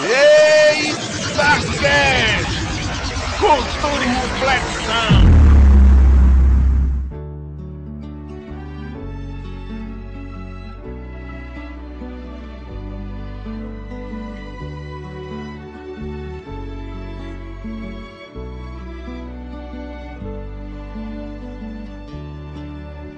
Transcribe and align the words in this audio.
Eita 0.00 1.58
Cast! 1.80 2.58
Cultura 3.40 4.04
e 4.04 4.08
reflexão! 4.08 5.28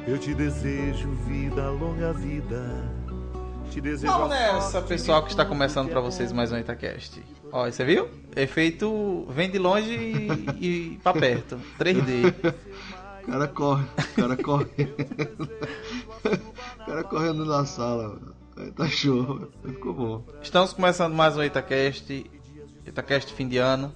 Eu 0.08 0.18
te 0.18 0.34
desejo 0.34 1.10
vida, 1.26 1.68
longa 1.68 2.14
vida. 2.14 2.64
Te 3.70 3.80
desejo 3.80 4.12
Vamos 4.12 4.30
nessa, 4.30 4.82
pessoal, 4.82 5.22
que 5.22 5.30
está 5.30 5.44
começando 5.44 5.88
para 5.88 6.00
vocês 6.00 6.32
mais 6.32 6.50
um 6.50 6.58
Itacast. 6.58 7.22
Ó, 7.52 7.70
você 7.70 7.84
viu? 7.84 8.08
Efeito 8.34 9.24
vem 9.30 9.48
de 9.48 9.60
longe 9.60 9.94
e, 9.94 10.66
e 10.66 10.98
pra 11.00 11.12
perto. 11.12 11.56
3D. 11.78 12.34
O 13.22 13.26
cara 13.30 13.46
corre, 13.46 13.84
o 13.84 14.14
cara 14.16 14.36
correndo. 14.36 15.48
o 16.80 16.84
cara 16.84 17.04
correndo 17.04 17.44
na 17.44 17.64
sala. 17.64 18.18
tá 18.74 18.88
show, 18.88 19.48
ficou 19.64 19.94
bom. 19.94 20.24
Estamos 20.42 20.72
começando 20.72 21.14
mais 21.14 21.36
um 21.36 21.42
Itacast. 21.44 22.28
Itacast 22.84 23.32
fim 23.34 23.46
de 23.46 23.58
ano. 23.58 23.94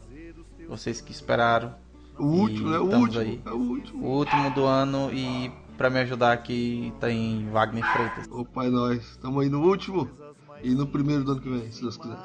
Vocês 0.68 1.00
que 1.00 1.10
esperaram. 1.10 1.74
O 2.16 2.27
último, 2.27 2.70
né? 2.70 2.78
O 2.78 2.96
último. 2.96 3.20
aí. 3.20 3.41
É 3.44 3.50
o 3.50 3.56
último. 3.56 4.06
O 4.06 4.10
último 4.18 4.50
do 4.50 4.66
ano 4.66 5.10
e 5.12 5.50
pra 5.77 5.91
me 5.91 5.98
ajudar 6.01 6.33
aqui 6.33 6.92
tem 7.01 7.48
Wagner 7.51 7.84
Freitas. 7.92 8.28
Ô 8.30 8.45
pai 8.45 8.69
nós, 8.70 9.02
estamos 9.02 9.42
aí 9.42 9.48
no 9.48 9.62
último 9.62 10.09
e 10.62 10.74
no 10.74 10.87
primeiro 10.87 11.24
do 11.24 11.33
ano 11.33 11.41
que 11.41 11.48
vem, 11.48 11.70
se 11.70 11.83
Deus 11.83 11.97
quiser. 11.97 12.16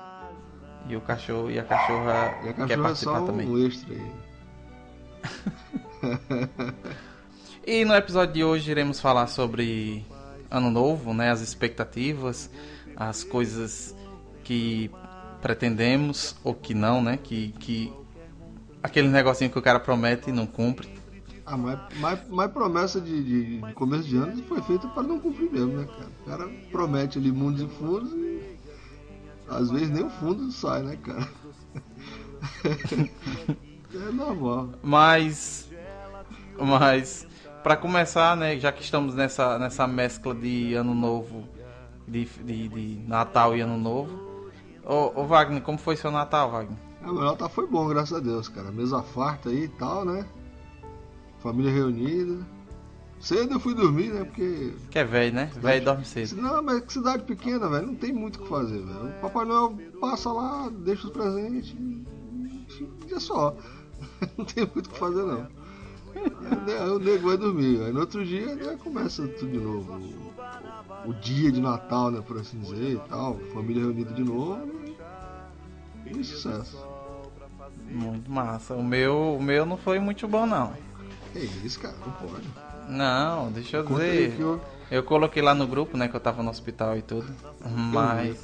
E 0.87 0.95
o 0.95 1.01
cachorro 1.01 1.51
e 1.51 1.59
a 1.59 1.63
cachorra, 1.63 2.39
E 2.43 2.49
a 2.49 2.53
quer 2.53 2.55
cachorra 2.55 2.73
é 2.73 2.77
participar 2.83 3.19
só 3.19 3.25
também. 3.25 3.47
um 3.47 3.57
extra 3.65 3.93
aí. 3.93 4.11
E 7.67 7.85
no 7.85 7.93
episódio 7.93 8.33
de 8.33 8.43
hoje 8.43 8.71
iremos 8.71 8.99
falar 8.99 9.27
sobre 9.27 10.03
Ano 10.49 10.71
Novo, 10.71 11.13
né? 11.13 11.29
As 11.29 11.39
expectativas, 11.41 12.49
as 12.95 13.23
coisas 13.23 13.95
que 14.43 14.89
pretendemos 15.39 16.35
ou 16.43 16.55
que 16.55 16.73
não, 16.73 16.99
né? 16.99 17.19
Que, 17.21 17.49
que 17.59 17.93
aquele 18.81 19.07
negocinho 19.09 19.51
que 19.51 19.59
o 19.59 19.61
cara 19.61 19.79
promete 19.79 20.29
e 20.31 20.33
não 20.33 20.47
cumpre. 20.47 20.98
Ah, 21.51 21.57
mas, 21.57 21.79
mas, 21.99 22.19
mas 22.29 22.51
promessa 22.51 23.01
de, 23.01 23.23
de- 23.59 23.73
começo 23.73 24.03
de 24.07 24.17
ano 24.17 24.43
foi 24.43 24.61
feita 24.61 24.87
para 24.87 25.01
não 25.01 25.19
cumprir 25.19 25.51
mesmo, 25.51 25.73
né, 25.77 25.87
cara? 25.97 26.09
O 26.21 26.29
cara 26.29 26.49
promete 26.71 27.17
ali 27.17 27.31
mundos 27.31 27.63
e 27.63 27.67
fundos 27.67 28.11
e 28.13 28.39
às 29.49 29.71
vezes 29.71 29.89
nem 29.89 30.03
o 30.03 30.09
fundo 30.11 30.51
sai, 30.51 30.83
né, 30.83 30.95
cara? 30.97 31.27
é 33.95 34.11
normal. 34.11 34.69
Mas, 34.83 35.67
mas 36.59 37.25
para 37.63 37.75
começar, 37.75 38.37
né? 38.37 38.59
Já 38.59 38.71
que 38.71 38.83
estamos 38.83 39.15
nessa 39.15 39.57
nessa 39.57 39.87
mescla 39.87 40.35
de 40.35 40.75
Ano 40.75 40.93
Novo, 40.93 41.49
de, 42.07 42.25
de, 42.25 42.69
de 42.69 43.03
Natal 43.07 43.57
e 43.57 43.61
Ano 43.61 43.77
Novo. 43.77 44.19
Ô, 44.85 45.21
ô 45.21 45.25
Wagner, 45.25 45.63
como 45.63 45.79
foi 45.79 45.95
seu 45.95 46.11
Natal, 46.11 46.51
Wagner? 46.51 46.77
Ah, 47.01 47.11
meu 47.11 47.23
Natal 47.23 47.49
foi 47.49 47.65
bom, 47.65 47.87
graças 47.87 48.15
a 48.15 48.19
Deus, 48.21 48.47
cara. 48.47 48.71
Mesa 48.71 49.01
farta 49.01 49.49
aí 49.49 49.63
e 49.63 49.67
tal, 49.67 50.05
né? 50.05 50.23
Família 51.39 51.71
reunida. 51.71 52.45
Cedo 53.19 53.55
eu 53.55 53.59
fui 53.59 53.73
dormir, 53.73 54.11
né? 54.11 54.23
Porque. 54.23 54.73
Que 54.89 54.99
é 54.99 55.03
velho, 55.03 55.35
né? 55.35 55.51
Velho 55.55 55.83
dorme 55.83 56.05
cedo. 56.05 56.41
Não, 56.41 56.63
mas 56.63 56.81
que 56.81 56.93
cidade 56.93 57.23
pequena, 57.23 57.67
velho. 57.67 57.87
Não 57.87 57.95
tem 57.95 58.13
muito 58.13 58.39
o 58.39 58.43
que 58.43 58.49
fazer, 58.49 58.79
velho. 58.79 59.09
O 59.09 59.21
Papai 59.21 59.45
Noel 59.45 59.77
passa 59.99 60.31
lá, 60.31 60.69
deixa 60.69 61.07
os 61.07 61.13
presentes. 61.13 61.75
E 63.07 63.13
é 63.13 63.19
só. 63.19 63.55
Não 64.37 64.45
tem 64.45 64.65
muito 64.73 64.87
o 64.87 64.89
que 64.91 64.97
fazer, 64.99 65.23
não. 65.23 65.45
Aí 66.15 66.89
o 66.89 66.99
nego 66.99 67.27
vai 67.27 67.37
dormir. 67.37 67.81
Aí 67.83 67.91
no 67.91 67.99
outro 67.99 68.25
dia 68.25 68.57
já 68.57 68.77
começa 68.77 69.27
tudo 69.27 69.51
de 69.51 69.57
novo. 69.57 69.99
O, 71.05 71.09
o 71.09 71.13
dia 71.15 71.51
de 71.51 71.59
Natal, 71.59 72.09
né? 72.11 72.21
Por 72.25 72.37
assim 72.37 72.59
dizer 72.59 72.93
e 72.93 73.09
tal. 73.09 73.37
Família 73.53 73.83
reunida 73.83 74.13
de 74.13 74.23
novo. 74.23 74.69
E 76.05 76.23
sucesso. 76.23 76.77
Muito 77.89 78.31
massa. 78.31 78.73
O 78.75 78.83
meu, 78.83 79.35
o 79.35 79.43
meu 79.43 79.65
não 79.65 79.77
foi 79.77 79.99
muito 79.99 80.27
bom, 80.27 80.45
não. 80.45 80.73
É 81.35 81.39
isso, 81.39 81.79
cara. 81.79 81.95
Não 82.05 82.11
pode. 82.13 82.47
Não, 82.89 83.51
deixa 83.51 83.77
eu 83.77 83.83
Conta 83.83 84.03
dizer. 84.03 84.31
que 84.35 84.41
eu... 84.41 84.61
Eu 84.91 85.03
coloquei 85.03 85.41
lá 85.43 85.53
no 85.53 85.67
grupo, 85.67 85.95
né, 85.95 86.07
que 86.07 86.15
eu 86.15 86.19
tava 86.19 86.41
no 86.41 86.49
hospital 86.49 86.97
e 86.97 87.03
tudo. 87.03 87.27
Mas 87.63 88.39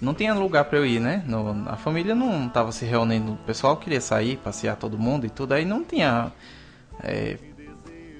não 0.00 0.14
tinha 0.14 0.32
lugar 0.32 0.64
pra 0.66 0.78
eu 0.78 0.86
ir, 0.86 1.00
né? 1.00 1.24
No- 1.26 1.68
a 1.68 1.76
família 1.76 2.14
não 2.14 2.48
tava 2.48 2.70
se 2.70 2.84
reunindo. 2.84 3.32
O 3.32 3.36
pessoal 3.38 3.76
queria 3.76 4.00
sair, 4.00 4.36
passear 4.36 4.76
todo 4.76 4.96
mundo 4.96 5.26
e 5.26 5.28
tudo. 5.30 5.54
Aí 5.54 5.64
não 5.64 5.82
tinha 5.82 6.30
é, 7.02 7.36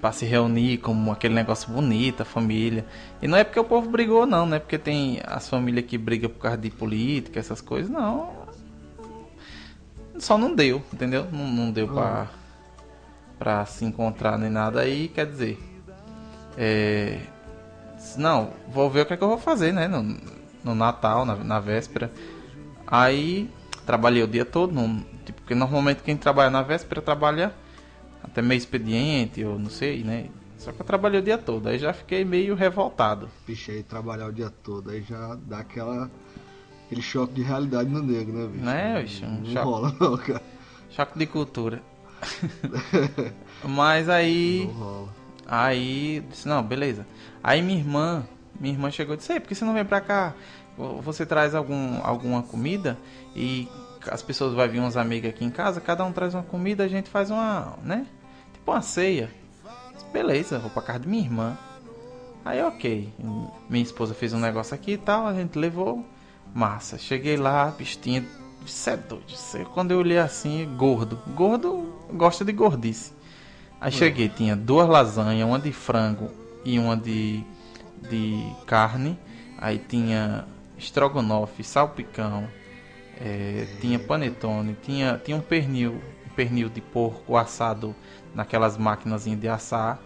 pra 0.01 0.11
se 0.11 0.25
reunir 0.27 0.79
como 0.79 1.13
aquele 1.13 1.35
negócio 1.35 1.71
bonito, 1.73 2.21
a 2.23 2.25
família. 2.25 2.85
E 3.23 3.29
não 3.29 3.39
é 3.39 3.45
porque 3.45 3.61
o 3.61 3.65
povo 3.65 3.89
brigou, 3.89 4.27
não, 4.27 4.45
né? 4.45 4.59
Porque 4.59 4.77
tem 4.77 5.21
as 5.25 5.49
famílias 5.49 5.87
que 5.87 5.97
brigam 5.97 6.31
por 6.31 6.41
causa 6.41 6.59
de 6.59 6.71
política, 6.71 7.39
essas 7.39 7.61
coisas. 7.61 7.89
Não. 7.89 8.33
Só 10.19 10.37
não 10.37 10.53
deu, 10.53 10.83
entendeu? 10.93 11.27
Não, 11.31 11.47
não 11.47 11.71
deu 11.71 11.87
pra, 11.87 12.27
pra 13.39 13.65
se 13.67 13.85
encontrar 13.85 14.39
nem 14.39 14.51
nada. 14.51 14.81
Aí, 14.81 15.09
quer 15.09 15.27
dizer... 15.27 15.59
É, 16.57 17.21
não, 18.17 18.51
vou 18.69 18.91
ver 18.91 19.03
o 19.03 19.07
que 19.07 19.15
é 19.15 19.17
que 19.17 19.23
eu 19.23 19.29
vou 19.29 19.39
fazer, 19.39 19.73
né? 19.73 19.87
No, 19.87 20.17
no 20.65 20.75
Natal, 20.75 21.25
na, 21.25 21.37
na 21.37 21.61
véspera. 21.61 22.11
Aí 22.87 23.49
trabalhei 23.87 24.23
o 24.23 24.27
dia 24.27 24.45
todo, 24.45 24.73
não, 24.75 24.99
tipo, 25.25 25.41
porque 25.41 25.55
normalmente 25.55 26.03
quem 26.03 26.17
trabalha 26.17 26.51
na 26.51 26.63
véspera 26.63 27.01
trabalha 27.01 27.55
até 28.23 28.43
meio 28.43 28.59
expediente, 28.59 29.45
ou 29.45 29.59
não 29.59 29.71
sei, 29.71 30.03
né? 30.03 30.29
Só 30.59 30.73
que 30.73 30.81
eu 30.81 30.85
trabalhei 30.85 31.21
o 31.21 31.23
dia 31.23 31.39
todo, 31.39 31.69
aí 31.69 31.79
já 31.79 31.93
fiquei 31.93 32.25
meio 32.25 32.55
revoltado. 32.55 33.29
Bicho 33.47 33.71
aí 33.71 33.83
trabalhar 33.83 34.27
o 34.27 34.33
dia 34.33 34.51
todo. 34.51 34.91
Aí 34.91 35.03
já 35.03 35.37
dá 35.47 35.61
aquela... 35.61 36.11
Aquele 36.87 37.03
choque 37.03 37.35
de 37.35 37.43
realidade 37.43 37.91
no 37.91 38.03
negro, 38.03 38.33
né, 38.33 38.47
bicho? 38.47 38.65
Né, 38.65 39.03
bicho? 39.03 39.27
Um 39.27 39.41
Não 39.41 39.45
choque. 39.45 39.65
rola, 39.65 39.97
não, 40.01 40.17
cara. 40.17 40.43
Choque 40.91 41.19
de 41.19 41.27
cultura. 41.27 41.83
Mas 43.65 44.09
aí. 44.09 44.69
Aí, 45.47 46.23
disse, 46.31 46.47
não, 46.47 46.63
beleza. 46.63 47.07
Aí 47.43 47.63
minha 47.63 47.79
irmã, 47.79 48.27
minha 48.61 48.75
irmã 48.75 48.91
chegou 48.91 49.15
e 49.15 49.17
disse, 49.17 49.33
Ei, 49.33 49.41
por 49.41 49.49
que 49.49 49.55
você 49.55 49.65
não 49.65 49.73
vem 49.73 49.85
pra 49.85 50.01
cá? 50.01 50.35
Você 51.03 51.25
traz 51.25 51.55
algum, 51.55 52.01
alguma 52.05 52.43
comida 52.43 52.99
e 53.35 53.69
as 54.11 54.23
pessoas 54.23 54.55
vão 54.55 54.69
vir 54.69 54.81
uns 54.81 54.97
amigos 54.97 55.31
aqui 55.31 55.45
em 55.45 55.51
casa, 55.51 55.81
cada 55.81 56.05
um 56.05 56.13
traz 56.13 56.35
uma 56.35 56.43
comida, 56.43 56.85
a 56.85 56.89
gente 56.89 57.09
faz 57.09 57.31
uma, 57.31 57.77
né? 57.83 58.07
Tipo 58.53 58.71
uma 58.71 58.83
ceia. 58.83 59.31
Disse, 59.95 60.07
beleza, 60.13 60.59
vou 60.59 60.71
pra 60.71 60.83
casa 60.83 61.01
de 61.01 61.09
minha 61.09 61.25
irmã. 61.25 61.59
Aí 62.45 62.63
ok, 62.63 63.13
minha 63.69 63.83
esposa 63.83 64.15
fez 64.15 64.33
um 64.33 64.39
negócio 64.39 64.75
aqui 64.75 64.93
e 64.93 64.99
tal, 64.99 65.27
a 65.27 65.35
gente 65.35 65.59
levou. 65.59 66.05
Massa, 66.55 66.97
cheguei 66.97 67.37
lá, 67.37 67.67
bicho 67.71 67.99
tinha. 67.99 68.25
Isso 68.69 68.91
é 68.91 68.97
doido. 68.97 69.25
isso 69.29 69.57
é- 69.57 69.65
Quando 69.65 69.91
eu 69.93 69.99
olhei 69.99 70.19
assim, 70.19 70.67
gordo. 70.77 71.19
Gordo 71.35 71.93
gosta 72.13 72.45
de 72.45 72.53
gordice. 72.53 73.13
Aí 73.81 73.93
cheguei, 73.93 74.29
tinha 74.29 74.57
duas 74.57 74.89
lasanhas, 74.89 75.47
uma 75.49 75.59
de 75.59 75.73
frango 75.73 76.31
e 76.65 76.79
uma 76.79 76.97
de, 76.97 77.45
de 78.11 78.45
carne. 78.67 79.19
Aí 79.57 79.79
tinha 79.79 80.45
estrogonofe, 80.77 81.63
salpicão, 81.65 82.49
eh, 83.21 83.67
tinha 83.81 83.99
panetone, 83.99 84.77
tinha, 84.83 85.21
tinha 85.25 85.37
um 85.37 85.41
pernil, 85.41 86.01
um 86.27 86.35
pernil 86.35 86.69
de 86.69 86.81
porco 86.81 87.37
assado 87.37 87.95
naquelas 88.35 88.77
máquinas 88.77 89.25
de 89.25 89.49
assar 89.49 90.01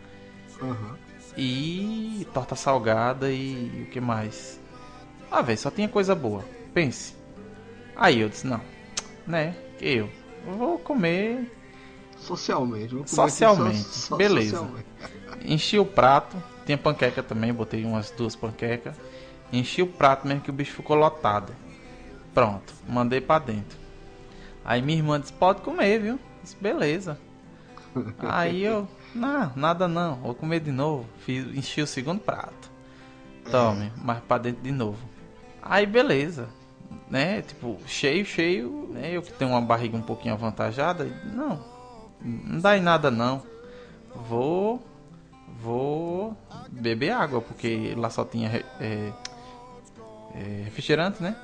Aham. 0.62 0.96
e 1.36 2.26
torta 2.32 2.54
salgada 2.54 3.30
e 3.30 3.84
o 3.86 3.90
que 3.90 4.00
mais? 4.00 4.60
Ah, 5.30 5.42
velho, 5.42 5.58
só 5.58 5.70
tinha 5.70 5.88
coisa 5.88 6.14
boa. 6.14 6.44
Pense. 6.74 7.14
Aí 7.96 8.20
eu 8.20 8.28
disse, 8.28 8.46
não, 8.46 8.60
né? 9.26 9.54
Eu 9.80 10.08
vou 10.46 10.78
comer 10.78 11.50
Socialmente. 12.16 12.94
vou 12.94 13.04
comer 13.04 13.08
Socialmente, 13.08 13.78
só 13.78 14.16
beleza. 14.16 14.56
socialmente. 14.58 14.86
Enchi 15.44 15.78
o 15.78 15.84
prato, 15.84 16.40
tinha 16.64 16.78
panqueca 16.78 17.22
também, 17.22 17.52
botei 17.52 17.84
umas 17.84 18.10
duas 18.10 18.36
panquecas. 18.36 18.96
Enchi 19.52 19.82
o 19.82 19.86
prato 19.86 20.26
mesmo 20.26 20.40
que 20.42 20.50
o 20.50 20.52
bicho 20.52 20.72
ficou 20.72 20.96
lotado. 20.96 21.52
Pronto, 22.32 22.72
mandei 22.88 23.20
pra 23.20 23.38
dentro. 23.38 23.76
Aí 24.64 24.80
minha 24.80 24.98
irmã 24.98 25.20
disse, 25.20 25.32
pode 25.32 25.60
comer, 25.60 26.00
viu? 26.00 26.18
Disse, 26.42 26.56
beleza. 26.60 27.18
Aí 28.20 28.62
eu, 28.62 28.88
não, 29.14 29.52
nada 29.54 29.86
não, 29.88 30.16
vou 30.16 30.34
comer 30.34 30.60
de 30.60 30.70
novo. 30.70 31.06
Fiz, 31.18 31.44
enchi 31.54 31.82
o 31.82 31.86
segundo 31.86 32.20
prato. 32.20 32.70
Tome, 33.50 33.92
mas 33.96 34.20
pra 34.20 34.38
dentro 34.38 34.62
de 34.62 34.70
novo. 34.70 34.98
Aí 35.60 35.84
beleza. 35.84 36.48
Né? 37.12 37.42
Tipo, 37.42 37.76
cheio, 37.86 38.24
cheio, 38.24 38.88
né? 38.90 39.10
Eu 39.14 39.20
que 39.20 39.30
tenho 39.34 39.50
uma 39.50 39.60
barriga 39.60 39.94
um 39.94 40.00
pouquinho 40.00 40.32
avantajada. 40.32 41.04
Não, 41.34 41.62
não 42.22 42.58
dá 42.58 42.74
em 42.74 42.80
nada 42.80 43.10
não. 43.10 43.42
Vou. 44.26 44.82
Vou 45.60 46.34
beber 46.70 47.10
água, 47.10 47.42
porque 47.42 47.94
lá 47.98 48.08
só 48.08 48.24
tinha 48.24 48.64
é, 48.80 49.12
é, 50.34 50.62
refrigerante, 50.64 51.22
né? 51.22 51.36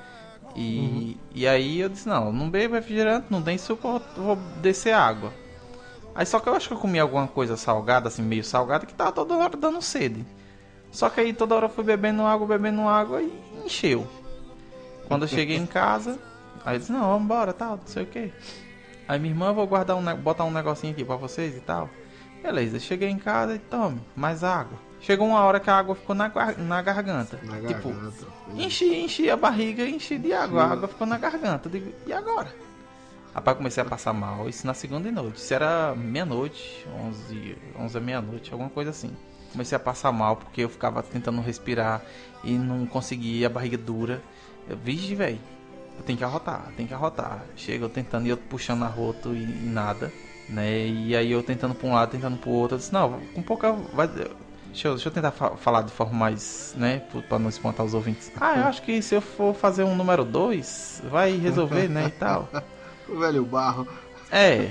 E, 0.55 1.15
e 1.35 1.47
aí 1.47 1.79
eu 1.79 1.87
disse, 1.87 2.09
não, 2.09 2.33
não 2.33 2.49
bebo 2.49 2.73
refrigerante, 2.73 3.27
não 3.29 3.41
tem 3.41 3.55
suco, 3.55 4.01
vou 4.17 4.35
descer 4.61 4.93
água. 4.93 5.31
Aí 6.15 6.25
só 6.25 6.39
que 6.39 6.49
eu 6.49 6.55
acho 6.55 6.67
que 6.67 6.73
eu 6.73 6.79
comi 6.79 6.99
alguma 6.99 7.27
coisa 7.27 7.55
salgada, 7.55 8.07
assim, 8.07 8.23
meio 8.23 8.43
salgada, 8.43 8.87
que 8.87 8.93
tava 8.93 9.11
toda 9.11 9.37
hora 9.37 9.55
dando 9.55 9.81
sede. 9.83 10.25
Só 10.91 11.11
que 11.11 11.21
aí 11.21 11.31
toda 11.31 11.53
hora 11.53 11.67
eu 11.67 11.69
fui 11.69 11.83
bebendo 11.83 12.23
água, 12.23 12.47
bebendo 12.47 12.81
água 12.81 13.21
e 13.21 13.31
encheu. 13.63 14.07
Quando 15.09 15.23
eu 15.23 15.27
cheguei 15.27 15.57
em 15.57 15.65
casa, 15.65 16.17
aí 16.63 16.75
eu 16.75 16.79
disse, 16.79 16.91
não, 16.91 17.01
vamos 17.01 17.23
embora, 17.23 17.51
tal, 17.51 17.77
não 17.77 17.87
sei 17.87 18.03
o 18.03 18.05
que. 18.05 18.31
Aí 19.07 19.19
minha 19.19 19.33
irmã, 19.33 19.51
vou 19.51 19.65
guardar 19.65 19.97
um, 19.97 20.15
botar 20.15 20.45
um 20.45 20.51
negocinho 20.51 20.93
aqui 20.93 21.03
pra 21.03 21.15
vocês 21.15 21.57
e 21.57 21.59
tal. 21.59 21.89
Beleza, 22.43 22.79
cheguei 22.79 23.09
em 23.09 23.17
casa 23.17 23.55
e 23.55 23.59
tome, 23.59 23.99
mais 24.15 24.43
água. 24.43 24.77
Chegou 25.01 25.27
uma 25.27 25.39
hora 25.39 25.59
que 25.59 25.69
a 25.69 25.75
água 25.75 25.95
ficou 25.95 26.15
na, 26.15 26.31
na 26.57 26.81
garganta. 26.81 27.39
Na 27.43 27.55
tipo, 27.67 27.89
garganta. 27.89 28.27
enchi, 28.55 28.85
enchi 29.03 29.29
a 29.29 29.35
barriga, 29.35 29.83
enchi 29.83 30.17
de 30.17 30.31
água. 30.31 30.63
A 30.63 30.71
água 30.71 30.87
ficou 30.87 31.07
na 31.07 31.17
garganta. 31.17 31.69
Digo, 31.69 31.91
e 32.05 32.13
agora? 32.13 32.53
Rapaz, 33.33 33.57
comecei 33.57 33.81
a 33.81 33.85
passar 33.85 34.13
mal. 34.13 34.47
Isso 34.47 34.67
na 34.67 34.73
segunda 34.73 35.09
noite. 35.11 35.37
Isso 35.37 35.53
era 35.53 35.95
meia-noite, 35.95 36.85
11, 37.07 37.57
11 37.79 37.97
à 37.97 38.01
meia-noite, 38.01 38.51
alguma 38.51 38.69
coisa 38.69 38.91
assim. 38.91 39.15
Comecei 39.51 39.75
a 39.75 39.79
passar 39.79 40.11
mal 40.11 40.35
porque 40.35 40.61
eu 40.61 40.69
ficava 40.69 41.01
tentando 41.01 41.41
respirar 41.41 42.01
e 42.43 42.51
não 42.51 42.85
conseguia, 42.85 43.47
a 43.47 43.49
barriga 43.49 43.77
dura. 43.77 44.21
Eu, 44.69 44.77
vixe, 44.77 45.15
velho, 45.15 45.39
eu 45.97 46.03
tenho 46.03 46.17
que 46.17 46.23
arrotar, 46.23 46.71
tenho 46.77 46.87
que 46.87 46.93
arrotar. 46.93 47.43
Chega 47.55 47.83
eu 47.85 47.89
tentando 47.89 48.25
e 48.27 48.29
eu 48.29 48.37
puxando 48.37 48.83
arroto 48.83 49.33
e, 49.33 49.41
e 49.43 49.61
nada, 49.65 50.13
né? 50.47 50.87
E 50.87 51.15
aí 51.15 51.31
eu 51.31 51.41
tentando 51.43 51.73
pra 51.75 51.87
um 51.87 51.93
lado, 51.93 52.11
tentando 52.11 52.37
pro 52.37 52.49
outro. 52.51 52.75
Eu 52.75 52.79
disse, 52.79 52.93
não, 52.93 53.19
com 53.33 53.41
pouca. 53.41 53.71
Vai, 53.93 54.07
deixa, 54.07 54.87
eu, 54.87 54.93
deixa 54.93 55.09
eu 55.09 55.13
tentar 55.13 55.31
fa- 55.31 55.57
falar 55.57 55.81
de 55.81 55.91
forma 55.91 56.13
mais, 56.13 56.73
né? 56.77 57.01
Pra 57.27 57.39
não 57.39 57.49
espantar 57.49 57.85
os 57.85 57.93
ouvintes. 57.93 58.31
Ah, 58.39 58.57
eu 58.57 58.63
acho 58.65 58.81
que 58.83 59.01
se 59.01 59.15
eu 59.15 59.21
for 59.21 59.53
fazer 59.55 59.83
um 59.83 59.95
número 59.95 60.23
2, 60.23 61.01
vai 61.09 61.35
resolver, 61.37 61.89
né? 61.89 62.05
E 62.07 62.11
tal. 62.11 62.47
O 63.09 63.17
velho 63.17 63.43
barro. 63.43 63.87
É, 64.31 64.69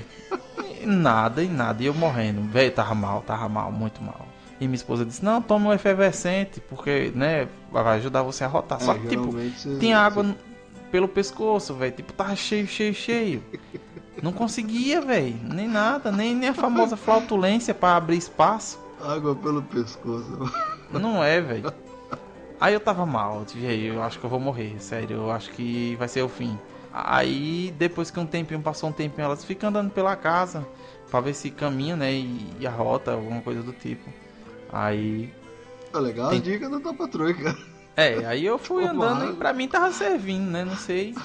e 0.81 0.85
nada, 0.85 1.43
e 1.43 1.49
nada, 1.49 1.83
e 1.83 1.87
eu 1.87 1.93
morrendo. 1.93 2.41
Velho, 2.49 2.71
tava 2.71 2.95
mal, 2.95 3.21
tava 3.21 3.49
mal, 3.49 3.69
muito 3.69 4.01
mal. 4.01 4.25
E 4.59 4.65
minha 4.65 4.75
esposa 4.75 5.05
disse: 5.05 5.23
Não, 5.23 5.41
toma 5.41 5.69
um 5.69 5.73
efervescente, 5.73 6.59
porque, 6.61 7.11
né, 7.15 7.47
vai 7.71 7.97
ajudar 7.97 8.23
você 8.23 8.43
a 8.43 8.47
rotar. 8.47 8.79
Só 8.81 8.93
É, 8.93 8.97
que, 8.99 9.07
tipo, 9.07 9.33
tinha 9.79 9.97
água 9.97 10.35
pelo 10.91 11.07
pescoço, 11.07 11.73
velho. 11.75 11.93
Tipo, 11.93 12.11
tava 12.13 12.35
cheio, 12.35 12.67
cheio, 12.67 12.93
cheio. 12.93 13.43
Não 14.21 14.33
conseguia, 14.33 14.99
velho, 15.01 15.35
nem 15.43 15.67
nada, 15.67 16.11
nem, 16.11 16.35
nem 16.35 16.49
a 16.49 16.53
famosa 16.53 16.97
flautulência 16.97 17.73
pra 17.73 17.95
abrir 17.95 18.17
espaço. 18.17 18.79
Água 19.01 19.33
pelo 19.35 19.61
pescoço. 19.63 20.51
Não 20.91 21.23
é, 21.23 21.39
velho. 21.39 21.71
Aí 22.59 22.73
eu 22.73 22.79
tava 22.81 23.05
mal, 23.05 23.45
"Ei, 23.55 23.89
eu 23.89 24.03
acho 24.03 24.19
que 24.19 24.25
eu 24.25 24.29
vou 24.29 24.39
morrer, 24.39 24.75
sério, 24.79 25.15
eu 25.17 25.31
acho 25.31 25.49
que 25.51 25.95
vai 25.97 26.09
ser 26.09 26.21
o 26.21 26.27
fim. 26.27 26.59
Aí, 26.91 27.73
depois 27.77 28.11
que 28.11 28.19
um 28.19 28.25
tempinho, 28.25 28.59
passou 28.61 28.89
um 28.89 28.91
tempinho, 28.91 29.23
elas 29.25 29.45
ficam 29.45 29.69
andando 29.69 29.91
pela 29.91 30.15
casa 30.17 30.67
pra 31.09 31.21
ver 31.21 31.33
se 31.33 31.49
caminha, 31.51 31.95
né, 31.95 32.11
e, 32.11 32.49
e 32.59 32.67
a 32.67 32.71
rota, 32.71 33.13
alguma 33.13 33.39
coisa 33.41 33.63
do 33.63 33.71
tipo. 33.71 34.09
Aí, 34.71 35.33
Tá 35.91 35.99
legal 35.99 36.29
Tem- 36.29 36.39
a 36.39 36.41
dica 36.41 36.69
da 36.69 36.93
patroa, 36.93 37.33
cara. 37.33 37.57
é, 37.97 38.25
aí 38.25 38.45
eu 38.45 38.59
fui 38.59 38.85
andando 38.85 39.31
e 39.31 39.35
pra 39.35 39.51
mim 39.53 39.67
tava 39.67 39.91
servindo, 39.91 40.49
né, 40.51 40.63
não 40.63 40.75
sei. 40.77 41.15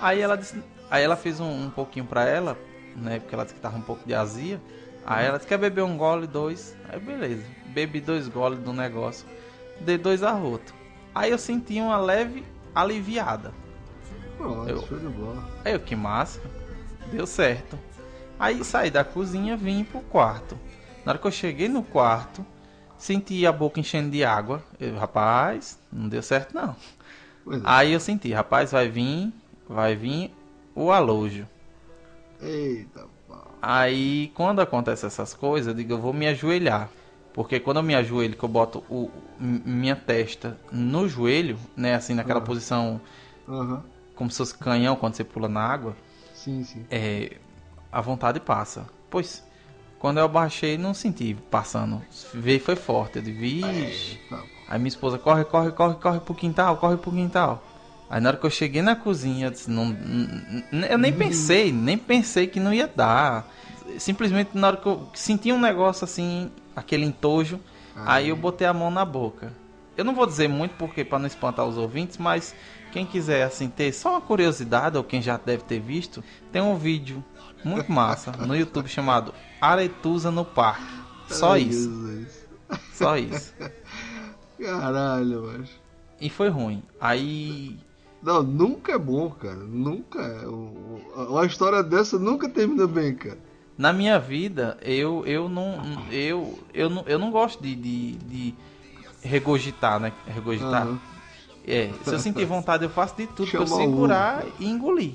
Aí 0.00 0.20
ela 0.20 0.36
disse, 0.36 0.62
aí 0.90 1.02
ela 1.04 1.14
fez 1.16 1.40
um, 1.40 1.66
um 1.66 1.70
pouquinho 1.70 2.06
pra 2.06 2.24
ela, 2.24 2.56
né, 2.96 3.18
porque 3.20 3.34
ela 3.34 3.44
disse 3.44 3.54
que 3.54 3.60
tava 3.60 3.76
um 3.76 3.82
pouco 3.82 4.06
de 4.06 4.14
azia. 4.14 4.58
Aí 5.04 5.26
ela 5.26 5.36
disse, 5.36 5.46
quer 5.48 5.58
beber 5.58 5.82
um 5.82 5.98
gole, 5.98 6.26
dois. 6.26 6.74
Aí 6.88 6.98
beleza, 6.98 7.44
bebi 7.66 8.00
dois 8.00 8.26
goles 8.28 8.58
do 8.60 8.72
negócio, 8.72 9.26
dei 9.80 9.98
dois 9.98 10.22
arrotos. 10.22 10.72
Aí 11.14 11.30
eu 11.30 11.38
senti 11.38 11.78
uma 11.78 11.98
leve 11.98 12.42
aliviada. 12.74 13.52
Pronto, 14.38 14.68
Eu- 14.70 14.86
show 14.86 14.98
de 14.98 15.06
bola. 15.08 15.44
Aí 15.64 15.74
eu, 15.74 15.80
que 15.80 15.94
massa, 15.94 16.40
deu 17.12 17.26
certo. 17.26 17.78
Aí 18.38 18.64
saí 18.64 18.90
da 18.90 19.04
cozinha, 19.04 19.54
vim 19.56 19.84
pro 19.84 20.00
quarto. 20.00 20.58
Na 21.04 21.12
hora 21.12 21.18
que 21.18 21.26
eu 21.26 21.30
cheguei 21.30 21.68
no 21.68 21.82
quarto, 21.82 22.44
senti 22.98 23.46
a 23.46 23.52
boca 23.52 23.80
enchendo 23.80 24.10
de 24.10 24.24
água. 24.24 24.62
Eu, 24.80 24.96
rapaz, 24.96 25.78
não 25.92 26.08
deu 26.08 26.22
certo 26.22 26.54
não. 26.54 26.76
É. 27.50 27.60
Aí 27.64 27.92
eu 27.92 28.00
senti, 28.00 28.32
rapaz, 28.32 28.72
vai 28.72 28.88
vir, 28.88 29.32
vai 29.68 29.94
vir 29.96 30.32
o 30.74 30.90
alojo. 30.92 31.46
Eita, 32.40 33.08
pá. 33.28 33.44
Aí 33.62 34.30
quando 34.34 34.60
acontece 34.60 35.06
essas 35.06 35.32
coisas, 35.34 35.68
eu 35.68 35.74
digo, 35.74 35.92
eu 35.94 35.98
vou 35.98 36.12
me 36.12 36.26
ajoelhar. 36.26 36.88
Porque 37.32 37.58
quando 37.58 37.78
eu 37.78 37.82
me 37.82 37.94
ajoelho, 37.94 38.36
que 38.36 38.44
eu 38.44 38.48
boto 38.48 38.84
o, 38.88 39.10
minha 39.40 39.96
testa 39.96 40.56
no 40.70 41.08
joelho, 41.08 41.58
né, 41.76 41.94
assim, 41.94 42.14
naquela 42.14 42.40
Ah. 42.40 42.44
posição 42.44 43.00
Aham. 43.48 43.82
como 44.14 44.30
se 44.30 44.38
fosse 44.38 44.56
canhão 44.56 44.96
quando 44.96 45.14
você 45.14 45.24
pula 45.24 45.48
na 45.48 45.60
água, 45.60 45.96
Sim, 46.32 46.62
sim. 46.62 46.84
é, 46.90 47.36
a 47.90 48.00
vontade 48.00 48.40
passa. 48.40 48.86
Pois, 49.10 49.42
quando 49.98 50.18
eu 50.18 50.24
abaixei, 50.24 50.76
não 50.76 50.92
senti 50.92 51.36
passando. 51.50 52.02
Veio 52.32 52.60
foi 52.60 52.76
forte. 52.76 53.16
Eu 53.16 53.22
disse, 53.22 53.38
vixe. 53.38 54.20
Tá. 54.28 54.42
Aí 54.68 54.78
minha 54.78 54.88
esposa, 54.88 55.18
corre, 55.18 55.44
corre, 55.44 55.70
corre, 55.72 55.94
corre 55.94 56.20
pro 56.20 56.34
quintal, 56.34 56.76
corre 56.76 56.96
pro 56.96 57.10
quintal. 57.10 57.62
Aí 58.08 58.20
na 58.20 58.30
hora 58.30 58.36
que 58.36 58.46
eu 58.46 58.50
cheguei 58.50 58.82
na 58.82 58.94
cozinha, 58.94 59.46
eu, 59.46 59.50
disse, 59.50 59.70
não, 59.70 59.96
eu 60.88 60.98
nem 60.98 61.12
pensei, 61.12 61.72
nem 61.72 61.98
pensei 61.98 62.46
que 62.46 62.60
não 62.60 62.72
ia 62.72 62.86
dar. 62.86 63.48
Simplesmente 63.98 64.50
na 64.54 64.68
hora 64.68 64.76
que 64.76 64.86
eu 64.86 65.08
senti 65.14 65.52
um 65.52 65.60
negócio 65.60 66.04
assim, 66.04 66.50
aquele 66.74 67.04
entojo, 67.04 67.60
aí 67.96 68.28
eu 68.28 68.36
botei 68.36 68.66
a 68.66 68.72
mão 68.72 68.90
na 68.90 69.04
boca. 69.04 69.52
Eu 69.96 70.04
não 70.04 70.14
vou 70.14 70.26
dizer 70.26 70.48
muito 70.48 70.74
porque 70.76 71.04
para 71.04 71.18
não 71.18 71.26
espantar 71.26 71.66
os 71.66 71.78
ouvintes, 71.78 72.18
mas 72.18 72.54
quem 72.92 73.06
quiser 73.06 73.42
assim 73.42 73.68
ter 73.68 73.92
só 73.92 74.10
uma 74.10 74.20
curiosidade 74.20 74.96
ou 74.96 75.04
quem 75.04 75.22
já 75.22 75.36
deve 75.36 75.64
ter 75.64 75.80
visto, 75.80 76.22
tem 76.52 76.62
um 76.62 76.76
vídeo 76.76 77.24
muito 77.64 77.90
massa 77.90 78.32
no 78.32 78.54
YouTube 78.54 78.88
chamado 78.88 79.34
Aretusa 79.60 80.30
no 80.30 80.44
Parque. 80.44 80.84
Só 81.28 81.52
Ai, 81.52 81.62
isso, 81.62 81.90
Jesus. 81.90 82.46
só 82.92 83.16
isso. 83.16 83.54
Caralho, 84.60 85.52
mas. 85.52 85.70
E 86.20 86.30
foi 86.30 86.48
ruim. 86.48 86.82
Aí 87.00 87.76
Não, 88.22 88.42
nunca 88.42 88.92
é 88.92 88.98
bom, 88.98 89.30
cara. 89.30 89.56
Nunca 89.56 90.20
é. 90.20 90.46
Uma 90.46 91.46
história 91.46 91.82
dessa 91.82 92.18
nunca 92.18 92.48
termina 92.48 92.86
bem, 92.86 93.14
cara. 93.14 93.38
Na 93.76 93.92
minha 93.92 94.18
vida, 94.18 94.78
eu, 94.82 95.24
eu 95.26 95.48
não. 95.48 95.82
Eu, 96.10 96.58
eu 96.72 96.88
não, 96.88 97.04
eu 97.06 97.18
não 97.18 97.30
gosto 97.30 97.62
de, 97.62 97.74
de, 97.74 98.12
de 98.12 98.54
regurgitar, 99.22 99.98
né? 99.98 100.12
Regurgitar. 100.26 100.86
Aham. 100.86 101.00
É, 101.66 101.90
se 102.04 102.12
eu 102.12 102.18
sentir 102.18 102.44
vontade, 102.44 102.84
eu 102.84 102.90
faço 102.90 103.16
de 103.16 103.26
tudo 103.26 103.50
pra 103.50 103.60
eu 103.60 103.66
segurar 103.66 104.44
e 104.60 104.66
engolir. 104.66 105.14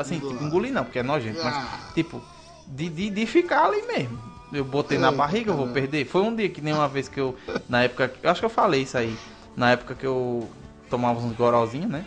Assim, 0.00 0.20
tipo, 0.20 0.42
engolir 0.42 0.72
não, 0.72 0.84
porque 0.84 0.98
é 0.98 1.02
nojento, 1.02 1.40
mas 1.42 1.56
Ah. 1.56 1.92
tipo, 1.94 2.22
de, 2.66 2.88
de, 2.88 3.10
de 3.10 3.26
ficar 3.26 3.66
ali 3.66 3.82
mesmo. 3.86 4.18
Eu 4.52 4.64
botei 4.64 4.98
na 4.98 5.08
Eita, 5.08 5.16
barriga, 5.18 5.50
eu 5.50 5.56
vou 5.56 5.66
perder. 5.68 6.04
Foi 6.04 6.22
um 6.22 6.34
dia 6.34 6.48
que 6.48 6.60
nem 6.60 6.72
uma 6.72 6.88
vez 6.88 7.08
que 7.08 7.20
eu, 7.20 7.36
na 7.68 7.82
época, 7.82 8.12
eu 8.22 8.30
acho 8.30 8.40
que 8.40 8.46
eu 8.46 8.50
falei 8.50 8.82
isso 8.82 8.96
aí, 8.96 9.18
na 9.56 9.72
época 9.72 9.94
que 9.94 10.06
eu 10.06 10.48
tomava 10.88 11.18
uns 11.20 11.32
gorozinhos, 11.32 11.90
né? 11.90 12.06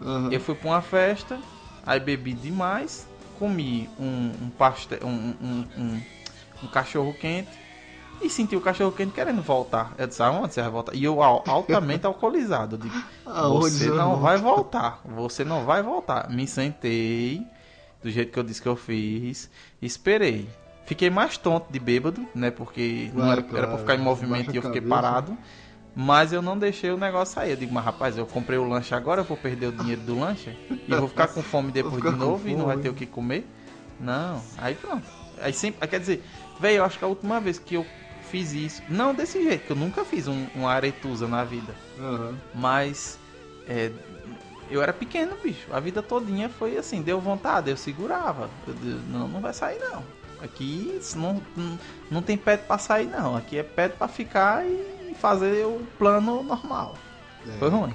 Aham. 0.00 0.32
Eu 0.32 0.40
fui 0.40 0.54
pra 0.54 0.68
uma 0.70 0.80
festa, 0.80 1.40
aí 1.84 1.98
bebi 2.00 2.32
demais, 2.32 3.08
comi 3.38 3.88
um, 3.98 4.32
um 4.44 4.50
pastel, 4.50 5.00
um, 5.04 5.34
um, 5.42 5.64
um, 5.76 6.00
um 6.62 6.66
cachorro 6.68 7.14
quente 7.18 7.59
e 8.20 8.28
senti 8.28 8.54
o 8.56 8.60
cachorro 8.60 8.92
quente 8.92 9.12
querendo 9.12 9.42
voltar. 9.42 9.94
Eu 9.98 10.06
disse, 10.06 10.22
aonde 10.22 10.52
você 10.54 10.60
vai 10.62 10.70
voltar? 10.70 10.94
E 10.94 11.04
eu 11.04 11.22
al- 11.22 11.42
altamente 11.46 12.06
alcoolizado. 12.06 12.76
Eu 12.76 12.80
digo, 12.80 12.94
Aonde 13.26 13.70
você 13.70 13.90
não 13.90 14.16
vai 14.16 14.38
voltar. 14.38 15.00
Você 15.04 15.44
não 15.44 15.64
vai 15.64 15.82
voltar. 15.82 16.28
Me 16.30 16.46
sentei, 16.46 17.46
do 18.02 18.10
jeito 18.10 18.32
que 18.32 18.38
eu 18.38 18.42
disse 18.42 18.60
que 18.60 18.68
eu 18.68 18.76
fiz, 18.76 19.50
esperei. 19.80 20.48
Fiquei 20.86 21.08
mais 21.08 21.36
tonto 21.38 21.72
de 21.72 21.78
bêbado, 21.78 22.26
né? 22.34 22.50
Porque 22.50 23.10
não 23.14 23.22
Claro, 23.22 23.40
era, 23.46 23.58
era 23.58 23.66
pra 23.68 23.78
ficar 23.78 23.94
em 23.94 23.98
movimento 23.98 24.52
e 24.52 24.56
eu 24.56 24.62
fiquei 24.62 24.80
cabeça. 24.80 24.88
parado. 24.88 25.38
Mas 25.94 26.32
eu 26.32 26.40
não 26.42 26.56
deixei 26.58 26.90
o 26.90 26.96
negócio 26.96 27.34
sair. 27.34 27.50
Eu 27.50 27.56
digo, 27.56 27.72
mas 27.72 27.84
rapaz, 27.84 28.16
eu 28.16 28.26
comprei 28.26 28.58
o 28.58 28.64
lanche 28.68 28.94
agora, 28.94 29.20
eu 29.20 29.24
vou 29.24 29.36
perder 29.36 29.66
o 29.68 29.72
dinheiro 29.72 30.00
do 30.02 30.18
lanche 30.18 30.50
e 30.86 30.94
vou 30.94 31.08
ficar 31.08 31.28
com 31.28 31.42
fome 31.42 31.72
depois 31.72 32.02
de 32.02 32.10
novo 32.10 32.48
e 32.48 32.54
não 32.54 32.66
vai 32.66 32.76
ter 32.76 32.88
o 32.88 32.94
que 32.94 33.06
comer. 33.06 33.46
Não, 33.98 34.40
aí 34.58 34.74
pronto. 34.74 35.04
Aí 35.40 35.52
sempre, 35.52 35.78
aí 35.82 35.88
quer 35.88 36.00
dizer, 36.00 36.24
velho, 36.58 36.78
eu 36.78 36.84
acho 36.84 36.98
que 36.98 37.04
a 37.04 37.08
última 37.08 37.40
vez 37.40 37.58
que 37.58 37.74
eu 37.74 37.84
fiz 38.30 38.52
isso, 38.52 38.82
não 38.88 39.14
desse 39.14 39.42
jeito, 39.42 39.66
que 39.66 39.72
eu 39.72 39.76
nunca 39.76 40.04
fiz 40.04 40.28
um, 40.28 40.46
uma 40.54 40.70
aretusa 40.72 41.26
na 41.26 41.44
vida, 41.44 41.74
Aham. 41.98 42.36
mas 42.54 43.18
é, 43.66 43.90
eu 44.70 44.80
era 44.82 44.92
pequeno, 44.92 45.36
bicho. 45.42 45.66
A 45.72 45.80
vida 45.80 46.02
todinha 46.02 46.48
foi 46.48 46.76
assim, 46.76 47.02
deu 47.02 47.20
vontade, 47.20 47.70
eu 47.70 47.76
segurava. 47.76 48.48
Eu 48.66 48.74
não, 49.08 49.26
não 49.28 49.40
vai 49.40 49.52
sair 49.52 49.78
não. 49.80 50.02
Aqui 50.42 50.98
não, 51.16 51.42
não, 51.56 51.78
não 52.10 52.22
tem 52.22 52.36
pé 52.38 52.56
pra 52.56 52.78
sair 52.78 53.06
não. 53.06 53.36
Aqui 53.36 53.58
é 53.58 53.62
pé 53.62 53.88
pra 53.88 54.08
ficar 54.08 54.64
e 54.64 55.14
fazer 55.20 55.66
o 55.66 55.84
plano 55.98 56.42
normal. 56.42 56.94
É, 57.46 57.58
Foi 57.58 57.68
ruim. 57.68 57.92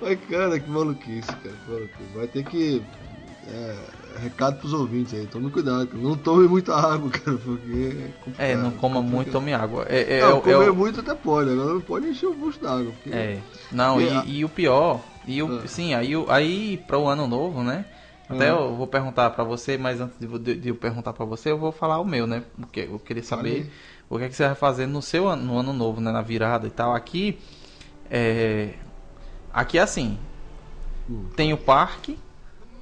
Mas, 0.00 0.18
cara, 0.30 0.58
que 0.58 0.70
maluquice, 0.70 1.26
cara. 1.28 1.54
Que 1.64 1.70
maluquice. 1.70 2.10
Vai 2.14 2.26
ter 2.28 2.44
que. 2.44 2.82
é, 3.48 3.78
recado 4.18 4.58
pros 4.58 4.72
ouvintes 4.72 5.14
aí, 5.14 5.26
tome 5.26 5.50
cuidado, 5.50 5.86
cara. 5.86 6.02
não 6.02 6.16
tome 6.16 6.48
muita 6.48 6.74
água, 6.74 7.10
cara, 7.12 7.36
porque 7.38 8.12
é 8.38 8.52
É, 8.52 8.56
não 8.56 8.70
coma 8.70 9.02
muito, 9.02 9.30
tome 9.30 9.52
água. 9.52 9.86
É, 9.88 10.18
é, 10.18 10.20
não, 10.20 10.40
comer 10.40 10.72
muito 10.72 11.00
até 11.00 11.14
pode, 11.14 11.50
agora 11.50 11.74
não 11.74 11.80
pode 11.80 12.08
encher 12.08 12.26
o 12.26 12.34
bucho 12.34 12.60
d'água. 12.60 12.92
Porque... 12.92 13.10
É, 13.10 13.38
não, 13.70 14.00
e, 14.00 14.08
e, 14.26 14.38
e, 14.38 14.44
o 14.44 14.48
pior, 14.48 15.00
e 15.26 15.42
o, 15.42 15.58
ah. 15.58 15.66
sim, 15.66 15.94
aí, 15.94 16.12
aí 16.28 16.76
para 16.86 16.98
o 16.98 17.08
ano 17.08 17.26
novo, 17.26 17.62
né? 17.62 17.84
Até 18.28 18.46
ah. 18.46 18.54
eu 18.54 18.74
vou 18.74 18.86
perguntar 18.86 19.30
para 19.30 19.44
você, 19.44 19.78
mas 19.78 20.00
antes 20.00 20.18
de, 20.18 20.26
de, 20.38 20.54
de 20.56 20.68
eu 20.70 20.74
perguntar 20.74 21.12
para 21.12 21.24
você, 21.24 21.50
eu 21.50 21.58
vou 21.58 21.70
falar 21.70 22.00
o 22.00 22.04
meu, 22.04 22.26
né? 22.26 22.42
Porque 22.58 22.80
eu 22.80 22.98
queria 22.98 23.22
saber 23.22 23.70
o 24.08 24.18
que, 24.18 24.24
é 24.24 24.28
que 24.28 24.34
você 24.34 24.46
vai 24.46 24.54
fazer 24.54 24.86
no 24.86 25.00
seu 25.00 25.28
ano, 25.28 25.44
no 25.44 25.58
ano 25.58 25.72
novo, 25.72 26.00
né? 26.00 26.10
Na 26.10 26.22
virada 26.22 26.66
e 26.66 26.70
tal. 26.70 26.94
Aqui, 26.94 27.38
é, 28.10 28.74
aqui 29.52 29.78
é 29.78 29.82
assim, 29.82 30.18
hum. 31.08 31.26
tem 31.36 31.52
o 31.52 31.56
parque, 31.56 32.18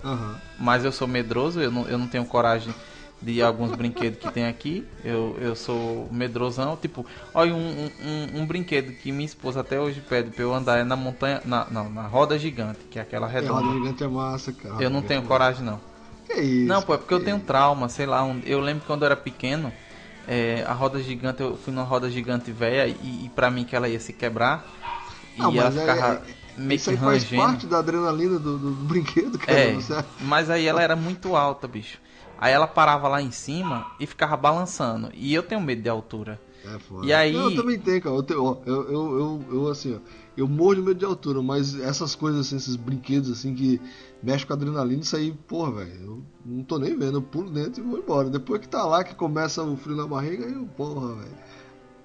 Uhum. 0.04 0.34
Mas 0.58 0.84
eu 0.84 0.92
sou 0.92 1.08
medroso, 1.08 1.60
eu 1.60 1.70
não, 1.70 1.88
eu 1.88 1.98
não 1.98 2.06
tenho 2.06 2.24
coragem 2.26 2.74
de 3.20 3.42
alguns 3.42 3.72
brinquedos 3.76 4.18
que 4.18 4.30
tem 4.30 4.46
aqui. 4.46 4.86
Eu, 5.02 5.36
eu 5.40 5.56
sou 5.56 6.08
medrosão. 6.12 6.76
Tipo, 6.76 7.06
olha, 7.32 7.54
um, 7.54 7.90
um, 8.02 8.40
um, 8.40 8.46
brinquedo 8.46 8.92
que 8.92 9.10
minha 9.10 9.24
esposa 9.24 9.60
até 9.60 9.80
hoje 9.80 10.00
pede 10.00 10.30
pra 10.30 10.42
eu 10.42 10.54
andar 10.54 10.78
é 10.78 10.84
na 10.84 10.94
montanha. 10.94 11.40
Na, 11.44 11.66
não, 11.70 11.90
na 11.90 12.06
roda 12.06 12.38
gigante, 12.38 12.80
que 12.90 12.98
é 12.98 13.02
aquela 13.02 13.26
redonda. 13.26 13.62
É, 13.62 13.64
roda 13.64 13.78
gigante 13.78 14.04
é 14.04 14.08
massa, 14.08 14.52
cara. 14.52 14.82
Eu 14.82 14.90
não 14.90 15.02
tenho 15.02 15.22
é 15.22 15.24
coragem, 15.24 15.64
não. 15.64 15.80
Que 16.26 16.40
isso? 16.40 16.68
Não, 16.68 16.82
pô, 16.82 16.94
é 16.94 16.98
porque 16.98 17.14
eu 17.14 17.24
tenho 17.24 17.40
trauma, 17.40 17.88
sei 17.88 18.06
lá. 18.06 18.22
Um, 18.22 18.40
eu 18.44 18.60
lembro 18.60 18.84
quando 18.86 19.02
eu 19.02 19.06
era 19.06 19.16
pequeno. 19.16 19.72
É, 20.26 20.64
a 20.66 20.72
roda 20.72 21.02
gigante, 21.02 21.42
eu 21.42 21.54
fui 21.56 21.72
numa 21.72 21.84
roda 21.84 22.10
gigante 22.10 22.50
velha 22.50 22.86
e, 22.86 23.26
e 23.26 23.30
pra 23.34 23.50
mim 23.50 23.64
que 23.64 23.76
ela 23.76 23.88
ia 23.88 24.00
se 24.00 24.12
quebrar. 24.12 24.64
Não, 25.36 25.52
e 25.52 25.58
ela 25.58 25.70
ficava. 25.70 26.14
É, 26.14 26.43
meio 26.56 26.76
Isso 26.76 26.90
aí 26.90 26.96
faz 26.96 27.24
parte 27.24 27.66
da 27.66 27.78
adrenalina 27.78 28.38
do, 28.38 28.58
do, 28.58 28.70
do 28.70 28.84
brinquedo, 28.84 29.38
cara. 29.38 29.58
É, 29.58 29.76
mas 30.20 30.50
aí 30.50 30.66
ela 30.66 30.82
era 30.82 30.96
muito 30.96 31.36
alta, 31.36 31.66
bicho. 31.66 31.98
Aí 32.38 32.52
ela 32.52 32.66
parava 32.66 33.08
lá 33.08 33.22
em 33.22 33.30
cima 33.30 33.86
e 33.98 34.06
ficava 34.06 34.36
balançando. 34.36 35.10
E 35.14 35.32
eu 35.32 35.42
tenho 35.42 35.60
medo 35.60 35.82
de 35.82 35.88
altura. 35.88 36.40
É 36.64 36.78
foda. 36.78 37.06
E 37.06 37.12
aí... 37.12 37.32
Não, 37.32 37.50
eu 37.50 37.56
também 37.56 37.78
tenho, 37.78 38.02
cara. 38.02 38.16
Eu, 38.16 38.22
tenho, 38.22 38.44
ó, 38.44 38.56
eu, 38.66 38.90
eu, 38.90 39.18
eu, 39.18 39.44
eu, 39.52 39.68
assim, 39.68 39.94
ó, 39.94 39.98
eu 40.36 40.48
morro 40.48 40.74
de 40.74 40.82
medo 40.82 40.94
de 40.94 41.04
altura, 41.04 41.42
mas 41.42 41.78
essas 41.78 42.14
coisas, 42.14 42.46
assim, 42.46 42.56
esses 42.56 42.76
brinquedos, 42.76 43.30
assim, 43.30 43.54
que 43.54 43.80
mexem 44.22 44.46
com 44.46 44.52
adrenalina, 44.52 45.02
isso 45.02 45.16
aí, 45.16 45.32
porra, 45.46 45.84
velho, 45.84 46.00
eu 46.02 46.22
não 46.44 46.64
tô 46.64 46.78
nem 46.78 46.96
vendo. 46.96 47.18
Eu 47.18 47.22
pulo 47.22 47.50
dentro 47.50 47.82
e 47.82 47.86
vou 47.86 47.98
embora. 47.98 48.30
Depois 48.30 48.60
que 48.60 48.68
tá 48.68 48.84
lá, 48.84 49.04
que 49.04 49.14
começa 49.14 49.62
o 49.62 49.76
frio 49.76 49.96
na 49.96 50.06
barriga, 50.06 50.46
aí 50.46 50.52
eu, 50.52 50.66
porra, 50.76 51.14
velho. 51.14 51.36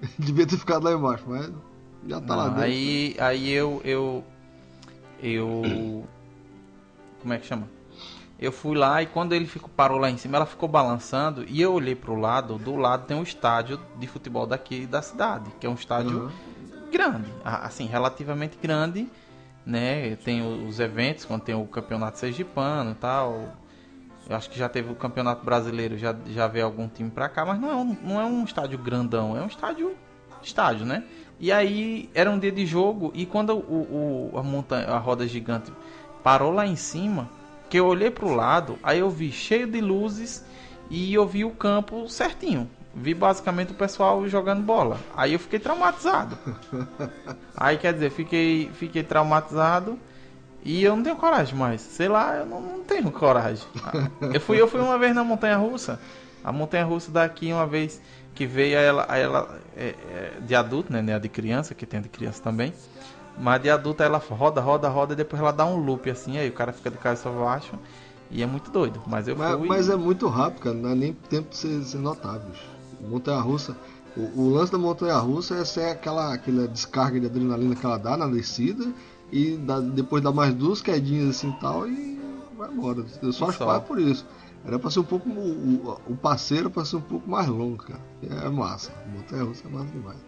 Devia 0.18 0.46
ter 0.46 0.58
ficado 0.58 0.84
lá 0.84 0.92
embaixo, 0.92 1.24
mas 1.26 1.50
já 2.06 2.20
tá 2.20 2.36
não, 2.36 2.36
lá 2.36 2.48
dentro. 2.48 2.62
Aí, 2.62 3.16
aí 3.18 3.50
eu, 3.50 3.80
eu, 3.84 4.24
eu. 5.22 6.04
Como 7.20 7.32
é 7.32 7.38
que 7.38 7.46
chama? 7.46 7.68
Eu 8.38 8.50
fui 8.50 8.74
lá 8.74 9.02
e 9.02 9.06
quando 9.06 9.34
ele 9.34 9.44
ficou, 9.44 9.68
parou 9.68 9.98
lá 9.98 10.10
em 10.10 10.16
cima, 10.16 10.38
ela 10.38 10.46
ficou 10.46 10.66
balançando 10.66 11.44
e 11.46 11.60
eu 11.60 11.74
olhei 11.74 11.94
pro 11.94 12.14
lado. 12.14 12.56
Do 12.56 12.74
lado 12.74 13.06
tem 13.06 13.14
um 13.14 13.22
estádio 13.22 13.78
de 13.98 14.06
futebol 14.06 14.46
daqui 14.46 14.86
da 14.86 15.02
cidade, 15.02 15.50
que 15.60 15.66
é 15.66 15.70
um 15.70 15.74
estádio 15.74 16.24
uhum. 16.24 16.90
grande, 16.90 17.30
assim, 17.44 17.84
relativamente 17.84 18.56
grande, 18.56 19.06
né? 19.66 20.16
Tem 20.16 20.40
os 20.66 20.80
eventos, 20.80 21.26
quando 21.26 21.42
tem 21.42 21.54
o 21.54 21.66
campeonato 21.66 22.18
sergipano 22.18 22.92
e 22.92 22.94
tal. 22.94 23.54
Eu 24.26 24.36
acho 24.36 24.48
que 24.48 24.58
já 24.58 24.68
teve 24.68 24.90
o 24.90 24.94
campeonato 24.94 25.44
brasileiro, 25.44 25.98
já, 25.98 26.16
já 26.28 26.46
veio 26.46 26.64
algum 26.64 26.88
time 26.88 27.10
pra 27.10 27.28
cá, 27.28 27.44
mas 27.44 27.60
não 27.60 27.70
é 27.70 27.74
um, 27.74 27.96
não 28.02 28.20
é 28.20 28.24
um 28.24 28.44
estádio 28.44 28.78
grandão, 28.78 29.36
é 29.36 29.42
um 29.42 29.48
estádio, 29.48 29.94
estádio, 30.42 30.86
né? 30.86 31.04
E 31.38 31.50
aí 31.50 32.10
era 32.14 32.30
um 32.30 32.38
dia 32.38 32.52
de 32.52 32.66
jogo 32.66 33.10
e 33.14 33.24
quando 33.24 33.54
o, 33.54 34.30
o, 34.32 34.38
a 34.38 34.42
montanha, 34.42 34.88
a 34.88 34.98
roda 34.98 35.26
gigante 35.26 35.72
parou 36.22 36.52
lá 36.52 36.66
em 36.66 36.76
cima, 36.76 37.30
que 37.70 37.78
eu 37.78 37.86
olhei 37.86 38.10
para 38.10 38.26
o 38.26 38.34
lado, 38.34 38.78
aí 38.82 38.98
eu 38.98 39.08
vi 39.08 39.32
cheio 39.32 39.66
de 39.66 39.80
luzes 39.80 40.44
e 40.90 41.14
eu 41.14 41.26
vi 41.26 41.44
o 41.44 41.50
campo 41.50 42.08
certinho. 42.08 42.68
Vi 42.92 43.14
basicamente 43.14 43.70
o 43.70 43.74
pessoal 43.74 44.26
jogando 44.28 44.62
bola. 44.62 44.98
Aí 45.16 45.32
eu 45.32 45.38
fiquei 45.38 45.60
traumatizado. 45.60 46.36
Aí 47.56 47.78
quer 47.78 47.94
dizer, 47.94 48.10
fiquei, 48.10 48.68
fiquei 48.74 49.04
traumatizado 49.04 49.96
e 50.64 50.82
eu 50.82 50.96
não 50.96 51.02
tenho 51.04 51.16
coragem 51.16 51.54
mais. 51.54 51.80
Sei 51.80 52.08
lá, 52.08 52.36
eu 52.36 52.46
não, 52.46 52.60
não 52.60 52.80
tenho 52.80 53.10
coragem. 53.12 53.66
Eu 54.34 54.40
fui, 54.40 54.60
eu 54.60 54.66
fui 54.68 54.80
uma 54.80 54.98
vez 54.98 55.14
na 55.14 55.22
montanha 55.22 55.56
russa. 55.56 56.00
A 56.42 56.52
montanha 56.52 56.84
russa 56.84 57.10
daqui 57.10 57.52
uma 57.52 57.66
vez 57.66 58.00
que 58.34 58.46
veio 58.46 58.78
a 58.78 58.80
ela, 58.80 59.06
a 59.08 59.18
ela 59.18 59.60
é, 59.76 59.88
é, 59.88 60.40
de 60.40 60.54
adulto, 60.54 60.92
né, 60.92 61.02
né? 61.02 61.14
A 61.14 61.18
de 61.18 61.28
criança, 61.28 61.74
que 61.74 61.86
tem 61.86 62.00
de 62.00 62.08
criança 62.08 62.42
também. 62.42 62.72
Mas 63.38 63.62
de 63.62 63.70
adulto 63.70 64.02
ela 64.02 64.18
roda, 64.18 64.60
roda, 64.60 64.88
roda 64.88 65.12
e 65.14 65.16
depois 65.16 65.40
ela 65.40 65.52
dá 65.52 65.64
um 65.64 65.76
loop 65.76 66.10
assim, 66.10 66.38
aí 66.38 66.48
o 66.48 66.52
cara 66.52 66.72
fica 66.72 66.90
de 66.90 66.98
cabeça 66.98 67.30
para 67.30 67.40
baixo 67.40 67.78
e 68.30 68.42
é 68.42 68.46
muito 68.46 68.70
doido. 68.70 69.02
Mas 69.06 69.26
eu 69.26 69.36
mas, 69.36 69.58
fui... 69.58 69.68
mas 69.68 69.88
é 69.88 69.96
muito 69.96 70.28
rápido, 70.28 70.62
cara, 70.62 70.74
não 70.74 70.90
dá 70.90 70.94
nem 70.94 71.12
tempo 71.12 71.50
de 71.50 71.56
ser, 71.56 71.98
notar, 71.98 72.38
bicho. 72.38 72.64
Montanha 73.00 73.40
russa. 73.40 73.76
O, 74.16 74.42
o, 74.42 74.50
lance 74.50 74.72
da 74.72 74.78
montanha 74.78 75.16
russa 75.16 75.54
é 75.54 75.64
ser 75.64 75.84
aquela, 75.84 76.34
aquela 76.34 76.68
descarga 76.68 77.18
de 77.18 77.26
adrenalina 77.26 77.74
que 77.74 77.86
ela 77.86 77.96
dá 77.96 78.16
na 78.16 78.26
descida 78.26 78.92
e 79.32 79.56
dá, 79.56 79.80
depois 79.80 80.22
dá 80.22 80.32
mais 80.32 80.52
duas 80.52 80.82
quedinhas 80.82 81.30
assim 81.30 81.50
e 81.50 81.60
tal 81.60 81.86
e 81.86 82.20
vai 82.58 82.70
embora. 82.70 83.04
Eu 83.22 83.32
só 83.32 83.48
acho 83.48 83.58
que 83.58 83.86
por 83.86 83.98
isso. 83.98 84.26
Era 84.64 84.78
pra 84.78 84.90
ser 84.90 85.00
um 85.00 85.04
pouco. 85.04 85.28
O, 85.28 85.98
o 86.06 86.16
passeio 86.16 86.70
para 86.70 86.84
ser 86.84 86.96
um 86.96 87.00
pouco 87.00 87.28
mais 87.28 87.48
longo, 87.48 87.78
cara. 87.78 88.00
É 88.22 88.48
massa. 88.48 88.92
Montanha 89.14 89.44
russa 89.44 89.66
é 89.66 89.70
massa 89.70 89.90
demais. 89.90 90.18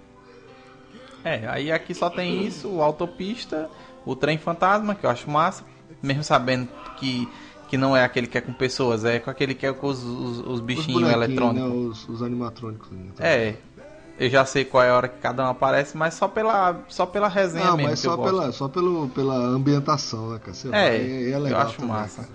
É, 1.25 1.47
aí 1.47 1.71
aqui 1.71 1.95
só 1.95 2.11
tem 2.11 2.45
isso, 2.45 2.69
o 2.69 2.83
autopista, 2.83 3.71
o 4.05 4.17
trem 4.17 4.39
fantasma, 4.39 4.95
que 4.95 5.07
eu 5.07 5.11
acho 5.11 5.31
massa, 5.31 5.65
mesmo 6.03 6.25
sabendo 6.25 6.69
que, 6.97 7.29
que 7.69 7.77
não 7.77 7.97
é 7.97 8.03
aquele 8.03 8.27
que 8.27 8.39
é 8.39 8.41
com 8.41 8.53
pessoas, 8.53 9.05
é 9.05 9.21
com 9.21 9.31
aquele 9.31 9.55
que 9.55 9.65
é 9.65 9.73
com 9.73 9.87
os, 9.87 10.03
os, 10.03 10.39
os 10.41 10.61
bichinhos 10.61 11.03
os 11.05 11.13
eletrônicos. 11.13 11.71
Né, 11.71 11.77
os, 11.77 12.09
os 12.09 12.23
animatrônicos. 12.23 12.91
Né, 12.91 13.13
é, 13.21 13.55
eu 14.19 14.29
já 14.29 14.45
sei 14.45 14.65
qual 14.65 14.83
é 14.83 14.91
a 14.91 14.97
hora 14.97 15.09
que 15.09 15.21
cada 15.21 15.45
um 15.45 15.51
aparece, 15.51 15.97
mas 15.97 16.15
só 16.15 16.27
pela, 16.27 16.81
só 16.89 17.07
pela 17.07 17.29
resenha 17.29 17.67
não, 17.67 17.77
mesmo. 17.77 17.91
Mas 17.91 18.01
só, 18.01 18.17
pela, 18.17 18.53
só 18.53 18.69
pelo, 18.69 19.09
pela 19.11 19.37
ambientação, 19.37 20.31
né, 20.31 20.41
cara? 20.41 20.55
Você 20.55 20.69
é, 20.69 20.71
vai, 20.71 20.89
é, 20.89 21.31
é 21.31 21.39
legal 21.39 21.61
eu 21.61 21.67
acho 21.67 21.77
também, 21.77 21.89
massa. 21.89 22.29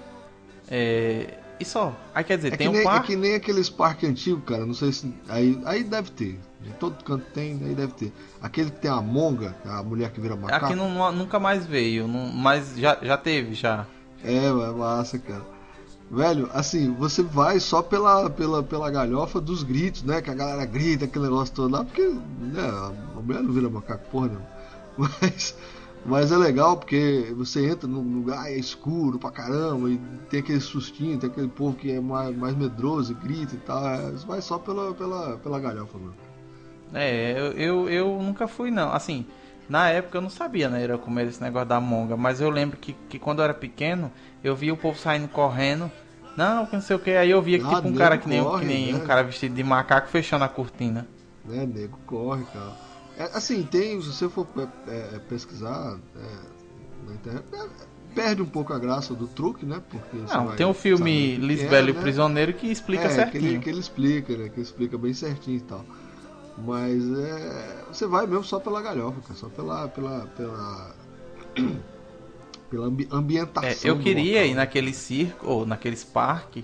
É, 0.69 1.37
e 1.59 1.65
só. 1.65 1.95
Aí 2.13 2.23
quer 2.23 2.37
dizer, 2.37 2.53
é 2.53 2.57
tem 2.57 2.67
um 2.67 2.71
nem, 2.71 2.83
parque. 2.83 3.13
É 3.13 3.15
que 3.15 3.21
nem 3.21 3.35
aqueles 3.35 3.69
parques 3.69 4.09
antigos, 4.09 4.43
cara. 4.45 4.65
Não 4.65 4.73
sei 4.73 4.91
se. 4.91 5.13
Aí, 5.27 5.59
aí 5.65 5.83
deve 5.83 6.11
ter. 6.11 6.39
De 6.61 6.71
todo 6.73 7.03
canto 7.03 7.25
tem, 7.33 7.53
aí 7.63 7.75
deve 7.75 7.93
ter. 7.93 8.13
Aquele 8.41 8.71
que 8.71 8.79
tem 8.79 8.91
a 8.91 9.01
monga, 9.01 9.55
a 9.65 9.81
mulher 9.83 10.11
que 10.11 10.19
vira 10.19 10.35
macaco. 10.35 10.65
Aqui 10.65 10.75
não, 10.75 11.11
nunca 11.11 11.39
mais 11.39 11.65
veio, 11.65 12.07
não, 12.07 12.27
mas 12.31 12.75
já, 12.75 12.97
já 13.01 13.15
teve, 13.15 13.53
já. 13.53 13.85
É, 14.23 14.45
é 14.45 14.51
massa, 14.51 15.17
cara. 15.19 15.45
Velho, 16.09 16.49
assim, 16.53 16.93
você 16.93 17.21
vai 17.21 17.59
só 17.59 17.81
pela, 17.81 18.29
pela, 18.29 18.63
pela 18.63 18.89
galhofa 18.89 19.41
dos 19.41 19.61
gritos, 19.61 20.03
né? 20.03 20.21
Que 20.21 20.29
a 20.29 20.33
galera 20.33 20.65
grita, 20.65 21.05
aquele 21.05 21.25
negócio 21.25 21.53
todo 21.53 21.71
lá, 21.71 21.83
porque 21.83 22.01
né, 22.01 22.61
a 23.15 23.21
mulher 23.21 23.43
não 23.43 23.51
vira 23.51 23.69
macaco, 23.69 24.09
porra, 24.09 24.27
não. 24.27 24.41
Mas 25.21 25.53
mas 26.07 26.31
é 26.31 26.37
legal 26.37 26.77
porque 26.77 27.33
você 27.35 27.69
entra 27.69 27.85
num 27.85 28.01
lugar 28.01 28.49
é 28.49 28.55
escuro 28.55 29.19
pra 29.19 29.29
caramba 29.29 29.89
e 29.89 29.97
tem 30.29 30.39
aquele 30.39 30.61
sustinho, 30.61 31.19
tem 31.19 31.29
aquele 31.29 31.49
povo 31.49 31.75
que 31.75 31.91
é 31.91 31.99
mais, 31.99 32.35
mais 32.35 32.55
medroso 32.55 33.11
e 33.11 33.15
grita 33.15 33.55
e 33.55 33.57
tal. 33.57 33.85
É, 33.85 34.11
isso 34.11 34.25
vai 34.25 34.41
só 34.41 34.57
pela, 34.57 34.93
pela, 34.93 35.37
pela 35.37 35.59
galhofa, 35.59 35.97
mano. 35.97 36.15
É, 36.93 37.33
eu, 37.37 37.51
eu, 37.51 37.89
eu, 37.89 38.21
nunca 38.21 38.47
fui 38.47 38.71
não. 38.71 38.93
Assim, 38.93 39.25
na 39.67 39.89
época 39.89 40.17
eu 40.17 40.21
não 40.21 40.29
sabia, 40.29 40.69
né? 40.69 40.81
Era 40.81 40.97
comer 40.97 41.27
esse 41.27 41.43
negócio 41.43 41.67
da 41.67 41.81
monga. 41.81 42.15
Mas 42.15 42.39
eu 42.39 42.49
lembro 42.49 42.77
que, 42.77 42.95
que 43.09 43.19
quando 43.19 43.39
eu 43.39 43.43
era 43.43 43.53
pequeno, 43.53 44.09
eu 44.41 44.55
via 44.55 44.73
o 44.73 44.77
povo 44.77 44.97
saindo 44.97 45.27
correndo. 45.27 45.91
Não, 46.37 46.65
que 46.65 46.75
não 46.75 46.81
sei 46.81 46.95
o 46.95 46.99
que. 46.99 47.11
Aí 47.11 47.29
eu 47.29 47.41
via 47.41 47.59
que 47.59 47.65
ah, 47.65 47.75
tipo 47.75 47.89
um 47.89 47.95
cara 47.95 48.17
que 48.17 48.29
nem, 48.29 48.41
corre, 48.41 48.61
que 48.61 48.65
nem 48.65 48.93
né? 48.93 48.99
um 48.99 49.05
cara 49.05 49.23
vestido 49.23 49.53
de 49.53 49.63
macaco 49.63 50.07
fechando 50.07 50.45
a 50.45 50.47
cortina. 50.47 51.05
É, 51.51 51.65
nego 51.65 51.97
corre, 52.05 52.45
cara. 52.45 52.86
É, 53.17 53.23
assim, 53.33 53.63
tem, 53.63 53.99
se 54.01 54.13
você 54.13 54.29
for 54.29 54.47
é, 54.87 55.15
é 55.15 55.19
pesquisar 55.27 55.97
é, 56.15 57.07
na 57.07 57.13
internet, 57.15 57.45
é, 57.51 57.67
perde 58.13 58.41
um 58.41 58.45
pouco 58.45 58.73
a 58.73 58.79
graça 58.79 59.13
do 59.15 59.27
truque, 59.27 59.65
né? 59.65 59.81
Porque 59.89 60.17
Não, 60.17 60.55
tem 60.55 60.65
o 60.65 60.69
um 60.69 60.73
filme 60.73 61.35
Lisbelo 61.35 61.89
é, 61.89 61.93
né? 61.93 62.01
Prisioneiro 62.01 62.53
que 62.53 62.67
explica 62.67 63.09
certinho. 63.09 63.41
Que 63.41 63.47
ele, 63.47 63.59
que 63.59 63.69
ele 63.69 63.79
explica, 63.79 64.37
né? 64.37 64.49
Que 64.49 64.61
explica 64.61 64.97
bem 64.97 65.13
certinho 65.13 65.57
e 65.57 65.61
tal. 65.61 65.83
Mas 66.59 67.03
é, 67.11 67.83
você 67.91 68.05
vai 68.05 68.25
mesmo 68.27 68.43
só 68.43 68.59
pela 68.59 68.81
galhofa, 68.81 69.21
cara, 69.21 69.35
só 69.35 69.49
pela 69.49 69.87
pela 69.87 70.21
pela, 70.35 70.95
pela 72.69 72.87
ambientação. 73.11 73.69
É, 73.69 73.77
eu 73.83 73.99
queria 73.99 74.45
ir 74.45 74.55
naquele 74.55 74.93
circo 74.93 75.47
ou 75.47 75.65
naqueles 75.65 76.03
parques. 76.03 76.63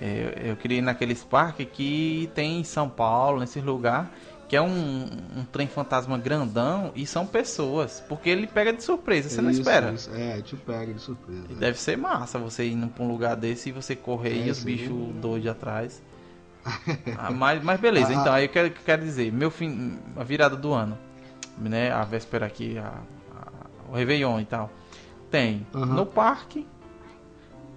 É, 0.00 0.50
eu 0.50 0.56
queria 0.56 0.78
ir 0.78 0.82
naqueles 0.82 1.22
parques 1.22 1.68
que 1.72 2.28
tem 2.34 2.60
em 2.60 2.64
São 2.64 2.88
Paulo, 2.88 3.40
nesse 3.40 3.60
lugar 3.60 4.12
que 4.48 4.56
é 4.56 4.60
um, 4.62 5.04
um 5.36 5.44
trem 5.50 5.66
fantasma 5.66 6.18
grandão 6.18 6.92
e 6.94 7.06
são 7.06 7.26
pessoas. 7.26 8.02
Porque 8.08 8.28
ele 8.28 8.46
pega 8.46 8.72
de 8.72 8.82
surpresa, 8.82 9.28
você 9.28 9.34
isso, 9.34 9.42
não 9.42 9.50
espera. 9.50 9.92
Isso. 9.92 10.10
É, 10.14 10.40
te 10.42 10.56
pega 10.56 10.92
de 10.92 11.00
surpresa. 11.00 11.44
E 11.50 11.54
deve 11.54 11.78
ser 11.78 11.96
massa 11.96 12.38
você 12.38 12.64
ir 12.64 12.76
pra 12.88 13.04
um 13.04 13.08
lugar 13.08 13.36
desse 13.36 13.70
e 13.70 13.72
você 13.72 13.96
correr 13.96 14.42
é, 14.42 14.46
e 14.46 14.50
os 14.50 14.62
bichos 14.62 14.96
doidos 15.20 15.50
atrás. 15.50 16.02
ah, 17.18 17.30
mas, 17.30 17.62
mas 17.62 17.78
beleza, 17.78 18.08
ah, 18.08 18.14
então 18.14 18.32
aí 18.32 18.44
eu 18.44 18.48
quero, 18.48 18.70
quero 18.70 19.02
dizer, 19.02 19.30
meu 19.30 19.50
fim, 19.50 19.98
a 20.16 20.24
virada 20.24 20.56
do 20.56 20.72
ano, 20.72 20.96
né? 21.58 21.90
A 21.92 22.04
véspera 22.04 22.46
aqui, 22.46 22.78
a, 22.78 22.86
a, 23.36 23.90
o 23.90 23.94
Réveillon 23.94 24.40
e 24.40 24.46
tal. 24.46 24.70
Tem 25.30 25.66
uh 25.74 25.80
-huh. 25.80 25.84
no 25.86 26.06
parque, 26.06 26.66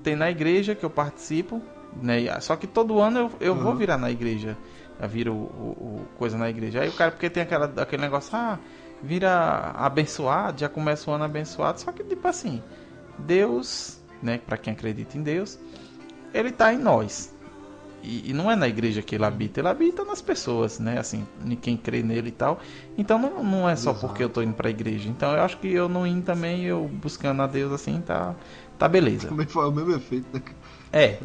tem 0.04 0.16
na 0.16 0.30
igreja 0.32 0.74
que 0.74 0.86
eu 0.86 0.90
participo, 0.90 1.62
né? 2.02 2.40
Só 2.40 2.56
que 2.56 2.66
todo 2.66 3.00
ano 3.00 3.20
eu, 3.20 3.32
eu 3.42 3.56
vou 3.56 3.72
Uhum. 3.74 3.78
virar 3.78 3.98
na 3.98 4.10
igreja. 4.10 4.58
Eu 5.00 5.08
viro 5.08 5.34
o, 5.34 5.38
o- 5.38 6.02
o 6.02 6.06
coisa 6.18 6.38
na 6.38 6.50
igreja. 6.50 6.82
Aí 6.82 6.90
o 6.90 6.94
cara, 6.94 7.12
porque 7.12 7.30
tem 7.30 7.44
aquela, 7.44 7.72
aquele 7.82 8.02
negócio, 8.02 8.36
ah, 8.36 8.60
vira 9.02 9.72
abençoado, 9.76 10.60
já 10.60 10.70
começa 10.70 11.10
o 11.10 11.14
ano 11.14 11.24
abençoado. 11.24 11.80
Só 11.80 11.92
que, 11.92 12.04
tipo 12.04 12.28
assim, 12.28 12.62
Deus, 13.20 14.00
né? 14.22 14.40
Pra 14.46 14.58
quem 14.58 14.74
acredita 14.74 15.18
em 15.18 15.24
Deus, 15.24 15.60
ele 16.34 16.52
tá 16.52 16.74
em 16.74 16.78
nós. 16.78 17.34
E, 18.04 18.30
e 18.30 18.34
não 18.34 18.50
é 18.50 18.56
na 18.56 18.68
igreja 18.68 19.02
que 19.02 19.16
ele 19.16 19.26
habita, 19.26 19.60
ele 19.60 19.68
habita 19.68 20.06
nas 20.06 20.22
pessoas, 20.22 20.80
né? 20.80 20.98
Assim, 21.00 21.28
em 21.46 21.56
quem 21.56 21.76
crê 21.76 22.02
nele 22.04 22.30
e 22.30 22.32
tal. 22.32 22.60
Então 22.98 23.20
não, 23.20 23.44
não 23.44 23.70
é 23.70 23.76
só 23.76 23.92
Exato. 23.92 24.08
porque 24.08 24.24
eu 24.24 24.30
tô 24.30 24.42
indo 24.42 24.54
pra 24.54 24.70
igreja. 24.70 25.10
Então 25.10 25.34
eu 25.34 25.42
acho 25.42 25.58
que 25.58 25.68
eu 25.72 25.90
não 25.90 26.06
indo 26.08 26.24
também, 26.24 26.64
eu 26.64 26.88
buscando 26.88 27.42
a 27.42 27.48
Deus 27.48 27.72
assim, 27.74 28.02
tá, 28.02 28.36
tá 28.80 28.88
beleza. 28.88 29.28
Também 29.28 29.48
foi 29.48 29.68
o 29.68 29.72
mesmo 29.72 29.96
efeito, 29.96 30.28
né? 30.34 30.42
É. 30.94 31.18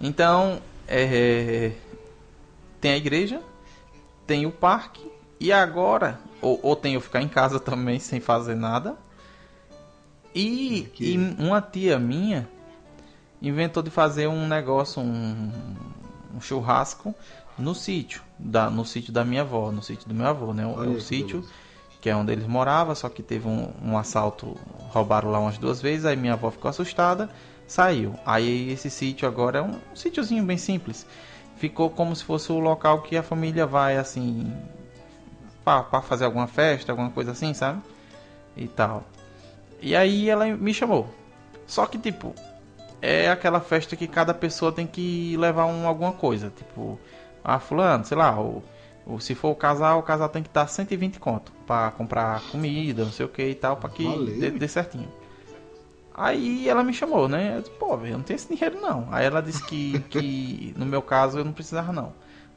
Então, 0.00 0.60
é, 0.88 1.72
tem 2.82 2.92
a 2.92 2.96
igreja, 2.96 3.40
tem 4.26 4.44
o 4.44 4.50
parque, 4.50 5.10
e 5.40 5.52
agora, 5.52 6.20
ou, 6.40 6.58
ou 6.62 6.76
tem 6.76 6.94
eu 6.94 7.00
ficar 7.00 7.22
em 7.22 7.28
casa 7.28 7.58
também 7.58 7.98
sem 7.98 8.20
fazer 8.20 8.56
nada. 8.56 8.96
E, 10.34 10.88
e 10.98 11.16
uma 11.38 11.62
tia 11.62 11.98
minha 11.98 12.48
inventou 13.40 13.82
de 13.82 13.90
fazer 13.90 14.26
um 14.26 14.46
negócio, 14.46 15.00
um, 15.00 15.50
um 16.34 16.40
churrasco 16.40 17.14
no 17.56 17.74
sítio, 17.74 18.22
da, 18.38 18.68
no 18.68 18.84
sítio 18.84 19.12
da 19.12 19.24
minha 19.24 19.42
avó, 19.42 19.70
no 19.70 19.82
sítio 19.82 20.08
do 20.08 20.14
meu 20.14 20.26
avô, 20.26 20.52
né? 20.52 20.66
O, 20.66 20.78
Olha 20.78 20.90
o 20.90 21.00
sítio 21.00 21.44
que 22.00 22.10
é 22.10 22.16
onde 22.16 22.32
eles 22.32 22.48
moravam, 22.48 22.96
só 22.96 23.08
que 23.08 23.22
teve 23.22 23.46
um, 23.46 23.70
um 23.80 23.96
assalto, 23.96 24.56
roubaram 24.90 25.30
lá 25.30 25.38
umas 25.38 25.56
duas 25.56 25.80
vezes, 25.80 26.04
aí 26.04 26.16
minha 26.16 26.32
avó 26.32 26.50
ficou 26.50 26.68
assustada, 26.68 27.30
saiu. 27.64 28.16
Aí 28.26 28.72
esse 28.72 28.90
sítio 28.90 29.28
agora 29.28 29.60
é 29.60 29.62
um 29.62 29.78
sítiozinho 29.94 30.42
bem 30.44 30.58
simples. 30.58 31.06
Ficou 31.62 31.88
como 31.90 32.16
se 32.16 32.24
fosse 32.24 32.50
o 32.50 32.58
local 32.58 33.02
que 33.02 33.16
a 33.16 33.22
família 33.22 33.64
vai 33.64 33.96
assim 33.96 34.52
para 35.64 36.02
fazer 36.02 36.24
alguma 36.24 36.48
festa, 36.48 36.90
alguma 36.90 37.08
coisa 37.08 37.30
assim, 37.30 37.54
sabe? 37.54 37.80
E 38.56 38.66
tal. 38.66 39.04
E 39.80 39.94
aí 39.94 40.28
ela 40.28 40.44
me 40.44 40.74
chamou. 40.74 41.08
Só 41.64 41.86
que 41.86 41.98
tipo, 41.98 42.34
é 43.00 43.30
aquela 43.30 43.60
festa 43.60 43.94
que 43.94 44.08
cada 44.08 44.34
pessoa 44.34 44.72
tem 44.72 44.88
que 44.88 45.36
levar 45.36 45.66
um, 45.66 45.86
alguma 45.86 46.10
coisa, 46.10 46.50
tipo, 46.50 46.98
ah, 47.44 47.60
fulano, 47.60 48.04
sei 48.04 48.16
lá, 48.18 48.40
o, 48.40 48.60
o- 49.06 49.20
se 49.20 49.32
for 49.36 49.50
o 49.50 49.54
casal, 49.54 50.00
o 50.00 50.02
casal 50.02 50.28
tem 50.28 50.42
que 50.42 50.50
dar 50.52 50.66
120 50.66 51.20
conto 51.20 51.52
pra 51.64 51.92
comprar 51.92 52.40
comida, 52.50 53.04
não 53.04 53.12
sei 53.12 53.24
o 53.24 53.28
que 53.28 53.40
e 53.50 53.54
tal, 53.54 53.76
pra 53.76 53.88
que 53.88 54.02
dê, 54.36 54.50
dê 54.50 54.66
certinho. 54.66 55.08
Aí 56.14 56.68
ela 56.68 56.84
me 56.84 56.92
chamou, 56.92 57.28
né? 57.28 57.56
Eu 57.56 57.62
disse, 57.62 57.74
pô, 57.78 57.96
velho, 57.96 58.14
eu 58.14 58.18
não 58.18 58.24
tenho 58.24 58.36
esse 58.36 58.48
dinheiro 58.52 58.80
não. 58.80 59.08
Aí 59.10 59.24
ela 59.24 59.40
disse 59.42 59.62
que, 59.64 59.98
que 60.10 60.74
no 60.76 60.84
meu 60.84 61.02
caso 61.02 61.38
eu 61.38 61.44
não 61.44 61.52
precisava 61.52 61.92
não. 61.92 62.12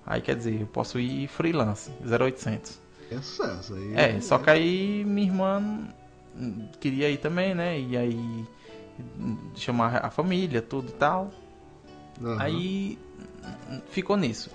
Aí 0.06 0.22
quer 0.22 0.36
dizer, 0.36 0.62
eu 0.62 0.68
posso 0.68 1.00
ir 1.00 1.28
freelance, 1.28 1.92
0800. 2.02 2.80
Excesso 3.12 3.74
aí. 3.74 3.94
É, 3.96 4.22
só 4.22 4.38
que 4.38 4.50
aí 4.50 5.04
minha 5.06 5.28
irmã 5.28 5.88
queria 6.80 7.10
ir 7.10 7.18
também, 7.18 7.56
né? 7.56 7.80
E 7.80 7.98
aí 7.98 8.46
chamar 9.56 10.06
a 10.06 10.10
família, 10.10 10.62
tudo 10.62 10.90
e 10.90 10.94
tal. 10.94 11.32
Aham. 12.22 12.42
Aí 12.42 13.00
ficou 13.90 14.18
nisso. 14.18 14.50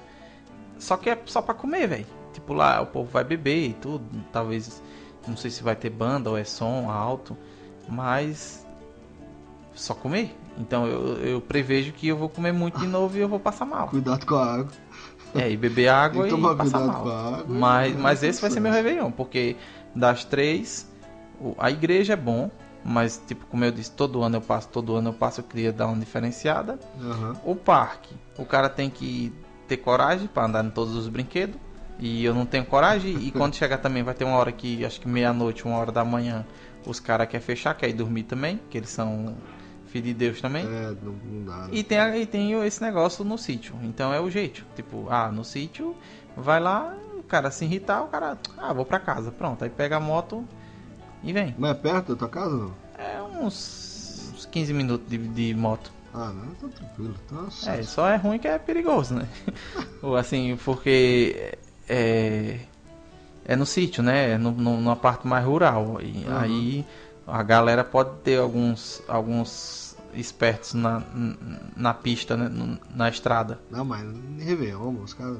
Só 0.78 0.96
que 0.96 1.10
é 1.10 1.22
só 1.26 1.42
pra 1.42 1.54
comer, 1.54 1.86
velho. 1.86 2.06
Tipo, 2.32 2.54
lá 2.54 2.80
o 2.80 2.86
povo 2.86 3.10
vai 3.10 3.24
beber 3.24 3.70
e 3.70 3.74
tudo. 3.74 4.04
Talvez, 4.32 4.82
não 5.26 5.36
sei 5.36 5.50
se 5.50 5.62
vai 5.62 5.76
ter 5.76 5.90
banda 5.90 6.30
ou 6.30 6.38
é 6.38 6.44
som 6.44 6.90
alto, 6.90 7.36
mas 7.88 8.59
só 9.74 9.94
comer. 9.94 10.36
Então 10.58 10.86
eu, 10.86 11.16
eu 11.18 11.40
prevejo 11.40 11.92
que 11.92 12.08
eu 12.08 12.16
vou 12.16 12.28
comer 12.28 12.52
muito 12.52 12.78
de 12.78 12.86
novo 12.86 13.16
e 13.16 13.20
eu 13.20 13.28
vou 13.28 13.40
passar 13.40 13.64
mal. 13.64 13.88
Cuidado 13.88 14.26
com 14.26 14.34
a 14.34 14.54
água. 14.54 14.72
É, 15.34 15.50
e 15.50 15.56
beber 15.56 15.88
água 15.88 16.26
e 16.26 16.30
tomar 16.30 16.56
passar 16.56 16.78
cuidado 16.78 16.92
mal. 16.92 17.02
com 17.02 17.08
a 17.08 17.28
água. 17.38 17.44
Mas, 17.48 17.96
mas 17.96 18.22
esse 18.22 18.40
vai 18.40 18.50
ser 18.50 18.60
meu. 18.60 18.72
Réveillon, 18.72 19.10
porque 19.10 19.56
das 19.94 20.24
três, 20.24 20.90
a 21.58 21.70
igreja 21.70 22.14
é 22.14 22.16
bom, 22.16 22.50
mas 22.84 23.22
tipo, 23.26 23.46
como 23.46 23.64
eu 23.64 23.70
disse, 23.70 23.90
todo 23.92 24.22
ano 24.22 24.36
eu 24.36 24.40
passo, 24.40 24.68
todo 24.68 24.96
ano 24.96 25.10
eu 25.10 25.12
passo, 25.14 25.40
eu 25.40 25.44
queria 25.44 25.72
dar 25.72 25.86
uma 25.86 25.98
diferenciada. 25.98 26.78
Aham. 27.00 27.36
O 27.44 27.54
parque, 27.54 28.14
o 28.36 28.44
cara 28.44 28.68
tem 28.68 28.90
que 28.90 29.32
ter 29.68 29.76
coragem 29.76 30.26
para 30.26 30.46
andar 30.46 30.64
em 30.64 30.70
todos 30.70 30.94
os 30.94 31.08
brinquedos. 31.08 31.56
E 31.98 32.24
eu 32.24 32.34
não 32.34 32.46
tenho 32.46 32.64
coragem. 32.64 33.14
E 33.18 33.30
quando 33.30 33.54
chegar 33.56 33.78
também 33.78 34.02
vai 34.02 34.14
ter 34.14 34.24
uma 34.24 34.36
hora 34.36 34.50
que, 34.50 34.84
acho 34.84 35.00
que 35.00 35.06
meia-noite, 35.06 35.64
uma 35.66 35.76
hora 35.76 35.92
da 35.92 36.04
manhã, 36.04 36.46
os 36.86 36.98
caras 36.98 37.28
querem 37.28 37.44
fechar, 37.44 37.74
querem 37.74 37.94
dormir 37.94 38.24
também, 38.24 38.58
que 38.70 38.78
eles 38.78 38.88
são 38.90 39.36
filhos 39.90 40.08
de 40.08 40.14
Deus 40.14 40.40
também. 40.40 40.64
É, 40.66 40.94
não, 41.02 41.12
não 41.12 41.44
dá. 41.44 41.56
né? 41.66 41.68
E 41.72 41.82
tem, 41.84 41.98
e 42.22 42.26
tem 42.26 42.52
esse 42.64 42.82
negócio 42.82 43.24
no 43.24 43.36
sítio. 43.36 43.74
Então 43.82 44.12
é 44.12 44.20
o 44.20 44.30
jeito. 44.30 44.64
Tipo, 44.76 45.06
ah, 45.10 45.30
no 45.30 45.44
sítio, 45.44 45.94
vai 46.36 46.58
lá, 46.60 46.94
o 47.18 47.22
cara 47.22 47.50
se 47.50 47.64
irritar, 47.64 48.02
o 48.02 48.08
cara, 48.08 48.38
ah, 48.58 48.72
vou 48.72 48.84
pra 48.84 48.98
casa. 48.98 49.30
Pronto, 49.30 49.62
aí 49.64 49.70
pega 49.70 49.96
a 49.96 50.00
moto 50.00 50.44
e 51.22 51.32
vem. 51.32 51.54
Mas 51.58 51.70
é 51.72 51.74
perto 51.74 52.12
da 52.12 52.18
tua 52.18 52.28
casa 52.28 52.56
não? 52.56 52.74
É 52.98 53.20
uns, 53.22 54.32
uns 54.34 54.46
15 54.46 54.72
minutos 54.72 55.08
de, 55.08 55.18
de 55.18 55.54
moto. 55.54 55.92
Ah, 56.12 56.32
não, 56.34 56.54
tá 56.54 56.66
tranquilo. 56.76 57.14
Tá 57.28 57.70
É, 57.72 57.82
só 57.82 58.08
é 58.08 58.16
ruim 58.16 58.38
que 58.38 58.48
é 58.48 58.58
perigoso, 58.58 59.14
né? 59.14 59.28
Ou 60.02 60.16
assim, 60.16 60.58
porque 60.64 61.56
é, 61.88 62.58
é 63.44 63.54
no 63.56 63.64
sítio, 63.64 64.02
né? 64.02 64.32
É 64.32 64.38
no, 64.38 64.50
no- 64.50 64.76
numa 64.80 64.96
parte 64.96 65.26
mais 65.26 65.44
rural. 65.44 65.98
E 66.02 66.24
Uhum. 66.26 66.36
aí 66.36 66.86
a 67.30 67.42
galera 67.42 67.84
pode 67.84 68.10
ter 68.24 68.38
alguns, 68.38 69.02
alguns 69.08 69.96
espertos 70.14 70.74
na, 70.74 71.02
na 71.76 71.94
pista, 71.94 72.36
né? 72.36 72.50
Na 72.94 73.08
estrada. 73.08 73.60
Não, 73.70 73.84
mas 73.84 74.06
Réveillon, 74.38 74.94
os 75.02 75.14
caras. 75.14 75.38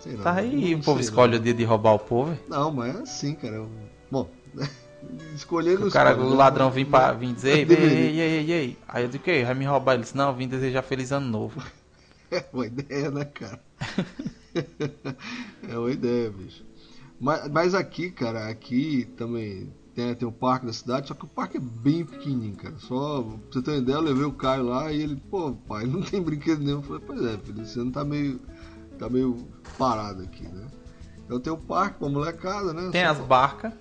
Sei 0.00 0.16
lá. 0.16 0.22
Tá 0.24 0.34
aí, 0.34 0.74
o 0.74 0.82
povo 0.82 1.00
escolhe 1.00 1.32
não. 1.32 1.38
o 1.40 1.42
dia 1.42 1.54
de 1.54 1.64
roubar 1.64 1.94
o 1.94 1.98
povo. 1.98 2.38
Não, 2.48 2.70
mas 2.72 2.94
é 2.94 2.98
assim, 3.00 3.34
cara. 3.34 3.56
eu- 3.56 3.70
Bom, 4.10 4.28
escolher 5.34 5.80
O 5.82 5.90
cara, 5.90 6.16
o 6.16 6.30
né? 6.30 6.36
ladrão 6.36 6.70
vem, 6.70 6.84
pra, 6.84 7.12
vem 7.12 7.32
dizer, 7.34 7.66
ei, 7.70 8.20
ei, 8.20 8.20
ei, 8.20 8.52
ei. 8.52 8.78
Aí 8.86 9.04
eu 9.04 9.08
digo? 9.08 9.24
Vai 9.24 9.54
me 9.54 9.64
roubar? 9.64 9.94
Ele 9.94 10.02
disse, 10.02 10.16
não, 10.16 10.34
vim 10.34 10.46
desejar 10.46 10.82
feliz 10.82 11.12
ano 11.12 11.26
novo. 11.26 11.62
É 12.30 12.44
uma 12.52 12.66
ideia, 12.66 13.10
né, 13.12 13.24
cara? 13.26 13.60
é 15.68 15.78
uma 15.78 15.90
ideia, 15.90 16.30
bicho. 16.30 16.64
Mas, 17.20 17.48
mas 17.48 17.74
aqui, 17.74 18.10
cara, 18.10 18.48
aqui 18.48 19.04
também 19.16 19.72
tem, 19.94 20.14
tem 20.14 20.26
um 20.28 20.32
parque 20.32 20.66
da 20.66 20.72
cidade, 20.72 21.08
só 21.08 21.14
que 21.14 21.24
o 21.24 21.28
parque 21.28 21.56
é 21.56 21.60
bem 21.60 22.04
pequenininho, 22.04 22.56
cara. 22.56 22.74
Só, 22.78 23.22
pra 23.22 23.32
você 23.50 23.62
ter 23.62 23.70
uma 23.72 23.76
ideia, 23.78 23.96
eu 23.96 24.00
levei 24.02 24.24
o 24.24 24.32
Caio 24.32 24.64
lá 24.64 24.92
e 24.92 25.00
ele, 25.02 25.16
pô, 25.30 25.52
pai, 25.68 25.84
não 25.88 26.02
tem 26.02 26.20
brinquedo 26.20 26.60
nenhum. 26.62 26.78
Eu 26.78 26.82
falei, 26.82 27.02
pois 27.06 27.24
é, 27.24 27.38
filho, 27.38 27.62
esse 27.62 27.78
ano 27.78 27.90
tá 27.92 28.04
meio, 28.04 28.40
tá 28.98 29.08
meio 29.08 29.36
parado 29.78 30.22
aqui, 30.22 30.42
né? 30.44 30.66
Então 31.24 31.40
tem 31.40 31.52
o 31.52 31.56
parque 31.56 31.98
pra 31.98 32.08
molecada, 32.08 32.72
né? 32.74 32.90
Tem 32.90 33.04
Só- 33.04 33.10
as 33.12 33.18
barcas. 33.18 33.72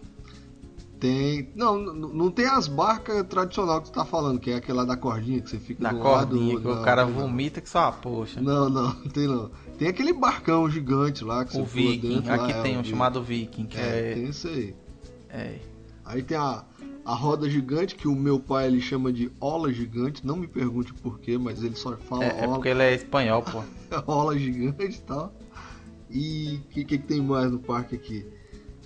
Tem. 0.99 1.49
Não, 1.53 1.77
não, 1.77 1.93
não 1.93 2.31
tem 2.31 2.45
as 2.45 2.65
barcas 2.67 3.25
tradicional 3.27 3.81
que 3.81 3.89
você 3.89 3.93
tá 3.93 4.05
falando, 4.05 4.39
que 4.39 4.51
é 4.51 4.55
aquela 4.55 4.85
da 4.85 4.95
cordinha 4.95 5.41
que 5.41 5.49
você 5.49 5.57
fica 5.59 5.83
Na 5.83 5.91
do 5.91 5.99
cordinha, 5.99 6.53
lado. 6.53 6.61
que 6.61 6.67
o 6.69 6.75
não, 6.75 6.81
cara 6.83 7.05
não. 7.05 7.11
vomita 7.13 7.59
que 7.59 7.67
só, 7.69 7.79
ah, 7.87 7.91
poxa. 7.91 8.39
Não, 8.39 8.69
não, 8.69 8.83
não 9.03 9.09
tem 9.09 9.27
não. 9.27 9.51
Tem 9.77 9.89
aquele 9.89 10.13
barcão 10.13 10.69
gigante 10.69 11.25
lá 11.25 11.43
que 11.43 11.57
O 11.59 11.65
você 11.65 11.73
Viking, 11.75 12.07
dentro. 12.21 12.29
lá, 12.29 12.35
aqui 12.35 12.51
é, 12.53 12.61
tem 12.61 12.75
o 12.75 12.79
um 12.79 12.81
Viking. 12.83 12.89
chamado 12.91 13.21
Viking, 13.21 13.65
que 13.65 13.77
É, 13.77 14.11
é. 14.11 14.13
tem 14.13 14.23
isso 14.29 14.47
aí. 14.47 14.73
é- 15.29 15.59
Aí 16.05 16.21
tem 16.21 16.37
a, 16.37 16.63
a 17.05 17.13
roda 17.13 17.49
gigante, 17.49 17.95
que 17.95 18.07
o 18.07 18.15
meu 18.15 18.39
pai 18.39 18.67
ele 18.67 18.81
chama 18.81 19.11
de 19.11 19.31
ola 19.39 19.71
gigante. 19.71 20.25
Não 20.25 20.35
me 20.35 20.47
pergunte 20.47 20.93
por 20.93 21.19
quê, 21.19 21.37
mas 21.37 21.63
ele 21.63 21.75
só 21.75 21.95
fala 21.97 22.25
É, 22.25 22.39
é 22.39 22.47
ola, 22.47 22.55
porque 22.55 22.69
ele 22.69 22.83
é 22.83 22.93
espanhol, 22.93 23.43
pô. 23.43 23.63
ola 24.07 24.37
gigante 24.37 24.97
e 24.97 25.01
tal. 25.01 25.33
E 26.09 26.59
o 26.63 26.69
que, 26.69 26.85
que, 26.85 26.97
tem 26.97 27.21
mais 27.21 27.51
no 27.51 27.59
parque 27.59 27.95
aqui? 27.95 28.25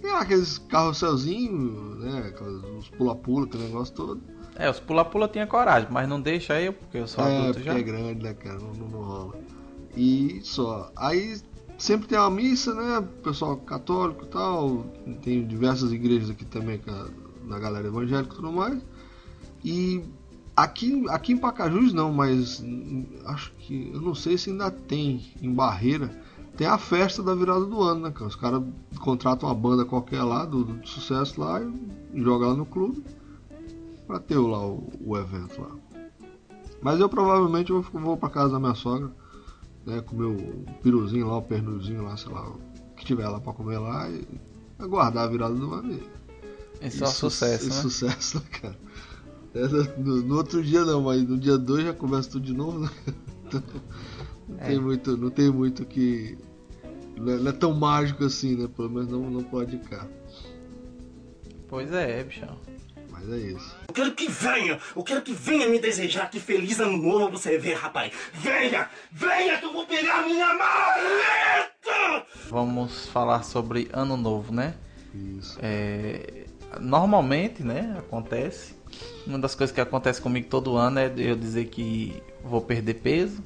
Tem 0.02 0.12
aqueles 0.12 0.58
carrosselzinhos, 0.58 2.00
né? 2.00 2.34
Os 2.78 2.88
pula-pula, 2.90 3.46
aquele 3.46 3.64
negócio 3.64 3.94
todo. 3.94 4.22
É, 4.56 4.70
os 4.70 4.80
pula-pula 4.80 5.28
tinha 5.28 5.46
coragem, 5.46 5.90
mas 5.92 6.08
não 6.08 6.22
deixa 6.22 6.60
eu, 6.62 6.72
porque 6.74 6.98
eu 6.98 7.08
sou 7.08 7.26
é, 7.26 7.38
adulto 7.38 7.62
já. 7.62 7.78
é 7.78 7.82
grande, 7.82 8.24
né, 8.24 8.34
cara? 8.34 8.60
Não, 8.60 8.74
não- 8.74 8.88
não 8.88 9.02
rola. 9.02 9.36
E 9.96 10.40
só. 10.44 10.92
Aí 10.96 11.38
sempre 11.78 12.08
tem 12.08 12.18
uma 12.18 12.30
missa, 12.30 12.74
né? 12.74 13.08
Pessoal 13.24 13.58
católico 13.58 14.26
e 14.26 14.28
tal. 14.28 14.86
Tem 15.22 15.46
diversas 15.46 15.92
igrejas 15.92 16.30
aqui 16.30 16.46
também 16.46 16.82
na 17.46 17.60
galera 17.60 17.88
evangélica 17.88 18.34
e 18.34 18.36
tudo 18.36 18.52
mais. 18.52 18.82
E 19.64 20.04
aqui, 20.56 21.06
aqui 21.10 21.34
em 21.34 21.38
Pacajus 21.38 21.94
não, 21.94 22.12
mas 22.12 22.64
acho 23.26 23.52
que. 23.60 23.92
Eu 23.94 24.02
não 24.02 24.16
sei 24.16 24.38
se 24.38 24.50
ainda 24.50 24.72
tem 24.72 25.32
em 25.42 25.54
Barreira. 25.54 26.10
Tem 26.56 26.66
a 26.66 26.78
festa 26.78 27.22
da 27.22 27.36
virada 27.36 27.66
do 27.66 27.82
ano, 27.84 28.02
né, 28.02 28.12
cara? 28.12 28.26
Os 28.26 28.36
caras 28.36 28.64
contratam 29.00 29.48
uma 29.48 29.54
banda 29.54 29.86
qualquer 29.86 30.24
lá, 30.24 30.44
do, 30.44 30.64
do 30.64 30.88
sucesso 30.88 31.40
lá, 31.40 31.62
e 31.62 32.20
joga 32.20 32.48
lá 32.48 32.56
no 32.56 32.66
clube 32.66 33.04
pra 34.08 34.20
ter 34.20 34.40
lá 34.40 34.66
o, 34.66 34.92
o 35.06 35.16
evento 35.16 35.62
lá. 35.62 35.70
Mas 36.82 37.00
eu 37.00 37.08
provavelmente 37.08 37.72
vou, 37.72 37.84
vou 37.84 38.18
pra 38.18 38.30
casa 38.30 38.54
da 38.54 38.60
minha 38.60 38.74
sogra, 38.74 39.12
né? 39.88 40.02
Comer 40.02 40.26
o 40.26 40.66
piruzinho 40.84 41.28
lá, 41.28 41.38
o 41.38 41.42
pernuzinho 41.42 42.04
lá, 42.04 42.16
sei 42.18 42.32
lá, 42.32 42.48
o 42.50 42.60
que 42.96 43.06
tiver 43.06 43.28
lá 43.28 43.40
pra 43.40 43.54
comer 43.54 43.78
lá 43.80 44.10
e 44.10 44.22
aguardar 44.78 45.24
a 45.24 45.28
virada 45.28 45.56
do 45.56 45.92
e- 45.92 46.04
Isso 46.88 47.04
é 47.04 47.08
um 47.08 47.12
su- 47.12 47.30
sucesso, 47.30 47.66
e 47.66 47.70
né? 47.70 47.74
sucesso, 47.74 48.38
né, 48.44 48.44
cara? 48.62 48.80
É, 49.56 50.00
no, 50.00 50.18
no 50.22 50.36
outro 50.36 50.62
dia 50.64 50.84
não, 50.86 51.02
mas 51.02 51.24
no 51.24 51.38
dia 51.38 51.58
2 51.58 51.86
já 51.86 51.94
começa 51.94 52.30
tudo 52.30 52.46
de 52.46 52.54
novo, 52.54 52.80
né? 52.80 52.90
Então, 53.48 53.64
não, 54.50 54.58
É. 54.60 54.68
tem 54.68 54.80
muito, 54.80 55.16
não 55.16 55.30
tem 55.30 55.50
muito 55.50 55.86
que. 55.86 56.38
Não 57.16 57.32
é, 57.32 57.38
não 57.38 57.48
é 57.48 57.52
tão 57.54 57.74
mágico 57.74 58.26
assim, 58.26 58.58
né? 58.58 58.68
Pelo 58.76 58.90
menos 58.90 59.08
não, 59.08 59.30
não 59.30 59.42
pode 59.42 59.78
cá. 59.78 60.06
Pois 61.70 61.92
é, 61.94 62.24
bichão. 62.26 62.58
Mas 63.20 63.30
é 63.34 63.38
isso. 63.38 63.76
Eu 63.88 63.94
quero 63.94 64.12
que 64.14 64.28
venha, 64.30 64.80
eu 64.96 65.04
quero 65.04 65.22
que 65.22 65.34
venha 65.34 65.68
me 65.68 65.80
desejar 65.80 66.30
que 66.30 66.40
feliz 66.40 66.80
ano 66.80 66.98
novo 66.98 67.32
você 67.38 67.58
vê, 67.58 67.74
rapaz. 67.74 68.12
Venha, 68.34 68.90
venha 69.12 69.58
que 69.58 69.66
eu 69.66 69.74
vou 69.74 69.86
pegar 69.86 70.24
minha 70.24 70.54
maleta! 70.54 72.26
Vamos 72.50 73.08
falar 73.08 73.44
sobre 73.44 73.90
ano 73.92 74.16
novo, 74.18 74.54
né? 74.54 74.76
Isso. 75.14 75.58
É, 75.62 76.46
normalmente, 76.80 77.64
né, 77.64 77.96
acontece. 77.98 78.76
Uma 79.26 79.40
das 79.40 79.56
coisas 79.56 79.74
que 79.74 79.82
acontece 79.82 80.22
comigo 80.22 80.48
todo 80.50 80.78
ano 80.78 81.00
é 81.00 81.12
eu 81.18 81.36
dizer 81.36 81.66
que 81.66 82.22
vou 82.44 82.62
perder 82.62 82.96
peso. 82.96 83.44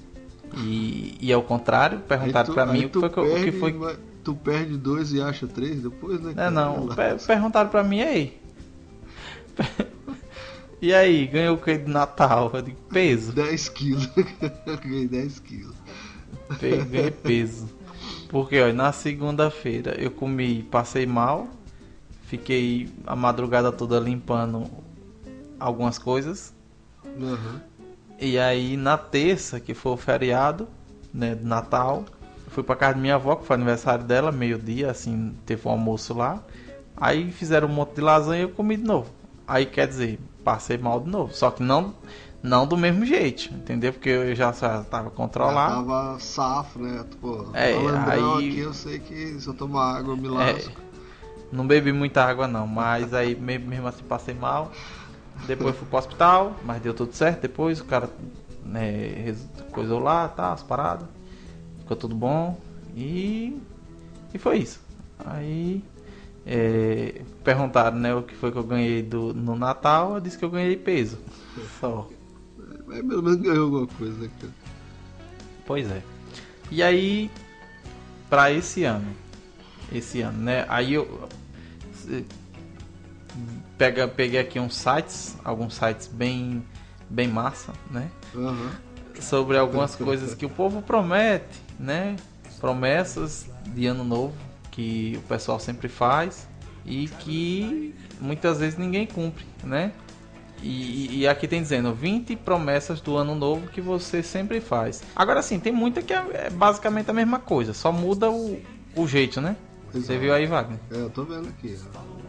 E, 0.57 1.17
e 1.21 1.31
ao 1.31 1.41
contrário, 1.41 1.99
perguntaram 1.99 2.53
aí 2.53 2.79
mim 2.79 2.85
o 2.85 2.89
que 2.89 2.99
foi 2.99 3.09
que, 3.09 3.17
eu- 3.17 3.23
o 3.23 3.27
que 3.35 3.51
perde, 3.51 3.59
foi. 3.59 3.97
Tu 4.23 4.35
perde 4.35 4.77
dois 4.77 5.13
e 5.13 5.21
acha 5.21 5.47
três 5.47 5.81
depois, 5.81 6.19
né? 6.21 6.33
É, 6.37 6.49
não, 6.49 6.87
Sei 6.87 6.95
per- 6.95 7.17
perguntaram 7.25 7.69
pra 7.69 7.83
mim 7.83 8.01
aí. 8.01 8.40
E 10.83 10.95
aí, 10.95 11.27
ganhou 11.27 11.57
o 11.57 11.61
que 11.61 11.77
de 11.77 11.91
Natal? 11.91 12.49
Eu 12.55 12.61
digo, 12.63 12.77
peso. 12.89 13.33
10 13.33 13.69
quilos. 13.69 14.09
Eu 14.65 14.77
Ganhei 14.79 15.07
10 15.07 15.39
quilos. 15.39 15.75
Ganhei 16.59 17.11
peso. 17.11 17.69
Porque, 18.29 18.59
ó, 18.59 18.73
na 18.73 18.91
segunda-feira 18.91 19.95
eu 20.01 20.09
comi, 20.09 20.63
passei 20.63 21.05
mal. 21.05 21.47
Fiquei 22.23 22.89
a 23.05 23.15
madrugada 23.15 23.71
toda 23.71 23.99
limpando 23.99 24.67
algumas 25.59 25.99
coisas. 25.99 26.51
Aham. 27.05 27.61
E 28.19 28.39
aí 28.39 28.75
na 28.75 28.97
terça, 28.97 29.59
que 29.59 29.75
foi 29.75 29.91
o 29.91 29.97
feriado, 29.97 30.67
né, 31.13 31.35
de 31.35 31.43
Natal, 31.43 32.05
eu 32.45 32.51
fui 32.51 32.63
pra 32.63 32.75
casa 32.75 32.95
de 32.95 33.01
minha 33.01 33.15
avó, 33.15 33.35
que 33.35 33.45
foi 33.45 33.55
aniversário 33.55 34.03
dela, 34.03 34.31
meio-dia, 34.31 34.89
assim, 34.89 35.35
teve 35.45 35.67
um 35.67 35.71
almoço 35.71 36.13
lá. 36.13 36.41
Aí 36.95 37.31
fizeram 37.31 37.67
um 37.67 37.71
monte 37.71 37.95
de 37.95 38.01
lasanha 38.01 38.41
e 38.41 38.43
eu 38.45 38.49
comi 38.49 38.77
de 38.77 38.83
novo. 38.83 39.20
Aí 39.51 39.65
quer 39.65 39.85
dizer, 39.85 40.17
passei 40.45 40.77
mal 40.77 41.01
de 41.01 41.09
novo. 41.09 41.33
Só 41.33 41.51
que 41.51 41.61
não, 41.61 41.93
não 42.41 42.65
do 42.65 42.77
mesmo 42.77 43.05
jeito, 43.05 43.53
entendeu? 43.53 43.91
Porque 43.91 44.07
eu 44.07 44.33
já 44.33 44.49
já 44.53 44.81
tava 44.83 45.09
Já 45.09 45.15
controlado. 45.15 45.75
tava 45.75 46.19
safo, 46.21 46.79
né? 46.79 47.05
Pô, 47.19 47.45
É, 47.53 47.73
aí- 47.97 48.49
aqui 48.49 48.59
eu 48.59 48.73
sei 48.73 48.99
que 48.99 49.37
se 49.41 49.45
eu 49.45 49.53
tomar 49.53 49.97
água 49.97 50.13
eu 50.13 50.17
me 50.17 50.29
É, 50.29 50.53
lasco. 50.53 50.79
não 51.51 51.67
bebi 51.67 51.91
muita 51.91 52.23
água 52.23 52.47
não, 52.47 52.65
mas 52.65 53.13
aí 53.13 53.35
me- 53.35 53.59
mesmo 53.59 53.87
assim 53.89 54.03
passei 54.05 54.33
mal. 54.33 54.71
Depois 55.45 55.75
fui 55.75 55.85
pro 55.85 55.97
hospital, 55.97 56.55
mas 56.63 56.81
deu 56.81 56.93
tudo 56.93 57.11
certo. 57.13 57.41
Depois 57.41 57.81
o 57.81 57.85
cara 57.85 58.09
né, 58.65 59.35
coisou 59.73 59.99
lá, 59.99 60.29
tá, 60.29 60.53
as 60.53 60.63
paradas. 60.63 61.09
Ficou 61.79 61.97
tudo 61.97 62.15
bom. 62.15 62.57
E, 62.95 63.61
e 64.33 64.37
foi 64.37 64.59
isso. 64.59 64.79
Aí 65.25 65.83
é, 66.45 67.21
perguntaram 67.43 67.97
né, 67.97 68.13
o 68.13 68.23
que 68.23 68.35
foi 68.35 68.51
que 68.51 68.57
eu 68.57 68.63
ganhei 68.63 69.01
do, 69.01 69.33
no 69.33 69.55
Natal. 69.55 70.15
Eu 70.15 70.21
disse 70.21 70.37
que 70.37 70.45
eu 70.45 70.49
ganhei 70.49 70.75
peso. 70.75 71.17
Só. 71.79 72.07
Mas 72.87 72.99
pelo 72.99 73.23
menos 73.23 73.41
ganhou 73.41 73.63
alguma 73.65 73.87
coisa, 73.87 74.17
né, 74.17 74.29
cara? 74.39 74.53
Pois 75.65 75.89
é. 75.89 76.01
E 76.71 76.81
aí, 76.81 77.29
pra 78.29 78.51
esse 78.51 78.83
ano, 78.83 79.13
esse 79.91 80.21
ano, 80.21 80.39
né? 80.39 80.65
Aí 80.67 80.93
eu 80.93 81.29
pega, 83.77 84.07
peguei 84.07 84.39
aqui 84.39 84.59
uns 84.59 84.75
sites, 84.75 85.37
alguns 85.43 85.75
sites 85.75 86.07
bem, 86.07 86.65
bem 87.09 87.27
massa, 87.27 87.73
né? 87.89 88.09
Aham. 88.35 88.71
Sobre 89.19 89.57
algumas 89.57 89.95
coisas 89.95 90.33
que 90.33 90.45
o 90.45 90.49
povo 90.49 90.81
promete, 90.81 91.61
né? 91.79 92.15
Promessas 92.59 93.47
de 93.67 93.85
ano 93.85 94.03
novo 94.03 94.33
que 94.71 95.19
o 95.23 95.27
pessoal 95.27 95.59
sempre 95.59 95.87
faz 95.87 96.47
e 96.85 97.07
que 97.19 97.93
muitas 98.19 98.59
vezes 98.59 98.79
ninguém 98.79 99.05
cumpre, 99.05 99.45
né? 99.63 99.91
E, 100.63 101.19
e 101.21 101.27
aqui 101.27 101.47
tem 101.47 101.61
dizendo 101.61 101.93
20 101.93 102.35
promessas 102.35 103.01
do 103.01 103.17
ano 103.17 103.33
novo 103.35 103.67
que 103.67 103.81
você 103.81 104.21
sempre 104.21 104.61
faz. 104.61 105.03
Agora 105.15 105.41
sim, 105.41 105.59
tem 105.59 105.73
muita 105.73 106.01
que 106.01 106.13
é, 106.13 106.23
é 106.33 106.49
basicamente 106.49 107.09
a 107.09 107.13
mesma 107.13 107.39
coisa, 107.39 107.73
só 107.73 107.91
muda 107.91 108.29
o, 108.29 108.61
o 108.95 109.07
jeito, 109.07 109.41
né? 109.41 109.55
Você 109.91 109.97
Exato. 109.97 110.19
viu 110.19 110.33
aí, 110.33 110.45
Wagner? 110.45 110.79
É, 110.91 110.95
eu 110.95 111.09
tô 111.09 111.23
vendo 111.23 111.49
aqui. 111.49 111.77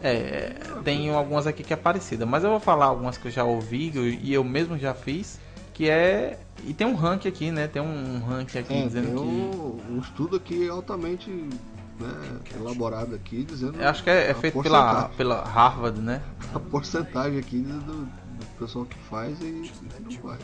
É, 0.01 0.53
tem 0.83 1.09
algumas 1.11 1.47
aqui 1.47 1.63
que 1.63 1.73
é 1.73 1.77
parecida, 1.77 2.25
mas 2.25 2.43
eu 2.43 2.49
vou 2.49 2.59
falar 2.59 2.87
algumas 2.87 3.17
que 3.17 3.27
eu 3.27 3.31
já 3.31 3.45
ouvi 3.45 3.91
e 4.21 4.33
eu 4.33 4.43
mesmo 4.43 4.77
já 4.77 4.93
fiz, 4.93 5.39
que 5.73 5.89
é 5.89 6.39
e 6.65 6.73
tem 6.73 6.85
um 6.85 6.95
ranking 6.95 7.29
aqui, 7.29 7.51
né? 7.51 7.67
Tem 7.67 7.81
um 7.81 8.19
ranking 8.19 8.59
aqui 8.59 8.73
É, 8.73 8.85
dizendo 8.85 9.13
que 9.13 9.25
um, 9.25 9.95
um 9.95 9.99
estudo 9.99 10.35
aqui 10.35 10.67
altamente 10.67 11.31
né, 11.99 12.39
elaborado 12.55 13.15
aqui, 13.15 13.43
dizendo 13.43 13.79
eu 13.81 13.87
acho 13.89 14.03
que 14.03 14.09
é, 14.09 14.29
é 14.29 14.33
feito 14.33 14.61
pela, 14.61 15.09
pela 15.09 15.43
Harvard, 15.43 15.99
né? 16.01 16.21
a 16.53 16.59
porcentagem 16.59 17.39
aqui 17.39 17.59
do, 17.61 18.05
do 18.05 18.45
pessoal 18.59 18.85
que 18.85 18.97
faz 19.09 19.39
e, 19.41 19.45
e 19.45 19.71
não 20.03 20.11
faz. 20.11 20.39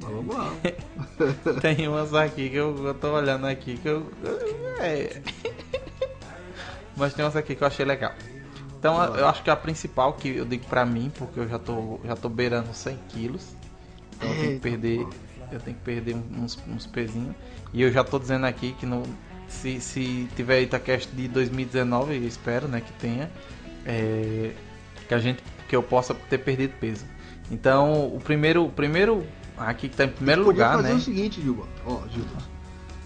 Mas 0.00 0.10
vamos 0.10 0.34
lá. 0.34 0.50
Tem 1.60 1.86
umas 1.88 2.12
aqui 2.14 2.50
que 2.50 2.56
eu, 2.56 2.76
eu 2.86 2.94
tô 2.94 3.12
olhando 3.14 3.46
aqui 3.46 3.76
que 3.78 3.88
eu. 3.88 4.10
É. 4.80 5.20
Mas 6.96 7.12
tem 7.14 7.24
umas 7.24 7.34
aqui 7.36 7.54
que 7.54 7.62
eu 7.62 7.66
achei 7.66 7.84
legal. 7.84 8.12
Então 8.78 9.02
eu- 9.02 9.16
eu 9.16 9.28
acho 9.28 9.42
que 9.42 9.50
a 9.50 9.56
principal 9.56 10.12
que 10.12 10.28
eu 10.36 10.44
digo 10.44 10.64
pra 10.66 10.84
mim, 10.86 11.10
porque 11.16 11.40
eu 11.40 11.48
já 11.48 11.58
tô, 11.58 11.98
já 12.04 12.14
tô 12.14 12.28
beirando 12.28 12.72
100 12.72 12.98
quilos. 13.08 13.54
Então 14.16 14.28
eu 14.30 14.36
tenho 14.36 14.52
que 14.54 14.60
perder. 14.60 15.06
Eu 15.50 15.60
tenho 15.60 15.76
que 15.76 15.82
perder 15.82 16.14
uns, 16.16 16.58
uns 16.68 16.86
pezinhos. 16.86 17.34
E 17.72 17.82
eu 17.82 17.90
já 17.92 18.02
tô 18.04 18.18
dizendo 18.18 18.46
aqui 18.46 18.72
que 18.78 18.86
no, 18.86 19.02
se, 19.48 19.80
se 19.80 20.28
tiver 20.36 20.62
Itacast 20.62 21.10
de 21.14 21.28
2019, 21.28 22.16
eu 22.16 22.26
espero 22.26 22.68
né, 22.68 22.80
que 22.80 22.92
tenha. 22.94 23.30
é, 23.84 24.52
que 25.08 25.14
a 25.14 25.18
gente. 25.18 25.42
Que 25.68 25.76
eu 25.76 25.82
possa 25.82 26.14
ter 26.14 26.38
perdido 26.38 26.74
peso. 26.78 27.04
Então 27.50 28.06
o 28.14 28.20
primeiro. 28.20 28.64
O 28.64 28.70
primeiro. 28.70 29.26
Aqui 29.56 29.88
que 29.88 29.96
tá 29.96 30.04
em 30.04 30.08
primeiro 30.08 30.44
Podia 30.44 30.64
lugar, 30.64 30.76
fazer 30.78 30.88
né? 30.88 30.94
o 30.94 31.00
seguinte, 31.00 31.40
Gilba. 31.40 31.64
Ó, 31.86 32.02
Gilba. 32.08 32.38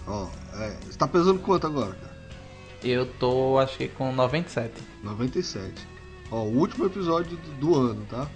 Ó, 0.07 0.27
é, 0.55 0.77
você 0.81 0.97
tá 0.97 1.07
pesando 1.07 1.39
quanto 1.39 1.67
agora, 1.67 1.93
cara? 1.93 2.17
Eu 2.83 3.05
tô, 3.05 3.59
acho 3.59 3.77
que 3.77 3.87
com 3.87 4.11
97. 4.11 4.73
97. 5.03 5.87
Ó, 6.31 6.43
o 6.43 6.57
último 6.57 6.85
episódio 6.85 7.37
do, 7.37 7.51
do 7.59 7.75
ano, 7.75 8.03
tá? 8.09 8.27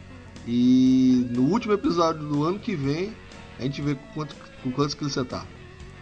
E 0.46 1.28
no 1.32 1.44
último 1.44 1.74
episódio 1.74 2.22
do 2.22 2.44
ano 2.44 2.60
que 2.60 2.76
vem, 2.76 3.16
a 3.58 3.64
gente 3.64 3.82
vê 3.82 3.96
com, 3.96 4.06
quanto, 4.14 4.36
com 4.62 4.72
quantos 4.72 4.94
quilos 4.94 5.14
você 5.14 5.26
tá. 5.26 5.46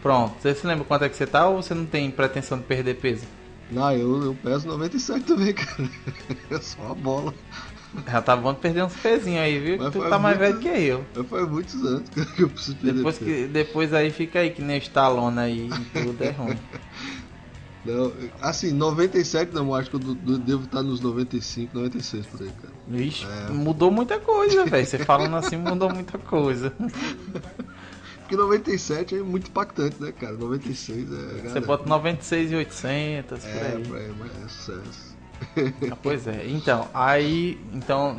Pronto, 0.01 0.35
você 0.41 0.55
se 0.55 0.65
lembra 0.65 0.83
quanto 0.85 1.05
é 1.05 1.09
que 1.09 1.15
você 1.15 1.27
tá 1.27 1.47
ou 1.47 1.61
você 1.61 1.73
não 1.73 1.85
tem 1.85 2.09
pretensão 2.09 2.57
de 2.57 2.63
perder 2.63 2.95
peso? 2.95 3.25
Não, 3.69 3.91
eu, 3.93 4.23
eu 4.25 4.35
peso 4.35 4.67
97 4.67 5.23
também, 5.25 5.53
cara. 5.55 5.89
É 6.49 6.59
só 6.59 6.81
uma 6.81 6.95
bola. 6.95 7.33
Já 8.09 8.21
tá 8.21 8.35
bom 8.35 8.53
de 8.53 8.59
perder 8.59 8.83
uns 8.83 8.95
pezinhos 8.95 9.41
aí, 9.41 9.59
viu? 9.59 9.77
Mas 9.77 9.93
tu 9.93 9.99
tá 10.09 10.17
mais 10.17 10.37
velho 10.37 10.59
que 10.59 10.67
eu. 10.67 11.05
Já 11.15 11.23
faz 11.25 11.47
muitos 11.49 11.75
anos 11.85 12.09
que 12.09 12.41
eu 12.43 12.49
preciso 12.49 12.77
perder 12.77 12.93
Depois, 12.97 13.17
peso. 13.19 13.31
que, 13.31 13.47
depois 13.47 13.93
aí 13.93 14.11
fica 14.11 14.39
aí 14.39 14.49
que 14.51 14.61
nem 14.61 14.77
o 14.77 14.81
Stallone 14.81 15.39
aí, 15.39 15.69
tudo 15.93 16.23
é 16.23 16.29
ruim. 16.31 16.57
Não, 17.83 18.13
assim, 18.41 18.71
97 18.71 19.55
não, 19.55 19.73
acho 19.73 19.89
que 19.89 19.95
eu 19.95 19.99
do- 19.99 20.13
do- 20.13 20.37
devo 20.37 20.65
estar 20.65 20.83
nos 20.83 21.01
95, 21.01 21.75
96 21.75 22.27
por 22.27 22.43
aí, 22.43 22.51
cara. 22.61 22.73
Vixe, 22.87 23.25
É. 23.25 23.51
mudou 23.51 23.89
muita 23.89 24.19
coisa, 24.19 24.63
velho. 24.67 24.85
Você 24.85 24.99
falando 24.99 25.35
assim 25.35 25.57
mudou 25.57 25.91
muita 25.91 26.19
coisa. 26.19 26.71
Porque 28.31 28.37
97 28.37 29.15
é 29.15 29.23
muito 29.23 29.49
impactante, 29.49 30.01
né, 30.01 30.13
cara? 30.13 30.33
96 30.37 31.11
é. 31.11 31.15
Você 31.15 31.41
galera, 31.41 31.61
bota 31.61 31.89
96,800 31.89 33.43
por 33.43 33.49
É, 33.49 33.65
aí. 33.65 33.83
é, 34.05 34.11
mas 34.17 34.31
é 34.31 34.47
sucesso. 34.47 35.17
Ah, 35.91 35.97
Pois 36.01 36.27
é, 36.27 36.47
então, 36.47 36.87
aí, 36.93 37.59
então, 37.73 38.15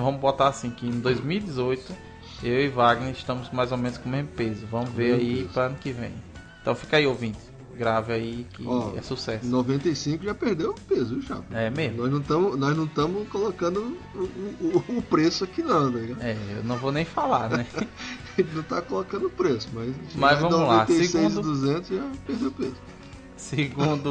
vamos 0.00 0.18
botar 0.20 0.48
assim, 0.48 0.70
que 0.70 0.86
em 0.86 0.98
2018, 0.98 1.94
eu 2.42 2.64
e 2.64 2.68
Wagner 2.68 3.10
estamos 3.12 3.50
mais 3.50 3.70
ou 3.70 3.76
menos 3.76 3.98
com 3.98 4.08
o 4.08 4.12
mesmo 4.12 4.28
peso. 4.28 4.66
Vamos 4.70 4.90
ver 4.90 5.14
Mesmo 5.16 5.38
aí 5.42 5.48
para 5.52 5.66
ano 5.66 5.76
que 5.76 5.92
vem. 5.92 6.14
Então 6.62 6.74
fica 6.74 6.96
aí, 6.96 7.06
ouvinte. 7.06 7.38
Grave 7.76 8.12
aí 8.12 8.46
que 8.52 8.66
Ó, 8.66 8.92
é 8.96 9.02
sucesso. 9.02 9.46
95 9.46 10.24
já 10.24 10.34
perdeu 10.34 10.74
peso, 10.88 11.14
viu, 11.16 11.22
Chapa? 11.22 11.44
É 11.52 11.68
mesmo? 11.70 12.06
Nós 12.06 12.76
não 12.76 12.84
estamos 12.84 13.28
colocando 13.28 13.96
o, 14.14 14.18
o- 14.18 14.84
o 14.98 15.02
preço 15.02 15.44
aqui 15.44 15.62
não, 15.62 15.90
né? 15.90 16.16
É, 16.20 16.36
eu 16.58 16.64
não 16.64 16.76
vou 16.76 16.90
nem 16.92 17.04
falar, 17.04 17.48
né? 17.50 17.66
Gente 18.36 18.54
não 18.54 18.62
tá 18.62 18.80
colocando 18.82 19.26
o 19.26 19.30
preço, 19.30 19.68
mas 19.72 19.94
Mas 20.14 20.38
vamos 20.40 20.58
lá, 20.60 20.78
96 20.86 21.10
segundo- 21.10 21.42
200 21.42 21.88
já 21.90 22.10
perdeu 22.26 22.50
peso. 22.52 22.74
Segundo 23.36 24.06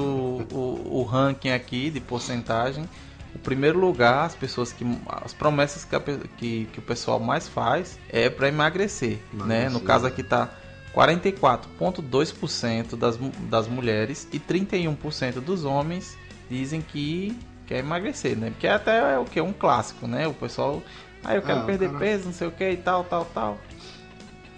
o, 0.52 1.00
o 1.00 1.04
ranking 1.04 1.50
aqui 1.52 1.90
de 1.90 2.00
porcentagem, 2.00 2.88
o 3.34 3.40
primeiro 3.40 3.80
lugar, 3.80 4.26
as 4.26 4.36
pessoas 4.36 4.72
que. 4.72 4.86
As 5.08 5.34
promessas 5.34 5.84
que, 5.86 5.96
a 5.96 6.00
que, 6.00 6.66
que 6.72 6.80
o 6.80 6.82
pessoal 6.82 7.20
mais 7.20 7.48
faz 7.48 7.98
é 8.10 8.30
para 8.30 8.48
emagrecer. 8.48 9.20
Né? 9.34 9.40
No 9.40 9.44
Emagrecer. 9.80 9.82
caso 9.84 10.06
aqui 10.06 10.22
tá 10.24 10.50
44,2% 10.94 12.96
das, 12.96 13.18
das 13.50 13.68
mulheres 13.68 14.28
e 14.32 14.40
31% 14.40 15.40
dos 15.42 15.66
homens 15.66 16.16
dizem 16.50 16.82
que 16.82 17.38
quer 17.66 17.80
emagrecer, 17.80 18.38
né? 18.38 18.52
Porque 18.52 18.68
até 18.68 19.16
é 19.16 19.18
o 19.18 19.26
que? 19.26 19.42
Um 19.42 19.54
clássico, 19.54 20.08
né? 20.08 20.28
O 20.28 20.34
pessoal 20.34 20.82
Aí 21.24 21.38
eu 21.38 21.42
quero 21.42 21.60
É, 21.60 21.64
o 21.64 21.66
perder 21.66 21.88
cara- 21.88 22.00
peso, 22.00 22.26
não 22.26 22.34
sei 22.34 22.48
o 22.48 22.52
que 22.52 22.70
e 22.70 22.78
tal, 22.78 23.04
tal, 23.06 23.24
tal. 23.34 23.58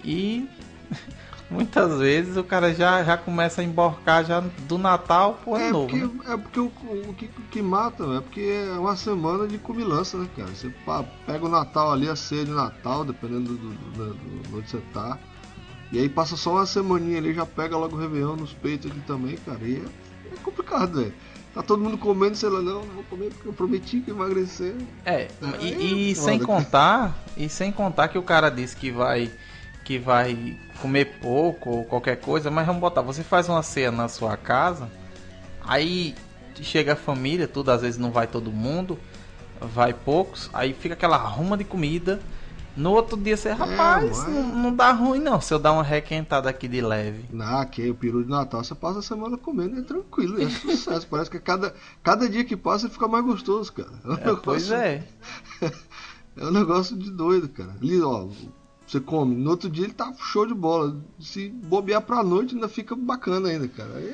E 0.03 0.49
muitas 1.49 1.99
vezes 1.99 2.35
o 2.37 2.43
cara 2.43 2.73
já, 2.73 3.03
já 3.03 3.15
começa 3.15 3.61
a 3.61 3.63
emborcar 3.63 4.25
já 4.25 4.39
do 4.67 4.77
Natal 4.79 5.39
pro 5.43 5.53
ano 5.53 5.63
É 5.65 5.69
novo. 5.71 5.87
porque, 5.87 6.05
né? 6.27 6.33
é 6.33 6.37
porque 6.37 6.59
o, 6.59 6.65
o 7.07 7.13
que, 7.13 7.25
o 7.25 7.41
que 7.51 7.61
mata 7.61 8.03
é 8.17 8.19
porque 8.19 8.41
é 8.41 8.71
uma 8.79 8.95
semana 8.95 9.47
de 9.47 9.59
comilança, 9.59 10.17
né, 10.17 10.27
cara? 10.35 10.49
Você 10.49 10.73
pega 11.27 11.45
o 11.45 11.49
Natal 11.49 11.93
ali, 11.93 12.09
a 12.09 12.15
ceia 12.15 12.45
de 12.45 12.51
Natal, 12.51 13.05
dependendo 13.05 13.53
do, 13.53 13.69
do, 13.69 13.91
do- 13.91 14.13
do 14.49 14.57
onde 14.57 14.67
você 14.69 14.81
tá. 14.91 15.19
E 15.91 15.99
aí 15.99 16.09
passa 16.09 16.35
só 16.35 16.51
uma 16.51 16.65
semaninha 16.65 17.17
ali, 17.17 17.33
já 17.33 17.45
pega 17.45 17.77
logo 17.77 17.95
o 17.95 17.99
Réveillon 17.99 18.35
nos 18.35 18.53
peitos 18.53 18.91
aqui 18.91 18.99
também, 19.01 19.37
cara. 19.37 19.59
E 19.61 19.75
é, 19.75 20.33
é 20.33 20.37
complicado, 20.43 20.99
velho. 20.99 21.13
Tá 21.53 21.63
todo 21.63 21.81
mundo 21.81 21.97
comendo, 21.97 22.35
sei 22.35 22.49
lá, 22.49 22.61
não, 22.61 22.83
não 22.83 22.95
vou 22.95 23.03
comer 23.05 23.29
porque 23.29 23.47
eu 23.47 23.53
prometi 23.53 24.01
que 24.01 24.11
emagrecer. 24.11 24.75
É, 25.05 25.29
e, 25.61 26.11
e 26.11 26.15
sem 26.15 26.37
contar, 26.37 27.17
e 27.37 27.47
sem 27.47 27.71
contar 27.71 28.09
que 28.09 28.17
o 28.17 28.23
cara 28.23 28.49
disse 28.49 28.75
que 28.75 28.91
vai 28.91 29.31
que 29.85 29.99
vai 29.99 30.57
comer 30.81 31.19
pouco 31.21 31.69
ou 31.69 31.85
qualquer 31.85 32.19
coisa, 32.19 32.49
mas 32.49 32.65
vamos 32.65 32.81
botar, 32.81 33.01
você 33.01 33.23
faz 33.23 33.47
uma 33.47 33.61
ceia 33.61 33.91
na 33.91 34.09
sua 34.09 34.35
casa, 34.35 34.89
aí 35.61 36.15
chega 36.59 36.93
a 36.93 36.95
família, 36.95 37.47
tudo 37.47 37.71
às 37.71 37.83
vezes 37.83 37.99
não 37.99 38.11
vai 38.11 38.25
todo 38.25 38.51
mundo, 38.51 38.99
vai 39.61 39.93
poucos, 39.93 40.49
aí 40.53 40.73
fica 40.73 40.95
aquela 40.95 41.15
arruma 41.15 41.55
de 41.55 41.63
comida. 41.63 42.19
No 42.75 42.91
outro 42.91 43.15
dia 43.17 43.37
você, 43.37 43.51
rapaz, 43.51 44.09
mas- 44.25 44.27
não, 44.33 44.43
não 44.43 44.75
dá 44.75 44.91
ruim 44.91 45.19
não, 45.19 45.39
se 45.39 45.53
eu 45.53 45.59
dar 45.59 45.71
uma 45.71 45.83
requentada 45.83 46.49
aqui 46.49 46.67
de 46.67 46.81
leve. 46.81 47.25
Na 47.31 47.65
que 47.65 47.89
o 47.89 47.95
peru 47.95 48.23
de 48.23 48.29
Natal 48.29 48.63
você 48.63 48.75
passa 48.75 48.99
a 48.99 49.01
semana 49.01 49.37
comendo, 49.37 49.79
é 49.79 49.81
tranquilo, 49.81 50.41
é 50.41 50.49
sucesso. 50.49 51.07
Parece 51.07 51.29
que 51.31 51.39
cada, 51.39 51.73
cada 52.03 52.27
dia 52.29 52.43
que 52.43 52.57
passa 52.57 52.89
fica 52.89 53.07
mais 53.07 53.23
gostoso, 53.23 53.71
cara. 53.71 53.89
É 54.03 54.09
um 54.09 54.13
É, 54.13 54.35
pois 54.35 54.69
negócio- 54.69 54.73
é. 54.75 55.03
É 56.37 56.43
um 56.45 56.51
negócio 56.51 56.97
de 56.97 57.09
doido, 57.11 57.47
cara. 57.47 57.73
Ali, 57.81 58.01
ó, 58.01 58.27
você 58.85 58.99
come, 58.99 59.33
no 59.37 59.51
outro 59.51 59.69
dia 59.69 59.85
ele 59.85 59.93
tá 59.93 60.13
show 60.19 60.45
de 60.45 60.53
bola. 60.53 60.97
Se 61.17 61.47
bobear 61.47 62.01
pra 62.01 62.21
noite 62.25 62.55
ainda 62.55 62.67
fica 62.67 62.93
bacana 62.93 63.47
ainda, 63.47 63.69
cara. 63.69 63.95
Aí 63.95 64.13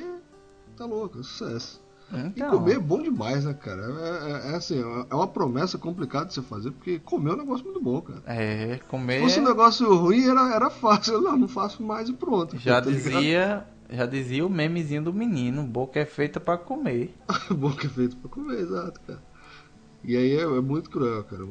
tá 0.76 0.86
louco, 0.86 1.18
é 1.18 1.22
sucesso. 1.24 1.81
E 2.12 2.40
Então, 2.40 2.50
comer 2.50 2.76
é 2.76 2.78
bom 2.78 3.02
demais, 3.02 3.44
né, 3.44 3.54
cara? 3.54 3.82
É, 3.82 4.32
é- 4.50 4.52
é 4.52 4.56
assim, 4.56 4.78
é 4.80 5.14
uma 5.14 5.26
promessa 5.28 5.78
complicada 5.78 6.26
de 6.26 6.34
você 6.34 6.42
fazer, 6.42 6.70
porque 6.72 6.98
comer 6.98 7.30
é 7.30 7.34
um 7.34 7.38
negócio 7.38 7.64
muito 7.64 7.80
bom, 7.82 8.00
cara. 8.02 8.22
é, 8.26 8.78
comer 8.88 9.14
Se 9.14 9.20
fosse 9.20 9.40
um 9.40 9.44
negócio 9.44 9.94
ruim, 9.94 10.28
era, 10.28 10.54
era 10.54 10.70
fácil. 10.70 11.14
Eu, 11.14 11.22
Não, 11.22 11.36
não 11.36 11.48
faço 11.48 11.82
mais 11.82 12.08
e 12.08 12.12
pronto. 12.12 12.56
já 12.58 12.80
tá 12.82 12.90
dizia, 12.90 13.66
já 13.90 14.06
dizia 14.06 14.46
o 14.46 14.50
memezinho 14.50 15.02
do 15.04 15.12
menino, 15.12 15.62
boca 15.64 15.98
é 16.00 16.04
feita 16.06 16.38
pra 16.40 16.56
comer. 16.58 17.14
Boca 17.50 17.86
é 17.86 17.90
feito 17.90 18.16
pra 18.18 18.30
comer, 18.30 18.60
exato, 18.60 19.00
cara. 19.06 19.22
E 20.04 20.16
aí 20.16 20.36
é, 20.36 20.42
é 20.42 20.60
muito 20.60 20.90
cruel, 20.90 21.22
cara. 21.24 21.44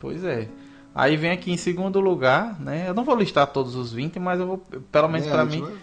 Pois 0.00 0.24
é. 0.24 0.48
Aí 0.94 1.16
vem 1.16 1.30
aqui 1.30 1.52
em 1.52 1.56
segundo 1.56 2.00
lugar, 2.00 2.58
né? 2.60 2.88
Eu 2.88 2.94
não 2.94 3.04
vou 3.04 3.16
listar 3.16 3.46
todos 3.48 3.74
os 3.74 3.92
20, 3.92 4.18
mas 4.18 4.40
eu 4.40 4.46
vou, 4.46 4.58
pelo 4.58 5.08
menos 5.08 5.26
É, 5.26 5.30
pra 5.30 5.42
a 5.42 5.44
gente 5.44 5.56
mim, 5.60 5.62
vai- 5.62 5.74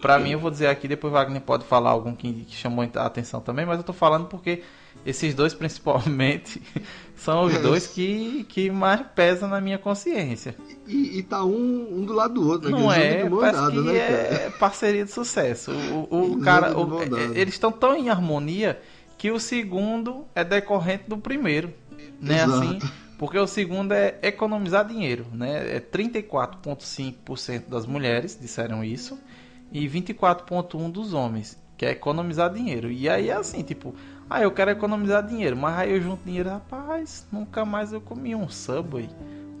para 0.00 0.18
mim 0.18 0.30
eu 0.32 0.38
vou 0.38 0.50
dizer 0.50 0.66
aqui, 0.68 0.86
depois 0.88 1.12
o 1.12 1.14
Wagner 1.16 1.40
pode 1.42 1.64
falar 1.64 1.90
algum 1.90 2.14
que, 2.14 2.32
que 2.44 2.54
chamou 2.56 2.84
a 2.94 3.06
atenção 3.06 3.40
também, 3.40 3.64
mas 3.66 3.78
eu 3.78 3.84
tô 3.84 3.92
falando 3.92 4.26
porque 4.26 4.62
esses 5.04 5.34
dois 5.34 5.52
principalmente 5.54 6.60
são 7.16 7.44
os 7.44 7.54
É. 7.54 7.58
dois 7.58 7.86
que, 7.86 8.44
que 8.48 8.70
mais 8.70 9.02
pesam 9.14 9.48
na 9.48 9.60
minha 9.60 9.78
consciência. 9.78 10.54
E, 10.86 11.18
e 11.18 11.22
tá 11.22 11.44
um, 11.44 12.00
um 12.00 12.04
do 12.04 12.12
lado 12.12 12.34
do 12.34 12.48
outro, 12.48 12.70
né? 12.70 12.78
Não 12.78 12.92
é, 12.92 13.22
que 13.22 13.28
né, 13.28 14.00
cara? 14.00 14.16
é 14.46 14.50
parceria 14.58 15.04
de 15.04 15.10
sucesso. 15.10 15.70
O, 15.72 16.08
o 16.10 16.32
Eles 16.34 16.44
cara, 16.44 16.78
o- 16.78 16.86
dada. 17.04 17.38
eles 17.38 17.54
estão 17.54 17.70
tão 17.72 17.94
em 17.94 18.08
harmonia 18.10 18.80
que 19.18 19.30
o 19.30 19.38
segundo 19.38 20.24
é 20.34 20.42
decorrente 20.42 21.04
do 21.08 21.18
primeiro, 21.18 21.72
né? 22.20 22.42
Exato. 22.44 22.52
Assim, 22.54 22.78
porque 23.18 23.38
o 23.38 23.46
segundo 23.46 23.92
é 23.92 24.18
economizar 24.22 24.86
dinheiro, 24.86 25.26
né? 25.34 25.76
É 25.76 25.78
34,5% 25.78 27.68
das 27.68 27.84
mulheres 27.86 28.38
disseram 28.40 28.82
isso 28.82 29.18
e 29.72 29.86
24,1% 29.88 30.92
dos 30.92 31.12
homens, 31.14 31.58
que 31.76 31.86
é 31.86 31.90
economizar 31.90 32.52
dinheiro. 32.52 32.90
E 32.90 33.08
aí 33.08 33.30
é 33.30 33.34
assim, 33.34 33.62
tipo, 33.62 33.94
ah, 34.28 34.42
eu 34.42 34.50
quero 34.52 34.70
economizar 34.70 35.26
dinheiro, 35.26 35.56
mas 35.56 35.78
aí 35.78 35.92
eu 35.92 36.00
junto 36.00 36.24
dinheiro, 36.24 36.48
rapaz, 36.50 37.26
nunca 37.32 37.64
mais 37.64 37.92
eu 37.92 38.00
comi 38.00 38.34
um 38.34 38.48
Subway, 38.48 39.08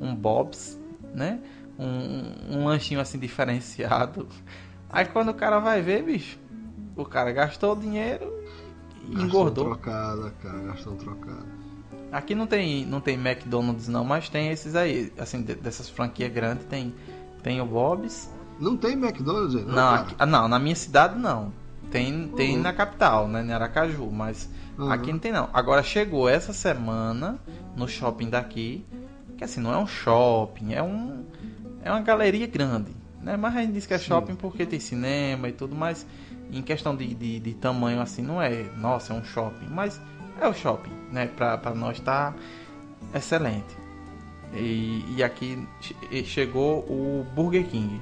um 0.00 0.14
Bob's, 0.14 0.78
né? 1.14 1.40
Um, 1.78 2.58
um 2.58 2.64
lanchinho 2.66 3.00
assim 3.00 3.18
diferenciado. 3.18 4.28
Aí 4.92 5.06
quando 5.06 5.28
o 5.30 5.34
cara 5.34 5.58
vai 5.60 5.80
ver, 5.80 6.02
bicho, 6.02 6.38
o 6.96 7.04
cara 7.04 7.32
gastou 7.32 7.72
o 7.74 7.76
dinheiro 7.80 8.30
e 9.08 9.14
Gastão 9.14 9.26
engordou. 9.26 9.64
trocada, 9.64 10.30
cara, 10.42 10.58
gastão 10.62 10.96
trocada. 10.96 11.46
Aqui 12.12 12.34
não 12.34 12.46
tem, 12.46 12.84
não 12.84 13.00
tem 13.00 13.14
McDonald's 13.14 13.88
não, 13.88 14.04
mas 14.04 14.28
tem 14.28 14.50
esses 14.50 14.74
aí, 14.74 15.12
assim, 15.18 15.42
de- 15.42 15.54
dessas 15.54 15.88
franquias 15.88 16.32
grandes, 16.32 16.66
tem, 16.66 16.94
tem 17.42 17.60
o 17.60 17.66
Bob's. 17.66 18.28
Não 18.60 18.76
tem 18.76 18.92
McDonald's 18.92 19.56
aí, 19.56 19.64
não, 19.64 19.74
Não, 19.74 19.94
aqui- 19.94 20.14
ah, 20.18 20.26
não, 20.26 20.46
na 20.48 20.58
minha 20.58 20.76
cidade 20.76 21.18
não. 21.18 21.52
Tem, 21.90 22.28
tem 22.36 22.56
Uhum. 22.56 22.62
na 22.62 22.72
capital, 22.72 23.26
né, 23.26 23.42
em 23.42 23.52
Aracaju, 23.52 24.10
mas 24.12 24.48
Uhum. 24.78 24.90
aqui 24.92 25.10
não 25.12 25.18
tem 25.18 25.32
não. 25.32 25.48
Agora 25.52 25.82
chegou 25.82 26.28
essa 26.28 26.52
semana 26.52 27.38
no 27.74 27.88
shopping 27.88 28.28
daqui, 28.30 28.84
que 29.36 29.42
assim, 29.42 29.60
não 29.60 29.72
é 29.72 29.78
um 29.78 29.86
shopping, 29.86 30.74
é 30.74 30.82
um 30.82 31.24
é 31.82 31.90
uma 31.90 32.00
galeria 32.02 32.46
grande, 32.46 32.94
né? 33.22 33.36
Mas 33.38 33.56
a 33.56 33.62
gente 33.62 33.72
diz 33.72 33.86
que 33.86 33.94
é 33.94 33.98
Sim. 33.98 34.04
shopping 34.04 34.34
porque 34.36 34.66
tem 34.66 34.78
cinema 34.78 35.48
e 35.48 35.52
tudo, 35.52 35.74
mas 35.74 36.06
em 36.52 36.60
questão 36.62 36.94
de, 36.94 37.14
de, 37.14 37.40
de 37.40 37.54
tamanho 37.54 38.00
assim, 38.02 38.20
não 38.22 38.40
é, 38.40 38.64
nossa, 38.76 39.14
é 39.14 39.16
um 39.16 39.24
shopping, 39.24 39.66
mas 39.70 39.98
é 40.40 40.46
o 40.46 40.52
shopping, 40.52 40.90
né? 41.10 41.26
Pra, 41.26 41.56
pra 41.56 41.74
nós 41.74 41.98
tá 42.00 42.34
excelente. 43.14 43.74
E, 44.54 45.04
e 45.16 45.22
aqui 45.22 45.66
che- 45.80 46.24
chegou 46.24 46.80
o 46.80 47.24
Burger 47.34 47.64
King. 47.66 48.00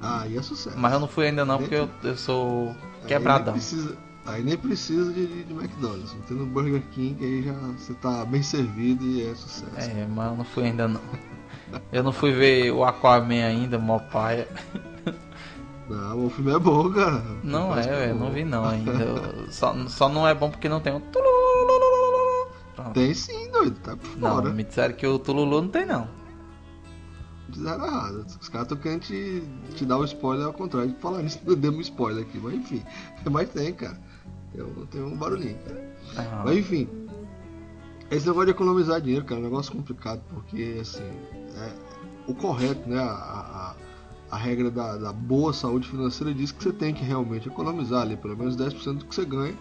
Ah, 0.00 0.22
aí 0.22 0.36
é 0.36 0.42
sucesso. 0.42 0.78
Mas 0.78 0.92
eu 0.92 1.00
não 1.00 1.08
fui 1.08 1.26
ainda 1.26 1.44
não, 1.44 1.58
porque 1.58 1.74
eu, 1.74 1.88
eu 2.04 2.16
sou 2.16 2.74
quebradão. 3.06 3.54
Aí 3.54 3.54
nem 3.54 3.60
precisa, 3.60 3.96
aí 4.26 4.42
nem 4.44 4.56
precisa 4.58 5.12
de, 5.12 5.44
de- 5.44 5.52
McDonald's. 5.54 6.14
Tendo 6.28 6.44
Burger 6.46 6.82
King, 6.92 7.24
aí 7.24 7.42
já 7.42 7.52
você 7.52 7.94
tá 7.94 8.24
bem 8.24 8.42
servido 8.42 9.04
e 9.04 9.26
é 9.26 9.34
sucesso. 9.34 9.90
É, 9.90 10.06
mas 10.06 10.30
eu 10.30 10.36
não 10.36 10.44
fui 10.44 10.64
ainda 10.64 10.86
não. 10.88 11.00
Eu 11.92 12.02
não 12.02 12.12
fui 12.12 12.30
ver 12.32 12.70
o 12.72 12.84
Aquaman 12.84 13.44
ainda, 13.44 13.78
mó 13.78 13.98
paia. 13.98 14.46
Não, 15.88 16.26
o 16.26 16.30
filme 16.30 16.52
é 16.52 16.58
bom, 16.58 16.92
cara. 16.92 17.22
Não 17.44 17.76
é, 17.76 17.82
velho, 17.82 18.14
bom. 18.14 18.24
não 18.24 18.32
vi 18.32 18.44
não 18.44 18.64
ainda. 18.64 18.90
Eu- 18.92 19.46
Só, 19.50 19.74
só 19.88 20.08
não 20.08 20.26
é 20.26 20.34
bom 20.34 20.50
porque 20.50 20.68
não 20.68 20.80
tem 20.80 20.92
um 20.92 21.00
tulululululu. 21.00 22.48
Pronto. 22.74 22.92
Tem 22.92 23.14
sim, 23.14 23.50
doido, 23.52 23.76
tá 23.82 23.96
por 23.96 24.18
Não, 24.18 24.36
fora. 24.36 24.50
me 24.50 24.64
disseram 24.64 24.94
que 24.94 25.06
o 25.06 25.18
Tululu 25.18 25.62
não 25.62 25.68
tem 25.68 25.86
não. 25.86 26.08
Fizeram 27.52 27.86
errado. 27.86 28.26
Os 28.40 28.48
caras 28.48 28.66
estão 28.66 28.78
querendo 28.78 29.02
te, 29.02 29.42
te 29.74 29.84
dar 29.84 29.98
o 29.98 30.04
spoiler 30.04 30.46
ao 30.46 30.52
contrário 30.52 30.90
de 30.90 30.98
falar 30.98 31.22
nisso, 31.22 31.40
não 31.46 31.54
demos 31.56 31.86
spoiler 31.86 32.24
aqui, 32.24 32.38
mas 32.38 32.54
enfim. 32.54 32.82
Mas 33.30 33.48
tem, 33.50 33.72
cara. 33.72 33.98
Tem 34.52 34.62
um, 34.62 34.86
tem 34.86 35.02
um 35.02 35.16
barulhinho, 35.16 35.58
cara. 35.64 35.96
Ah, 36.16 36.42
Mas 36.44 36.58
enfim, 36.58 36.88
esse 38.10 38.26
negócio 38.26 38.46
de 38.46 38.52
economizar 38.52 39.00
dinheiro, 39.00 39.24
cara, 39.24 39.40
é 39.40 39.42
um 39.42 39.44
negócio 39.44 39.72
complicado, 39.72 40.22
porque 40.30 40.78
assim, 40.80 41.02
é, 41.02 41.72
o 42.28 42.34
correto, 42.34 42.88
né? 42.88 42.98
A, 42.98 43.10
a, 43.10 43.74
a 44.30 44.36
regra 44.36 44.70
da, 44.70 44.96
da 44.96 45.12
boa 45.12 45.52
saúde 45.52 45.88
financeira 45.88 46.32
diz 46.34 46.52
que 46.52 46.62
você 46.62 46.72
tem 46.72 46.94
que 46.94 47.04
realmente 47.04 47.48
economizar 47.48 48.02
ali 48.02 48.16
pelo 48.16 48.36
menos 48.36 48.56
10% 48.56 48.98
do 48.98 49.04
que 49.04 49.14
você 49.14 49.24
ganha. 49.24 49.56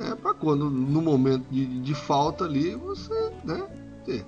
É 0.00 0.14
pra 0.14 0.34
quando, 0.34 0.68
no 0.70 1.00
momento 1.00 1.46
de, 1.50 1.80
de 1.80 1.94
falta 1.94 2.44
ali, 2.44 2.74
você, 2.74 3.32
né? 3.44 3.68
Ter. 4.04 4.24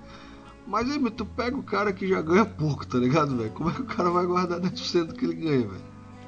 Mas 0.67 0.91
aí, 0.91 1.11
tu 1.11 1.25
pega 1.25 1.57
o 1.57 1.63
cara 1.63 1.93
que 1.93 2.09
já 2.09 2.21
ganha 2.21 2.45
pouco, 2.45 2.87
tá 2.87 2.99
ligado, 2.99 3.37
velho? 3.37 3.51
Como 3.51 3.71
é 3.71 3.73
que 3.73 3.83
o 3.83 3.87
cara 3.87 4.11
vai 4.11 4.27
guardar 4.27 4.61
10% 4.61 5.07
do 5.09 5.15
que 5.15 5.25
ele 5.25 5.35
ganha, 5.35 5.69
velho? 5.69 5.85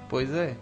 Pois 0.09 0.31
é. 0.33 0.57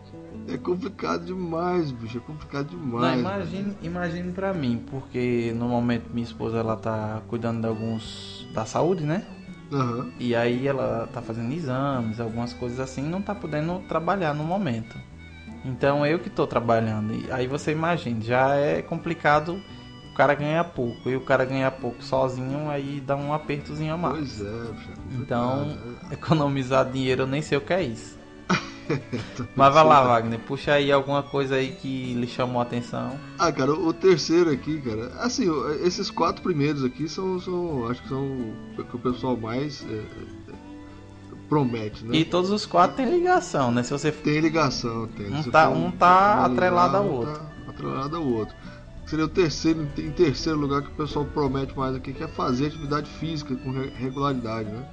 É 0.49 0.57
complicado 0.57 1.25
demais, 1.25 1.91
bicho. 1.93 2.19
É 2.19 2.21
complicado 2.21 2.73
Não, 2.73 2.81
demais. 2.81 3.21
imagine, 3.21 3.77
imagine 3.83 4.33
pra 4.33 4.53
mim, 4.53 4.83
porque 4.91 5.53
no 5.57 5.69
momento 5.69 6.11
minha 6.13 6.25
esposa 6.25 6.59
ela 6.59 6.77
tá 6.77 7.23
cuidando 7.29 7.61
de 7.61 7.67
alguns 7.67 8.49
da 8.53 8.65
saúde, 8.65 9.05
né? 9.05 9.25
Aham. 9.73 10.11
E 10.19 10.35
aí 10.35 10.67
ela 10.67 11.09
tá 11.13 11.21
fazendo 11.21 11.53
exames, 11.53 12.21
algumas 12.21 12.53
coisas 12.55 12.79
assim, 12.81 13.03
não 13.03 13.21
tá 13.21 13.35
podendo 13.35 13.81
trabalhar 13.89 14.35
no 14.35 14.45
momento. 14.45 14.97
Então 15.65 16.07
eu 16.07 16.19
que 16.19 16.31
tô 16.31 16.47
trabalhando. 16.47 17.13
E 17.13 17.31
aí 17.31 17.47
você 17.47 17.73
imagina, 17.73 18.21
já 18.21 18.55
é 18.55 18.83
complicado 18.83 19.61
cara 20.17 20.35
ganhar 20.35 20.65
pouco. 20.65 21.09
E 21.09 21.17
o 21.17 21.21
cara 21.21 21.45
ganhar 21.45 21.71
pouco 21.73 22.03
sozinho, 22.03 22.69
aí 22.71 23.01
dá 23.05 23.15
um 23.17 23.33
apertozinho 23.33 23.95
a 23.95 23.97
mais. 23.97 24.17
Pois 24.17 24.41
é. 24.41 24.45
É. 24.49 25.15
Então, 25.21 25.77
economizar 26.11 26.91
dinheiro 26.91 27.23
eu 27.23 27.27
nem 27.27 27.43
sei 27.43 27.59
o 27.59 27.61
que 27.61 27.73
é 27.73 27.83
isso. 27.83 28.17
Mas 29.57 29.75
vai 29.75 29.85
lá, 29.85 30.01
Wagner, 30.03 30.39
puxa 30.39 30.73
aí 30.75 30.93
alguma 30.93 31.21
coisa 31.23 31.57
aí 31.57 31.73
que 31.73 32.15
lhe 32.15 32.27
chamou 32.29 32.61
a 32.61 32.63
atenção. 32.63 33.19
Ah, 33.37 33.51
cara, 33.51 33.73
o 33.73 33.93
terceiro 33.93 34.51
aqui, 34.51 34.81
cara, 34.81 35.13
assim, 35.19 35.47
esses 35.83 36.09
quatro 36.11 36.41
primeiros 36.43 36.85
aqui 36.85 37.09
são, 37.09 37.41
são 37.41 37.89
acho 37.91 38.01
que 38.03 38.09
são 38.09 38.25
o 38.79 38.85
que 38.85 38.95
o 38.97 38.99
pessoal 39.01 39.37
mais 39.37 39.85
é, 39.91 39.93
é, 40.53 40.55
promete, 41.49 42.05
né? 42.05 42.17
E 42.17 42.25
todos 42.25 42.51
os 42.51 42.65
quatro 42.65 42.97
têm 42.97 43.11
ligação, 43.11 43.73
né? 43.73 43.83
Se 43.83 43.91
você 43.91 44.13
Tem 44.13 44.41
ligação, 44.41 45.09
tem. 45.09 45.35
Um 45.35 45.43
tá- 45.45 45.67
for- 45.69 45.77
um 45.77 45.91
tá 45.91 46.45
atrelado 46.45 46.97
ao 46.97 47.07
outro. 47.09 47.35
Tá 47.35 47.71
atrelado 47.71 48.17
ao 48.17 48.25
outro. 48.25 48.55
Seria 49.07 49.25
o 49.25 49.29
terceiro, 49.29 49.89
em 49.97 50.11
terceiro 50.11 50.59
lugar 50.59 50.83
que 50.83 50.89
o 50.89 50.95
pessoal 50.95 51.25
promete 51.25 51.77
mais 51.77 51.95
aqui, 51.95 52.13
que 52.13 52.23
é 52.23 52.29
fazer 52.29 52.67
atividade 52.67 53.09
física 53.09 53.55
com 53.57 53.71
regularidade, 53.71 54.69
né? 54.69 54.89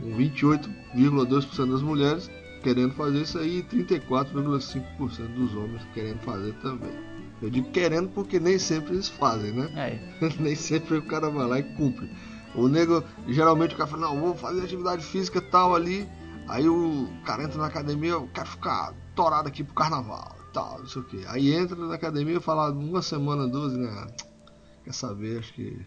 Com 0.00 0.16
28,2% 0.16 1.70
das 1.72 1.82
mulheres 1.82 2.30
querendo 2.62 2.92
fazer 2.94 3.22
isso 3.22 3.38
aí 3.38 3.58
e 3.58 3.62
34,5% 3.62 5.34
dos 5.34 5.54
homens 5.54 5.82
querendo 5.94 6.20
fazer 6.20 6.52
também. 6.54 6.92
Eu 7.40 7.50
digo 7.50 7.70
querendo 7.70 8.08
porque 8.10 8.38
nem 8.38 8.58
sempre 8.58 8.94
eles 8.94 9.08
fazem, 9.08 9.52
né? 9.52 9.70
É. 9.76 10.26
nem 10.38 10.54
sempre 10.54 10.98
o 10.98 11.02
cara 11.02 11.30
vai 11.30 11.46
lá 11.46 11.58
e 11.58 11.62
cumpre. 11.62 12.10
O 12.54 12.68
nego, 12.68 13.02
geralmente 13.28 13.74
o 13.74 13.78
cara 13.78 13.88
fala, 13.88 14.08
não, 14.08 14.20
vou 14.20 14.34
fazer 14.34 14.62
atividade 14.62 15.04
física 15.04 15.40
tal 15.40 15.74
ali. 15.74 16.06
Aí 16.48 16.68
o 16.68 17.08
cara 17.24 17.44
entra 17.44 17.58
na 17.58 17.66
academia, 17.66 18.12
eu 18.12 18.28
quero 18.32 18.48
ficar 18.48 18.92
torado 19.14 19.48
aqui 19.48 19.62
pro 19.62 19.74
carnaval 19.74 20.37
tal, 20.58 20.78
não 20.80 20.86
sei 20.88 21.02
o 21.02 21.04
que. 21.04 21.24
Aí 21.26 21.52
entra 21.54 21.76
na 21.76 21.94
academia 21.94 22.36
e 22.36 22.40
fala 22.40 22.72
uma 22.72 23.00
semana, 23.00 23.46
duas, 23.46 23.72
né? 23.74 24.06
Quer 24.84 24.92
saber, 24.92 25.38
acho 25.38 25.52
que. 25.54 25.86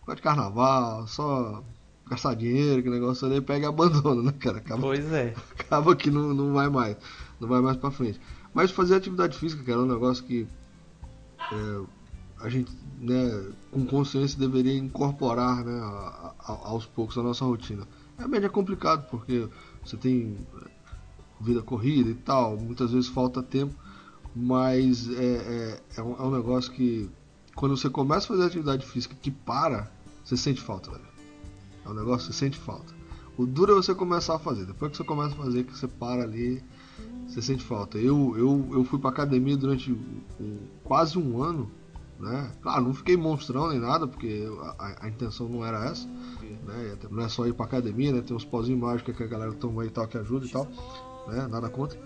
Gosta 0.00 0.16
de 0.16 0.22
carnaval, 0.22 1.06
só 1.06 1.62
gastar 2.08 2.34
dinheiro, 2.34 2.82
que 2.82 2.90
negócio 2.90 3.26
ali, 3.26 3.40
pega 3.40 3.66
e 3.66 3.68
abandona, 3.68 4.22
né, 4.22 4.32
cara? 4.38 4.58
Acaba, 4.58 4.80
Pois 4.82 5.12
é. 5.12 5.34
acaba 5.58 5.94
que 5.96 6.10
não, 6.10 6.32
não 6.34 6.52
vai 6.52 6.68
mais, 6.68 6.96
não 7.40 7.48
vai 7.48 7.60
mais 7.60 7.76
pra 7.76 7.90
frente. 7.90 8.20
Mas 8.54 8.70
fazer 8.70 8.94
atividade 8.94 9.36
física, 9.36 9.62
cara, 9.64 9.78
é 9.78 9.82
um 9.82 9.86
negócio 9.86 10.24
que 10.24 10.46
é, 11.52 11.80
a 12.44 12.48
gente, 12.48 12.72
né, 12.98 13.52
com 13.70 13.84
consciência 13.86 14.38
deveria 14.38 14.76
incorporar, 14.76 15.64
né, 15.64 15.80
a- 15.80 16.34
a- 16.38 16.68
aos 16.68 16.86
poucos 16.86 17.16
na 17.16 17.22
nossa 17.24 17.44
rotina. 17.44 17.86
Realmente 18.16 18.46
é 18.46 18.48
complicado 18.48 19.06
porque 19.10 19.48
você 19.84 19.96
tem 19.96 20.36
vida 21.40 21.62
corrida 21.62 22.10
e 22.10 22.14
tal, 22.14 22.56
muitas 22.56 22.92
vezes 22.92 23.08
falta 23.08 23.42
tempo, 23.42 23.74
mas 24.34 25.08
é, 25.10 25.24
é, 25.24 25.80
é, 25.98 26.02
um, 26.02 26.12
é 26.16 26.22
um 26.22 26.30
negócio 26.30 26.72
que 26.72 27.10
quando 27.54 27.76
você 27.76 27.88
começa 27.88 28.26
a 28.26 28.28
fazer 28.28 28.44
atividade 28.44 28.84
física 28.86 29.14
que 29.20 29.30
para, 29.30 29.90
você 30.24 30.36
sente 30.36 30.60
falta, 30.60 30.90
velho. 30.90 31.04
É 31.84 31.88
um 31.88 31.94
negócio 31.94 32.26
que 32.28 32.34
você 32.34 32.38
sente 32.38 32.58
falta. 32.58 32.94
O 33.38 33.46
duro 33.46 33.72
é 33.72 33.76
você 33.76 33.94
começar 33.94 34.34
a 34.34 34.38
fazer. 34.38 34.64
Depois 34.64 34.90
que 34.90 34.96
você 34.96 35.04
começa 35.04 35.34
a 35.34 35.38
fazer, 35.38 35.64
que 35.64 35.76
você 35.76 35.86
para 35.86 36.22
ali, 36.22 36.62
você 37.26 37.40
sente 37.42 37.62
falta. 37.62 37.98
Eu, 37.98 38.34
eu, 38.36 38.68
eu 38.72 38.84
fui 38.84 38.98
pra 38.98 39.10
academia 39.10 39.56
durante 39.56 39.92
um- 40.40 40.58
quase 40.82 41.18
um 41.18 41.42
ano, 41.42 41.70
né? 42.18 42.50
Claro, 42.62 42.84
não 42.84 42.94
fiquei 42.94 43.16
monstrão 43.16 43.68
nem 43.68 43.78
nada, 43.78 44.06
porque 44.08 44.46
a, 44.78 45.04
a 45.06 45.08
intenção 45.08 45.48
não 45.48 45.64
era 45.64 45.84
essa. 45.86 46.08
Né? 46.66 46.96
Não 47.10 47.22
é 47.22 47.28
só 47.28 47.46
ir 47.46 47.52
pra 47.54 47.66
academia, 47.66 48.12
né? 48.12 48.20
Tem 48.22 48.34
uns 48.36 48.44
pozinhos 48.44 48.80
mágicos 48.80 49.14
que 49.16 49.22
a 49.22 49.26
galera 49.26 49.52
toma 49.52 49.82
aí 49.82 49.88
e 49.88 49.90
tal, 49.90 50.08
que 50.08 50.16
ajuda 50.18 50.46
e 50.46 50.48
tal. 50.48 50.66
Né? 51.26 51.46
Nada 51.48 51.68
contra. 51.68 51.98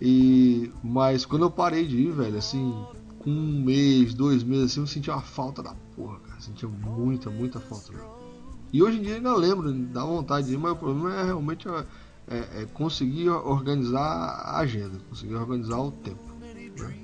E, 0.00 0.70
mas 0.82 1.26
quando 1.26 1.42
eu 1.44 1.50
parei 1.50 1.86
de 1.86 1.96
ir, 1.96 2.12
velho, 2.12 2.38
assim, 2.38 2.72
com 3.18 3.30
um 3.30 3.62
mês, 3.64 4.14
dois 4.14 4.42
meses, 4.44 4.72
assim, 4.72 4.80
eu 4.80 4.86
sentia 4.86 5.12
uma 5.14 5.22
falta 5.22 5.62
da 5.62 5.74
porra, 5.96 6.18
cara. 6.20 6.40
Sentia 6.40 6.68
muita, 6.68 7.30
muita 7.30 7.58
falta, 7.60 7.92
velho. 7.92 8.04
E 8.72 8.82
hoje 8.82 8.98
em 8.98 9.02
dia 9.02 9.14
ainda 9.16 9.34
lembro, 9.34 9.72
dá 9.72 10.04
vontade 10.04 10.46
de 10.46 10.54
ir, 10.54 10.58
mas 10.58 10.72
o 10.72 10.76
problema 10.76 11.14
é 11.14 11.24
realmente 11.24 11.66
é, 11.68 11.84
é- 12.28 12.62
é 12.62 12.66
conseguir 12.74 13.28
organizar 13.30 14.00
a 14.02 14.58
agenda, 14.58 14.98
conseguir 15.08 15.34
organizar 15.34 15.78
o 15.78 15.90
tempo. 15.90 16.20
né? 16.78 16.94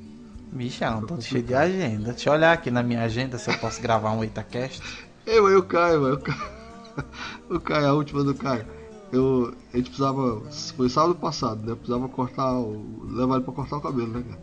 Bichão, 0.52 1.04
tô 1.04 1.20
cheio 1.20 1.42
de 1.42 1.54
agenda. 1.54 2.12
Deixa 2.12 2.28
eu 2.28 2.34
olhar 2.34 2.52
aqui 2.52 2.70
na 2.70 2.82
minha 2.82 3.02
agenda 3.02 3.38
se 3.38 3.50
eu 3.50 3.58
posso 3.58 3.82
gravar 3.82 4.12
um 4.12 4.22
Itacast. 4.22 4.80
Eu, 5.26 5.48
eu 5.48 5.62
caio. 5.64 6.06
Eu 6.06 6.18
caio. 6.20 6.54
O 7.50 7.58
Caio, 7.58 7.88
a 7.88 7.92
última 7.92 8.22
do 8.22 8.36
Caio. 8.36 8.64
Eu, 9.12 9.54
a 9.72 9.76
gente 9.76 9.90
precisava. 9.90 10.42
Foi 10.76 10.88
sábado 10.88 11.14
passado, 11.14 11.66
né? 11.66 11.74
Precisava 11.74 12.08
cortar. 12.08 12.52
O, 12.52 13.06
levar 13.10 13.36
ele 13.36 13.44
pra 13.44 13.52
cortar 13.52 13.76
o 13.76 13.80
cabelo, 13.80 14.08
né, 14.08 14.22
cara? 14.22 14.40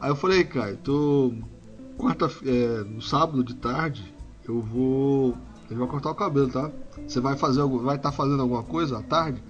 Aí 0.00 0.10
eu 0.10 0.16
falei, 0.16 0.44
Caio, 0.44 0.76
tô. 0.78 1.32
Quarta, 1.96 2.30
é, 2.46 2.84
no 2.84 3.02
sábado 3.02 3.44
de 3.44 3.54
tarde, 3.54 4.14
eu 4.48 4.60
vou. 4.60 5.36
Gente 5.68 5.78
vai 5.78 5.88
cortar 5.88 6.10
o 6.10 6.14
cabelo, 6.14 6.50
tá? 6.50 6.70
Você 7.06 7.20
vai 7.20 7.36
fazer 7.36 7.60
algo. 7.60 7.80
Vai 7.80 7.96
estar 7.96 8.12
fazendo 8.12 8.42
alguma 8.42 8.62
coisa 8.62 8.98
à 8.98 9.02
tarde? 9.02 9.42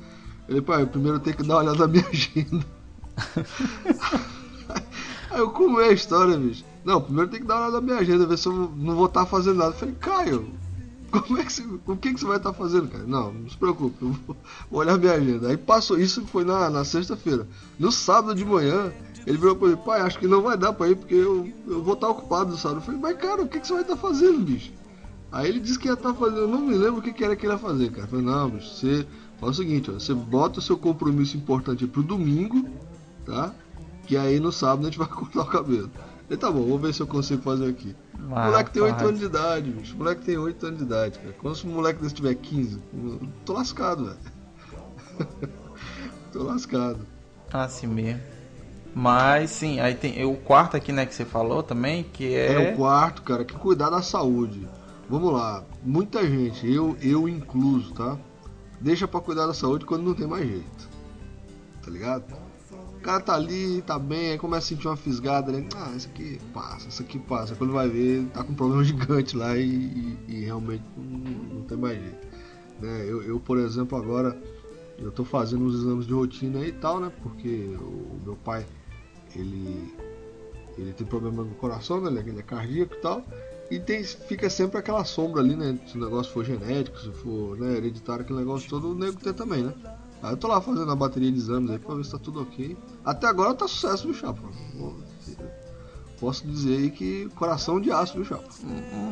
Ele, 0.49 0.61
pai, 0.61 0.85
primeiro 0.85 1.18
eu 1.18 1.20
tenho 1.20 1.37
que 1.37 1.44
dar 1.44 1.55
uma 1.55 1.61
olhada 1.61 1.79
na 1.79 1.87
minha 1.87 2.07
agenda. 2.09 2.66
Aí 5.31 5.38
eu 5.38 5.51
como 5.51 5.81
é 5.81 5.88
a 5.88 5.92
história, 5.92 6.37
bicho? 6.37 6.64
Não, 6.85 7.01
primeiro 7.01 7.31
tem 7.31 7.40
que 7.40 7.46
dar 7.46 7.55
uma 7.55 7.62
olhada 7.62 7.81
na 7.81 7.87
minha 7.87 7.99
agenda, 7.99 8.27
ver 8.27 8.37
se 8.37 8.49
eu 8.49 8.53
não 8.53 8.96
vou 8.96 9.07
estar 9.07 9.27
fazendo 9.27 9.59
nada. 9.59 9.70
Eu 9.70 9.75
falei, 9.75 9.94
Caio, 10.01 10.51
como 11.11 11.38
é 11.38 11.44
que 11.44 11.53
você, 11.53 11.62
o 11.62 11.96
que, 11.96 12.14
que 12.14 12.20
você 12.20 12.27
vai 12.27 12.37
estar 12.37 12.53
fazendo, 12.53 12.88
cara? 12.88 13.05
Não, 13.05 13.33
não 13.33 13.49
se 13.49 13.57
preocupe, 13.57 13.96
eu 14.03 14.12
vou, 14.12 14.37
vou 14.70 14.81
olhar 14.81 14.99
minha 14.99 15.12
agenda. 15.12 15.49
Aí 15.49 15.57
passou, 15.57 15.99
isso 15.99 16.25
foi 16.27 16.44
na, 16.44 16.70
na 16.70 16.85
sexta-feira. 16.85 17.46
No 17.79 17.90
sábado 17.90 18.35
de 18.35 18.44
manhã, 18.44 18.92
ele 19.27 19.38
virou 19.38 19.57
pra 19.57 19.68
mim, 19.68 19.77
pai, 19.77 20.01
acho 20.01 20.18
que 20.18 20.27
não 20.27 20.42
vai 20.42 20.57
dar 20.57 20.73
pra 20.73 20.88
ir, 20.88 20.96
porque 20.96 21.14
eu, 21.14 21.51
eu 21.66 21.83
vou 21.83 21.94
estar 21.94 22.09
ocupado 22.09 22.51
no 22.51 22.59
sábado. 22.59 22.79
Eu 22.79 22.83
falei, 22.83 23.01
mas 23.01 23.16
cara, 23.18 23.42
o 23.42 23.49
que, 23.49 23.61
que 23.61 23.66
você 23.66 23.73
vai 23.73 23.83
estar 23.83 23.96
fazendo, 23.96 24.40
bicho? 24.40 24.73
Aí 25.33 25.49
ele 25.49 25.61
disse 25.61 25.79
que 25.79 25.88
ia 25.88 25.94
estar 25.94 26.14
fazendo, 26.14 26.40
eu 26.40 26.49
não 26.49 26.61
me 26.61 26.75
lembro 26.75 26.99
o 26.99 27.03
que, 27.03 27.12
que 27.12 27.25
era 27.25 27.37
que 27.37 27.46
ele 27.46 27.53
ia 27.53 27.59
fazer, 27.59 27.90
cara. 27.90 28.05
Eu 28.05 28.09
falei, 28.09 28.25
não, 28.25 28.51
bicho, 28.51 28.75
você 28.75 29.07
faz 29.38 29.53
o 29.53 29.62
seguinte, 29.62 29.90
ó, 29.90 29.94
você 29.94 30.14
bota 30.14 30.59
o 30.59 30.62
seu 30.62 30.77
compromisso 30.77 31.37
importante 31.37 31.87
pro 31.87 32.03
domingo, 32.03 32.68
tá? 33.25 33.55
Que 34.07 34.16
aí 34.16 34.40
no 34.40 34.51
sábado 34.51 34.83
a 34.83 34.90
gente 34.90 34.99
vai 34.99 35.07
cortar 35.09 35.42
o 35.42 35.46
cabelo. 35.46 35.90
Ele 36.31 36.38
tá 36.38 36.49
bom, 36.49 36.62
vou 36.62 36.79
ver 36.79 36.95
se 36.95 37.01
eu 37.01 37.09
consigo 37.09 37.43
fazer 37.43 37.69
aqui. 37.69 37.95
Ah, 38.31 38.47
moleque 38.47 38.71
tem 38.71 38.81
8 38.81 38.93
rapaz. 38.93 39.09
anos 39.09 39.21
de 39.21 39.27
idade, 39.27 39.71
bicho. 39.73 39.97
Moleque 39.97 40.23
tem 40.25 40.38
8 40.38 40.64
anos 40.64 40.79
de 40.79 40.85
idade, 40.85 41.19
cara. 41.19 41.35
Quando 41.40 41.57
se 41.57 41.66
o 41.66 41.69
moleque 41.69 42.01
desse 42.01 42.14
tiver 42.14 42.35
15, 42.37 42.81
eu 42.95 43.29
tô 43.45 43.53
lascado, 43.53 44.05
velho. 44.05 44.19
tô 46.33 46.45
lascado. 46.45 47.05
Assim 47.53 47.88
mesmo. 47.88 48.21
Mas 48.95 49.51
sim, 49.51 49.81
aí 49.81 49.95
tem 49.97 50.25
o 50.25 50.37
quarto 50.37 50.77
aqui, 50.77 50.93
né, 50.93 51.05
que 51.05 51.14
você 51.14 51.25
falou 51.25 51.64
também, 51.64 52.05
que 52.05 52.33
É, 52.33 52.53
é. 52.71 52.73
o 52.73 52.77
quarto, 52.77 53.23
cara, 53.23 53.45
que 53.45 53.55
cuidar 53.55 53.90
da 53.90 54.01
saúde. 54.03 54.69
Vamos 55.09 55.33
lá, 55.33 55.64
muita 55.83 56.25
gente, 56.25 56.73
eu, 56.73 56.97
eu 57.03 57.29
incluso, 57.29 57.93
tá? 57.93 58.16
Deixa 58.81 59.09
pra 59.09 59.21
cuidar 59.21 59.47
da 59.47 59.55
saúde 59.55 59.85
quando 59.85 60.05
não 60.05 60.14
tem 60.14 60.27
mais 60.29 60.47
jeito. 60.47 60.88
Tá 61.83 61.90
ligado? 61.90 62.25
O 63.01 63.03
cara 63.03 63.19
tá 63.21 63.35
ali, 63.35 63.81
tá 63.83 63.99
bem, 63.99 64.33
aí 64.33 64.39
começa 64.39 64.67
a 64.67 64.69
sentir 64.69 64.87
uma 64.87 64.97
fisgada, 64.97 65.51
né? 65.51 65.67
Ah, 65.75 65.91
isso 65.97 66.07
aqui 66.09 66.39
passa, 66.53 66.89
isso 66.91 67.01
aqui 67.03 67.19
passa. 67.19 67.55
Quando 67.57 67.73
vai 67.73 67.89
ver, 67.89 68.27
tá 68.27 68.45
com 68.45 68.53
um 68.53 68.55
problema 68.55 68.85
gigante 68.85 69.35
lá 69.37 69.57
e, 69.57 69.65
e- 69.65 70.19
e 70.29 70.41
realmente 70.45 70.85
não, 70.97 71.05
não 71.55 71.63
tem 71.63 71.79
mais 71.79 71.99
jeito. 71.99 72.29
Né? 72.79 73.05
Eu, 73.09 73.23
eu, 73.23 73.41
por 73.41 73.57
exemplo, 73.59 73.97
agora 73.97 74.37
eu 74.99 75.11
tô 75.11 75.25
fazendo 75.25 75.65
uns 75.65 75.75
exames 75.77 76.07
de 76.07 76.13
rotina 76.13 76.63
e 76.65 76.73
tal, 76.73 77.01
né? 77.01 77.11
Porque 77.23 77.75
o 77.81 78.21
meu 78.23 78.37
pai, 78.37 78.67
ele 79.35 79.95
ele 80.77 80.93
tem 80.93 81.07
problema 81.07 81.43
no 81.43 81.55
coração, 81.55 82.01
né? 82.03 82.21
Ele 82.21 82.39
é 82.39 82.43
cardíaco 82.43 82.95
e 82.95 82.99
tal. 83.01 83.25
E 83.71 83.79
tem, 83.79 84.03
fica 84.05 84.51
sempre 84.51 84.79
aquela 84.79 85.05
sombra 85.05 85.41
ali, 85.41 85.57
né? 85.57 85.79
Se 85.87 85.97
o 85.97 86.01
negócio 86.01 86.33
for 86.33 86.45
genético, 86.45 86.99
se 86.99 87.11
for 87.13 87.57
né, 87.59 87.77
hereditário, 87.77 88.25
aquele 88.25 88.41
negócio 88.41 88.69
todo, 88.69 88.91
o 88.91 88.95
nego 88.95 89.19
tem 89.19 89.33
também, 89.33 89.63
né? 89.63 89.75
Aí 90.22 90.33
eu 90.33 90.37
tô 90.37 90.48
lá 90.48 90.61
fazendo 90.61 90.90
a 90.90 90.96
bateria 90.96 91.30
de 91.33 91.38
exames 91.38 91.70
aí 91.70 91.78
pra 91.78 91.94
ver 91.94 92.04
se 92.04 92.11
tá 92.12 92.18
tudo 92.18 92.42
ok. 92.42 92.76
Até 93.04 93.26
agora 93.26 93.54
tá 93.54 93.66
sucesso, 93.66 94.04
viu, 94.04 94.14
Chapa? 94.14 94.40
Posso 96.20 96.46
dizer 96.46 96.76
aí 96.76 96.90
que 96.90 97.28
coração 97.35 97.80
de 97.80 97.90
aço, 97.90 98.14
viu, 98.14 98.24
Chapa? 98.26 98.44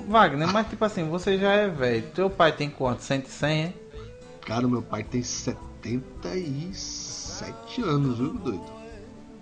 Wagner, 0.08 0.52
mas 0.52 0.68
tipo 0.68 0.84
assim, 0.84 1.08
você 1.08 1.38
já 1.38 1.52
é 1.52 1.68
velho. 1.68 2.04
Teu 2.14 2.28
pai 2.28 2.52
tem 2.52 2.68
quanto? 2.68 3.02
100 3.02 3.20
e 3.20 3.26
100, 3.30 3.62
é? 3.62 3.72
Cara, 4.44 4.68
meu 4.68 4.82
pai 4.82 5.02
tem 5.02 5.22
77 5.22 7.82
anos, 7.82 8.18
viu, 8.18 8.34
doido? 8.34 8.78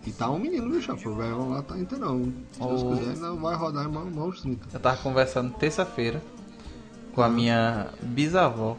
E 0.07 0.13
tá 0.13 0.31
um 0.31 0.39
menino, 0.39 0.71
viu, 0.71 0.81
Chapa? 0.81 1.09
O 1.09 1.17
velho 1.17 1.51
lá 1.51 1.63
tá 1.63 1.77
inteirão. 1.79 2.33
Se 2.53 2.61
Deus 2.61 2.83
Oh. 2.83 2.91
quiser, 2.97 3.11
ainda 3.15 3.33
vai 3.35 3.57
rodar 3.57 3.91
mão- 3.91 4.09
mãos 4.11 4.41
30. 4.41 4.67
Eu 4.73 4.79
tava 4.81 4.97
conversando 4.99 5.53
terça-feira 5.55 6.23
com 7.13 7.23
a 7.23 7.29
minha 7.29 7.89
bisavó. 8.03 8.77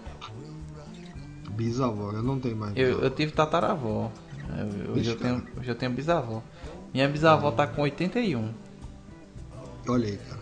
Bisavó, 1.57 2.11
eu 2.11 2.21
não 2.23 2.39
tenho 2.39 2.55
mais. 2.55 2.73
Eu, 2.77 3.01
eu 3.01 3.09
tive 3.09 3.31
tataravó. 3.31 4.11
Eu- 4.57 4.91
Hoje 4.93 5.01
Ixi, 5.01 5.09
eu, 5.09 5.17
tenho, 5.17 5.43
hoje 5.59 5.69
eu 5.69 5.75
tenho 5.75 5.91
bisavó. 5.91 6.41
Minha 6.93 7.09
bisavó 7.09 7.51
tá 7.51 7.65
com 7.67 7.81
81. 7.81 8.53
Olha 9.89 10.07
aí, 10.07 10.17
cara. 10.17 10.41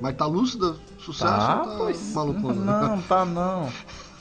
Mas 0.00 0.16
tá 0.16 0.26
lúcida? 0.26 0.76
Sucesso 0.98 1.24
Tá, 1.30 1.58
tá 1.58 1.74
pois. 1.76 2.12
malucona? 2.14 2.54
Não, 2.88 3.02
tá 3.02 3.24
não. 3.24 3.68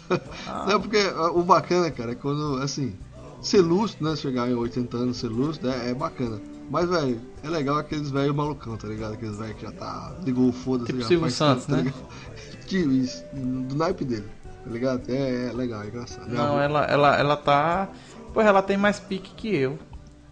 Não, 0.67 0.81
porque 0.81 0.97
ah, 1.15 1.31
o 1.31 1.41
bacana, 1.41 1.89
cara, 1.89 2.11
é 2.11 2.15
quando, 2.15 2.57
assim, 2.61 2.93
ser 3.41 3.61
lúcido, 3.61 4.03
né? 4.09 4.15
Chegar 4.17 4.49
em 4.49 4.53
80 4.53 4.97
anos, 4.97 5.17
ser 5.17 5.29
lúcido, 5.29 5.69
é, 5.69 5.91
é 5.91 5.93
bacana. 5.93 6.41
Mas, 6.69 6.89
velho, 6.89 7.21
é 7.43 7.49
legal 7.49 7.77
aqueles 7.77 8.11
velhos 8.11 8.35
malucão, 8.35 8.75
tá 8.75 8.87
ligado? 8.89 9.13
Aqueles 9.13 9.37
velhos 9.37 9.55
que 9.55 9.61
já 9.61 9.71
tá. 9.71 10.13
Ligou 10.25 10.49
o 10.49 10.51
foda-se. 10.51 10.87
Tipo 10.87 11.01
já 11.01 11.07
Silvio 11.07 11.31
Santos, 11.31 11.65
tá 11.65 11.77
né? 11.77 11.83
ligado? 11.83 12.03
Tipo 12.67 12.91
isso, 12.91 13.23
do 13.33 13.75
naipe 13.75 14.03
dele, 14.05 14.25
tá 14.63 14.69
ligado? 14.69 15.01
É, 15.09 15.47
é 15.49 15.53
legal, 15.53 15.83
é 15.83 15.87
engraçado. 15.87 16.27
Minha 16.29 16.41
Não, 16.41 16.53
avó- 16.53 16.61
ela, 16.61 16.85
ela, 16.85 17.17
ela 17.17 17.37
tá. 17.37 17.89
Porra, 18.33 18.47
ela 18.49 18.61
tem 18.61 18.77
mais 18.77 18.99
pique 18.99 19.33
que 19.35 19.55
eu. 19.55 19.77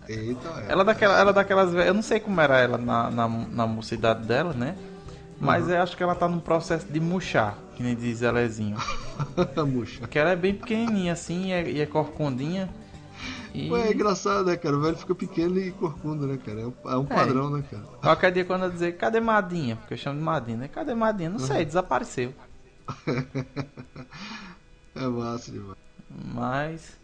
Eita, 0.07 0.47
é. 0.67 0.71
Ela 0.71 0.81
é 0.81 0.85
daquela, 0.85 1.19
ela 1.19 1.29
é 1.31 1.33
daquelas 1.33 1.71
velhas. 1.71 1.87
Eu 1.87 1.93
não 1.93 2.01
sei 2.01 2.19
como 2.19 2.39
era 2.41 2.57
ela 2.59 2.77
na, 2.77 3.09
na, 3.11 3.27
na 3.27 3.67
mocidade 3.67 4.25
dela, 4.25 4.53
né? 4.53 4.75
Mas 5.39 5.65
Uhum. 5.65 5.71
eu 5.71 5.81
acho 5.83 5.95
que 5.95 6.03
ela 6.03 6.15
tá 6.15 6.27
num 6.27 6.39
processo 6.39 6.85
de 6.87 6.99
murchar, 6.99 7.57
que 7.75 7.83
nem 7.83 7.95
diz 7.95 8.21
Elezinho. 8.21 8.77
Murcha. 9.67 9.99
Porque 9.99 10.17
ela 10.19 10.31
é 10.31 10.35
bem 10.35 10.53
pequenininha 10.53 11.13
assim 11.13 11.47
e 11.47 11.51
é, 11.51 11.69
e 11.69 11.81
é 11.81 11.85
corcundinha. 11.85 12.69
E... 13.53 13.69
Ué, 13.69 13.87
é 13.89 13.91
engraçado, 13.93 14.45
né, 14.45 14.55
cara? 14.57 14.75
O 14.77 14.81
velho 14.81 14.95
fica 14.97 15.15
pequeno 15.15 15.57
e 15.59 15.71
corcunda, 15.71 16.25
né, 16.27 16.37
cara? 16.45 16.61
É 16.61 16.65
um, 16.65 16.73
é 16.91 16.97
um 16.97 17.05
padrão, 17.05 17.49
né, 17.49 17.63
cara? 17.69 17.83
Qualquer 18.01 18.31
dia 18.31 18.45
quando 18.45 18.63
eu 18.65 18.69
dizer, 18.69 18.97
cadê 18.97 19.19
Madinha? 19.19 19.75
Porque 19.77 19.93
eu 19.93 19.97
chamo 19.97 20.17
de 20.17 20.23
Madinha, 20.23 20.57
né? 20.57 20.67
Cadê 20.67 20.93
Madinha? 20.93 21.29
Não 21.29 21.39
sei, 21.39 21.63
desapareceu. 21.65 22.33
É 24.95 25.07
massa 25.07 25.51
demais. 25.51 25.77
Mas 26.09 26.99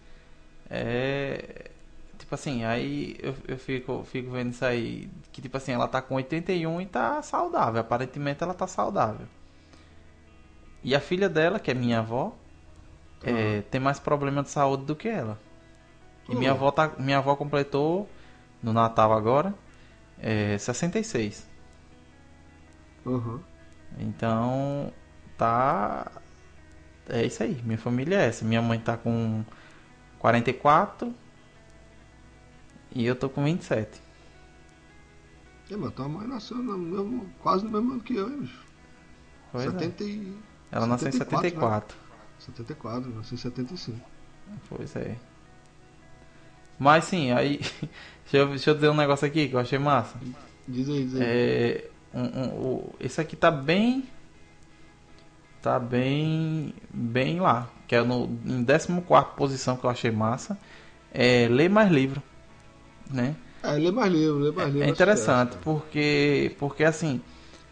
é. 0.70 1.72
Tipo 2.20 2.36
assim, 2.36 2.66
aí 2.66 3.18
eu, 3.22 3.36
eu 3.48 3.58
fico, 3.60 4.04
fico 4.06 4.32
vendo 4.32 4.52
isso 4.52 4.66
aí. 4.66 5.10
Que 5.32 5.42
tipo 5.42 5.58
assim, 5.58 5.74
ela 5.74 5.88
tá 5.88 6.02
com 6.02 6.16
81 6.16 6.82
e 6.82 6.86
tá 6.88 7.22
saudável. 7.24 7.82
Aparentemente 7.82 8.44
ela 8.44 8.54
tá 8.54 8.68
saudável. 8.68 9.28
E 10.84 10.94
a 10.96 11.00
filha 11.02 11.28
dela, 11.28 11.60
que 11.60 11.72
é 11.72 11.74
minha 11.74 12.00
avó, 12.00 12.34
é, 13.24 13.62
tem 13.64 13.82
mais 13.82 14.00
problema 14.00 14.44
de 14.44 14.50
saúde 14.50 14.86
do 14.86 14.96
que 14.96 15.08
ela. 15.10 15.40
E 16.30 16.36
minha 16.36 16.50
Uhum. 16.50 16.52
avó, 16.52 16.72
tá, 16.72 16.92
minha 17.00 17.18
avó 17.20 17.36
completou 17.36 18.10
no 18.64 18.74
Natal 18.74 19.14
agora 19.14 19.54
é, 20.20 20.58
66. 20.58 21.48
Uhum. 23.06 23.40
Então, 23.98 24.92
tá. 25.38 26.12
É 27.10 27.26
isso 27.26 27.44
aí. 27.44 27.62
Minha 27.64 27.78
família 27.78 28.18
é 28.20 28.28
essa. 28.28 28.44
Minha 28.46 28.62
mãe 28.62 28.80
tá 28.80 28.98
com 28.98 29.44
44 30.20 31.14
e 32.94 33.06
eu 33.06 33.16
tô 33.16 33.30
com 33.30 33.44
27. 33.44 34.02
É, 35.70 35.76
mas 35.76 35.94
tua 35.94 36.08
mãe 36.08 36.28
nasceu 36.28 36.58
no 36.58 36.78
mesmo, 36.78 37.28
quase 37.40 37.66
no 37.66 37.72
mesmo 37.72 37.94
ano 37.94 38.02
que 38.02 38.16
eu, 38.16 38.30
hein, 38.30 38.42
bicho? 38.42 38.64
Pois 39.52 39.66
é. 39.66 39.72
70 39.72 40.04
e... 40.04 40.38
Ela 40.72 40.86
nasceu 40.88 41.10
em 41.10 41.12
74, 41.12 41.96
74. 41.98 41.98
74, 42.40 43.16
nasceu 43.16 43.36
em 43.36 43.38
75. 43.40 44.00
Pois 44.70 44.96
é. 44.96 45.16
Mas 46.78 47.06
sim, 47.06 47.32
aí. 47.32 47.58
deixa, 48.24 48.38
eu, 48.38 48.48
deixa 48.50 48.70
eu 48.70 48.76
dizer 48.76 48.90
um 48.90 48.96
negócio 48.96 49.26
aqui 49.26 49.48
que 49.48 49.56
eu 49.56 49.60
achei 49.60 49.80
massa. 49.80 50.18
Diz 50.68 50.90
aí, 50.90 51.06
diz 51.06 51.16
aí. 51.16 51.22
É, 51.24 51.90
um, 52.14 52.24
um, 52.24 52.48
o- 52.62 52.96
esse 53.00 53.20
aqui 53.22 53.36
tá 53.36 53.50
bem. 53.50 54.06
Tá 55.66 55.80
bem. 55.80 56.76
Bem 56.94 57.40
lá. 57.40 57.68
Que 57.88 57.96
é 57.96 58.04
no, 58.04 58.30
em 58.46 58.64
14 58.64 59.36
posição 59.36 59.76
que 59.76 59.84
eu 59.84 59.90
achei 59.90 60.12
massa. 60.12 60.56
É 61.12 61.48
ler 61.50 61.72
mais 61.72 61.92
livro. 61.92 62.22
Né? 63.10 63.36
É, 63.64 63.72
lê 63.72 63.90
mais 63.90 64.12
livro, 64.12 64.38
lê 64.38 64.52
mais 64.52 64.72
livro. 64.72 64.88
É 64.88 64.92
interessante, 64.92 65.58
porque, 65.64 66.56
porque 66.60 66.84
assim, 66.84 67.20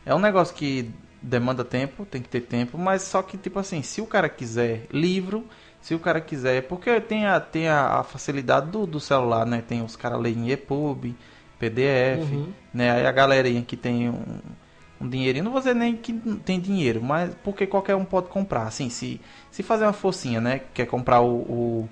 é 0.07 0.15
um 0.15 0.17
negócio 0.17 0.55
que 0.55 0.89
demanda 1.21 1.63
tempo, 1.63 2.03
tem 2.03 2.19
que 2.19 2.29
ter 2.29 2.41
tempo, 2.41 2.79
mas 2.79 3.03
só 3.03 3.21
que, 3.21 3.37
tipo 3.37 3.59
assim, 3.59 3.83
se 3.83 4.01
o 4.01 4.07
cara 4.07 4.27
quiser 4.27 4.87
livro, 4.91 5.45
se 5.79 5.93
o 5.93 5.99
cara 5.99 6.19
quiser, 6.19 6.63
porque 6.63 6.99
tem 6.99 7.27
a, 7.27 7.39
tem 7.39 7.67
a, 7.67 7.99
a 7.99 8.03
facilidade 8.03 8.71
do, 8.71 8.87
do 8.87 8.99
celular, 8.99 9.45
né? 9.45 9.63
Tem 9.67 9.83
os 9.83 9.95
caras 9.95 10.19
lerem 10.19 10.49
EPUB, 10.49 11.15
PDF, 11.59 12.31
Uhum. 12.33 12.53
né? 12.73 12.89
Aí 12.89 13.05
a 13.05 13.11
galerinha 13.11 13.61
que 13.61 13.77
tem 13.77 14.09
um, 14.09 14.39
um 15.03 15.09
dinheirinho, 15.09 15.43
não 15.43 15.51
vou 15.51 15.59
dizer 15.59 15.75
nem 15.75 15.95
que 15.95 16.13
tem 16.45 16.59
dinheiro, 16.59 17.03
mas 17.03 17.35
porque 17.43 17.67
qualquer 17.67 17.95
um 17.95 18.05
pode 18.05 18.27
comprar, 18.27 18.63
assim, 18.63 18.89
se, 18.89 19.19
se 19.51 19.61
fazer 19.61 19.83
uma 19.83 19.93
forcinha, 19.93 20.39
né? 20.39 20.61
Quer 20.73 20.85
comprar 20.85 21.21
o, 21.21 21.89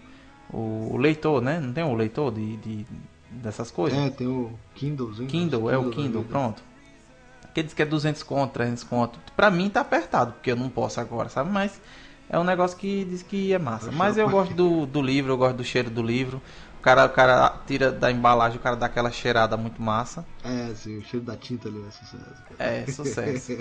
o, 0.50 0.94
o 0.94 0.98
leitor, 0.98 1.42
né? 1.42 1.60
Não 1.60 1.74
tem 1.74 1.84
o 1.84 1.94
leitor 1.94 2.32
de, 2.32 2.58
de 2.58 2.86
dessas 3.30 3.70
coisas? 3.70 3.98
É, 3.98 4.10
tem 4.10 4.28
o 4.28 4.52
Kindlezinho. 4.76 5.28
Kindle, 5.28 5.70
é 5.70 5.78
o 5.78 5.90
Kindle, 5.90 6.24
pronto. 6.24 6.64
Que 7.54 7.62
diz 7.62 7.74
que 7.74 7.82
é 7.82 7.86
200 7.86 8.24
conto, 8.24 8.54
300 8.54 8.84
conto. 8.86 9.20
Pra 9.36 9.52
mim 9.52 9.70
tá 9.70 9.82
apertado, 9.82 10.34
porque 10.34 10.52
eu 10.52 10.56
não 10.56 10.70
posso 10.70 11.02
agora, 11.02 11.28
sabe? 11.28 11.52
Mas 11.52 11.82
é 12.30 12.40
um 12.40 12.46
negócio 12.46 12.78
que 12.78 13.04
diz 13.04 13.22
que 13.22 13.54
é 13.54 13.60
massa. 13.60 13.92
Mas 13.92 14.18
eu 14.18 14.30
gosto 14.30 14.54
do, 14.54 14.86
do 14.86 15.02
livro, 15.02 15.34
eu 15.34 15.38
gosto 15.38 15.58
do 15.58 15.64
cheiro 15.66 15.90
do 15.90 16.02
livro. 16.02 16.42
O 16.82 16.84
cara, 16.84 17.06
o 17.06 17.10
cara 17.10 17.60
tira 17.68 17.92
da 17.92 18.12
embalagem, 18.12 18.58
o 18.58 18.60
cara 18.60 18.76
dá 18.76 18.88
aquela 18.88 19.12
cheirada 19.12 19.56
muito 19.56 19.80
massa. 19.80 20.26
É, 20.44 20.74
sim, 20.74 20.98
o 20.98 21.04
cheiro 21.04 21.24
da 21.24 21.38
tinta 21.38 21.70
ali 21.70 21.78
é 21.88 21.92
sucesso. 21.92 22.44
cara. 22.58 22.72
É, 22.72 22.86
sucesso. 22.88 23.58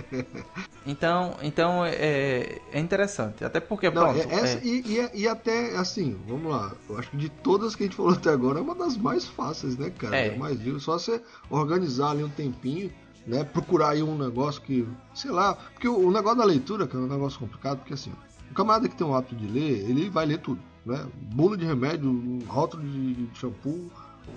Então, 0.86 1.36
então 1.42 1.84
é, 1.84 2.60
é 2.72 2.80
interessante. 2.80 3.44
Até 3.44 3.60
porque, 3.60 3.90
Não, 3.90 4.04
pronto. 4.04 4.18
é- 4.18 4.34
essa, 4.34 4.58
é, 4.58 4.64
E, 4.64 4.80
e, 5.14 5.20
e 5.22 5.28
até, 5.28 5.76
assim, 5.76 6.18
vamos 6.26 6.50
lá. 6.50 6.72
Eu 6.88 6.98
acho 6.98 7.10
que 7.10 7.18
de 7.18 7.28
todas 7.28 7.76
que 7.76 7.82
a 7.82 7.86
gente 7.86 7.96
falou 7.96 8.12
até 8.14 8.30
agora, 8.30 8.58
é 8.58 8.62
uma 8.62 8.74
das 8.74 8.96
mais 8.96 9.26
fáceis, 9.26 9.76
né, 9.76 9.90
cara? 9.90 10.16
É. 10.16 10.28
É. 10.28 10.36
mais 10.38 10.58
livre. 10.58 10.80
Só 10.80 10.98
você 10.98 11.22
organizar 11.50 12.12
ali 12.12 12.24
um 12.24 12.30
tempinho, 12.30 12.90
né? 13.26 13.44
Procurar 13.44 13.90
aí 13.90 14.02
um 14.02 14.16
negócio 14.16 14.62
que, 14.62 14.88
sei 15.14 15.30
lá. 15.30 15.54
Porque 15.74 15.86
o, 15.86 16.06
o 16.08 16.10
negócio 16.10 16.38
da 16.38 16.44
leitura, 16.44 16.86
que 16.86 16.96
é 16.96 16.98
um 16.98 17.06
negócio 17.06 17.38
complicado, 17.38 17.80
porque 17.80 17.92
assim, 17.92 18.14
o 18.50 18.54
camarada 18.54 18.88
que 18.88 18.96
tem 18.96 19.06
o 19.06 19.14
hábito 19.14 19.36
de 19.36 19.46
ler, 19.46 19.88
ele 19.90 20.08
vai 20.08 20.24
ler 20.24 20.38
tudo, 20.38 20.58
né? 20.84 21.06
Bula 21.14 21.56
de 21.56 21.64
remédio, 21.64 22.08
um 22.08 22.40
rótulo 22.46 22.82
de, 22.82 23.28
shampoo, 23.34 23.90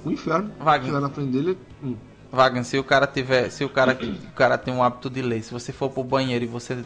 o 0.06 0.12
inferno. 0.12 0.52
Wagner. 0.60 0.88
tiver 0.92 1.02
na 1.02 1.10
frente 1.10 1.32
dele, 1.32 1.58
hum, 1.82 1.96
Wagner, 2.32 2.64
se 2.66 2.78
o 2.80 2.84
cara 2.84 3.06
tiver, 3.08 3.50
se 3.50 3.64
o 3.64 3.70
cara, 3.70 3.98
o 4.02 4.34
cara 4.34 4.58
tem 4.58 4.74
um 4.74 4.84
hábito 4.84 5.10
de 5.10 5.22
ler, 5.22 5.44
se 5.44 5.52
você 5.54 5.72
for 5.72 5.90
pro 5.90 6.04
banheiro 6.04 6.44
e 6.44 6.48
você 6.48 6.84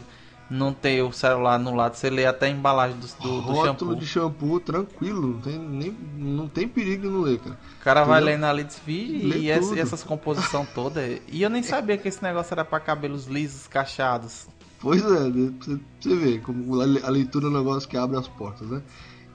não 0.50 0.72
ter 0.72 1.02
o 1.02 1.12
celular 1.12 1.58
no 1.58 1.74
lado, 1.74 1.94
você 1.94 2.08
lê 2.08 2.24
até 2.24 2.46
a 2.46 2.48
embalagem 2.50 2.96
do, 2.98 3.06
do, 3.06 3.42
do 3.42 3.52
rótulo 3.52 3.64
shampoo. 3.92 3.96
de 3.96 4.06
shampoo, 4.06 4.60
tranquilo, 4.60 5.26
não 5.34 5.40
tem, 5.40 5.58
nem, 5.58 5.90
não 6.16 6.48
tem 6.48 6.66
perigo 6.66 7.02
de 7.02 7.08
não 7.08 7.20
ler, 7.20 7.38
cara. 7.38 7.58
O 7.80 7.84
cara 7.84 8.04
vai 8.04 8.18
Entendeu? 8.20 8.34
lendo 8.34 8.44
ali 8.46 8.64
diz, 8.64 8.80
"Vixe, 8.84 9.26
Lê 9.26 9.38
e 9.40 9.50
essa- 9.50 9.78
essas 9.78 10.02
composição 10.02 10.66
toda. 10.74 11.02
E 11.30 11.42
eu 11.42 11.50
nem 11.50 11.62
sabia 11.62 11.98
que 11.98 12.08
esse 12.08 12.22
negócio 12.22 12.54
era 12.54 12.64
pra 12.64 12.80
cabelos 12.80 13.26
lisos, 13.26 13.66
cachados. 13.66 14.46
Pois 14.80 15.02
é, 15.04 15.28
né? 15.28 15.52
Você, 16.00 16.14
ver 16.16 16.40
como 16.40 16.80
a 16.80 17.10
leitura 17.10 17.46
é 17.46 17.48
um 17.48 17.52
negócio 17.52 17.86
que 17.88 17.96
abre 17.96 18.16
as 18.16 18.28
portas, 18.28 18.68
né? 18.70 18.80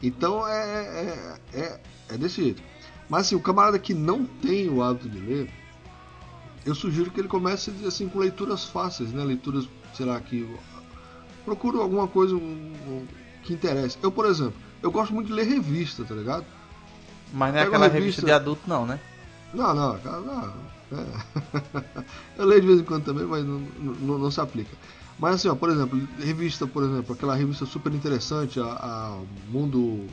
Então 0.03 0.45
é, 0.45 0.53
é, 0.53 1.37
é, 1.59 1.79
é 2.09 2.17
desse 2.17 2.43
jeito. 2.43 2.61
Mas 3.09 3.27
assim, 3.27 3.35
o 3.35 3.39
camarada 3.39 3.79
que 3.79 3.93
não 3.93 4.25
tem 4.25 4.69
o 4.69 4.83
hábito 4.83 5.07
de 5.09 5.17
ler, 5.17 5.49
eu 6.65 6.75
sugiro 6.75 7.09
que 7.09 7.19
ele 7.21 7.27
comece 7.29 7.71
assim 7.87 8.09
com 8.09 8.19
leituras 8.19 8.65
fáceis, 8.65 9.11
né? 9.13 9.23
Leituras, 9.23 9.67
sei 9.93 10.05
lá, 10.05 10.19
que 10.19 10.47
procura 11.45 11.79
alguma 11.79 12.07
coisa 12.07 12.35
que 13.43 13.53
interesse. 13.53 13.97
Eu, 14.03 14.11
por 14.11 14.25
exemplo, 14.25 14.55
eu 14.81 14.91
gosto 14.91 15.13
muito 15.13 15.27
de 15.27 15.33
ler 15.33 15.45
revista, 15.47 16.03
tá 16.03 16.13
ligado? 16.15 16.45
Mas 17.33 17.53
não 17.53 17.59
é 17.61 17.63
aquela 17.63 17.87
revista 17.87 17.99
revista- 17.99 18.25
de 18.25 18.31
adulto, 18.31 18.61
não, 18.67 18.85
né? 18.85 18.99
Não, 19.53 19.73
não, 19.73 19.97
cara, 19.99 20.19
não. 20.19 20.53
é. 20.97 22.03
Eu 22.37 22.45
leio 22.45 22.61
de 22.61 22.67
vez 22.67 22.79
em 22.79 22.83
quando 22.83 23.05
também, 23.05 23.25
mas 23.25 23.45
não, 23.45 23.59
não, 23.59 24.17
não 24.19 24.31
se 24.31 24.39
aplica. 24.41 24.75
Mas 25.19 25.35
assim, 25.35 25.47
ó, 25.47 25.55
por 25.55 25.69
exemplo, 25.69 25.99
revista, 26.19 26.65
por 26.67 26.83
exemplo, 26.83 27.13
aquela 27.13 27.35
revista 27.35 27.65
super 27.65 27.93
interessante, 27.93 28.59
a, 28.59 28.65
a 28.65 29.21
Mundo. 29.49 30.07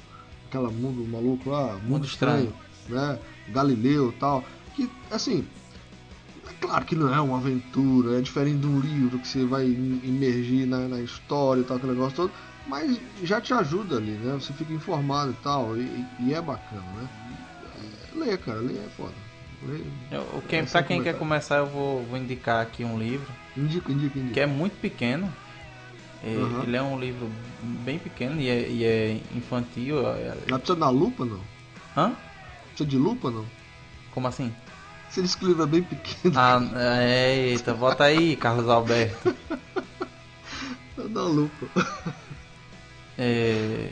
Aquela 0.49 0.71
Mundo 0.71 1.07
maluco 1.09 1.49
lá, 1.51 1.75
Mundo, 1.75 1.83
Mundo 1.89 2.07
Estranho, 2.07 2.53
né? 2.89 3.19
Galileu 3.49 4.09
e 4.11 4.13
tal. 4.21 4.45
Que, 4.75 4.91
assim. 5.11 5.47
É 6.49 6.53
claro 6.67 6.85
que 6.85 6.97
não 6.97 7.13
é 7.15 7.21
uma 7.21 7.39
aventura, 7.39 8.19
é 8.19 8.21
diferente 8.21 8.59
de 8.61 8.67
um 8.67 8.81
livro 8.81 9.19
que 9.19 9.29
você 9.29 9.45
vai 9.45 9.67
im- 9.67 10.01
imergir 10.03 10.67
na, 10.67 10.89
na 10.89 11.01
história 11.01 11.61
e 11.61 11.65
tal, 11.65 11.77
aquele 11.77 11.93
negócio 11.93 12.17
todo, 12.17 12.33
mas 12.67 13.01
já 13.23 13.41
te 13.41 13.55
ajuda 13.55 13.97
ali, 13.97 14.13
né? 14.13 14.35
Você 14.35 14.53
fica 14.53 14.73
informado 14.73 15.31
e 15.31 15.43
tal, 15.45 15.79
e, 15.79 16.05
e 16.19 16.35
é 16.35 16.43
bacana, 16.43 16.83
né? 16.97 17.09
É, 17.77 18.19
lê, 18.19 18.37
cara, 18.37 18.61
lê 18.61 18.75
é 18.75 18.89
foda. 18.97 19.15
Eu, 20.11 20.21
o 20.39 20.43
quem, 20.43 20.61
É, 20.61 20.63
pra 20.65 20.83
quem 20.83 21.03
quer 21.03 21.15
comentário. 21.15 21.19
começar, 21.19 21.57
eu 21.59 21.67
vou, 21.67 22.05
vou 22.07 22.17
indicar 22.17 22.63
aqui 22.63 22.83
um 22.85 22.99
livro 22.99 23.27
indica, 23.57 23.93
indica, 23.93 24.19
indica. 24.19 24.35
que 24.35 24.41
é 24.41 24.47
muito 24.47 24.77
pequeno. 24.81 25.31
É, 26.23 26.29
Uhum. 26.29 26.63
Ele 26.63 26.77
é 26.77 26.83
um 26.83 26.99
livro 27.01 27.31
bem 27.63 27.99
pequeno 27.99 28.41
e 28.41 28.49
é, 28.49 28.69
e 28.69 28.85
é 28.85 29.21
infantil. 29.35 29.99
é- 30.07 30.35
Mas 30.49 30.59
precisa 30.61 30.79
da 30.79 30.89
lupa, 30.91 31.25
não? 31.25 31.41
Hã? 31.97 32.15
Precisa 32.69 32.89
de 32.89 32.97
lupa, 32.97 33.31
não? 33.31 33.47
Como 34.13 34.27
assim? 34.29 34.55
Se 35.11 35.21
ele 35.21 35.27
escreve 35.27 35.67
bem 35.67 35.83
pequeno, 35.83 36.35
Ah, 36.39 36.61
eita, 37.03 37.75
bota 37.75 38.05
aí, 38.05 38.37
Carlos 38.37 38.69
Alberto. 38.69 39.35
da 40.97 41.23
lupa. 41.23 41.67
É... 43.19 43.91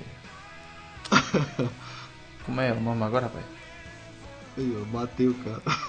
Como 2.45 2.61
é 2.61 2.73
o 2.73 2.81
nome 2.81 3.03
agora, 3.05 3.27
rapaz? 3.27 3.45
Aí, 4.59 4.77
ó, 4.81 4.85
bateu, 4.87 5.35
cara. 5.45 5.63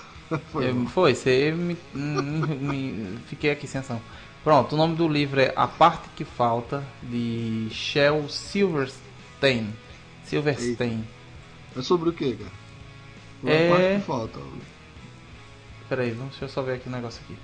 Foi 0.52 0.70
Eu- 0.70 0.86
foi, 0.86 1.16
você 1.16 1.52
me, 1.52 1.76
me- 1.92 3.18
Fiquei 3.26 3.50
aqui 3.50 3.66
sem 3.68 3.82
ação. 3.82 4.00
Pronto, 4.44 4.76
o 4.76 4.78
nome 4.78 4.96
do 4.96 5.08
livro 5.08 5.42
é 5.42 5.52
A 5.56 5.68
Parte 5.68 6.08
Que 6.16 6.24
Falta, 6.24 6.84
de 7.02 7.68
Shel 7.72 8.30
Silverstein. 8.30 9.74
Silverstein. 10.24 11.04
É 11.76 11.82
sobre 11.82 12.10
o 12.10 12.14
que, 12.14 12.36
cara? 12.36 12.52
É- 13.44 13.70
parte 13.70 14.00
que 14.02 14.06
falta. 14.06 14.40
Peraí, 15.90 16.12
vamos- 16.12 16.32
deixa 16.34 16.46
eu 16.46 16.50
só 16.50 16.62
ver 16.62 16.74
aqui 16.74 16.88
o 16.88 16.92
negócio 16.92 17.22
aqui. 17.24 17.36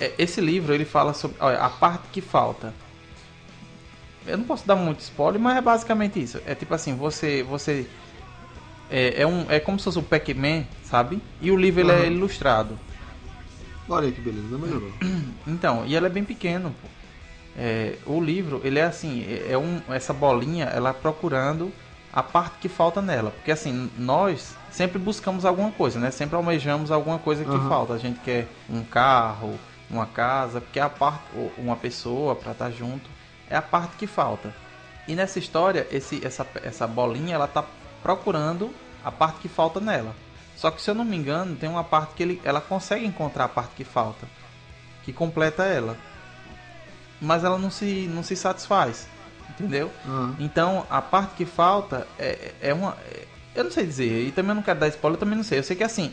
É, 0.00 0.12
Esse 0.18 0.40
livro 0.40 0.74
ele 0.74 0.84
fala 0.84 1.14
sobre 1.14 1.36
olha, 1.40 1.58
a 1.60 1.70
parte 1.70 2.08
que 2.12 2.20
falta. 2.20 2.74
Eu 4.26 4.36
não 4.38 4.44
posso 4.44 4.66
dar 4.66 4.74
muito 4.74 4.98
spoiler, 5.00 5.40
mas 5.40 5.56
é 5.56 5.60
basicamente 5.60 6.20
isso. 6.20 6.40
É 6.44 6.56
tipo 6.56 6.74
assim, 6.74 6.96
você 6.96 7.42
você 7.44 7.86
é, 8.96 9.22
é 9.22 9.26
um 9.26 9.44
é 9.50 9.58
como 9.58 9.78
se 9.78 9.84
fosse 9.84 9.98
o 9.98 10.02
Pac-Man, 10.02 10.64
sabe? 10.84 11.20
E 11.40 11.50
o 11.50 11.56
livro 11.56 11.80
ele 11.80 11.90
é 11.92 12.06
ilustrado. 12.06 12.78
Olha 13.88 14.10
que 14.10 14.20
beleza, 14.20 14.56
melhorou. 14.56 14.90
Então, 15.46 15.84
e 15.84 15.94
ele 15.94 16.06
é 16.06 16.08
bem 16.08 16.24
pequeno. 16.24 16.74
pô. 16.80 16.88
É, 17.56 17.96
o 18.06 18.20
livro 18.20 18.60
ele 18.64 18.78
é 18.78 18.84
assim, 18.84 19.24
é- 19.28 19.52
é 19.52 19.58
um 19.58 19.80
essa 19.90 20.12
bolinha 20.12 20.64
ela 20.66 20.92
procurando 20.94 21.70
a 22.12 22.22
parte 22.22 22.54
que 22.60 22.68
falta 22.68 23.02
nela. 23.02 23.30
Porque 23.30 23.50
assim, 23.52 23.90
nós 23.98 24.54
sempre 24.70 24.98
buscamos 24.98 25.44
alguma 25.44 25.70
coisa, 25.70 25.98
né? 26.00 26.10
Sempre 26.10 26.36
almejamos 26.36 26.90
alguma 26.90 27.18
coisa 27.18 27.44
que 27.44 27.50
Uhum. 27.50 27.68
falta. 27.68 27.92
A 27.92 27.98
gente 27.98 28.20
quer 28.20 28.46
um 28.70 28.82
carro, 28.84 29.58
uma 29.90 30.06
casa, 30.06 30.60
porque 30.60 30.80
a 30.80 30.88
parte, 30.88 31.22
uma 31.58 31.76
pessoa 31.76 32.34
para 32.34 32.52
estar 32.52 32.70
junto, 32.70 33.08
é 33.50 33.56
a 33.56 33.62
parte 33.62 33.96
que 33.96 34.06
falta. 34.06 34.54
E 35.06 35.14
nessa 35.14 35.38
história, 35.38 35.86
esse, 35.92 36.24
essa, 36.24 36.46
essa 36.62 36.86
bolinha, 36.86 37.34
ela 37.34 37.46
tá 37.46 37.62
procurando 38.02 38.70
a 39.04 39.10
parte 39.12 39.40
que 39.40 39.48
falta 39.48 39.80
nela. 39.80 40.14
Só 40.56 40.70
que 40.70 40.80
se 40.80 40.90
eu 40.90 40.94
não 40.94 41.04
me 41.04 41.16
engano, 41.16 41.56
tem 41.56 41.68
uma 41.68 41.84
parte 41.84 42.14
que 42.14 42.22
ele, 42.22 42.40
ela 42.44 42.60
consegue 42.60 43.04
encontrar 43.04 43.44
a 43.44 43.48
parte 43.48 43.74
que 43.76 43.84
falta, 43.84 44.26
que 45.04 45.12
completa 45.12 45.64
ela. 45.64 45.96
Mas 47.20 47.44
ela 47.44 47.58
não 47.58 47.70
se, 47.70 48.06
não 48.12 48.22
se 48.22 48.36
satisfaz, 48.36 49.06
entendeu? 49.50 49.90
Aham. 50.06 50.36
Então, 50.38 50.86
a 50.90 51.00
parte 51.02 51.34
que 51.34 51.44
falta 51.44 52.06
é, 52.18 52.52
é 52.60 52.74
uma. 52.74 52.96
é- 53.10 53.24
eu 53.54 53.64
não 53.64 53.70
sei 53.70 53.86
dizer, 53.86 54.26
e 54.26 54.32
também 54.32 54.54
não 54.54 54.62
quero 54.62 54.80
dar 54.80 54.88
spoiler, 54.88 55.14
eu 55.16 55.20
também 55.20 55.36
não 55.36 55.44
sei. 55.44 55.58
Eu 55.58 55.62
sei 55.62 55.76
que 55.76 55.84
assim, 55.84 56.12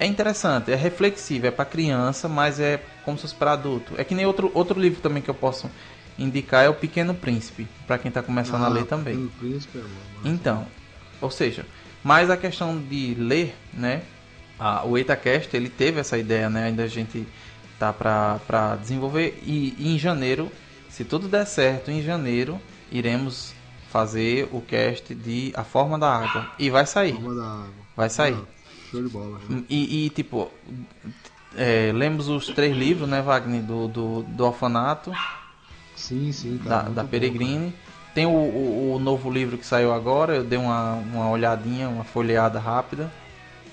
é 0.00 0.06
interessante, 0.06 0.72
é 0.72 0.74
reflexivo, 0.74 1.46
é 1.46 1.50
para 1.50 1.64
criança, 1.64 2.28
mas 2.28 2.58
é 2.58 2.82
como 3.04 3.16
se 3.16 3.22
fosse 3.22 3.34
para 3.36 3.52
adulto. 3.52 3.94
É 3.96 4.02
que 4.04 4.14
nem 4.16 4.26
outro, 4.26 4.50
outro 4.52 4.80
livro 4.80 5.00
também 5.00 5.22
que 5.22 5.30
eu 5.30 5.34
posso 5.34 5.70
indicar 6.18 6.64
é 6.64 6.68
O 6.68 6.74
Pequeno 6.74 7.14
Príncipe, 7.14 7.68
para 7.86 7.98
quem 7.98 8.10
tá 8.10 8.20
começando 8.22 8.62
a 8.64 8.66
Ah, 8.66 8.68
ler 8.68 8.84
também. 8.86 9.14
Pequeno 9.14 9.30
Príncipe, 9.38 9.78
é 9.78 10.28
Então, 10.28 10.66
ou 11.20 11.30
seja, 11.30 11.64
mas 12.04 12.30
a 12.30 12.36
questão 12.36 12.78
de 12.78 13.14
ler, 13.14 13.54
né? 13.72 14.02
A, 14.58 14.84
o 14.84 14.96
EitaCast, 14.96 15.54
ele 15.56 15.68
teve 15.68 16.00
essa 16.00 16.16
ideia, 16.18 16.48
né? 16.48 16.64
Ainda 16.64 16.84
a 16.84 16.88
gente 16.88 17.26
tá 17.78 17.92
pra, 17.92 18.38
pra 18.46 18.76
desenvolver 18.76 19.40
e, 19.44 19.74
e 19.78 19.94
em 19.94 19.98
janeiro, 19.98 20.50
se 20.88 21.04
tudo 21.04 21.26
der 21.28 21.46
certo, 21.46 21.90
em 21.90 22.02
janeiro 22.02 22.60
iremos 22.90 23.54
fazer 23.90 24.48
o 24.52 24.60
cast 24.60 25.14
de 25.14 25.52
A 25.56 25.64
Forma 25.64 25.98
da 25.98 26.14
Água 26.14 26.50
e 26.58 26.70
vai 26.70 26.86
sair, 26.86 27.14
Forma 27.14 27.34
da 27.34 27.44
água. 27.46 27.70
vai 27.96 28.08
sair. 28.08 28.34
Ah, 28.34 28.44
show 28.90 29.02
de 29.02 29.08
bola. 29.08 29.38
show. 29.46 29.62
E, 29.68 30.06
e, 30.06 30.10
tipo, 30.10 30.50
é, 31.56 31.90
lemos 31.92 32.28
os 32.28 32.46
três 32.46 32.76
livros, 32.76 33.08
né, 33.08 33.20
Wagner, 33.20 33.62
do, 33.62 33.88
do, 33.88 34.22
do 34.22 34.44
orfanato, 34.46 35.12
Sim, 35.96 36.32
sim, 36.32 36.58
da, 36.64 36.82
da 36.82 37.02
bom, 37.02 37.08
Peregrine. 37.08 37.74
Tem 38.14 38.26
o, 38.26 38.30
o, 38.30 38.94
o 38.94 38.98
novo 38.98 39.30
livro 39.30 39.56
que 39.56 39.64
saiu 39.66 39.92
agora, 39.92 40.34
eu 40.36 40.44
dei 40.44 40.58
uma, 40.58 40.94
uma 40.94 41.30
olhadinha, 41.30 41.88
uma 41.88 42.04
folheada 42.04 42.58
rápida 42.58 43.10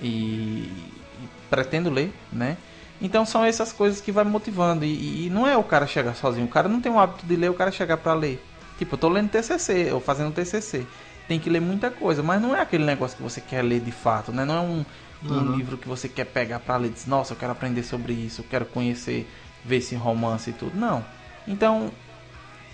e, 0.02 0.08
e 0.08 1.30
pretendo 1.50 1.90
ler, 1.90 2.14
né? 2.32 2.58
Então 3.02 3.26
são 3.26 3.44
essas 3.44 3.72
coisas 3.72 4.02
que 4.02 4.12
vai 4.12 4.24
motivando 4.24 4.86
e, 4.86 5.26
e 5.28 5.30
não 5.30 5.46
é 5.48 5.58
o 5.58 5.64
cara 5.64 5.88
chegar 5.88 6.16
sozinho, 6.16 6.46
o 6.46 6.50
cara 6.50 6.68
não 6.70 6.82
tem 6.82 6.92
o 6.92 7.00
hábito 7.00 7.26
de 7.26 7.36
ler, 7.36 7.50
o 7.50 7.54
cara 7.54 7.72
chegar 7.72 7.98
pra 7.98 8.14
ler. 8.14 8.42
Tipo, 8.78 8.96
eu 8.96 9.00
tô 9.00 9.10
lendo 9.10 9.30
TCC, 9.30 9.92
ou 9.92 10.00
fazendo 10.00 10.34
TCC. 10.34 10.86
Tem 11.28 11.40
que 11.40 11.50
ler 11.50 11.60
muita 11.60 11.92
coisa, 11.92 12.24
mas 12.24 12.42
não 12.42 12.56
é 12.56 12.62
aquele 12.62 12.86
negócio 12.86 13.16
que 13.18 13.24
você 13.24 13.40
quer 13.42 13.62
ler 13.62 13.82
de 13.82 13.92
fato, 13.92 14.32
né? 14.32 14.46
Não 14.46 14.56
é 14.56 14.62
um, 14.62 14.86
um 15.30 15.44
Uhum. 15.44 15.44
livro 15.44 15.78
que 15.78 15.88
você 15.88 16.08
quer 16.08 16.26
pegar 16.26 16.60
pra 16.60 16.78
ler 16.78 16.88
e 16.88 16.92
diz, 16.92 17.06
nossa, 17.06 17.34
eu 17.34 17.38
quero 17.38 17.52
aprender 17.52 17.84
sobre 17.84 18.14
isso, 18.14 18.42
eu 18.42 18.46
quero 18.50 18.66
conhecer, 18.66 19.30
ver 19.66 19.78
esse 19.78 19.96
romance 19.96 20.50
e 20.50 20.54
tudo. 20.54 20.78
Não. 20.78 21.04
Então, 21.48 21.92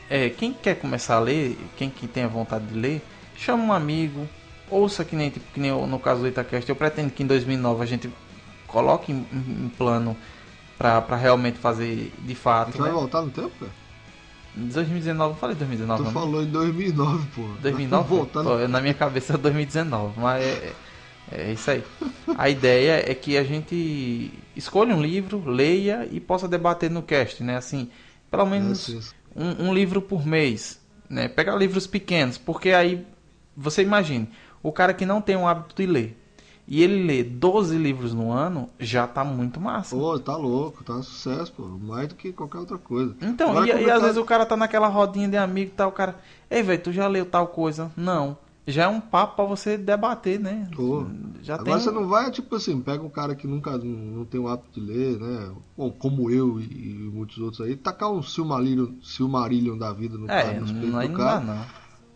é, 0.09 0.29
quem 0.29 0.53
quer 0.53 0.75
começar 0.75 1.15
a 1.15 1.19
ler, 1.19 1.57
quem 1.77 1.89
que 1.89 2.07
tem 2.07 2.23
a 2.23 2.27
vontade 2.27 2.65
de 2.67 2.75
ler, 2.75 3.01
chama 3.35 3.63
um 3.63 3.73
amigo, 3.73 4.27
ouça 4.69 5.03
que 5.03 5.15
nem, 5.15 5.29
tipo, 5.29 5.45
que 5.53 5.59
nem 5.59 5.69
eu- 5.71 5.85
no 5.87 5.99
caso 5.99 6.21
do 6.21 6.27
Itacast, 6.27 6.67
eu 6.69 6.75
pretendo 6.75 7.11
que 7.11 7.23
em 7.23 7.27
2009 7.27 7.83
a 7.83 7.85
gente 7.85 8.09
coloque 8.67 9.11
em, 9.11 9.25
em- 9.31 9.71
plano 9.77 10.15
pra 10.77 11.01
pra 11.01 11.15
realmente 11.15 11.57
fazer 11.57 12.11
de 12.19 12.35
fato, 12.35 12.77
vai 12.77 12.89
né? 12.89 12.93
voltar 12.93 13.21
no 13.21 13.31
tempo, 13.31 13.51
cara? 13.59 13.71
Em 14.57 14.67
2019, 14.67 15.33
eu 15.33 15.37
falei 15.39 15.55
2019, 15.55 16.01
Tu 16.01 16.05
não, 16.05 16.11
falou 16.13 16.41
em 16.41 16.47
2009, 16.47 17.27
pô. 17.35 17.41
2009? 17.61 18.09
Voltando. 18.09 18.49
Pô, 18.49 18.67
na 18.67 18.79
minha 18.81 18.93
cabeça 18.93 19.33
é 19.33 19.37
2019, 19.37 20.19
mas 20.19 20.43
é, 20.43 20.73
é 21.31 21.51
isso 21.51 21.71
aí. 21.71 21.83
A 22.37 22.49
ideia 22.49 23.03
é 23.09 23.13
que 23.13 23.37
a 23.37 23.43
gente 23.43 24.31
escolha 24.55 24.95
um 24.95 25.01
livro, 25.01 25.43
leia 25.45 26.07
e 26.09 26.19
possa 26.21 26.47
debater 26.47 26.89
no 26.89 27.01
cast, 27.01 27.43
né? 27.43 27.57
Assim, 27.57 27.89
pelo 28.31 28.45
menos 28.45 28.87
Isso, 28.87 28.97
isso. 28.97 29.15
Um, 29.35 29.67
um 29.69 29.73
livro 29.73 30.01
por 30.01 30.25
mês, 30.25 30.79
né? 31.09 31.27
Pegar 31.27 31.55
livros 31.55 31.85
pequenos, 31.87 32.37
porque 32.37 32.69
aí 32.69 33.05
você 33.55 33.81
imagine, 33.81 34.29
o 34.63 34.71
cara 34.71 34.93
que 34.93 35.05
não 35.05 35.21
tem 35.21 35.35
o 35.35 35.47
hábito 35.47 35.75
de 35.75 35.85
ler 35.85 36.21
e 36.67 36.81
ele 36.81 37.03
lê 37.03 37.23
12 37.23 37.77
livros 37.77 38.13
no 38.13 38.31
ano, 38.31 38.69
já 38.79 39.05
tá 39.05 39.23
muito 39.23 39.61
massa. 39.61 39.95
Pô, 39.95 40.17
tá 40.17 40.35
louco, 40.35 40.83
tá 40.83 40.93
um 40.95 41.03
sucesso, 41.03 41.53
pô. 41.53 41.63
Mais 41.63 42.07
do 42.07 42.15
que 42.15 42.33
qualquer 42.33 42.57
outra 42.57 42.77
coisa. 42.77 43.15
Então, 43.21 43.49
e, 43.63 43.67
e 43.69 43.71
comentar- 43.71 43.97
às 43.97 44.01
vezes 44.03 44.17
o 44.17 44.25
cara 44.25 44.45
tá 44.45 44.57
naquela 44.57 44.87
rodinha 44.87 45.27
de 45.27 45.37
amigo 45.37 45.71
e 45.71 45.75
tal, 45.75 45.89
o 45.89 45.91
cara, 45.91 46.15
ei, 46.49 46.63
velho, 46.63 46.81
tu 46.81 46.91
já 46.91 47.07
leu 47.07 47.25
tal 47.25 47.47
coisa? 47.49 47.91
Não. 47.95 48.35
Já 48.67 48.85
é 48.85 48.87
um 48.87 48.99
papo 48.99 49.35
pra 49.35 49.45
você 49.45 49.77
debater, 49.77 50.39
né? 50.39 50.67
Pô. 50.75 51.05
Já 51.43 51.53
Agora 51.55 51.77
tem 51.77 51.79
você 51.79 51.91
não 51.91 52.07
vai, 52.07 52.31
tipo 52.31 52.55
assim, 52.55 52.81
pega 52.81 53.03
um 53.03 53.09
cara 53.09 53.35
que 53.35 53.45
nunca 53.45 53.77
não, 53.77 54.25
tem 54.25 54.39
o 54.39 54.47
hábito 54.47 54.79
de 54.79 54.85
ler, 54.85 55.19
né? 55.19 55.51
Bom, 55.77 55.91
como 55.91 56.31
eu 56.31 56.59
e, 56.59 56.63
e 56.63 56.93
muitos 57.13 57.37
outros 57.37 57.61
aí, 57.61 57.75
tacar 57.75 58.11
um 58.11 58.23
Silmarillion, 58.23 58.93
Silmarillion 59.03 59.77
da 59.77 59.93
vida 59.93 60.17
no, 60.17 60.25
cara, 60.25 60.41
É, 60.41 60.59
nos 60.59 60.71
peitos 60.71 60.89
do 60.89 60.97
dá 60.97 61.09
cara. 61.09 61.39
não. 61.41 61.65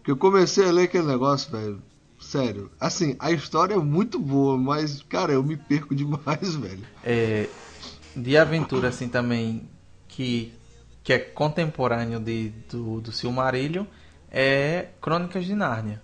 Que 0.04 0.10
eu 0.12 0.18
comecei 0.18 0.68
a 0.68 0.72
ler 0.72 0.84
aquele 0.86 1.06
negócio, 1.06 1.52
velho. 1.52 1.82
Sério. 2.20 2.72
Assim, 2.80 3.16
a 3.20 3.32
história 3.32 3.76
é 3.76 3.78
muito 3.78 4.20
boa, 4.20 4.58
mas, 4.58 5.04
cara, 5.04 5.32
eu 5.32 5.44
me 5.44 5.56
perco 5.56 5.94
demais, 5.96 6.56
velho. 6.56 6.84
É, 7.04 7.48
de 8.16 8.36
aventura 8.38 8.88
assim 8.90 9.08
também 9.08 9.70
que 10.08 10.52
que 11.04 11.14
é 11.14 11.20
contemporâneo 11.20 12.20
de, 12.20 12.50
do, 12.70 13.02
do 13.02 13.12
Silmarillion 13.12 13.86
é 14.30 14.90
Crônicas 15.02 15.46
de 15.46 15.56
Nárnia 15.56 16.02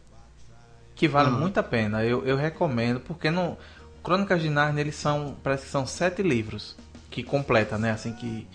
que 0.96 1.08
vale 1.08 1.30
Aham. 1.30 1.40
muito 1.40 1.60
a 1.60 1.64
pena 1.64 2.04
eu, 2.04 2.26
eu 2.26 2.38
recomendo 2.38 3.00
porque 3.00 3.30
no 3.30 3.58
Crônicas 4.04 4.42
de 4.42 4.50
Nárnia 4.50 4.82
eles 4.82 4.96
são 4.96 5.36
parece 5.44 5.66
que 5.66 5.72
são 5.72 5.86
sete 5.86 6.22
livros 6.24 6.76
que 7.12 7.22
completa 7.24 7.78
né 7.78 7.92
assim 7.92 8.14
que 8.14 8.48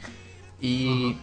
e 0.60 1.16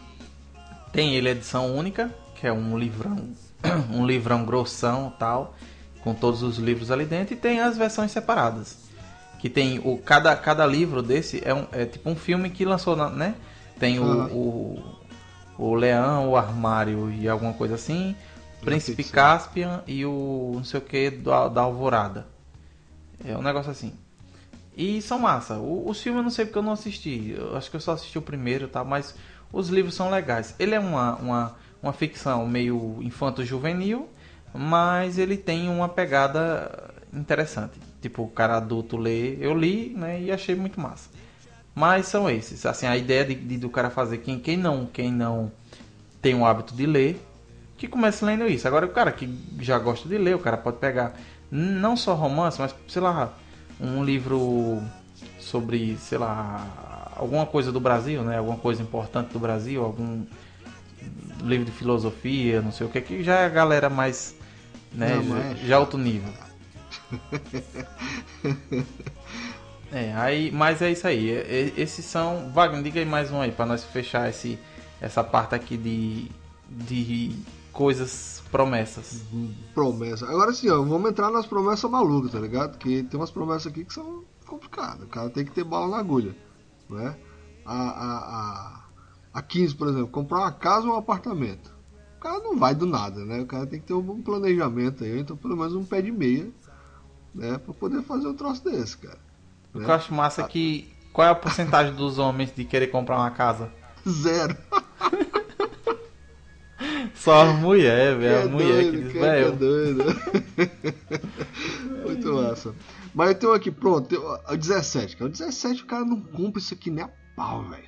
tem 0.92 1.16
ele 1.16 1.30
edição 1.30 1.76
única 1.76 2.14
que 2.36 2.46
é 2.48 2.54
um 2.54 2.78
livrão 2.78 3.30
um 3.92 4.06
livrão 4.06 4.46
grossão 4.46 5.14
tal 5.18 5.56
com 6.02 6.14
todos 6.14 6.44
os 6.44 6.58
livros 6.58 6.92
ali 6.92 7.06
dentro 7.06 7.34
e 7.34 7.38
tem 7.38 7.60
as 7.60 7.78
versões 7.78 8.12
separadas 8.12 8.78
que 9.40 9.50
tem 9.50 9.80
o 9.84 9.98
cada, 9.98 10.36
cada 10.36 10.66
livro 10.66 11.02
desse 11.02 11.42
é, 11.46 11.54
um, 11.54 11.68
é 11.72 11.86
tipo 11.86 12.10
um 12.10 12.16
filme 12.16 12.50
que 12.50 12.66
lançou 12.66 12.96
na- 12.96 13.10
né 13.10 13.36
tem 13.80 14.00
o, 14.00 14.04
Ah. 14.04 14.28
o 14.32 14.98
o 15.60 15.74
leão 15.74 16.30
o 16.30 16.38
armário 16.38 17.12
e 17.12 17.28
alguma 17.28 17.54
coisa 17.54 17.76
assim 17.76 18.16
príncipe. 18.72 19.04
Caspian 19.04 19.84
e 19.88 20.06
o 20.06 20.54
não 20.56 20.64
sei 20.64 20.80
o 20.80 20.84
que 20.84 21.10
da, 21.10 21.48
da 21.48 21.62
alvorada 21.62 22.28
é 23.24 23.36
um 23.38 23.42
negócio 23.42 23.72
assim 23.72 23.94
e 24.76 25.02
são 25.02 25.20
massa 25.20 25.56
o, 25.58 25.90
os 25.90 26.02
filmes 26.02 26.18
eu 26.20 26.24
não 26.24 26.30
sei 26.30 26.46
porque 26.46 26.58
eu 26.60 26.64
não 26.64 26.74
assisti 26.74 27.36
eu 27.38 27.58
acho 27.58 27.70
que 27.70 27.76
eu 27.76 27.82
só 27.82 27.94
assisti 27.94 28.18
o 28.18 28.22
primeiro 28.22 28.68
tá 28.68 28.84
mas 28.84 29.16
os 29.52 29.70
livros 29.70 29.96
são 29.96 30.10
legais 30.10 30.56
ele 30.60 30.76
é 30.76 30.80
uma 30.80 31.16
uma, 31.16 31.56
uma 31.82 31.94
ficção 31.94 32.46
meio 32.48 32.98
infanto 33.02 33.44
juvenil 33.44 34.10
mas 34.54 35.18
ele 35.18 35.38
tem 35.38 35.70
uma 35.70 35.88
pegada 35.90 36.92
interessante. 37.14 37.80
Tipo, 38.02 38.24
o 38.24 38.28
cara 38.28 38.58
adulto 38.58 38.98
lê, 38.98 39.38
eu 39.40 39.54
li, 39.58 39.90
né, 39.96 40.22
e 40.22 40.32
achei 40.32 40.56
muito 40.56 40.80
massa. 40.80 41.10
Mas 41.76 42.08
são 42.08 42.30
esses, 42.30 42.66
assim, 42.66 42.88
a 42.88 42.98
ideia 42.98 43.24
de, 43.26 43.36
de- 43.36 43.58
do 43.58 43.70
cara 43.70 43.90
fazer 43.90 44.20
quem, 44.20 44.40
quem 44.40 44.58
não, 44.58 44.86
quem 44.86 45.12
não 45.12 45.52
tem 46.22 46.34
o 46.36 46.46
hábito 46.46 46.74
de 46.74 46.86
ler, 46.86 47.22
que 47.78 47.88
comece 47.88 48.26
lendo 48.26 48.48
isso. 48.48 48.68
Agora 48.68 48.86
o 48.86 48.90
cara 48.90 49.12
que 49.12 49.30
já 49.60 49.78
gosta 49.78 50.08
de 50.10 50.18
ler, 50.18 50.36
o 50.36 50.40
cara 50.40 50.58
pode 50.58 50.78
pegar 50.78 51.14
não 51.52 51.96
só 51.96 52.14
romance, 52.14 52.60
mas 52.60 52.74
sei 52.88 53.02
lá, 53.02 53.34
um 53.80 54.04
livro 54.04 54.82
sobre, 55.40 55.96
sei 55.98 56.18
lá, 56.18 57.14
alguma 57.16 57.46
coisa 57.46 57.72
do 57.72 57.80
Brasil, 57.80 58.22
né, 58.24 58.38
alguma 58.38 58.58
coisa 58.58 58.82
importante 58.82 59.32
do 59.32 59.40
Brasil, 59.40 59.84
algum 59.84 60.26
livro 61.42 61.66
de 61.66 61.72
filosofia, 61.72 62.62
não 62.62 62.72
sei 62.72 62.86
o 62.88 62.90
que, 62.90 63.00
que 63.00 63.24
já 63.24 63.36
é 63.42 63.46
a 63.46 63.50
galera 63.50 63.90
mais, 63.90 64.36
né, 64.92 65.16
Não, 65.16 65.24
mas- 65.24 65.60
já 65.60 65.80
outro 65.80 65.98
nível. 65.98 66.34
É, 69.90 70.14
aí, 70.16 70.52
mas 70.52 70.82
é 70.82 70.92
isso 70.92 71.08
aí. 71.08 71.30
Esses 71.78 72.04
são. 72.04 72.52
Wagner, 72.54 72.84
diga 72.84 73.00
aí 73.00 73.06
mais 73.06 73.32
um 73.32 73.40
aí 73.40 73.54
pra 73.54 73.66
nós 73.66 73.86
fechar 73.86 74.30
esse, 74.30 74.60
essa 75.00 75.24
parte 75.24 75.56
aqui 75.56 75.78
de, 75.78 76.30
de 76.70 77.32
coisas 77.78 78.42
promessas. 78.52 79.22
Promessa. 79.76 80.28
Agora 80.28 80.52
sim, 80.52 80.68
ó, 80.68 80.82
vamos 80.82 81.12
entrar 81.12 81.30
nas 81.30 81.46
promessas 81.46 81.90
malucas, 81.90 82.32
tá 82.32 82.40
ligado? 82.40 82.76
Que 82.80 83.04
tem 83.04 83.20
umas 83.20 83.30
promessas 83.30 83.68
aqui 83.68 83.86
que 83.86 83.94
são 83.94 84.24
complicadas. 84.48 85.04
O 85.04 85.08
cara 85.08 85.30
tem 85.30 85.46
que 85.46 85.52
ter 85.52 85.64
bala 85.64 85.88
na 85.88 85.98
agulha, 85.98 86.36
né? 86.90 87.16
A, 87.64 87.76
a, 87.76 88.18
a, 88.18 88.84
a 89.32 89.42
15, 89.44 89.76
por 89.76 89.90
exemplo, 89.90 90.08
comprar 90.08 90.40
uma 90.40 90.52
casa 90.52 90.88
ou 90.88 90.96
um 90.96 90.98
apartamento. 90.98 91.72
O 92.18 92.20
cara 92.20 92.40
não 92.40 92.58
vai 92.58 92.74
do 92.74 92.88
nada, 92.88 93.24
né? 93.24 93.42
O 93.42 93.46
cara 93.46 93.68
tem 93.68 93.80
que 93.80 93.86
ter 93.86 93.94
um 93.94 94.02
bom 94.02 94.24
planejamento 94.24 95.04
aí, 95.04 95.20
então 95.20 95.38
pelo 95.38 95.56
menos 95.56 95.76
um 95.76 95.86
pé 95.86 96.02
de 96.02 96.12
meia, 96.12 96.50
né? 97.36 97.60
Pra 97.60 97.76
poder 97.76 98.02
fazer 98.02 98.28
um 98.28 98.34
troço 98.34 98.64
desse, 98.64 98.98
cara. 98.98 99.20
O 99.72 99.80
que 99.80 99.86
eu 99.86 99.94
acho 99.94 100.12
massa 100.12 100.42
é 100.42 100.48
que. 100.48 100.92
Qual 101.14 101.28
é 101.28 101.30
a 101.30 101.36
porcentagem 101.36 101.94
dos 101.94 102.18
homens 102.18 102.52
de 102.56 102.66
querer 102.66 102.88
comprar 102.88 103.18
uma 103.18 103.30
casa? 103.30 103.72
Zero. 104.08 104.58
Só 107.28 107.42
a 107.42 107.46
mulher, 107.54 108.18
velho. 108.18 108.36
é 108.36 108.44
A 108.44 108.48
mulher 108.48 108.84
que 108.86 108.92
doido, 108.92 109.04
diz, 109.04 109.12
quem 109.12 109.22
é 109.22 109.24
que 109.24 109.28
é 109.28 109.44
velho. 109.44 109.56
doido. 109.58 110.04
Muito 112.06 112.34
massa. 112.34 112.74
Mas 113.14 113.30
eu 113.30 113.36
tenho 113.36 113.54
aqui, 113.54 113.72
pronto, 113.72 114.14
eu- 114.16 114.40
o 114.50 114.58
17, 114.58 115.18
cara. 115.18 115.30
O 115.30 115.32
17 115.32 115.84
o 115.84 115.86
cara 115.86 116.06
não 116.06 116.22
cumpre 116.22 116.62
isso 116.62 116.74
aqui 116.74 116.90
nem 116.90 117.04
a 117.04 117.10
pau, 117.36 117.64
velho. 117.64 117.84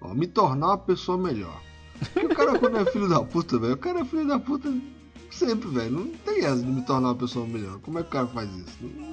Ó, 0.00 0.14
Me 0.14 0.26
tornar 0.26 0.66
uma 0.68 0.78
pessoa 0.78 1.16
melhor. 1.16 1.60
Porque 2.12 2.26
o 2.26 2.34
cara 2.34 2.58
quando 2.58 2.76
é 2.78 2.84
filho 2.84 3.08
da 3.08 3.22
puta, 3.22 3.58
velho, 3.58 3.74
o 3.74 3.78
cara 3.78 4.00
é 4.00 4.04
filho 4.04 4.26
da 4.26 4.38
puta 4.38 4.72
sempre, 5.30 5.68
velho. 5.70 5.90
Não 5.90 6.06
tem 6.08 6.44
essa 6.44 6.62
de 6.62 6.70
me 6.70 6.82
tornar 6.82 7.08
uma 7.08 7.14
pessoa 7.14 7.46
melhor. 7.46 7.78
Como 7.80 7.98
é 7.98 8.02
que 8.02 8.08
o 8.08 8.12
cara 8.12 8.26
faz 8.26 8.50
isso? 8.50 8.76
Não 8.82 9.11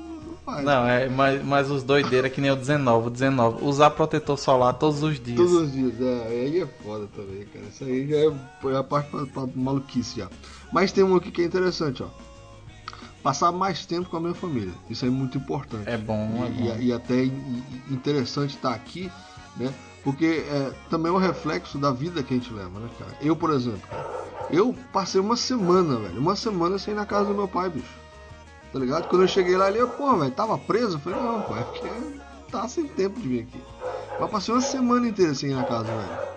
faz. 0.51 0.65
Não, 0.65 0.87
é, 0.87 1.07
mas, 1.09 1.43
mas 1.43 1.69
os 1.71 1.83
doideiros 1.83 2.29
é 2.31 2.33
que 2.33 2.41
nem 2.41 2.51
o 2.51 2.55
19, 2.55 3.07
o 3.07 3.09
19. 3.09 3.63
Usar 3.63 3.89
protetor 3.91 4.37
solar 4.37 4.73
todos 4.73 5.03
os 5.03 5.19
dias. 5.19 5.37
Todos 5.37 5.53
os 5.53 5.71
dias, 5.71 5.99
é, 6.01 6.27
aí 6.27 6.59
é 6.61 6.67
foda 6.83 7.07
também, 7.15 7.45
cara. 7.45 7.65
Isso 7.65 7.83
aí 7.83 8.07
já 8.09 8.15
é, 8.17 8.73
é 8.73 8.77
a 8.77 8.83
parte 8.83 9.09
pra, 9.09 9.25
pra 9.25 9.47
maluquice 9.55 10.19
já. 10.19 10.27
Mas 10.71 10.91
tem 10.91 11.03
um 11.03 11.15
aqui 11.15 11.31
que 11.31 11.41
é 11.41 11.45
interessante, 11.45 12.03
ó. 12.03 12.07
Passar 13.21 13.51
mais 13.51 13.85
tempo 13.85 14.09
com 14.09 14.17
a 14.17 14.19
minha 14.21 14.33
família. 14.33 14.71
Isso 14.89 15.05
é 15.05 15.09
muito 15.09 15.37
importante. 15.37 15.87
É 15.89 15.97
bom, 15.97 16.43
é 16.45 16.47
E, 16.47 16.51
bom. 16.51 16.75
e- 16.79 16.85
e 16.87 16.93
até 16.93 17.23
in- 17.25 17.27
in- 17.89 17.93
interessante 17.93 18.55
estar 18.55 18.73
aqui, 18.73 19.11
né? 19.57 19.73
Porque 20.03 20.45
é, 20.49 20.71
também 20.89 21.11
é 21.11 21.15
um 21.15 21.17
reflexo 21.17 21.77
da 21.77 21.91
vida 21.91 22.23
que 22.23 22.33
a 22.33 22.37
gente 22.37 22.53
leva, 22.53 22.79
né, 22.79 22.89
cara? 22.97 23.11
Eu, 23.21 23.35
por 23.35 23.49
exemplo, 23.51 23.81
eu 24.49 24.73
passei 24.93 25.19
uma 25.19 25.35
semana, 25.35 25.97
velho, 25.97 26.19
uma 26.21 26.35
semana 26.37 26.79
sem 26.79 26.93
ir 26.93 26.97
na 26.97 27.05
casa 27.05 27.25
do 27.25 27.35
meu 27.35 27.47
pai, 27.49 27.69
bicho. 27.69 27.98
Tá 28.71 28.79
ligado? 28.79 29.07
Quando 29.07 29.23
eu 29.23 29.27
cheguei 29.27 29.57
lá, 29.57 29.69
ele, 29.69 29.85
pô, 29.85 30.15
velho, 30.15 30.31
tava 30.31 30.57
preso? 30.57 30.97
Eu 30.97 30.99
falei, 30.99 31.19
não, 31.19 31.41
pô, 31.41 31.55
é 31.55 31.63
porque 31.63 31.89
tá 32.51 32.67
sem 32.67 32.87
tempo 32.87 33.19
de 33.19 33.27
vir 33.27 33.41
aqui. 33.41 33.61
Mas 34.19 34.29
passei 34.29 34.53
uma 34.53 34.61
semana 34.61 35.07
inteira 35.07 35.33
ir 35.41 35.55
na 35.55 35.63
casa, 35.63 35.85
velho. 35.85 36.29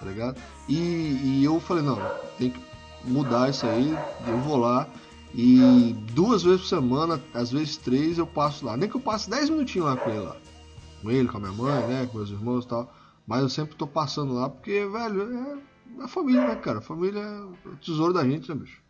Tá 0.00 0.06
ligado? 0.06 0.40
E, 0.68 0.74
e 0.74 1.44
eu 1.44 1.58
falei, 1.60 1.82
não, 1.82 1.98
tem 2.38 2.50
que 2.50 2.60
mudar 3.04 3.50
isso 3.50 3.66
aí, 3.66 3.96
eu 4.28 4.38
vou 4.38 4.56
lá. 4.56 4.86
E 5.34 5.96
duas 6.12 6.42
vezes 6.42 6.60
por 6.60 6.68
semana, 6.68 7.20
às 7.32 7.50
vezes 7.50 7.76
três, 7.78 8.18
eu 8.18 8.26
passo 8.26 8.66
lá. 8.66 8.76
Nem 8.76 8.88
que 8.88 8.96
eu 8.96 9.00
passe 9.00 9.30
10 9.30 9.50
minutinhos 9.50 9.88
lá 9.88 9.96
com 9.96 10.10
ele 10.10 10.20
lá. 10.20 10.36
Com 11.00 11.10
ele, 11.10 11.28
com 11.28 11.38
a 11.38 11.40
minha 11.40 11.52
mãe, 11.52 11.86
né? 11.86 12.06
Com 12.06 12.18
meus 12.18 12.30
irmãos 12.30 12.64
e 12.64 12.68
tal. 12.68 12.92
Mas 13.26 13.40
eu 13.40 13.48
sempre 13.48 13.74
tô 13.76 13.86
passando 13.86 14.34
lá 14.34 14.50
porque, 14.50 14.84
velho, 14.86 15.60
é 16.00 16.04
a 16.04 16.08
família, 16.08 16.46
né, 16.46 16.56
cara? 16.56 16.78
A 16.78 16.82
família 16.82 17.20
é 17.20 17.68
o 17.68 17.76
tesouro 17.76 18.12
da 18.12 18.24
gente, 18.24 18.48
né, 18.48 18.54
bicho? 18.54 18.82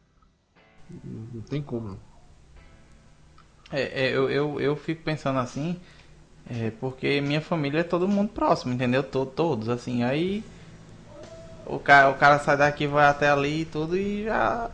Não 1.05 1.43
tem 1.43 1.62
como, 1.62 1.90
não. 1.90 2.12
É, 3.73 4.07
é, 4.07 4.11
eu, 4.14 4.31
eu, 4.31 4.61
eu 4.61 4.77
fico 4.77 5.03
pensando 5.03 5.39
assim, 5.39 5.77
é, 6.51 6.70
porque 6.81 7.20
minha 7.20 7.41
família 7.41 7.81
é 7.81 7.85
todo 7.85 8.07
mundo 8.09 8.31
próximo, 8.31 8.73
entendeu? 8.75 9.03
To- 9.03 9.27
todos, 9.27 9.68
assim, 9.68 10.03
aí 10.03 10.45
o 11.64 11.79
cara, 11.79 12.11
o 12.11 12.14
cara 12.14 12.39
sai 12.39 12.57
daqui, 12.57 12.87
vai 12.87 13.07
até 13.07 13.31
ali 13.31 13.62
e 13.62 13.64
tudo 13.64 13.97
e 13.97 14.25
já, 14.25 14.70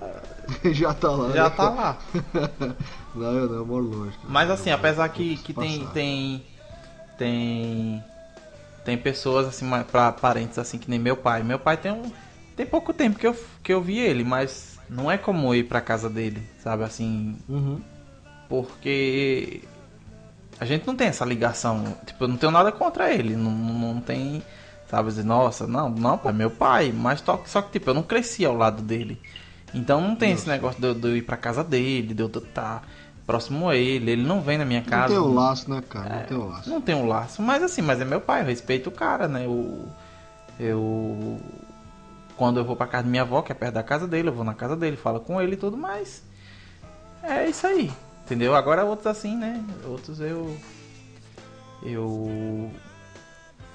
Já 0.72 0.94
tá 0.94 1.10
lá. 1.10 1.32
já 1.32 1.44
né? 1.44 1.50
tá 1.50 1.70
lá. 1.70 1.98
não, 3.14 3.32
eu 3.38 3.48
não, 3.48 3.56
eu 3.56 3.66
moro 3.66 3.84
longe. 3.84 4.16
Mas 4.24 4.50
assim, 4.50 4.70
apesar 4.70 5.08
que, 5.10 5.36
que 5.36 5.52
tem, 5.52 5.86
tem. 5.88 6.44
Tem. 7.16 8.04
Tem 8.84 8.96
pessoas 8.96 9.46
assim, 9.46 9.68
pra 9.90 10.10
parentes 10.12 10.58
assim, 10.58 10.78
que 10.78 10.88
nem 10.88 10.98
meu 10.98 11.16
pai. 11.16 11.42
Meu 11.42 11.58
pai 11.58 11.76
tem 11.76 11.92
um. 11.92 12.10
Tem 12.56 12.64
pouco 12.64 12.92
tempo 12.92 13.18
que 13.18 13.26
eu, 13.26 13.36
que 13.62 13.72
eu 13.72 13.80
vi 13.82 13.98
ele, 13.98 14.24
mas 14.24 14.78
não 14.88 15.10
é 15.10 15.18
como 15.18 15.54
ir 15.54 15.64
pra 15.64 15.80
casa 15.80 16.08
dele, 16.08 16.42
sabe? 16.62 16.82
Assim, 16.84 17.36
Uhum. 17.48 17.80
Porque 18.48 19.60
a 20.60 20.64
gente 20.64 20.86
não 20.86 20.96
tem 20.96 21.08
essa 21.08 21.24
ligação. 21.24 21.96
Tipo, 22.06 22.24
eu 22.24 22.28
não 22.28 22.36
tenho 22.36 22.52
nada 22.52 22.72
contra 22.72 23.12
ele. 23.12 23.36
Não, 23.36 23.50
não 23.50 23.94
não 23.94 24.00
tem, 24.00 24.42
sabe, 24.90 25.08
dizer, 25.08 25.24
nossa, 25.24 25.66
não, 25.66 25.88
não, 25.88 26.20
é 26.24 26.32
meu 26.32 26.50
pai. 26.50 26.92
Mas 26.92 27.20
só, 27.20 27.36
que- 27.36 27.70
tipo, 27.72 27.90
eu 27.90 27.94
não 27.94 28.02
cresci 28.02 28.44
ao 28.44 28.56
lado 28.56 28.82
dele. 28.82 29.20
Então 29.74 30.00
não 30.00 30.16
tem 30.16 30.32
esse 30.32 30.48
negócio 30.48 30.80
de 30.80 30.86
eu, 30.86 30.94
de 30.94 31.06
eu 31.08 31.16
ir 31.16 31.22
pra 31.22 31.36
casa 31.36 31.62
dele, 31.62 32.14
de 32.14 32.22
eu 32.22 32.28
estar 32.28 32.82
próximo 33.26 33.68
a 33.68 33.76
ele. 33.76 34.10
Ele 34.12 34.22
não 34.26 34.40
vem 34.40 34.56
na 34.56 34.64
minha 34.64 34.80
Não 34.80 34.86
casa. 34.88 35.08
tem 35.08 35.18
o 35.18 35.28
laço, 35.34 35.70
né, 35.70 35.82
cara? 35.86 36.08
É, 36.08 36.18
Não 36.20 36.26
tem 36.26 36.36
o 36.38 36.46
laço. 36.48 36.70
Não 36.70 36.80
tem 36.80 36.94
um 36.94 37.06
laço, 37.06 37.42
mas 37.42 37.62
assim, 37.62 37.82
mas 37.82 38.00
é 38.00 38.04
meu 38.04 38.20
pai, 38.20 38.40
eu 38.40 38.46
respeito 38.46 38.88
o 38.88 38.92
cara, 38.92 39.28
né? 39.28 39.44
Eu, 39.44 39.86
eu 40.58 41.38
quando 42.36 42.58
eu 42.60 42.64
vou 42.64 42.76
pra 42.76 42.86
casa 42.86 43.04
da 43.04 43.10
minha 43.10 43.22
avó, 43.22 43.42
que 43.42 43.50
é 43.52 43.54
perto 43.54 43.74
da 43.74 43.82
casa 43.82 44.06
dele, 44.06 44.28
eu 44.28 44.32
vou 44.32 44.44
na 44.44 44.54
casa 44.54 44.74
dele, 44.76 44.96
falo 44.96 45.20
com 45.20 45.40
ele 45.40 45.54
e 45.54 45.56
tudo 45.58 45.76
mais. 45.76 46.22
É 47.22 47.46
isso 47.48 47.66
aí, 47.66 47.90
entendeu? 48.28 48.54
Agora 48.54 48.84
outros 48.84 49.06
assim, 49.06 49.36
né? 49.36 49.64
Outros 49.86 50.20
eu 50.20 50.54
eu 51.82 52.70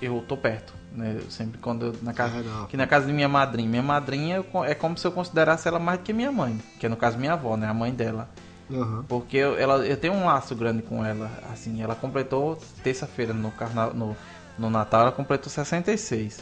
eu 0.01 0.23
tô 0.27 0.37
perto, 0.37 0.73
né? 0.91 1.17
Eu 1.19 1.31
sempre 1.31 1.57
quando 1.57 1.87
eu, 1.87 1.95
na 2.03 2.13
casa 2.13 2.37
É, 2.39 2.67
que 2.67 2.77
na 2.77 2.85
casa 2.85 3.07
de 3.07 3.13
minha 3.13 3.27
madrinha, 3.27 3.67
minha 3.67 3.81
madrinha 3.81 4.35
eu 4.37 4.63
é 4.63 4.75
como 4.75 4.97
se 4.97 5.07
eu 5.07 5.11
considerasse 5.11 5.67
ela 5.67 5.79
mais 5.79 5.99
do 5.99 6.03
que 6.03 6.13
minha 6.13 6.31
mãe, 6.31 6.59
que 6.79 6.85
é 6.85 6.89
no 6.89 6.95
caso 6.95 7.17
minha 7.17 7.33
avó, 7.33 7.57
né? 7.57 7.67
A 7.67 7.73
mãe 7.73 7.91
dela. 7.91 8.29
Aham. 8.71 9.05
Porque 9.07 9.37
eu, 9.37 9.57
ela, 9.57 9.85
eu 9.85 9.97
tenho 9.97 10.13
um 10.13 10.25
laço 10.25 10.55
grande 10.55 10.81
com 10.81 11.03
ela. 11.05 11.29
Assim, 11.51 11.81
ela 11.81 11.95
completou 11.95 12.57
terça-feira 12.83 13.33
no, 13.33 13.51
carna, 13.51 13.87
no, 13.87 14.15
no 14.57 14.69
Natal, 14.69 15.01
ela 15.01 15.11
completou 15.11 15.49
66. 15.49 16.39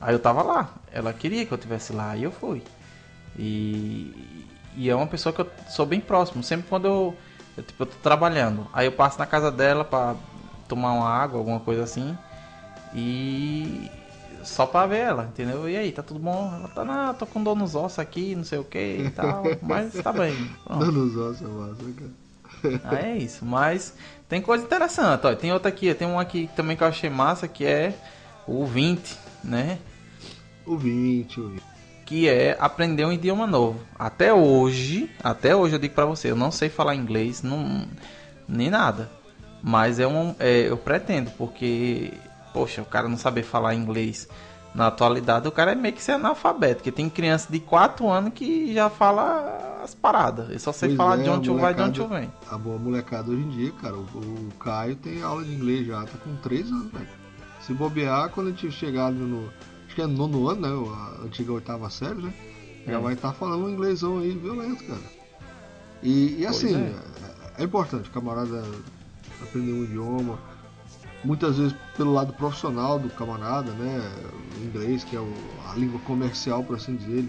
Aí 0.00 0.14
eu 0.14 0.18
tava 0.18 0.42
lá. 0.42 0.74
Ela 0.92 1.12
queria 1.12 1.44
que 1.44 1.52
eu 1.52 1.58
tivesse 1.58 1.92
lá 1.92 2.16
e 2.16 2.22
eu 2.22 2.32
fui. 2.32 2.62
E, 3.38 4.46
e 4.76 4.88
é 4.88 4.94
uma 4.94 5.06
pessoa 5.06 5.32
que 5.32 5.40
eu 5.40 5.50
sou 5.68 5.84
bem 5.84 6.00
próximo. 6.00 6.42
Sempre 6.42 6.68
quando 6.68 6.86
eu, 6.86 7.16
eu, 7.56 7.62
tipo, 7.62 7.82
eu 7.82 7.86
tô 7.86 7.96
trabalhando, 8.02 8.66
aí 8.72 8.86
eu 8.86 8.92
passo 8.92 9.18
na 9.18 9.26
casa 9.26 9.50
dela 9.50 9.84
pra 9.84 10.14
tomar 10.68 10.92
uma 10.92 11.08
água, 11.08 11.38
alguma 11.38 11.60
coisa 11.60 11.82
assim. 11.82 12.16
E 12.94 13.90
só 14.42 14.66
pra 14.66 14.86
ver 14.86 14.98
ela, 14.98 15.24
entendeu? 15.24 15.68
E 15.68 15.76
aí, 15.76 15.92
tá 15.92 16.02
tudo 16.02 16.20
bom? 16.20 16.52
Ela 16.54 16.68
tá, 16.68 16.84
não, 16.84 17.14
tô 17.14 17.26
com 17.26 17.42
dor 17.42 17.56
nos 17.56 17.74
ossos 17.74 17.98
aqui, 17.98 18.34
não 18.34 18.44
sei 18.44 18.58
o 18.58 18.64
que 18.64 18.78
e 19.06 19.10
tal. 19.10 19.44
Mas 19.62 19.92
tá 19.94 20.12
bem. 20.12 20.34
Pronto. 20.64 20.84
Dando 20.84 21.04
os 21.04 21.16
ossos, 21.16 21.42
é 21.42 21.50
massa, 21.50 21.84
cara. 21.96 22.80
Ah, 22.84 23.06
é 23.06 23.16
isso. 23.16 23.44
Mas 23.44 23.94
tem 24.28 24.42
coisa 24.42 24.64
interessante. 24.64 25.26
Ó. 25.26 25.34
Tem 25.34 25.52
outra 25.52 25.68
aqui, 25.68 25.92
tem 25.94 26.06
um 26.06 26.18
aqui 26.18 26.48
também 26.56 26.76
que 26.76 26.82
eu 26.82 26.88
achei 26.88 27.08
massa, 27.08 27.48
que 27.48 27.64
é 27.64 27.94
o 28.46 28.64
20, 28.66 29.18
né? 29.44 29.78
O 30.66 30.76
20, 30.76 31.40
o 31.40 31.48
20. 31.48 31.69
Que 32.10 32.28
é 32.28 32.56
aprender 32.58 33.04
um 33.04 33.12
idioma 33.12 33.46
novo. 33.46 33.78
Até 33.96 34.34
hoje, 34.34 35.08
até 35.22 35.54
hoje 35.54 35.76
eu 35.76 35.78
digo 35.78 35.94
pra 35.94 36.04
você, 36.04 36.28
eu 36.28 36.34
não 36.34 36.50
sei 36.50 36.68
falar 36.68 36.96
inglês, 36.96 37.40
não, 37.40 37.86
nem 38.48 38.68
nada. 38.68 39.08
Mas 39.62 40.00
é 40.00 40.08
um, 40.08 40.34
é, 40.40 40.68
eu 40.68 40.76
pretendo, 40.76 41.30
porque, 41.38 42.12
poxa, 42.52 42.82
o 42.82 42.84
cara 42.84 43.08
não 43.08 43.16
saber 43.16 43.44
falar 43.44 43.76
inglês 43.76 44.28
na 44.74 44.88
atualidade, 44.88 45.46
o 45.46 45.52
cara 45.52 45.70
é 45.70 45.76
meio 45.76 45.94
que 45.94 46.02
ser 46.02 46.10
analfabeto. 46.10 46.78
Porque 46.78 46.90
tem 46.90 47.08
criança 47.08 47.46
de 47.48 47.60
4 47.60 48.08
anos 48.10 48.32
que 48.34 48.74
já 48.74 48.90
fala 48.90 49.78
as 49.80 49.94
paradas. 49.94 50.50
Eu 50.50 50.58
só 50.58 50.72
sei 50.72 50.88
Pois 50.88 50.96
falar 50.96 51.20
é, 51.20 51.22
de 51.22 51.30
onde 51.30 51.48
tu 51.48 51.56
vai, 51.58 51.72
de 51.72 51.80
onde 51.80 52.00
tu 52.00 52.08
vem. 52.08 52.28
A 52.50 52.58
boa 52.58 52.76
molecada 52.76 53.30
hoje 53.30 53.42
em 53.42 53.50
dia, 53.50 53.72
cara, 53.80 53.94
o, 53.94 54.00
o 54.00 54.48
Caio 54.58 54.96
tem 54.96 55.22
aula 55.22 55.44
de 55.44 55.54
inglês 55.54 55.86
já, 55.86 56.02
tá 56.02 56.18
com 56.24 56.34
3 56.42 56.72
anos, 56.72 56.90
velho. 56.90 57.08
Se 57.60 57.72
bobear, 57.72 58.30
quando 58.30 58.48
a 58.48 58.50
gente 58.50 58.68
chegar 58.72 59.06
ali 59.06 59.20
no. 59.20 59.48
Acho 59.90 59.96
que 59.96 60.02
é 60.02 60.06
nono 60.06 60.48
ano, 60.48 60.60
né? 60.60 60.94
A 61.18 61.24
antiga 61.24 61.52
oitava 61.52 61.90
série, 61.90 62.22
né? 62.22 62.32
Já 62.86 62.92
É. 62.92 62.98
vai 63.00 63.14
estar 63.14 63.32
falando 63.32 63.64
um 63.64 63.70
inglêsão 63.70 64.18
aí 64.20 64.30
violento, 64.30 64.84
cara. 64.84 65.00
E, 66.00 66.36
e 66.38 66.46
assim, 66.46 66.76
é. 66.76 66.94
é. 67.58 67.62
é 67.62 67.64
importante, 67.64 68.08
o 68.08 68.12
camarada 68.12 68.64
aprender 69.42 69.72
um 69.72 69.82
idioma. 69.82 70.38
Muitas 71.24 71.58
vezes 71.58 71.74
pelo 71.96 72.12
lado 72.12 72.32
profissional 72.34 73.00
do 73.00 73.10
camarada, 73.10 73.72
né? 73.72 74.00
O 74.60 74.64
inglês, 74.64 75.02
que 75.02 75.16
é 75.16 75.18
o- 75.20 75.34
a 75.68 75.74
língua 75.74 75.98
comercial, 76.06 76.62
por 76.62 76.76
assim 76.76 76.94
dizer, 76.94 77.24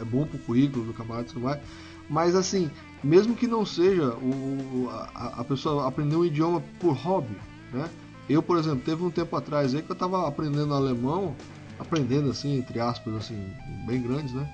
é 0.00 0.04
bom 0.04 0.24
pro 0.26 0.38
currículo 0.38 0.86
do 0.86 0.94
camarada 0.94 1.28
e 1.28 1.32
tudo 1.34 1.42
mais. 1.44 1.60
Mas 2.08 2.34
assim, 2.34 2.70
mesmo 3.04 3.34
que 3.36 3.46
não 3.46 3.66
seja 3.66 4.08
o, 4.14 4.88
a, 4.90 5.40
a 5.40 5.44
pessoa 5.44 5.86
aprender 5.86 6.16
um 6.16 6.24
idioma 6.24 6.62
por 6.80 6.94
hobby, 6.96 7.36
né? 7.74 7.90
Eu, 8.26 8.42
por 8.42 8.56
exemplo, 8.58 8.80
teve 8.84 9.02
um 9.04 9.10
tempo 9.10 9.36
atrás 9.36 9.74
aí 9.74 9.82
que 9.82 9.90
eu 9.92 9.96
tava 9.96 10.26
aprendendo 10.26 10.72
alemão, 10.74 11.34
aprendendo 11.78 12.30
assim, 12.30 12.58
entre 12.58 12.80
aspas, 12.80 13.14
assim, 13.14 13.52
bem 13.86 14.00
grandes, 14.02 14.32
né? 14.32 14.46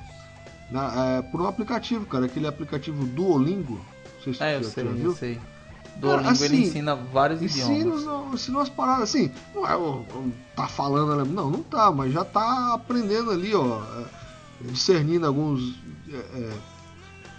Na- 0.70 0.92
é, 1.18 1.22
por 1.22 1.40
um 1.40 1.46
aplicativo, 1.46 2.06
cara, 2.06 2.26
aquele 2.26 2.46
aplicativo 2.46 3.04
Duolingo. 3.06 3.74
Não 4.16 4.22
sei 4.22 4.34
se 4.34 4.42
É, 4.42 4.56
eu 4.56 4.64
sei, 4.64 4.84
eu 5.04 5.14
sei. 5.14 5.40
Duolingo 5.96 6.28
assim, 6.30 6.44
ele 6.44 6.56
ensina 6.66 6.94
vários 6.96 7.40
Ensina, 7.42 7.94
idiomas. 7.94 8.34
ensina 8.34 8.58
umas 8.58 8.68
paradas 8.68 9.04
assim. 9.04 9.30
Não 9.54 9.66
é 9.66 9.76
o, 9.76 10.00
o- 10.00 10.32
tá 10.56 10.66
falando 10.66 11.12
alemão. 11.12 11.44
Não, 11.44 11.50
não 11.50 11.62
tá, 11.62 11.90
mas 11.92 12.12
já 12.12 12.24
tá 12.24 12.74
aprendendo 12.74 13.30
ali, 13.30 13.54
ó. 13.54 13.80
é, 14.00 14.24
Discernindo 14.62 15.26
alguns. 15.26 15.76
é, 16.10 16.16
é, 16.16 16.52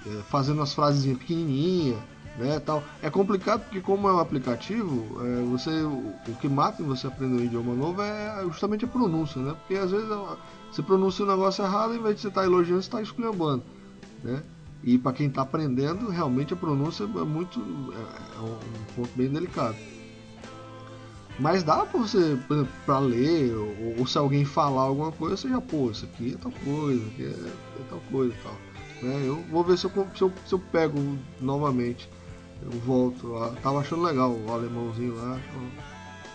é, 0.07 0.21
fazendo 0.29 0.61
as 0.61 0.73
frases 0.73 1.05
pequenininhas, 1.17 1.97
né? 2.37 2.59
Tal. 2.59 2.83
É 3.01 3.09
complicado 3.09 3.61
porque, 3.61 3.81
como 3.81 4.07
é 4.07 4.13
um 4.13 4.19
aplicativo, 4.19 5.21
é, 5.23 5.41
você, 5.43 5.69
o, 5.83 6.13
que 6.39 6.47
mata 6.47 6.81
em 6.81 6.85
você 6.85 7.07
aprender 7.07 7.41
um 7.41 7.45
idioma 7.45 7.73
novo 7.73 8.01
é 8.01 8.43
justamente 8.43 8.85
a 8.85 8.87
pronúncia, 8.87 9.41
né? 9.41 9.55
Porque 9.59 9.75
às 9.75 9.91
vezes 9.91 10.07
você 10.71 10.81
pronuncia 10.81 11.25
um 11.25 11.29
negócio 11.29 11.63
errado, 11.63 11.95
em 11.95 12.01
vez 12.01 12.15
de 12.15 12.21
você 12.21 12.27
estar 12.27 12.43
elogiando, 12.43 12.81
você 12.81 12.87
está 12.87 13.01
esculhambando, 13.01 13.63
né? 14.23 14.43
E 14.83 14.97
para 14.97 15.13
quem 15.13 15.27
está 15.27 15.41
aprendendo, 15.41 16.09
realmente 16.09 16.53
a 16.53 16.57
pronúncia 16.57 17.03
é 17.03 17.07
muito 17.07 17.59
é, 17.93 18.37
é 18.37 18.41
um 18.41 18.95
ponto 18.95 19.09
bem 19.15 19.29
delicado. 19.29 19.75
Mas 21.37 21.63
dá 21.63 21.85
pra 21.85 21.99
você, 21.99 22.37
pra 22.85 22.99
ler, 22.99 23.53
ou, 23.55 23.99
ou 23.99 24.07
se 24.07 24.17
alguém 24.17 24.45
falar 24.45 24.83
alguma 24.83 25.11
coisa, 25.11 25.35
você 25.35 25.49
já, 25.49 25.59
pô, 25.59 25.91
isso 25.91 26.05
aqui 26.05 26.33
é 26.33 26.37
tal 26.37 26.51
coisa, 26.63 27.05
aqui 27.07 27.23
é, 27.23 27.79
é 27.79 27.83
tal 27.89 27.99
coisa 28.09 28.33
tal. 28.41 28.55
Né? 29.01 29.23
Eu 29.25 29.43
vou 29.51 29.63
ver 29.63 29.77
se 29.77 29.85
eu, 29.85 30.07
se, 30.15 30.21
eu, 30.21 30.33
se 30.45 30.53
eu 30.53 30.59
pego 30.59 30.97
novamente. 31.41 32.09
Eu 32.63 32.71
volto 32.81 33.27
lá. 33.27 33.49
Tava 33.61 33.79
achando 33.79 34.03
legal 34.03 34.31
o 34.31 34.51
alemãozinho 34.51 35.15
lá. 35.15 35.39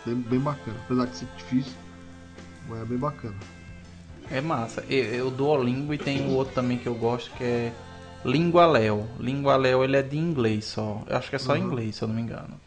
Bem, 0.06 0.14
bem 0.16 0.38
bacana. 0.40 0.76
Apesar 0.84 1.06
de 1.06 1.16
ser 1.16 1.28
difícil, 1.36 1.72
mas 2.68 2.82
é 2.82 2.84
bem 2.84 2.98
bacana. 2.98 3.36
É 4.30 4.40
massa. 4.40 4.84
Eu, 4.88 5.04
eu 5.06 5.30
Duolingo 5.30 5.92
e 5.92 5.98
tem 5.98 6.20
o 6.28 6.34
outro 6.34 6.54
também 6.54 6.78
que 6.78 6.86
eu 6.86 6.94
gosto 6.94 7.30
que 7.36 7.42
é 7.44 7.72
Lingualéu. 8.24 9.08
Lingualéu 9.18 9.82
ele 9.82 9.96
é 9.96 10.02
de 10.02 10.16
inglês 10.16 10.66
só. 10.66 11.02
Eu 11.06 11.16
acho 11.16 11.28
que 11.30 11.36
é 11.36 11.38
só 11.38 11.52
Uhum. 11.54 11.58
inglês, 11.58 11.96
se 11.96 12.02
eu 12.02 12.08
não 12.08 12.14
me 12.14 12.22
engano. 12.22 12.60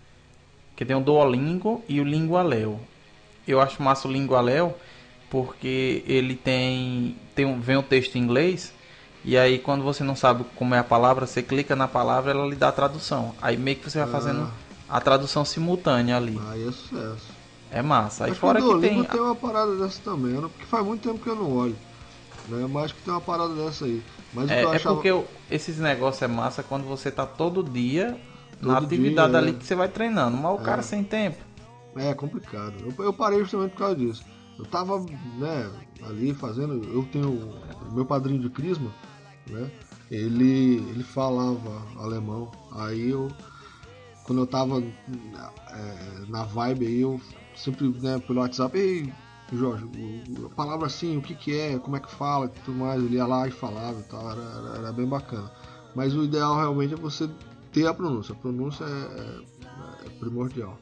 Que 0.75 0.83
tem 0.83 0.95
o 0.95 0.99
Duolingo 0.99 1.83
e 1.87 2.01
o 2.01 2.03
Lingualéu. 2.03 2.79
Eu 3.47 3.61
acho 3.61 3.81
massa 3.81 4.07
o 4.07 4.11
Lingualéu 4.11 4.75
porque 5.29 6.03
ele 6.05 6.35
tem, 6.35 7.15
tem 7.33 7.45
um, 7.45 7.59
vem 7.59 7.77
o 7.77 7.83
texto 7.83 8.15
em 8.17 8.21
inglês 8.21 8.73
e 9.23 9.37
aí 9.37 9.57
quando 9.59 9.83
você 9.83 10.03
não 10.03 10.15
sabe 10.15 10.45
como 10.55 10.75
é 10.75 10.79
a 10.79 10.83
palavra, 10.83 11.25
você 11.25 11.41
clica 11.41 11.75
na 11.75 11.87
palavra 11.87 12.31
ela 12.31 12.45
lhe 12.47 12.55
dá 12.55 12.69
a 12.69 12.71
tradução. 12.71 13.33
Aí 13.41 13.57
meio 13.57 13.77
que 13.77 13.89
você 13.89 13.99
vai 13.99 14.07
fazendo 14.09 14.49
a 14.89 14.99
tradução 15.01 15.43
simultânea 15.45 16.17
ali. 16.17 16.39
Aí 16.49 16.67
é 16.67 16.71
sucesso. 16.71 17.27
É 17.71 17.81
massa. 17.81 18.25
Aí 18.25 18.31
acho 18.31 18.39
fora 18.39 18.59
que 18.61 18.67
o 18.67 18.75
que 18.79 18.87
tem 18.87 19.03
tem 19.03 19.21
uma 19.21 19.35
parada 19.35 19.75
dessa 19.77 19.99
também, 20.03 20.39
porque 20.41 20.65
faz 20.65 20.85
muito 20.85 21.07
tempo 21.07 21.23
que 21.23 21.29
eu 21.29 21.35
não 21.35 21.51
olho. 21.51 21.75
Né? 22.47 22.67
Mas 22.69 22.91
que 22.91 23.01
tem 23.01 23.13
uma 23.13 23.21
parada 23.21 23.53
dessa 23.55 23.85
aí. 23.85 24.03
Mas 24.33 24.51
É, 24.51 24.61
é 24.63 24.65
achava... 24.75 24.95
porque 24.95 25.09
eu- 25.09 25.27
esses 25.49 25.79
negócios 25.79 26.21
é 26.21 26.27
massa 26.27 26.61
quando 26.61 26.83
você 26.85 27.09
tá 27.09 27.25
todo 27.25 27.63
dia 27.63 28.19
na 28.61 28.75
Todo 28.75 28.85
atividade 28.85 29.29
dia, 29.31 29.39
ali 29.39 29.49
é. 29.51 29.53
que 29.53 29.65
você 29.65 29.75
vai 29.75 29.87
treinando. 29.87 30.37
Mas 30.37 30.53
o 30.53 30.57
cara 30.63 30.81
sem 30.81 31.03
tempo. 31.03 31.37
É 31.95 32.13
complicado. 32.13 32.73
Eu, 32.79 33.05
eu 33.05 33.13
parei 33.13 33.39
justamente 33.39 33.71
por 33.71 33.77
causa 33.79 33.95
disso. 33.95 34.23
Eu 34.59 34.65
tava, 34.65 34.99
né, 35.37 35.69
ali 36.07 36.33
fazendo. 36.33 36.73
Eu 36.93 37.03
tenho 37.11 37.53
meu 37.91 38.05
padrinho 38.05 38.39
de 38.41 38.49
crisma, 38.49 38.89
né? 39.47 39.69
Ele, 40.09 40.77
ele 40.89 41.03
falava 41.03 41.81
alemão. 41.97 42.51
Aí 42.71 43.09
eu, 43.09 43.31
quando 44.23 44.41
eu 44.41 44.47
tava 44.47 44.79
é, 44.79 46.25
na 46.27 46.43
vibe 46.43 46.85
aí, 46.85 47.01
eu 47.01 47.19
sempre, 47.55 47.87
né, 48.01 48.19
pelo 48.19 48.41
WhatsApp, 48.41 48.77
ei, 48.77 49.11
Jorge, 49.51 49.85
a 50.45 50.55
palavra 50.55 50.87
assim, 50.87 51.17
o 51.17 51.21
que 51.21 51.35
que 51.35 51.57
é, 51.57 51.77
como 51.77 51.95
é 51.95 51.99
que 51.99 52.11
fala 52.11 52.45
e 52.45 52.49
tudo 52.49 52.77
mais. 52.77 53.01
Ele 53.01 53.15
ia 53.15 53.25
lá 53.25 53.47
e 53.47 53.51
falava 53.51 53.99
e 53.99 54.03
tal, 54.03 54.31
era, 54.31 54.77
era, 54.77 54.91
bem 54.91 55.07
bacana. 55.07 55.49
Mas 55.95 56.15
o 56.15 56.23
ideal 56.23 56.55
realmente 56.55 56.93
é 56.93 56.97
você 56.97 57.29
ter 57.71 57.87
a 57.87 57.93
pronúncia. 57.93 58.33
A 58.33 58.37
pronúncia 58.37 58.83
é- 58.83 58.87
é- 58.87 60.07
é 60.07 60.09
primordial. 60.19 60.77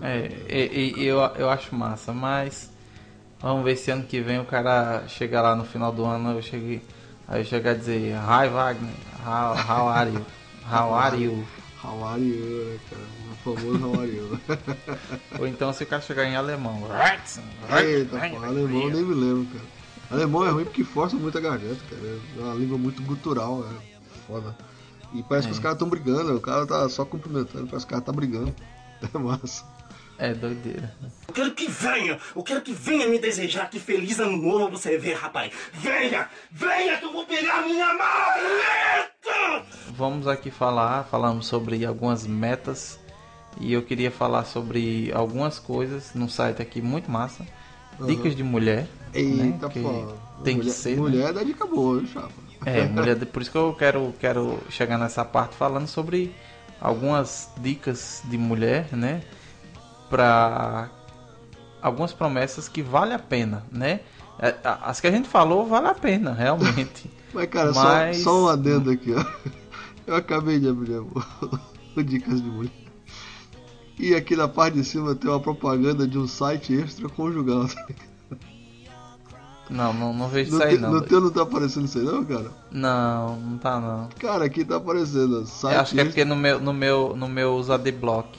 É, 0.00 0.28
e, 0.48 1.00
e 1.00 1.04
eu, 1.04 1.18
eu 1.36 1.48
acho 1.48 1.74
massa, 1.76 2.12
mas 2.12 2.71
vamos 3.42 3.64
ver 3.64 3.76
se 3.76 3.90
ano 3.90 4.04
que 4.04 4.20
vem 4.20 4.38
o 4.38 4.44
cara 4.44 5.06
chegar 5.08 5.42
lá 5.42 5.56
no 5.56 5.64
final 5.64 5.92
do 5.92 6.04
ano, 6.04 6.32
eu 6.32 6.42
cheguei. 6.42 6.82
Aí 7.26 7.40
eu 7.40 7.44
chegar 7.44 7.72
a 7.72 7.74
dizer, 7.74 8.14
Hi 8.14 8.48
Wagner, 8.48 8.94
how, 9.26 9.54
how 9.54 9.88
are 9.88 10.10
you? 10.10 10.24
How 10.70 10.94
are 10.94 11.16
you? 11.22 11.44
How 11.82 12.04
are 12.04 12.22
you, 12.22 12.64
né, 12.64 12.78
cara? 12.88 13.02
O 13.02 13.56
famoso 13.56 13.86
how 13.86 14.00
are 14.00 14.10
you. 14.10 14.40
Ou 15.40 15.46
então 15.48 15.72
se 15.72 15.82
o 15.82 15.86
cara 15.86 16.00
chegar 16.00 16.24
em 16.24 16.36
alemão. 16.36 16.86
Eita, 17.84 18.16
pô, 18.30 18.44
alemão 18.44 18.82
eu 18.82 18.90
nem 18.90 19.02
me 19.02 19.14
lembro, 19.14 19.46
cara. 19.52 19.64
Alemão 20.12 20.46
é 20.46 20.50
ruim 20.50 20.64
porque 20.64 20.84
força 20.84 21.16
muito 21.16 21.36
a 21.38 21.40
garganta, 21.40 21.80
cara. 21.90 22.02
É 22.38 22.40
uma 22.40 22.54
língua 22.54 22.78
muito 22.78 23.02
gutural, 23.02 23.64
é 23.64 23.96
foda. 24.26 24.56
E 25.14 25.22
parece 25.22 25.48
que 25.48 25.52
os 25.52 25.58
caras 25.58 25.74
estão 25.74 25.88
brigando, 25.88 26.36
o 26.36 26.40
cara 26.40 26.66
tá 26.66 26.88
só 26.88 27.04
cumprimentando, 27.04 27.66
parece 27.66 27.86
que 27.86 27.92
o 27.92 27.96
cara 27.96 28.02
tá 28.02 28.12
brigando. 28.12 28.54
É 29.12 29.18
massa. 29.18 29.64
É 30.22 30.32
doideira. 30.32 30.94
Eu 31.26 31.34
quero 31.34 31.50
que 31.50 31.68
venha, 31.68 32.16
eu 32.36 32.42
quero 32.44 32.60
que 32.60 32.72
venha 32.72 33.08
me 33.08 33.18
desejar 33.18 33.68
que 33.68 33.80
feliz 33.80 34.20
ano 34.20 34.36
novo 34.36 34.70
você 34.70 34.96
vê, 34.96 35.14
rapaz. 35.14 35.52
Venha, 35.72 36.28
venha 36.48 36.96
que 36.96 37.04
eu 37.04 37.12
vou 37.12 37.26
pegar 37.26 37.62
minha 37.62 37.86
maleta! 37.92 39.66
Vamos 39.88 40.28
aqui 40.28 40.48
falar, 40.48 41.02
falamos 41.10 41.48
sobre 41.48 41.84
algumas 41.84 42.24
metas 42.24 43.00
e 43.60 43.72
eu 43.72 43.82
queria 43.82 44.12
falar 44.12 44.44
sobre 44.44 45.10
algumas 45.12 45.58
coisas 45.58 46.14
no 46.14 46.30
site 46.30 46.62
aqui 46.62 46.80
muito 46.80 47.10
massa. 47.10 47.44
Dicas 48.06 48.36
de 48.36 48.44
mulher. 48.44 48.86
Eita, 49.12 49.66
né, 49.66 49.72
que 49.72 49.80
pô. 49.80 50.14
Tem 50.44 50.54
mulher, 50.54 50.68
que 50.68 50.76
ser. 50.76 50.90
né? 50.90 51.00
Mulher 51.00 51.32
dá 51.32 51.42
dica 51.42 51.66
boa, 51.66 51.98
viu, 51.98 52.06
chapa? 52.06 52.30
É, 52.64 52.84
mulher, 52.84 53.16
por 53.26 53.42
isso 53.42 53.50
que 53.50 53.58
eu 53.58 53.74
quero, 53.76 54.14
quero 54.20 54.60
chegar 54.70 54.98
nessa 54.98 55.24
parte 55.24 55.56
falando 55.56 55.88
sobre 55.88 56.32
algumas 56.80 57.50
dicas 57.60 58.22
de 58.26 58.38
mulher, 58.38 58.86
né? 58.92 59.20
Pra 60.12 60.90
algumas 61.80 62.12
promessas 62.12 62.68
que 62.68 62.82
vale 62.82 63.14
a 63.14 63.18
pena, 63.18 63.64
né? 63.72 64.00
É, 64.38 64.54
As 64.62 65.00
que 65.00 65.06
a 65.06 65.10
gente 65.10 65.26
falou 65.26 65.66
vale 65.66 65.86
a 65.88 65.94
pena, 65.94 66.32
realmente. 66.36 67.10
Mas, 67.32 67.48
cara, 67.48 67.72
Mas- 67.74 68.18
só, 68.18 68.24
só 68.30 68.44
um 68.44 68.48
adendo 68.48 68.90
aqui, 68.90 69.14
ó. 69.14 69.24
Eu 70.06 70.16
acabei 70.16 70.60
de 70.60 70.68
abrir 70.68 70.98
o, 70.98 71.10
Dicas 72.04 72.42
de 72.42 72.48
Mulher. 72.48 72.70
E 73.98 74.14
aqui 74.14 74.36
na 74.36 74.48
parte 74.48 74.74
de 74.74 74.84
cima 74.84 75.14
tem 75.14 75.30
uma 75.30 75.40
propaganda 75.40 76.06
de 76.06 76.18
um 76.18 76.26
site 76.28 76.74
extraconjugal. 76.74 77.66
Não, 79.70 79.92
não, 79.94 80.12
não 80.12 80.28
vejo 80.28 80.50
No, 80.50 80.58
isso 80.58 80.66
aí 80.66 80.76
não. 80.76 80.90
no 80.92 81.00
teu 81.00 81.20
não 81.20 81.30
tá 81.30 81.42
aparecendo 81.42 81.86
isso 81.86 81.98
aí 81.98 82.04
não, 82.04 82.22
cara? 82.24 82.50
Não, 82.70 83.36
não 83.36 83.58
tá 83.58 83.80
não. 83.80 84.08
Cara, 84.18 84.44
aqui 84.44 84.64
tá 84.64 84.76
aparecendo. 84.76 85.46
Site 85.46 85.74
Eu 85.74 85.80
acho 85.80 85.94
que 85.94 86.00
é 86.00 86.02
extra- 86.02 86.04
porque 86.04 86.24
no 86.24 86.36
meu, 86.36 86.60
no 86.60 86.72
meu, 86.74 87.16
no 87.16 87.28
meu 87.28 87.54
usa 87.54 87.76
adblock. 87.76 88.38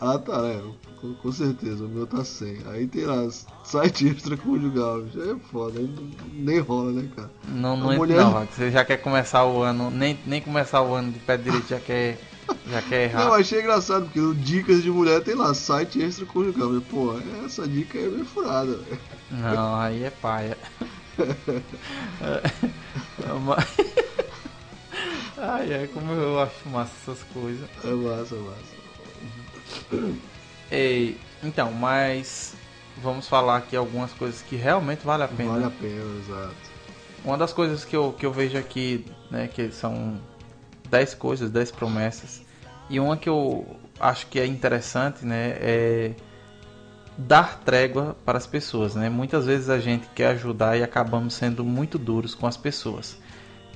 Ah, 0.00 0.18
tá, 0.18 0.38
é. 0.46 0.62
Com, 1.04 1.12
com 1.16 1.30
certeza, 1.32 1.84
o 1.84 1.88
meu 1.88 2.06
tá 2.06 2.24
sem. 2.24 2.56
Aí 2.66 2.86
tem 2.86 3.04
lá, 3.04 3.28
site 3.62 4.08
extraconjugal. 4.08 5.06
Já 5.08 5.20
é 5.32 5.36
foda, 5.52 5.78
nem 6.32 6.60
rola, 6.60 6.92
né, 6.92 7.06
cara? 7.14 7.30
Não, 7.46 7.76
não 7.76 7.92
mulher- 7.94 8.22
não. 8.22 8.46
Você 8.46 8.70
já 8.70 8.82
quer 8.86 8.96
começar 8.96 9.44
o 9.44 9.60
ano, 9.60 9.90
nem, 9.90 10.18
nem 10.24 10.40
começar 10.40 10.80
o 10.80 10.94
ano 10.94 11.12
de 11.12 11.18
pé 11.18 11.36
direito 11.36 11.68
já 11.68 11.78
quer, 11.78 12.18
já 12.70 12.80
quer 12.80 13.04
errar. 13.10 13.26
Não, 13.26 13.34
achei 13.34 13.60
engraçado, 13.60 14.06
porque 14.06 14.18
no 14.18 14.34
Dicas 14.34 14.82
de 14.82 14.90
Mulher 14.90 15.22
tem 15.22 15.34
lá, 15.34 15.52
site 15.52 16.00
extraconjugal. 16.00 16.72
Eu, 16.72 16.80
Pô, 16.80 17.18
essa 17.44 17.68
dica 17.68 17.98
é 17.98 18.08
meio 18.08 18.24
furada, 18.24 18.74
velho. 18.74 18.98
Não, 19.30 19.74
aí 19.78 20.04
é 20.04 20.10
paia. 20.10 20.56
Mas- 23.44 23.76
Ai, 25.36 25.70
é 25.70 25.86
como 25.88 26.10
eu 26.12 26.40
acho 26.40 26.66
massa 26.70 26.92
essas 27.02 27.22
coisas. 27.24 27.68
É 27.84 27.92
massa, 27.92 28.36
é 28.36 28.38
massa. 28.38 30.24
Ei, 30.70 31.18
então, 31.42 31.72
mas 31.72 32.54
vamos 33.02 33.28
falar 33.28 33.58
aqui 33.58 33.76
algumas 33.76 34.12
coisas 34.12 34.42
que 34.42 34.56
realmente 34.56 35.04
vale 35.04 35.22
a 35.22 35.28
pena. 35.28 35.52
Vale 35.52 35.64
a 35.64 35.70
pena, 35.70 36.18
exato. 36.18 36.54
Uma 37.24 37.38
das 37.38 37.52
coisas 37.52 37.84
que 37.84 37.96
eu, 37.96 38.12
que 38.12 38.26
eu 38.26 38.32
vejo 38.32 38.58
aqui, 38.58 39.04
né, 39.30 39.48
que 39.48 39.70
são 39.70 40.20
10 40.90 41.14
coisas, 41.14 41.50
10 41.50 41.70
promessas. 41.70 42.42
E 42.90 43.00
uma 43.00 43.16
que 43.16 43.28
eu 43.28 43.66
acho 43.98 44.26
que 44.26 44.38
é 44.38 44.46
interessante, 44.46 45.24
né, 45.24 45.56
é 45.58 46.14
dar 47.16 47.60
trégua 47.60 48.16
para 48.24 48.36
as 48.36 48.46
pessoas, 48.46 48.94
né? 48.94 49.08
Muitas 49.08 49.46
vezes 49.46 49.70
a 49.70 49.78
gente 49.78 50.08
quer 50.14 50.28
ajudar 50.28 50.76
e 50.76 50.82
acabamos 50.82 51.34
sendo 51.34 51.64
muito 51.64 51.98
duros 51.98 52.34
com 52.34 52.46
as 52.46 52.56
pessoas, 52.56 53.16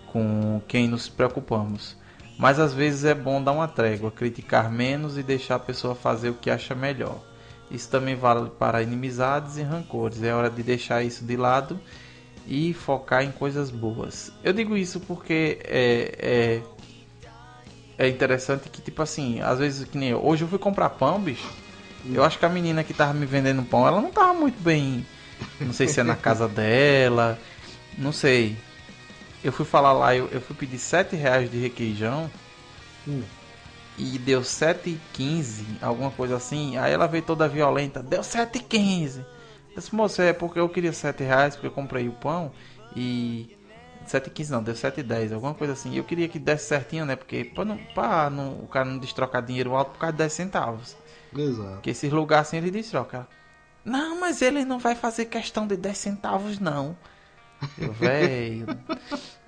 com 0.08 0.60
quem 0.66 0.88
nos 0.88 1.08
preocupamos. 1.08 1.96
Mas 2.38 2.60
às 2.60 2.72
vezes 2.72 3.04
é 3.04 3.14
bom 3.14 3.42
dar 3.42 3.50
uma 3.50 3.66
trégua, 3.66 4.12
criticar 4.12 4.70
menos 4.70 5.18
e 5.18 5.24
deixar 5.24 5.56
a 5.56 5.58
pessoa 5.58 5.96
fazer 5.96 6.30
o 6.30 6.34
que 6.34 6.48
acha 6.48 6.72
melhor. 6.72 7.18
Isso 7.68 7.90
também 7.90 8.14
vale 8.14 8.48
para 8.48 8.80
inimizades 8.80 9.56
e 9.56 9.62
rancores. 9.62 10.22
É 10.22 10.32
hora 10.32 10.48
de 10.48 10.62
deixar 10.62 11.02
isso 11.02 11.24
de 11.24 11.36
lado 11.36 11.78
e 12.46 12.72
focar 12.72 13.24
em 13.24 13.32
coisas 13.32 13.70
boas. 13.70 14.32
Eu 14.42 14.52
digo 14.52 14.76
isso 14.76 15.00
porque 15.00 15.58
é, 15.64 16.62
é, 17.98 18.06
é 18.06 18.08
interessante 18.08 18.70
que, 18.70 18.80
tipo 18.80 19.02
assim, 19.02 19.40
às 19.40 19.58
vezes, 19.58 19.86
que 19.86 19.98
nem 19.98 20.10
eu, 20.10 20.24
hoje 20.24 20.44
eu 20.44 20.48
fui 20.48 20.58
comprar 20.58 20.90
pão, 20.90 21.20
bicho. 21.20 21.50
Eu 22.10 22.22
acho 22.22 22.38
que 22.38 22.46
a 22.46 22.48
menina 22.48 22.84
que 22.84 22.94
tava 22.94 23.12
me 23.12 23.26
vendendo 23.26 23.62
pão, 23.64 23.86
ela 23.86 24.00
não 24.00 24.12
tava 24.12 24.32
muito 24.32 24.62
bem. 24.62 25.04
Não 25.60 25.72
sei 25.72 25.88
se 25.88 25.98
é 26.00 26.04
na 26.04 26.16
casa 26.16 26.48
dela, 26.48 27.38
não 27.98 28.12
sei. 28.12 28.56
Eu 29.42 29.52
fui 29.52 29.64
falar 29.66 29.92
lá, 29.92 30.14
eu, 30.14 30.28
eu 30.28 30.40
fui 30.40 30.54
pedir 30.56 30.78
7 30.78 31.16
reais 31.16 31.50
de 31.50 31.58
requeijão 31.58 32.32
Hum. 33.06 33.28
e 33.96 34.18
deu 34.18 34.44
7,15, 34.44 35.78
alguma 35.82 36.10
coisa 36.10 36.36
assim. 36.36 36.76
Aí 36.76 36.92
ela 36.92 37.06
veio 37.08 37.24
toda 37.24 37.48
violenta, 37.48 38.02
deu 38.02 38.22
7,15. 38.22 39.26
Eu 39.74 39.80
disse, 39.82 39.94
moça, 39.94 40.22
é 40.22 40.32
porque 40.32 40.58
eu 40.60 40.68
queria 40.68 40.92
7 40.92 41.22
reais, 41.24 41.54
porque 41.56 41.66
eu 41.66 41.72
comprei 41.72 42.08
o 42.08 42.12
pão 42.14 42.52
e. 42.94 43.50
7,15 44.06 44.50
não, 44.50 44.62
deu 44.62 44.74
7,10, 44.74 45.32
alguma 45.32 45.54
coisa 45.54 45.72
assim. 45.74 45.94
Eu 45.94 46.04
queria 46.04 46.28
que 46.28 46.38
desse 46.38 46.66
certinho, 46.68 47.04
né? 47.04 47.16
Porque 47.16 47.44
pra, 47.44 47.64
não, 47.64 47.76
pra 47.78 48.30
não, 48.30 48.60
o 48.64 48.68
cara 48.68 48.86
não 48.86 48.98
destrocar 48.98 49.42
dinheiro 49.44 49.74
alto 49.76 49.92
por 49.92 49.98
causa 49.98 50.12
de 50.12 50.18
10 50.18 50.32
centavos. 50.32 50.96
Exato. 51.32 51.76
Porque 51.76 51.90
esses 51.90 52.12
lugares 52.12 52.48
assim 52.48 52.58
ele 52.58 52.70
destroca. 52.70 53.28
Não, 53.84 54.20
mas 54.20 54.40
ele 54.42 54.64
não 54.64 54.78
vai 54.78 54.94
fazer 54.94 55.26
questão 55.26 55.66
de 55.66 55.76
10 55.76 55.98
centavos, 55.98 56.58
não. 56.60 56.96
Eu, 57.76 57.92
velho. 57.92 58.66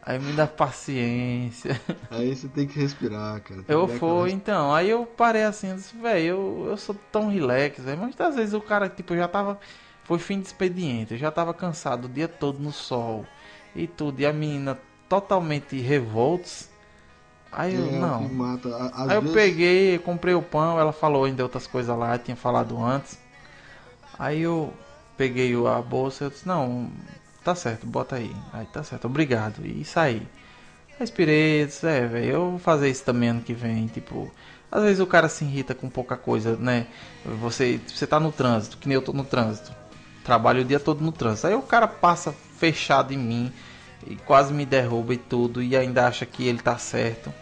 Aí 0.02 0.18
me 0.18 0.32
dá 0.32 0.46
paciência. 0.46 1.80
Aí 2.10 2.34
você 2.34 2.48
tem 2.48 2.66
que 2.66 2.78
respirar, 2.78 3.40
cara. 3.42 3.62
Tem 3.62 3.76
Eu 3.76 3.86
fui, 3.86 4.32
então. 4.32 4.74
Aí 4.74 4.88
eu 4.90 5.06
parei 5.06 5.44
assim, 5.44 5.68
eu 5.68 5.76
disse, 5.76 5.96
velho, 5.96 6.24
eu, 6.26 6.66
eu 6.70 6.76
sou 6.76 6.94
tão 7.12 7.28
relax, 7.28 7.80
velho. 7.84 8.10
Às 8.18 8.34
vezes 8.34 8.54
o 8.54 8.60
cara, 8.60 8.88
tipo, 8.88 9.14
já 9.14 9.28
tava. 9.28 9.58
Foi 10.04 10.18
fim 10.18 10.40
de 10.40 10.46
expediente, 10.48 11.12
eu 11.14 11.18
já 11.18 11.30
tava 11.30 11.54
cansado 11.54 12.06
o 12.06 12.08
dia 12.08 12.26
todo 12.26 12.58
no 12.58 12.72
sol 12.72 13.24
e 13.76 13.86
tudo. 13.86 14.20
E 14.20 14.26
a 14.26 14.32
menina 14.32 14.78
totalmente 15.08 15.78
revoltos. 15.80 16.68
Aí 17.52 17.74
eu, 17.74 17.86
É, 17.86 17.88
o 17.88 18.00
não. 18.00 18.30
Aí 19.06 19.16
eu 19.16 19.22
vezes, 19.22 19.34
peguei, 19.34 19.98
comprei 19.98 20.34
o 20.34 20.42
pão, 20.42 20.78
ela 20.80 20.92
falou 20.92 21.24
ainda 21.24 21.42
outras 21.42 21.66
coisas 21.66 21.96
lá, 21.96 22.16
tinha 22.18 22.36
falado 22.36 22.82
antes. 22.82 23.18
Aí 24.18 24.42
eu 24.42 24.72
peguei 25.16 25.54
a 25.66 25.82
bolsa, 25.82 26.24
eu 26.24 26.30
disse, 26.30 26.46
não, 26.46 26.90
tá 27.44 27.54
certo, 27.54 27.86
bota 27.86 28.16
aí. 28.16 28.34
Aí 28.52 28.66
tá 28.66 28.82
certo, 28.82 29.06
obrigado. 29.06 29.66
E 29.66 29.84
saí. 29.84 30.26
Respirei, 30.98 31.66
disse, 31.66 31.86
é, 31.86 32.06
velho, 32.06 32.26
eu 32.26 32.50
vou 32.50 32.58
fazer 32.58 32.90
isso 32.90 33.04
também 33.04 33.30
ano 33.30 33.40
que 33.40 33.54
vem, 33.54 33.86
tipo. 33.86 34.30
Às 34.70 34.82
vezes 34.82 35.00
o 35.00 35.06
cara 35.06 35.28
se 35.28 35.44
irrita 35.44 35.74
com 35.74 35.88
pouca 35.88 36.16
coisa, 36.16 36.56
né? 36.56 36.86
Você, 37.40 37.80
você 37.88 38.06
tá 38.06 38.20
no 38.20 38.30
trânsito, 38.30 38.76
que 38.76 38.86
nem 38.86 38.94
eu 38.94 39.02
tô 39.02 39.12
no 39.12 39.24
trânsito. 39.24 39.74
Trabalho 40.22 40.60
o 40.60 40.64
dia 40.64 40.78
todo 40.78 41.02
no 41.02 41.10
trânsito. 41.10 41.46
Aí 41.46 41.54
o 41.54 41.62
cara 41.62 41.88
passa 41.88 42.32
fechado 42.32 43.12
em 43.12 43.18
mim 43.18 43.52
e 44.06 44.16
quase 44.16 44.52
me 44.52 44.64
derruba 44.64 45.14
e 45.14 45.16
tudo, 45.16 45.62
e 45.62 45.76
ainda 45.76 46.06
acha 46.06 46.24
que 46.24 46.46
ele 46.46 46.58
tá 46.58 46.78
certo. 46.78 47.32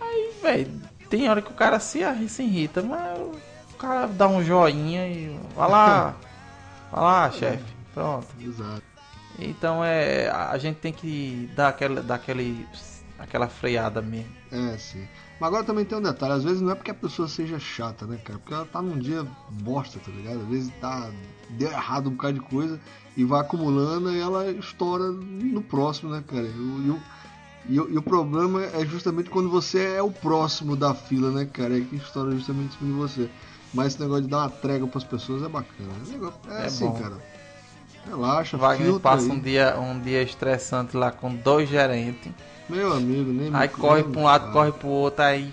Aí, 0.00 0.32
velho, 0.42 0.80
tem 1.08 1.28
hora 1.28 1.42
que 1.42 1.50
o 1.50 1.54
cara 1.54 1.78
se, 1.78 2.00
se 2.28 2.42
irrita, 2.42 2.82
mas 2.82 3.18
o 3.18 3.76
cara 3.78 4.06
dá 4.06 4.26
um 4.26 4.42
joinha 4.42 5.06
e. 5.06 5.38
Vai 5.54 5.70
lá, 5.70 6.14
vai 6.90 7.02
lá, 7.02 7.30
chefe. 7.30 7.76
Pronto. 7.94 8.26
Exato. 8.40 8.95
Então 9.38 9.84
é. 9.84 10.28
A 10.30 10.56
gente 10.58 10.76
tem 10.76 10.92
que 10.92 11.48
dar 11.54 11.68
aquela, 11.68 12.02
dar 12.02 12.14
aquele, 12.16 12.66
aquela 13.18 13.48
freada 13.48 14.00
mesmo. 14.00 14.30
É, 14.50 14.76
sim. 14.78 15.06
Mas 15.38 15.48
agora 15.48 15.64
também 15.64 15.84
tem 15.84 15.98
um 15.98 16.02
detalhe, 16.02 16.32
às 16.32 16.44
vezes 16.44 16.62
não 16.62 16.70
é 16.70 16.74
porque 16.74 16.90
a 16.90 16.94
pessoa 16.94 17.28
seja 17.28 17.58
chata, 17.58 18.06
né, 18.06 18.18
cara? 18.24 18.38
Porque 18.38 18.54
ela 18.54 18.64
tá 18.64 18.80
num 18.80 18.98
dia 18.98 19.26
bosta, 19.50 19.98
tá 19.98 20.10
ligado? 20.10 20.40
Às 20.40 20.48
vezes 20.48 20.72
tá. 20.80 21.10
Deu 21.50 21.70
errado 21.70 22.08
um 22.08 22.12
bocado 22.12 22.34
de 22.34 22.40
coisa 22.40 22.80
e 23.16 23.24
vai 23.24 23.40
acumulando 23.42 24.10
e 24.10 24.18
ela 24.18 24.50
estoura 24.50 25.04
no 25.12 25.62
próximo, 25.62 26.10
né, 26.10 26.24
cara? 26.26 26.42
E, 26.46 26.48
o- 26.58 27.02
e 27.68 27.80
o- 27.80 27.90
e 27.90 27.98
o- 27.98 28.02
problema 28.02 28.62
é 28.64 28.84
justamente 28.86 29.28
quando 29.28 29.50
você 29.50 29.80
é 29.96 30.02
o 30.02 30.10
próximo 30.10 30.74
da 30.74 30.94
fila, 30.94 31.30
né, 31.30 31.44
cara? 31.44 31.76
É 31.76 31.80
que 31.82 31.96
estoura 31.96 32.30
justamente 32.32 32.74
em 32.74 32.78
cima 32.78 32.90
de 32.92 32.96
você. 32.96 33.28
Mas 33.74 33.88
esse 33.88 34.00
negócio 34.00 34.22
de 34.24 34.28
dar 34.30 34.38
uma 34.38 34.50
trégua 34.50 34.88
pras 34.88 35.04
pessoas 35.04 35.42
é 35.42 35.48
bacana. 35.48 35.90
É, 36.08 36.12
negócio- 36.12 36.40
é 36.48 36.62
É 36.62 36.64
assim, 36.66 36.86
bom. 36.86 36.98
cara. 36.98 37.16
Relaxa, 38.06 38.56
Wagner 38.56 39.00
passa 39.00 39.24
aí. 39.26 39.30
um 39.32 39.38
dia, 39.40 39.76
um 39.78 39.98
dia 40.00 40.22
estressante 40.22 40.96
lá 40.96 41.10
com 41.10 41.34
dois 41.34 41.68
gerentes. 41.68 42.30
Meu 42.68 42.92
amigo, 42.92 43.32
nem 43.32 43.50
me- 43.50 43.56
Aí 43.56 43.68
corre 43.68 44.02
nem 44.02 44.04
pra 44.04 44.12
me 44.12 44.18
um 44.18 44.24
lado, 44.24 44.40
fala. 44.42 44.52
corre 44.52 44.72
pro 44.72 44.88
outro, 44.88 45.22
aí 45.24 45.52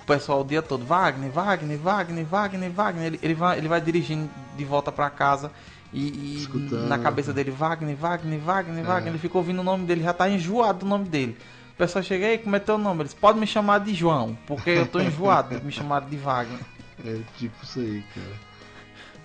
o 0.00 0.04
pessoal 0.06 0.40
o 0.40 0.44
dia 0.44 0.60
todo, 0.62 0.84
Wagner, 0.84 1.30
Wagner, 1.30 1.78
Wagner, 1.78 2.24
Wagner, 2.26 2.70
Wagner. 2.70 3.06
Ele, 3.06 3.20
ele, 3.22 3.34
vai, 3.34 3.58
ele 3.58 3.68
vai 3.68 3.80
dirigindo 3.80 4.28
de 4.56 4.64
volta 4.64 4.92
pra 4.92 5.08
casa 5.10 5.50
e, 5.92 6.46
e 6.46 6.48
na 6.88 6.98
cabeça 6.98 7.32
dele, 7.32 7.50
Wagner, 7.50 7.96
Wagner, 7.96 8.38
Wagner, 8.40 8.80
É. 8.84 8.86
Wagner. 8.86 9.08
Ele 9.12 9.18
fica 9.18 9.36
ouvindo 9.38 9.60
o 9.60 9.64
nome 9.64 9.86
dele, 9.86 10.02
já 10.02 10.12
tá 10.12 10.28
enjoado 10.28 10.80
do 10.80 10.86
nome 10.86 11.04
dele. 11.08 11.36
O 11.72 11.76
pessoal 11.76 12.02
chega 12.04 12.26
aí, 12.26 12.38
como 12.38 12.54
é 12.54 12.58
teu 12.60 12.78
nome? 12.78 13.00
Eles 13.02 13.14
podem 13.14 13.40
me 13.40 13.46
chamar 13.46 13.80
de 13.80 13.94
João, 13.94 14.36
porque 14.46 14.70
eu 14.70 14.86
tô 14.86 15.00
enjoado 15.00 15.58
de 15.58 15.64
me 15.64 15.72
chamar 15.72 16.02
de 16.02 16.16
Wagner. 16.16 16.58
É 17.04 17.18
tipo 17.36 17.52
isso 17.64 17.80
aí, 17.80 18.02
cara. 18.14 18.26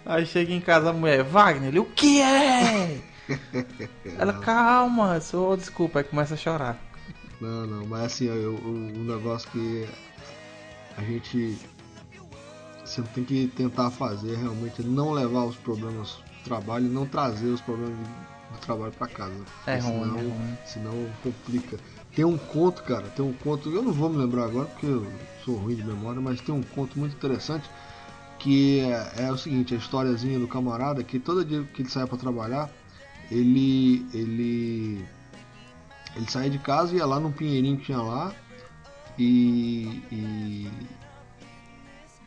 Aí 0.05 0.25
chega 0.25 0.53
em 0.53 0.61
casa 0.61 0.89
a 0.89 0.93
mulher, 0.93 1.23
Wagner, 1.23 1.69
ele, 1.69 1.79
o 1.79 1.85
que 1.85 2.21
é? 2.21 2.99
Ela, 4.17 4.33
calma, 4.33 5.19
sou, 5.21 5.55
desculpa, 5.55 5.99
aí 5.99 6.03
começa 6.03 6.33
a 6.33 6.37
chorar. 6.37 6.77
Não, 7.39 7.65
não, 7.65 7.85
mas 7.85 8.03
assim, 8.03 8.25
eu- 8.25 8.55
o, 8.55 8.67
o 8.67 9.03
negócio 9.03 9.49
que 9.51 9.87
a 10.97 11.01
gente 11.01 11.57
sempre 12.83 13.11
tem 13.13 13.23
que 13.23 13.47
tentar 13.55 13.91
fazer 13.91 14.35
realmente 14.35 14.81
é 14.81 14.85
não 14.85 15.11
levar 15.11 15.45
os 15.45 15.55
problemas 15.57 16.09
do 16.09 16.43
trabalho 16.43 16.87
e 16.87 16.89
não 16.89 17.05
trazer 17.05 17.47
os 17.47 17.61
problemas 17.61 17.95
do, 17.95 18.59
trabalho 18.65 18.91
pra 18.91 19.07
casa. 19.07 19.33
É 19.67 19.77
porque 19.77 19.87
ruim, 19.87 20.03
senão, 20.03 20.17
é 20.17 20.23
ruim. 20.23 20.57
senão 20.65 21.09
complica. 21.23 21.77
Tem 22.15 22.25
um 22.25 22.37
conto, 22.37 22.83
cara, 22.83 23.07
tem 23.15 23.23
um 23.23 23.31
conto, 23.33 23.69
eu 23.69 23.81
não 23.83 23.93
vou 23.93 24.09
me 24.09 24.17
lembrar 24.17 24.45
agora 24.45 24.65
porque 24.67 24.87
eu 24.87 25.09
sou 25.45 25.55
ruim 25.55 25.75
de 25.75 25.83
memória, 25.83 26.19
mas 26.19 26.41
tem 26.41 26.53
um 26.53 26.63
conto 26.63 26.97
muito 26.99 27.15
interessante 27.15 27.69
que 28.39 28.79
é, 28.81 29.25
é 29.27 29.31
o 29.31 29.37
seguinte, 29.37 29.73
a 29.75 29.77
historiazinha 29.77 30.39
do 30.39 30.47
camarada 30.47 31.03
que 31.03 31.19
todo 31.19 31.45
dia 31.45 31.63
que 31.63 31.81
ele 31.81 31.89
saia 31.89 32.07
pra 32.07 32.17
trabalhar, 32.17 32.69
ele 33.29 34.05
ele 34.13 35.05
ele 36.15 36.29
saía 36.29 36.49
de 36.49 36.57
casa, 36.59 36.95
ia 36.95 37.05
lá 37.05 37.19
num 37.19 37.31
pinheirinho 37.31 37.77
que 37.77 37.85
tinha 37.85 38.01
lá 38.01 38.33
e, 39.17 40.01
e, 40.11 40.69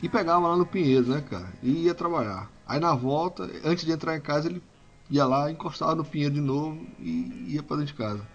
e 0.02 0.08
pegava 0.08 0.46
lá 0.46 0.56
no 0.56 0.66
pinheiro, 0.66 1.06
né, 1.06 1.20
cara? 1.28 1.52
E 1.62 1.84
ia 1.84 1.94
trabalhar. 1.94 2.50
Aí 2.66 2.78
na 2.78 2.94
volta, 2.94 3.50
antes 3.64 3.84
de 3.84 3.92
entrar 3.92 4.16
em 4.16 4.20
casa, 4.20 4.48
ele 4.48 4.62
ia 5.10 5.24
lá, 5.24 5.50
encostava 5.50 5.94
no 5.94 6.04
pinheiro 6.04 6.34
de 6.34 6.40
novo 6.40 6.86
e 7.00 7.46
ia 7.48 7.62
pra 7.62 7.76
dentro 7.76 7.92
de 7.92 7.98
casa. 7.98 8.26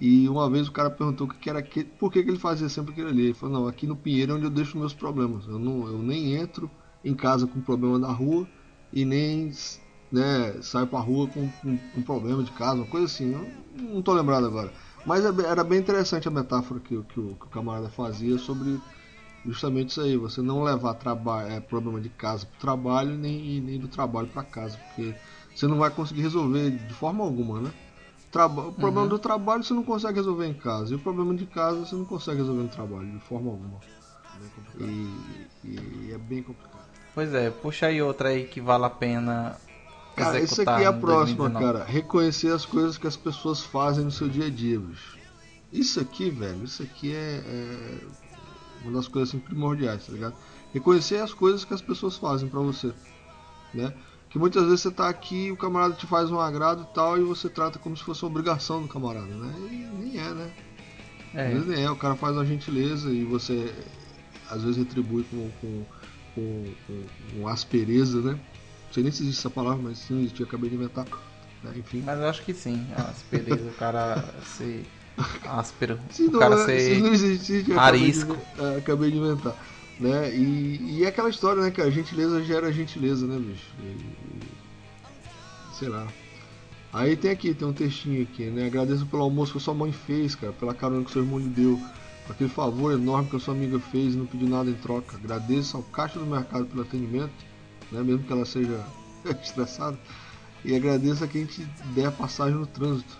E 0.00 0.28
uma 0.28 0.50
vez 0.50 0.66
o 0.66 0.72
cara 0.72 0.90
perguntou 0.90 1.26
o 1.26 1.30
que 1.30 1.38
que 1.38 1.50
era 1.50 1.60
aquele, 1.60 1.86
por 1.86 2.10
que, 2.10 2.22
que 2.24 2.30
ele 2.30 2.38
fazia 2.38 2.68
sempre 2.68 2.92
aquilo 2.92 3.08
ali. 3.08 3.26
Ele 3.26 3.34
falou, 3.34 3.60
não, 3.60 3.68
aqui 3.68 3.86
no 3.86 3.94
pinheiro 3.94 4.32
é 4.32 4.34
onde 4.34 4.44
eu 4.44 4.50
deixo 4.50 4.76
meus 4.76 4.92
problemas. 4.92 5.46
Eu, 5.46 5.58
não, 5.58 5.86
eu 5.86 5.98
nem 5.98 6.34
entro 6.34 6.68
em 7.04 7.14
casa 7.14 7.46
com 7.46 7.60
problema 7.62 7.98
na 7.98 8.12
rua 8.12 8.48
e 8.92 9.04
nem 9.04 9.50
né, 10.10 10.60
saio 10.62 10.86
pra 10.86 11.00
rua 11.00 11.28
com, 11.28 11.50
com, 11.52 11.78
com 11.78 12.02
problema 12.02 12.42
de 12.44 12.52
casa, 12.52 12.76
uma 12.76 12.86
coisa 12.86 13.06
assim. 13.06 13.32
Eu 13.32 13.52
não 13.74 14.02
tô 14.02 14.12
lembrado 14.12 14.46
agora. 14.46 14.72
Mas 15.04 15.24
é 15.24 15.28
era 15.46 15.64
bem 15.64 15.78
interessante 15.80 16.28
a 16.28 16.30
metáfora 16.30 16.80
que, 16.80 16.96
o- 16.96 17.04
que, 17.04 17.18
o, 17.20 17.36
que 17.36 17.46
o 17.46 17.50
camarada 17.50 17.88
fazia 17.90 18.38
sobre 18.38 18.82
justamente 19.44 19.90
isso 19.90 20.00
aí. 20.00 20.16
Você 20.16 20.42
não 20.42 20.62
levar 20.62 20.96
é, 21.48 21.60
problema 21.60 22.00
de 22.00 22.10
casa 22.10 22.46
pro 22.46 22.58
trabalho 22.58 23.16
nem, 23.16 23.60
nem 23.60 23.78
do 23.80 23.88
trabalho 23.88 24.28
para 24.28 24.44
casa. 24.44 24.78
Porque 24.78 25.16
você 25.54 25.66
não 25.66 25.78
vai 25.78 25.90
conseguir 25.94 26.22
resolver 26.22 26.70
de 26.70 26.94
forma 26.94 27.24
alguma, 27.24 27.60
né? 27.60 27.74
Traba 28.30 28.68
o 28.68 28.72
problema 28.74 29.08
do 29.08 29.18
trabalho 29.18 29.62
você 29.64 29.74
não 29.74 29.84
consegue 29.84 30.16
resolver 30.18 30.46
em 30.46 30.54
casa. 30.54 30.92
E 30.92 30.96
o 30.96 31.00
problema 31.00 31.34
de 31.34 31.46
casa 31.46 31.78
você 31.80 31.94
não 31.96 32.04
consegue 32.06 32.38
resolver 32.38 32.62
no 32.64 32.68
trabalho, 32.68 33.10
de 33.10 33.20
forma 33.20 33.50
alguma. 33.50 33.82
E, 34.74 35.50
e 35.62 36.10
é 36.12 36.18
bem 36.18 36.42
complicado. 36.42 36.71
Pois 37.14 37.32
é, 37.34 37.50
puxa 37.50 37.86
aí 37.86 38.00
outra 38.02 38.30
aí 38.30 38.46
que 38.46 38.60
vale 38.60 38.84
a 38.84 38.90
pena 38.90 39.60
Cara, 40.14 40.40
isso 40.40 40.60
executar 40.60 40.74
aqui 40.74 40.82
é 40.82 40.86
a 40.86 40.92
próxima, 40.92 41.48
2019. 41.48 41.54
cara. 41.58 41.84
Reconhecer 41.84 42.52
as 42.52 42.64
coisas 42.66 42.98
que 42.98 43.06
as 43.06 43.16
pessoas 43.16 43.62
fazem 43.62 44.04
no 44.04 44.10
seu 44.10 44.28
dia 44.28 44.46
a 44.46 44.50
dia, 44.50 44.78
bicho. 44.78 45.18
Isso 45.72 46.00
aqui, 46.00 46.30
velho, 46.30 46.64
isso 46.64 46.82
aqui 46.82 47.12
é, 47.14 47.42
é 47.46 48.10
uma 48.82 48.92
das 48.92 49.08
coisas 49.08 49.30
assim, 49.30 49.40
primordiais, 49.40 50.06
tá 50.06 50.12
ligado? 50.12 50.36
Reconhecer 50.72 51.18
as 51.18 51.32
coisas 51.32 51.64
que 51.64 51.72
as 51.74 51.82
pessoas 51.82 52.16
fazem 52.16 52.48
pra 52.48 52.60
você, 52.60 52.94
né? 53.72 53.94
Que 54.28 54.38
muitas 54.38 54.64
vezes 54.64 54.80
você 54.82 54.90
tá 54.92 55.08
aqui, 55.08 55.50
o 55.52 55.56
camarada 55.56 55.94
te 55.94 56.06
faz 56.06 56.30
um 56.30 56.40
agrado 56.40 56.82
e 56.82 56.94
tal, 56.94 57.18
e 57.18 57.22
você 57.22 57.48
trata 57.50 57.78
como 57.78 57.96
se 57.96 58.04
fosse 58.04 58.22
uma 58.24 58.30
obrigação 58.30 58.82
do 58.82 58.88
camarada, 58.88 59.26
né? 59.36 59.54
E 59.70 59.86
nem 59.86 60.18
é, 60.18 60.34
né? 60.34 60.54
Às 61.34 61.34
É, 61.40 61.48
vezes 61.50 61.66
nem 61.68 61.84
é, 61.84 61.90
o 61.90 61.96
cara 61.96 62.16
faz 62.16 62.36
uma 62.36 62.44
gentileza 62.46 63.10
e 63.12 63.24
você 63.24 63.86
às 64.50 64.62
vezes 64.62 64.76
retribui 64.78 65.24
com, 65.24 65.50
com, 65.60 65.86
com, 66.34 66.64
com, 66.86 67.02
com 67.34 67.48
aspereza, 67.48 68.20
né? 68.20 68.32
Não 68.32 68.92
sei 68.94 69.02
nem 69.02 69.12
se 69.12 69.22
existe 69.22 69.38
essa 69.40 69.50
palavra, 69.50 69.82
mas 69.82 69.98
sim, 69.98 70.18
existe, 70.20 70.40
eu 70.40 70.46
acabei 70.46 70.68
de 70.70 70.76
inventar. 70.76 71.06
né? 71.62 71.72
Enfim. 71.76 72.02
mas 72.04 72.18
eu 72.18 72.26
acho 72.28 72.42
que 72.44 72.52
sim, 72.54 72.86
a 72.96 73.02
aspereza, 73.02 73.68
o 73.68 73.74
cara 73.74 74.22
ser 74.56 74.84
áspero, 75.46 75.98
Se 76.10 76.24
o 76.24 76.32
cara 76.38 76.54
é- 76.54 76.78
se 76.78 77.00
não 77.00 77.14
ser... 77.16 77.24
existisse, 77.26 77.70
eu 77.70 77.78
acabei 77.78 78.00
de, 78.00 78.04
arisco. 78.06 78.38
acabei 78.78 79.10
de 79.10 79.16
inventar. 79.18 79.56
Né? 80.00 80.34
E, 80.34 80.98
e 80.98 81.04
é 81.04 81.08
aquela 81.08 81.28
história, 81.30 81.62
né, 81.62 81.70
cara? 81.70 81.90
Gentileza 81.90 82.42
gera 82.42 82.72
gentileza, 82.72 83.26
né, 83.26 83.38
bicho? 83.38 83.66
E- 83.80 83.84
e- 83.84 85.76
sei 85.78 85.88
lá. 85.88 86.06
Aí 86.92 87.16
tem 87.16 87.30
aqui, 87.30 87.54
tem 87.54 87.66
um 87.68 87.72
textinho 87.72 88.22
aqui, 88.22 88.44
né? 88.50 88.66
Agradeço 88.66 89.06
pelo 89.06 89.22
almoço 89.22 89.52
que 89.52 89.58
a 89.58 89.60
sua 89.60 89.72
mãe 89.74 89.92
fez, 89.92 90.34
cara, 90.34 90.52
pela 90.52 90.74
carona 90.74 91.04
que 91.04 91.10
seu 91.10 91.22
irmão 91.22 91.38
lhe 91.38 91.48
deu, 91.48 91.80
por 92.26 92.32
aquele 92.32 92.50
favor 92.50 92.92
enorme 92.92 93.28
que 93.28 93.36
a 93.36 93.40
sua 93.40 93.54
amiga 93.54 93.78
fez 93.80 94.14
e 94.14 94.16
não 94.16 94.26
pediu 94.26 94.48
nada 94.48 94.70
em 94.70 94.74
troca. 94.74 95.16
Agradeço 95.16 95.76
ao 95.76 95.82
caixa 95.84 96.18
do 96.18 96.26
mercado 96.26 96.66
pelo 96.66 96.82
atendimento, 96.82 97.32
né? 97.90 98.00
Mesmo 98.02 98.22
que 98.24 98.32
ela 98.32 98.44
seja 98.44 98.80
estressada. 99.42 99.98
E 100.64 100.76
agradeço 100.76 101.24
a 101.24 101.26
quem 101.26 101.44
te 101.44 101.64
der 101.94 102.06
a 102.06 102.12
passagem 102.12 102.54
no 102.54 102.66
trânsito. 102.66 103.16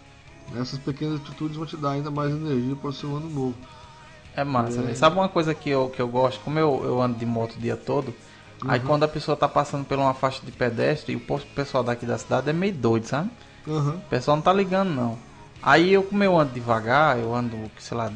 Essas 0.56 0.78
pequenas 0.78 1.20
atitudes 1.20 1.56
vão 1.56 1.66
te 1.66 1.76
dar 1.76 1.90
ainda 1.92 2.10
mais 2.10 2.30
energia 2.30 2.76
para 2.76 2.90
o 2.90 2.92
seu 2.92 3.16
ano 3.16 3.28
novo. 3.28 3.54
É 4.34 4.44
massa, 4.44 4.78
É. 4.80 4.82
velho. 4.82 4.96
Sabe 4.96 5.16
uma 5.16 5.28
coisa 5.28 5.54
que 5.54 5.68
eu, 5.70 5.88
que 5.90 6.00
eu 6.00 6.08
gosto? 6.08 6.40
Como 6.40 6.58
eu, 6.58 6.80
eu 6.84 7.02
ando 7.02 7.18
de 7.18 7.26
moto 7.26 7.56
o 7.56 7.58
dia 7.58 7.76
todo, 7.76 8.14
aí 8.66 8.78
Uhum. 8.80 8.86
quando 8.86 9.02
a 9.02 9.08
pessoa 9.08 9.36
tá 9.36 9.48
passando 9.48 9.84
por 9.84 9.98
uma 9.98 10.14
faixa 10.14 10.40
de 10.44 10.52
pedestre, 10.52 11.12
e 11.12 11.16
o 11.16 11.20
pessoal 11.54 11.82
daqui 11.82 12.06
da 12.06 12.16
cidade 12.18 12.48
é 12.48 12.52
meio 12.52 12.72
doido, 12.74 13.04
sabe? 13.06 13.30
Aham. 13.66 13.96
O 13.96 14.08
pessoal 14.08 14.36
não 14.36 14.42
tá 14.42 14.52
ligando, 14.52 14.90
não. 14.90 15.18
Aí 15.62 15.92
eu, 15.92 16.02
como 16.02 16.24
eu 16.24 16.36
ando 16.36 16.52
devagar, 16.52 17.18
eu 17.18 17.32
ando, 17.32 17.56
sei 17.78 17.96
lá, 17.96 18.12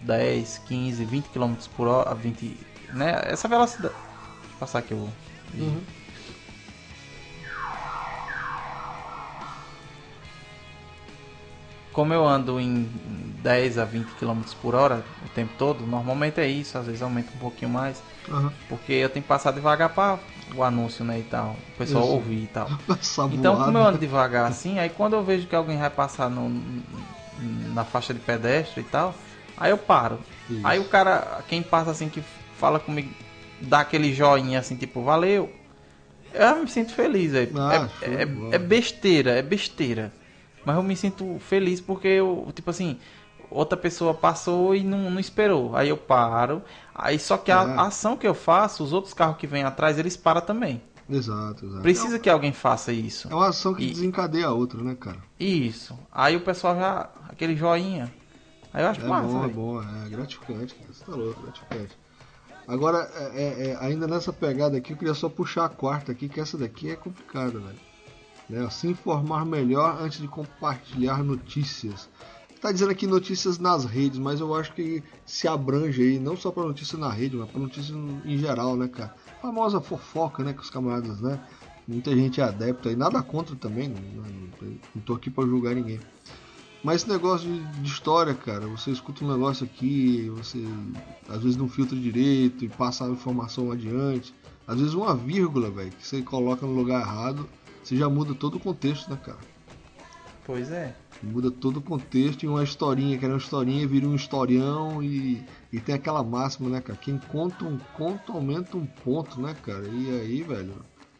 10, 0.00 0.58
15, 0.66 1.04
20 1.04 1.26
km 1.26 1.54
por 1.76 1.86
hora, 1.86 2.14
20, 2.14 2.56
né? 2.94 3.20
Essa 3.24 3.46
velocidade. 3.46 3.94
Deixa 3.94 4.54
eu 4.54 4.58
passar 4.58 4.78
aqui 4.78 4.94
o. 4.94 5.08
Uhum. 5.54 5.80
Como 11.96 12.12
eu 12.12 12.28
ando 12.28 12.60
em 12.60 12.90
10 13.42 13.78
a 13.78 13.86
20 13.86 14.10
km 14.16 14.42
por 14.60 14.74
hora 14.74 15.02
o 15.24 15.28
tempo 15.30 15.54
todo, 15.56 15.86
normalmente 15.86 16.38
é 16.38 16.46
isso, 16.46 16.76
às 16.76 16.84
vezes 16.84 17.00
aumenta 17.00 17.32
um 17.34 17.38
pouquinho 17.38 17.70
mais. 17.70 18.02
Aham. 18.28 18.52
Porque 18.68 18.92
eu 18.92 19.08
tenho 19.08 19.22
que 19.22 19.28
passar 19.28 19.50
devagar 19.50 19.88
para 19.94 20.18
o 20.54 20.62
anúncio, 20.62 21.02
né, 21.02 21.18
e 21.18 21.22
tal. 21.22 21.56
O 21.74 21.78
pessoal 21.78 22.04
Isso. 22.04 22.12
ouvir 22.12 22.42
e 22.42 22.46
tal. 22.48 22.70
Então, 23.32 23.56
como 23.56 23.78
eu 23.78 23.84
ando 23.84 23.98
devagar 23.98 24.46
assim, 24.46 24.78
aí 24.78 24.90
quando 24.90 25.14
eu 25.14 25.24
vejo 25.24 25.48
que 25.48 25.56
alguém 25.56 25.78
vai 25.78 25.88
passar 25.88 26.28
no, 26.28 26.62
na 27.72 27.84
faixa 27.84 28.12
de 28.12 28.20
pedestre 28.20 28.82
e 28.82 28.84
tal, 28.84 29.14
aí 29.56 29.70
eu 29.70 29.78
paro. 29.78 30.20
Isso. 30.50 30.60
Aí 30.62 30.78
o 30.78 30.84
cara, 30.84 31.42
quem 31.48 31.62
passa 31.62 31.90
assim, 31.90 32.10
que 32.10 32.22
fala 32.56 32.78
comigo, 32.78 33.10
dá 33.60 33.80
aquele 33.80 34.12
joinha 34.12 34.60
assim, 34.60 34.76
tipo, 34.76 35.02
valeu. 35.02 35.50
Eu 36.32 36.56
me 36.56 36.68
sinto 36.68 36.92
feliz, 36.92 37.32
velho. 37.32 37.58
Ah, 37.58 37.88
é, 38.02 38.06
é, 38.06 38.28
é 38.52 38.58
besteira, 38.58 39.30
é 39.30 39.42
besteira. 39.42 40.12
Mas 40.66 40.76
eu 40.76 40.82
me 40.82 40.96
sinto 40.96 41.38
feliz 41.38 41.80
porque 41.80 42.08
eu, 42.08 42.50
tipo 42.52 42.68
assim, 42.70 42.98
outra 43.48 43.78
pessoa 43.78 44.12
passou 44.12 44.74
e 44.74 44.82
não, 44.82 45.08
não 45.10 45.20
esperou. 45.20 45.76
Aí 45.76 45.88
eu 45.88 45.96
paro. 45.96 46.60
Aí 46.92 47.18
só 47.20 47.38
que 47.38 47.52
a, 47.52 47.62
É. 47.62 47.80
ação 47.80 48.16
que 48.16 48.26
eu 48.26 48.34
faço, 48.34 48.82
os 48.82 48.92
outros 48.92 49.14
carros 49.14 49.36
que 49.36 49.46
vêm 49.46 49.62
atrás, 49.62 49.96
eles 49.98 50.16
param 50.16 50.40
também. 50.40 50.82
Exato, 51.08 51.64
exato. 51.66 51.82
Precisa 51.82 52.18
que 52.18 52.28
alguém 52.28 52.52
faça 52.52 52.92
isso. 52.92 53.28
É 53.30 53.34
uma 53.34 53.46
ação 53.50 53.72
que 53.72 53.84
E- 53.84 53.90
desencadeia 53.92 54.48
a 54.48 54.52
outra, 54.52 54.82
né, 54.82 54.96
cara? 54.98 55.18
Isso. 55.38 55.96
Aí 56.10 56.34
o 56.34 56.40
pessoal 56.40 56.74
já. 56.74 57.08
aquele 57.28 57.54
joinha. 57.54 58.12
Aí 58.74 58.82
eu 58.82 58.88
acho 58.88 59.00
É 59.00 59.04
massa, 59.06 59.28
bom, 59.28 59.44
é 59.44 59.48
bom, 59.48 59.82
é 59.82 60.08
gratificante, 60.08 60.74
cara. 60.74 60.92
Você 60.92 61.04
tá 61.04 61.12
louco, 61.12 61.40
gratificante. 61.42 61.96
Agora, 62.66 63.08
é, 63.14 63.24
é, 63.24 63.68
é, 63.68 63.76
ainda 63.80 64.08
nessa 64.08 64.32
pegada 64.32 64.76
aqui, 64.76 64.92
eu 64.92 64.96
queria 64.96 65.14
só 65.14 65.28
puxar 65.28 65.66
a 65.66 65.68
quarta 65.68 66.10
aqui, 66.10 66.28
que 66.28 66.40
essa 66.40 66.58
daqui 66.58 66.90
é 66.90 66.96
complicada, 66.96 67.52
velho. 67.52 67.85
Né? 68.48 68.68
Se 68.70 68.86
informar 68.86 69.44
melhor 69.44 69.98
antes 70.00 70.20
de 70.20 70.28
compartilhar 70.28 71.22
notícias. 71.22 72.08
Tá 72.60 72.72
dizendo 72.72 72.90
aqui 72.90 73.06
notícias 73.06 73.58
nas 73.58 73.84
redes, 73.84 74.18
mas 74.18 74.40
eu 74.40 74.54
acho 74.54 74.72
que 74.72 75.02
se 75.24 75.46
abrange 75.46 76.02
aí, 76.02 76.18
não 76.18 76.36
só 76.36 76.50
pra 76.50 76.64
notícia 76.64 76.98
na 76.98 77.10
rede, 77.10 77.36
mas 77.36 77.50
pra 77.50 77.60
notícia 77.60 77.94
em 78.24 78.38
geral, 78.38 78.76
né, 78.76 78.88
cara? 78.88 79.14
Famosa 79.42 79.80
fofoca, 79.80 80.42
né, 80.42 80.52
que 80.52 80.62
os 80.62 80.70
camaradas, 80.70 81.20
né? 81.20 81.38
Muita 81.86 82.16
gente 82.16 82.40
é 82.40 82.44
adepta 82.44 82.88
aí, 82.88 82.96
nada 82.96 83.22
contra 83.22 83.54
também, 83.54 83.88
não, 83.88 84.24
não 84.94 85.02
tô 85.02 85.14
aqui 85.14 85.30
pra 85.30 85.44
julgar 85.44 85.74
ninguém. 85.74 86.00
Mas 86.82 87.02
esse 87.02 87.10
negócio 87.10 87.50
de, 87.50 87.64
de 87.82 87.88
história, 87.88 88.34
cara, 88.34 88.66
você 88.66 88.90
escuta 88.90 89.24
um 89.24 89.32
negócio 89.32 89.64
aqui, 89.64 90.30
você 90.30 90.64
às 91.28 91.42
vezes 91.42 91.56
não 91.56 91.68
filtra 91.68 91.96
direito 91.98 92.64
e 92.64 92.68
passa 92.68 93.04
a 93.04 93.08
informação 93.08 93.70
adiante. 93.70 94.34
Às 94.66 94.78
vezes 94.78 94.94
uma 94.94 95.14
vírgula, 95.14 95.70
velho, 95.70 95.90
que 95.90 96.06
você 96.06 96.22
coloca 96.22 96.66
no 96.66 96.74
lugar 96.74 97.00
errado, 97.00 97.48
você 97.86 97.96
já 97.96 98.08
muda 98.08 98.34
todo 98.34 98.56
o 98.56 98.60
contexto, 98.60 99.08
né, 99.08 99.18
cara? 99.24 99.38
Pois 100.44 100.72
é. 100.72 100.92
Muda 101.22 101.50
todo 101.50 101.78
o 101.78 101.82
contexto 101.82 102.42
e 102.42 102.48
uma 102.48 102.64
historinha, 102.64 103.16
que 103.16 103.24
era 103.24 103.32
uma 103.32 103.40
historinha, 103.40 103.86
vira 103.86 104.06
um 104.06 104.14
historião 104.14 105.02
e, 105.02 105.40
e 105.72 105.80
tem 105.80 105.94
aquela 105.94 106.22
máxima, 106.22 106.68
né, 106.68 106.80
cara? 106.80 106.98
Quem 107.00 107.16
conta 107.30 107.64
um 107.64 107.78
conto 107.96 108.32
aumenta 108.32 108.76
um 108.76 108.86
ponto, 108.86 109.40
né, 109.40 109.56
cara? 109.62 109.84
E 109.86 110.20
aí, 110.20 110.42
velho, 110.42 110.74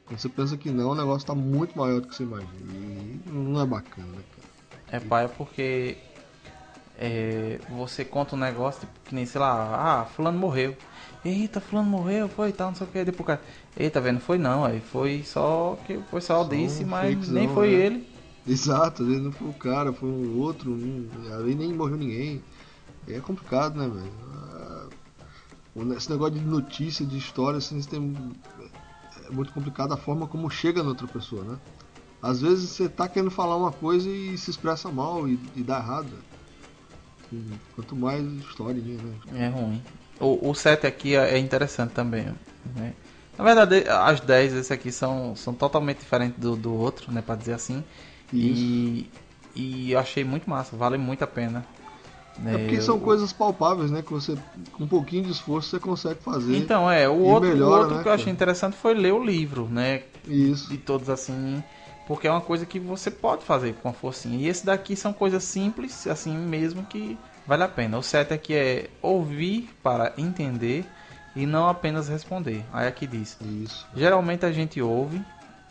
quando 0.07 0.19
você 0.19 0.29
pensa 0.29 0.57
que 0.57 0.71
não, 0.71 0.91
o 0.91 0.95
negócio 0.95 1.27
tá 1.27 1.35
muito 1.35 1.79
maior 1.79 2.01
do 2.01 2.09
que 2.09 2.17
você 2.17 2.25
imagina. 2.25 2.51
E 2.53 3.21
não 3.27 3.61
é 3.61 3.67
bacana, 3.67 4.09
né, 4.09 4.23
cara? 4.35 4.47
É 4.89 5.01
paia 5.01 5.29
porque 5.29 5.97
é, 6.99 7.61
você 7.69 8.05
conta 8.05 8.35
um 8.35 8.39
negócio, 8.39 8.81
tipo, 8.81 8.93
que 9.07 9.15
nem, 9.15 9.25
sei 9.25 9.41
lá, 9.41 10.01
ah, 10.01 10.05
fulano 10.05 10.39
morreu. 10.39 10.77
Eita, 11.27 11.61
fulano 11.61 11.91
morreu, 11.91 12.29
foi 12.29 12.53
tal, 12.53 12.69
não 12.69 12.75
sei 12.77 12.87
o 12.87 12.91
que. 12.91 13.05
Depois 13.05 13.21
o 13.21 13.25
cara, 13.25 13.41
eita, 13.77 14.01
velho, 14.01 14.15
não 14.15 14.21
foi 14.21 14.39
não, 14.39 14.65
aí 14.65 14.81
foi 14.81 15.23
só 15.25 15.77
que 15.87 15.97
o 15.97 16.03
pessoal 16.03 16.45
Só 16.45 16.51
disse, 16.51 16.85
um 16.85 16.87
mas 16.87 17.15
fakezão, 17.19 17.35
nem 17.35 17.49
foi 17.49 17.69
né? 17.69 17.87
ele. 17.87 18.07
Exato, 18.47 19.05
vezes 19.05 19.23
não 19.23 19.33
foi 19.33 19.49
o 19.49 19.53
cara, 19.55 19.93
foi 19.93 20.09
um 20.09 20.39
outro, 20.39 20.71
um, 20.71 21.09
ali 21.35 21.55
nem 21.55 21.73
morreu 21.75 21.97
ninguém. 21.97 22.41
É 23.09 23.21
complicado, 23.21 23.77
né, 23.77 23.89
velho? 23.89 24.13
Ah, 24.33 24.89
Esse 25.97 26.11
negócio 26.11 26.35
de 26.35 26.41
notícia, 26.45 27.05
de 27.07 27.19
história, 27.19 27.59
assim, 27.59 27.81
tem, 27.83 28.17
é 29.27 29.31
muito 29.31 29.53
complicado 29.53 29.93
a 29.93 29.97
forma 29.97 30.27
como 30.27 30.49
chega 30.51 30.83
na 30.83 30.91
outra 30.91 31.07
pessoa, 31.07 31.45
né? 31.45 31.59
Às 32.23 32.41
vezes 32.41 32.71
você 32.71 32.89
tá 32.89 33.09
querendo 33.09 33.31
falar 33.31 33.57
uma 33.57 33.73
coisa 33.73 34.09
e 34.11 34.37
se 34.39 34.51
expressa 34.51 34.91
mal 34.91 35.29
e, 35.29 35.39
e 35.57 35.63
dá 35.63 35.79
errado. 35.79 36.17
Quanto 37.75 37.97
mais 37.97 38.25
historinha, 38.25 38.99
né? 38.99 39.19
É 39.35 39.49
ruim. 39.49 39.83
O, 40.21 40.51
o 40.51 40.55
7 40.55 40.87
aqui 40.87 41.15
é 41.17 41.35
é 41.35 41.39
interessante 41.39 41.93
também, 41.93 42.27
né? 42.75 42.95
Na 43.39 43.45
verdade, 43.45 43.85
as 43.89 44.21
10, 44.21 44.55
esse 44.55 44.73
aqui 44.73 44.91
são, 44.91 45.37
são 45.37 45.53
totalmente 45.53 45.99
diferentes 45.99 46.39
do, 46.39 46.57
do 46.57 46.73
outro, 46.75 47.13
né, 47.13 47.21
pra 47.21 47.35
dizer 47.37 47.53
assim. 47.53 47.85
E, 48.33 49.11
e 49.55 49.93
eu 49.93 49.99
achei 49.99 50.25
muito 50.25 50.49
massa, 50.49 50.75
vale 50.77 50.97
muito 50.97 51.23
a 51.23 51.27
pena. 51.27 51.65
né? 52.39 52.55
É 52.55 52.59
porque 52.59 52.81
são 52.81 52.97
O- 52.97 53.01
coisas 53.01 53.33
palpáveis, 53.33 53.91
né? 53.91 54.03
Que 54.03 54.11
você, 54.13 54.37
com 54.73 54.85
um 54.85 54.89
pouquinho 54.89 55.25
de 55.25 55.33
esforço, 55.33 55.69
você 55.71 55.79
consegue 55.81 56.21
fazer. 56.23 56.57
Então, 56.57 56.91
é, 56.91 57.09
o 57.09 57.19
outro, 57.19 57.51
o 57.51 57.53
melhora, 57.53 57.79
outro 57.79 57.97
né, 57.97 58.03
que 58.03 58.09
eu 58.09 58.13
achei 58.13 58.33
interessante 58.33 58.77
foi 58.77 58.95
ler 58.95 59.13
o 59.13 59.23
livro, 59.25 59.69
né? 59.69 60.03
Isso. 60.29 60.69
De 60.69 60.79
todos 60.79 61.09
assim, 61.09 61.63
porque 62.07 62.27
é 62.27 62.31
uma 62.31 62.41
coisa 62.41 62.67
que 62.67 62.79
você 62.81 63.11
pode 63.11 63.45
fazer 63.45 63.75
com 63.75 63.89
a 63.89 63.93
forcinha. 63.93 64.39
E 64.39 64.49
esse 64.49 64.65
daqui 64.67 64.97
são 64.97 65.13
coisas 65.13 65.45
simples, 65.45 66.07
assim 66.07 66.37
mesmo, 66.37 66.85
que 66.85 67.19
vale 67.47 67.63
a 67.63 67.69
pena. 67.69 67.99
O 67.99 68.03
7 68.03 68.35
aqui 68.35 68.55
é 68.55 68.91
ouvir 69.01 69.71
para 69.83 70.13
entender 70.19 70.85
e 71.35 71.47
não 71.47 71.69
apenas 71.69 72.09
responder. 72.09 72.65
Aí 72.73 72.89
aqui 72.89 73.07
diz: 73.07 73.39
Isso. 73.41 73.87
geralmente 73.95 74.45
a 74.45 74.53
gente 74.53 74.81
ouve 74.81 75.23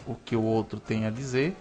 o 0.06 0.16
que 0.16 0.36
o 0.36 0.44
outro 0.44 0.80
tem 0.80 1.06
a 1.06 1.10
dizer 1.10 1.56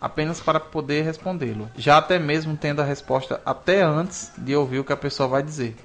apenas 0.00 0.40
para 0.40 0.60
poder 0.60 1.02
respondê-lo, 1.02 1.68
já 1.76 1.98
até 1.98 2.20
mesmo 2.20 2.56
tendo 2.56 2.80
a 2.80 2.84
resposta 2.84 3.40
até 3.44 3.82
antes 3.82 4.30
de 4.38 4.54
ouvir 4.54 4.78
o 4.78 4.84
que 4.84 4.92
a 4.92 4.96
pessoa 4.96 5.28
vai 5.28 5.42
dizer. 5.42 5.76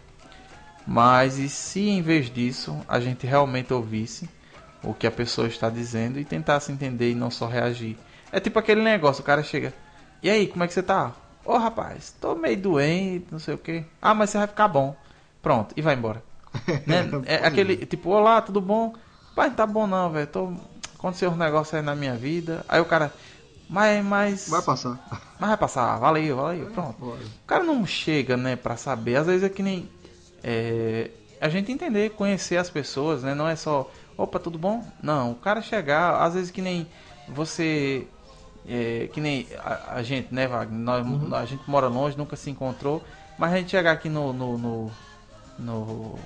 Mas 0.86 1.39
e 1.39 1.49
se 1.49 1.89
em 1.89 2.01
vez 2.01 2.30
disso 2.30 2.80
a 2.88 2.99
gente 2.99 3.26
realmente 3.26 3.74
ouvisse 3.74 4.30
o 4.84 4.93
que 4.93 5.07
a 5.07 5.11
pessoa 5.11 5.47
está 5.47 5.70
dizendo 5.70 6.20
e 6.20 6.26
tentasse 6.26 6.72
entender 6.72 7.11
e 7.11 7.16
não 7.16 7.32
só 7.32 7.47
reagir? 7.47 7.97
É 8.32 8.39
tipo 8.39 8.59
aquele 8.59 8.82
negócio, 8.82 9.24
o 9.24 9.26
cara 9.26 9.41
chega, 9.41 9.74
e 10.24 10.30
aí, 10.30 10.47
como 10.47 10.64
é 10.64 10.68
que 10.68 10.74
você 10.74 10.82
tá? 10.82 11.11
Ô 11.45 11.57
rapaz, 11.57 12.15
tô 12.21 12.35
meio 12.35 12.57
doente, 12.57 13.27
não 13.31 13.39
sei 13.39 13.53
o 13.53 13.57
que. 13.57 13.83
Ah, 14.01 14.13
mas 14.13 14.29
você 14.29 14.37
vai 14.37 14.47
ficar 14.47 14.67
bom. 14.67 14.95
Pronto, 15.41 15.73
e 15.75 15.81
vai 15.81 15.95
embora. 15.95 16.23
Né? 16.87 17.09
É 17.25 17.37
Pois 17.39 17.51
aquele, 17.51 17.85
tipo, 17.85 18.09
olá, 18.09 18.41
tudo 18.41 18.61
bom? 18.61 18.93
Pai, 19.35 19.49
não 19.49 19.55
tá 19.55 19.65
bom 19.65 19.87
não, 19.87 20.11
velho. 20.11 20.27
Tô... 20.27 20.53
Aconteceu 20.97 21.31
uns 21.31 21.37
negócios 21.37 21.73
aí 21.73 21.81
na 21.81 21.95
minha 21.95 22.15
vida. 22.15 22.63
Aí 22.69 22.79
o 22.79 22.85
cara, 22.85 23.11
mas, 23.69 24.05
mas. 24.05 24.47
Vai 24.47 24.61
passar. 24.61 24.99
Mas 25.39 25.49
vai 25.49 25.57
passar, 25.57 25.97
valeu, 25.97 26.37
valeu, 26.37 26.67
pronto. 26.67 27.03
O 27.03 27.47
cara 27.47 27.63
não 27.63 27.85
chega, 27.85 28.37
né, 28.37 28.55
pra 28.55 28.77
saber. 28.77 29.15
Às 29.17 29.27
vezes 29.27 29.43
é 29.43 29.49
que 29.49 29.63
nem. 29.63 29.89
é, 30.43 31.09
a 31.41 31.49
gente 31.49 31.71
entender, 31.71 32.11
conhecer 32.11 32.55
as 32.55 32.69
pessoas, 32.69 33.23
né? 33.23 33.35
Não 33.35 33.47
é 33.47 33.55
só, 33.55 33.89
opa, 34.17 34.39
tudo 34.39 34.57
bom? 34.57 34.85
Não, 35.01 35.31
o 35.31 35.35
cara 35.35 35.61
chegar, 35.61 36.21
às 36.21 36.35
vezes 36.35 36.51
que 36.51 36.61
nem 36.61 36.87
você. 37.27 38.07
É, 38.68 39.09
que 39.14 39.20
nem 39.22 39.47
a, 39.59 39.95
a 39.95 40.03
gente, 40.03 40.34
né, 40.34 40.47
Wagner? 40.47 40.80
Nós, 40.80 41.34
A 41.34 41.45
gente 41.45 41.64
mora 41.70 41.88
longe, 41.88 42.18
nunca 42.18 42.36
se 42.36 42.49
encontrou. 42.49 43.03
Mas 43.38 43.51
a 43.53 43.57
gente 43.57 43.72
chegar 43.72 43.91
aqui 43.91 44.09
no. 44.09 44.32
no, 44.34 44.57
no, 44.57 44.91
no- 45.59 46.20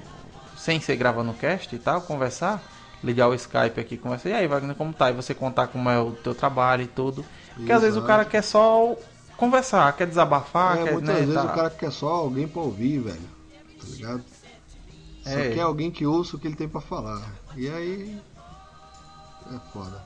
sem 0.58 0.80
ser 0.82 0.96
gravando 0.98 1.32
o 1.32 1.34
cast 1.36 1.74
e 1.76 1.80
tal, 1.80 2.02
conversar, 2.02 2.62
ligar 3.04 3.28
o 3.30 3.34
Skype 3.36 3.80
aqui, 3.80 3.96
conversar. 3.98 4.30
E 4.30 4.34
aí, 4.34 4.48
Wagner, 4.48 4.76
como 4.76 4.92
tá? 4.92 5.10
E 5.10 5.14
você 5.14 5.34
contar 5.34 5.68
como 5.68 5.90
é 5.90 6.00
o 6.00 6.12
teu 6.12 6.34
trabalho 6.36 6.82
e 6.84 6.88
tudo. 6.88 7.24
Porque 7.56 7.72
às 7.72 7.82
vezes 7.82 7.96
o 7.96 8.00
Exato. 8.00 8.08
cara 8.08 8.26
quer 8.26 8.42
só 8.44 8.96
conversar, 9.38 9.96
quer 9.96 10.08
desabafar, 10.08 10.80
é, 10.80 10.84
quer, 10.84 10.94
muitas 10.94 11.14
né, 11.16 11.20
vezes 11.22 11.36
tá- 11.36 11.44
o 11.44 11.56
cara 11.56 11.70
quer 11.70 11.92
só 11.92 12.08
alguém 12.08 12.48
pra 12.48 12.62
ouvir, 12.62 13.00
velho. 13.00 13.22
Tá 13.80 13.86
ligado? 13.88 14.24
Só 15.24 15.30
É. 15.30 15.50
quer 15.54 15.62
alguém 15.62 15.92
que 15.92 16.06
ouça 16.08 16.36
o 16.36 16.40
que 16.40 16.48
ele 16.48 16.56
tem 16.56 16.68
pra 16.68 16.82
falar. 16.82 17.22
E 17.56 17.70
aí. 17.70 18.20
É 19.54 19.60
foda. 19.72 20.04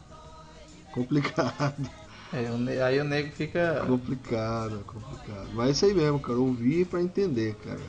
Complicado. 0.93 1.89
É, 2.33 2.83
aí 2.83 2.99
o 2.99 3.03
nego 3.03 3.31
fica. 3.31 3.83
Complicado, 3.87 4.79
é 4.79 4.91
complicado. 4.91 5.49
Mas 5.53 5.67
é 5.67 5.71
isso 5.71 5.85
aí 5.85 5.93
mesmo, 5.93 6.19
cara. 6.19 6.39
Ouvir 6.39 6.85
pra 6.85 7.01
entender, 7.01 7.55
cara. 7.55 7.79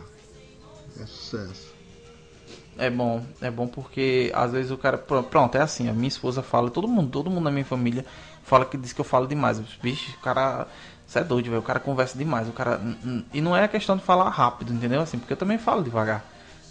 É 1.00 1.06
sucesso. 1.06 1.72
É 2.76 2.88
bom, 2.90 3.22
é 3.40 3.50
bom 3.50 3.66
porque 3.66 4.32
às 4.34 4.52
vezes 4.52 4.70
o 4.70 4.76
cara. 4.78 4.98
pr- 4.98 5.22
Pronto, 5.22 5.54
é 5.56 5.60
assim, 5.60 5.88
a 5.88 5.92
minha 5.92 6.08
esposa 6.08 6.42
fala, 6.42 6.70
todo 6.70 6.88
mundo, 6.88 7.10
todo 7.10 7.30
mundo 7.30 7.44
na 7.44 7.50
minha 7.50 7.64
família 7.64 8.04
fala 8.42 8.64
que 8.64 8.76
diz 8.76 8.92
que 8.92 9.00
eu 9.00 9.04
falo 9.04 9.26
demais. 9.26 9.60
Vixe, 9.82 10.10
o 10.16 10.20
cara. 10.20 10.66
Você 11.06 11.18
é 11.18 11.24
doido, 11.24 11.46
velho. 11.50 11.60
O 11.60 11.62
cara 11.64 11.78
conversa 11.78 12.16
demais. 12.18 12.48
O 12.48 12.52
cara. 12.52 12.80
E 13.32 13.40
não 13.40 13.56
é 13.56 13.64
a 13.64 13.68
questão 13.68 13.96
de 13.96 14.02
falar 14.02 14.28
rápido, 14.30 14.72
entendeu? 14.72 15.02
Assim, 15.02 15.18
porque 15.18 15.32
eu 15.34 15.36
também 15.36 15.58
falo 15.58 15.82
devagar. 15.82 16.24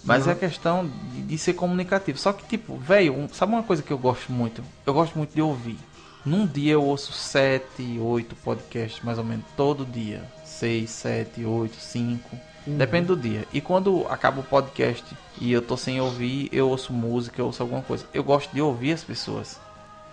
Mas 0.04 0.26
é 0.28 0.32
a 0.32 0.36
questão 0.36 0.90
de, 1.14 1.22
de 1.22 1.38
ser 1.38 1.54
comunicativo. 1.54 2.18
Só 2.18 2.34
que, 2.34 2.44
tipo, 2.48 2.76
velho, 2.76 3.14
um- 3.14 3.30
sabe 3.30 3.54
uma 3.54 3.62
coisa 3.62 3.84
que 3.84 3.94
eu 3.94 4.00
gosto 4.00 4.32
muito? 4.32 4.64
Eu 4.84 4.96
gosto 4.96 5.16
muito 5.16 5.34
de 5.36 5.42
ouvir. 5.44 5.78
Num 6.26 6.46
dia 6.46 6.74
eu 6.74 6.84
ouço 6.84 7.12
7, 7.12 8.00
8 8.00 8.36
podcasts, 8.36 9.04
mais 9.04 9.18
ou 9.18 9.24
menos, 9.24 9.46
todo 9.58 9.86
dia. 9.86 10.22
6, 10.46 10.90
7, 10.90 11.46
8, 11.46 11.76
5. 11.76 12.38
Depende 12.68 13.08
do 13.08 13.16
dia. 13.16 13.48
E 13.52 13.60
quando 13.60 14.06
acaba 14.08 14.40
o 14.40 14.44
podcast 14.44 15.04
e 15.40 15.52
eu 15.52 15.64
tô 15.64 15.76
sem 15.76 16.00
ouvir, 16.00 16.48
eu 16.52 16.70
ouço 16.70 16.94
música, 16.94 17.42
eu 17.42 17.48
ouço 17.48 17.64
alguma 17.64 17.82
coisa. 17.82 18.06
Eu 18.14 18.24
gosto 18.24 18.52
de 18.54 18.62
ouvir 18.62 18.92
as 18.94 19.04
pessoas. 19.04 19.60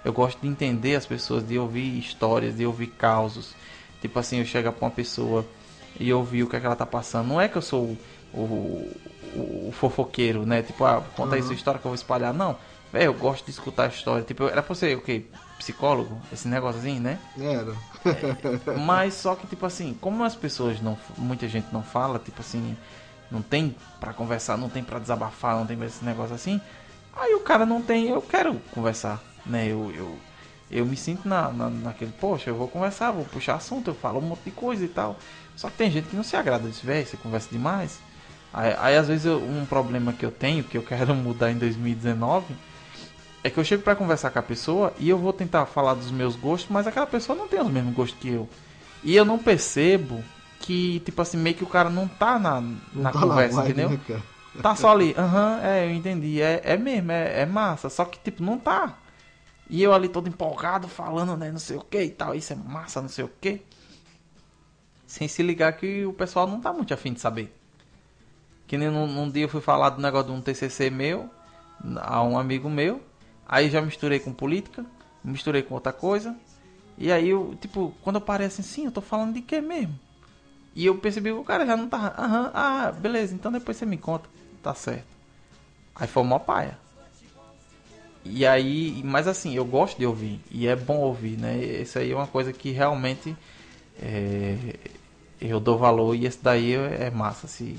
Eu 0.03 0.13
gosto 0.13 0.41
de 0.41 0.49
entender 0.49 0.95
as 0.97 1.05
pessoas, 1.05 1.47
de 1.47 1.59
ouvir 1.59 1.99
histórias, 1.99 2.57
de 2.57 2.65
ouvir 2.65 2.87
causos. 2.87 3.53
Tipo 4.01 4.19
assim, 4.19 4.39
eu 4.39 4.47
chego 4.47 4.73
pra 4.73 4.87
uma 4.87 4.91
pessoa 4.91 5.45
e 6.01 6.11
ouvir 6.11 6.43
o 6.43 6.47
que, 6.49 6.57
é 6.57 6.61
que 6.61 6.65
ela 6.65 6.77
tá 6.77 6.87
passando. 6.87 7.29
Não 7.29 7.39
é 7.39 7.49
que 7.49 7.59
eu 7.59 7.63
sou 7.63 7.99
o, 8.33 8.39
o, 8.39 9.69
o 9.69 9.73
fofoqueiro, 9.73 10.47
né? 10.47 10.63
Tipo, 10.63 10.85
ah, 10.87 11.03
conta 11.15 11.35
aí 11.35 11.43
Uhum. 11.43 11.49
sua 11.49 11.55
história 11.57 11.79
que 11.79 11.87
eu 11.87 11.91
vou 11.91 11.95
espalhar. 11.97 12.33
Não. 12.33 12.57
Velho, 12.91 13.07
eu 13.07 13.15
gosto 13.15 13.45
de 13.45 13.51
escutar 13.51 13.85
a 13.85 13.89
história. 13.89 14.23
Tipo, 14.25 14.45
era 14.45 14.63
pra 14.63 14.75
ser 14.75 14.97
o 14.97 15.03
quê? 15.03 15.25
Psicólogo? 15.69 16.19
Esse 16.33 16.49
assim, 16.55 16.99
né? 16.99 17.19
Era. 17.39 17.75
Mas 18.79 19.15
só 19.15 19.35
que, 19.35 19.47
tipo 19.47 19.67
assim, 19.67 19.95
como 20.01 20.25
as 20.25 20.35
pessoas 20.35 20.81
não. 20.81 20.97
Muita 21.19 21.47
gente 21.47 21.67
não 21.71 21.83
fala, 21.83 22.19
tipo 22.19 22.41
assim, 22.41 22.75
não 23.31 23.43
tem 23.43 23.77
pra 24.01 24.15
conversar, 24.15 24.57
não 24.57 24.71
tem 24.71 24.83
pra 24.83 24.99
desabafar, 24.99 25.57
não 25.57 25.67
tem 25.67 25.79
esse 25.85 26.03
negócio 26.05 26.35
assim. 26.35 26.59
Aí 27.15 27.35
o 27.35 27.41
cara 27.41 27.67
não 27.67 27.83
tem, 27.83 28.09
eu 28.09 28.23
quero 28.23 28.55
conversar, 28.73 29.21
né? 29.45 29.67
Eu, 29.67 29.93
eu, 29.95 30.19
eu 30.71 30.87
me 30.87 30.97
sinto 30.97 31.29
na, 31.29 31.51
na, 31.51 31.69
naquele, 31.69 32.13
poxa, 32.13 32.49
eu 32.49 32.57
vou 32.57 32.69
conversar, 32.69 33.11
vou 33.11 33.25
puxar 33.27 33.57
assunto, 33.57 33.91
eu 33.91 33.95
falo 33.95 34.19
um 34.21 34.23
monte 34.23 34.45
de 34.45 34.51
coisa 34.53 34.85
e 34.85 34.89
tal. 34.89 35.19
Só 35.55 35.69
que 35.69 35.77
tem 35.77 35.91
gente 35.91 36.09
que 36.09 36.17
não 36.17 36.23
se 36.23 36.35
agrada 36.37 36.67
disso, 36.69 36.87
velho, 36.87 37.07
você 37.07 37.17
conversa 37.19 37.49
demais. 37.51 37.99
Aí, 38.55 38.75
aí 38.79 38.97
às 38.97 39.09
vezes 39.09 39.27
eu- 39.27 39.43
um 39.45 39.67
problema 39.67 40.13
que 40.15 40.25
eu 40.25 40.31
tenho, 40.31 40.65
que 40.65 40.79
eu 40.79 40.83
quero 40.83 41.13
mudar 41.17 41.51
em 41.51 41.59
2019, 41.59 42.57
é 43.43 43.51
que 43.51 43.59
eu 43.59 43.65
chego 43.65 43.83
pra 43.83 43.95
conversar 43.97 44.31
com 44.31 44.39
a 44.39 44.43
pessoa 44.43 44.93
e 44.99 45.09
eu 45.09 45.19
vou 45.19 45.33
tentar 45.33 45.67
falar 45.67 45.95
dos 45.95 46.11
meus 46.11 46.35
gostos, 46.37 46.71
mas 46.71 46.87
aquela 46.87 47.07
pessoa 47.07 47.37
não 47.39 47.47
tem 47.49 47.61
os 47.61 47.71
mesmos 47.71 47.95
gostos 47.95 48.19
que 48.21 48.29
eu. 48.29 48.49
E 49.05 49.15
eu 49.15 49.25
não 49.25 49.39
percebo 49.39 50.23
que, 50.61 51.01
tipo 51.01 51.23
assim, 51.23 51.37
meio 51.37 51.55
que 51.55 51.63
o 51.65 51.69
cara 51.69 51.89
não 51.89 52.09
tá 52.09 52.39
na, 52.39 52.61
Não 52.61 52.77
na 52.95 53.13
tá 53.13 53.21
conversa, 53.21 53.57
vibe, 53.57 53.71
entendeu? 53.71 53.91
né? 53.91 54.23
Tá 54.61 54.75
só 54.75 54.91
ali, 54.91 55.15
aham, 55.17 55.61
é, 55.63 55.87
eu 55.87 55.93
entendi, 55.93 56.43
é, 56.43 56.61
é 56.65 56.77
mesmo, 56.77 57.13
é, 57.13 57.43
é 57.43 57.47
massa, 57.47 57.89
só 57.89 58.05
que, 58.05 58.19
tipo, 58.19 58.43
não 58.43 58.59
tá. 58.59 58.99
E 59.71 59.81
eu 59.83 59.93
ali 59.95 60.09
todo 60.09 60.29
empolgado, 60.29 60.89
falando, 60.89 61.37
né, 61.37 61.53
não 61.53 61.61
sei 61.61 61.77
o 61.77 61.81
que 61.81 62.03
e 62.03 62.11
tal, 62.11 62.35
isso 62.35 62.53
é 62.53 62.57
massa, 62.57 63.01
não 63.01 63.09
sei 63.09 63.25
o 63.25 63.31
que. 63.41 63.63
Sem 65.07 65.29
se 65.29 65.43
ligar 65.43 65.73
que 65.75 66.05
o 66.05 66.13
pessoal 66.13 66.47
não 66.47 66.61
tá 66.61 66.73
muito 66.73 66.93
afim 66.93 67.13
de 67.13 67.21
saber. 67.21 67.55
Que 68.67 68.77
nem 68.77 68.91
num, 68.91 69.07
num 69.07 69.31
dia 69.31 69.45
eu 69.45 69.49
fui 69.49 69.61
falar 69.61 69.91
do 69.91 70.03
negócio 70.03 70.27
de 70.27 70.33
um 70.33 70.41
TCC 70.41 70.91
meu, 70.91 71.31
a 72.01 72.23
um 72.23 72.39
amigo 72.39 72.69
meu, 72.69 73.01
aí 73.49 73.71
já 73.71 73.81
misturei 73.81 74.21
com 74.21 74.33
política, 74.33 74.85
misturei 75.25 75.63
com 75.63 75.75
outra 75.75 75.93
coisa, 75.93 76.37
e 76.97 77.11
aí 77.13 77.29
eu, 77.29 77.57
tipo, 77.61 77.95
quando 78.03 78.21
parei 78.21 78.49
assim, 78.49 78.63
sim, 78.63 78.85
eu 78.85 78.93
tô 78.93 79.01
falando 79.01 79.35
de 79.35 79.41
que 79.41 79.61
mesmo? 79.61 79.99
E 80.75 80.87
eu 80.87 80.97
percebi 80.99 81.31
que 81.31 81.37
o 81.37 81.45
cara 81.45 81.67
já 81.67 81.77
não 81.77 81.89
tá. 81.89 82.15
Aham, 82.17 82.51
ah, 82.55 82.93
beleza, 82.93 83.35
então 83.35 83.51
depois 83.51 83.77
você 83.77 83.87
me 83.87 83.97
conta. 83.97 84.29
Tá 84.63 84.75
certo. 84.75 85.07
Aí 85.95 86.07
foi 86.07 86.23
uma 86.23 86.39
paia. 86.39 86.79
E 88.25 88.47
aí, 88.47 89.01
mas 89.05 89.27
assim, 89.27 89.55
eu 89.55 89.65
gosto 89.65 89.99
de 89.99 90.07
ouvir. 90.07 90.41
E 90.51 90.67
é 90.67 90.77
bom 90.77 90.99
ouvir, 90.99 91.37
né? 91.39 91.57
Isso 91.57 91.99
aí 91.99 92.13
é 92.13 92.15
uma 92.15 92.27
coisa 92.27 92.53
que 92.53 92.71
realmente 92.71 93.35
é, 94.01 94.75
eu 95.41 95.59
dou 95.59 95.79
valor. 95.79 96.15
E 96.15 96.27
esse 96.27 96.39
daí 96.43 96.75
é 96.75 97.11
massa. 97.11 97.49
Se 97.49 97.77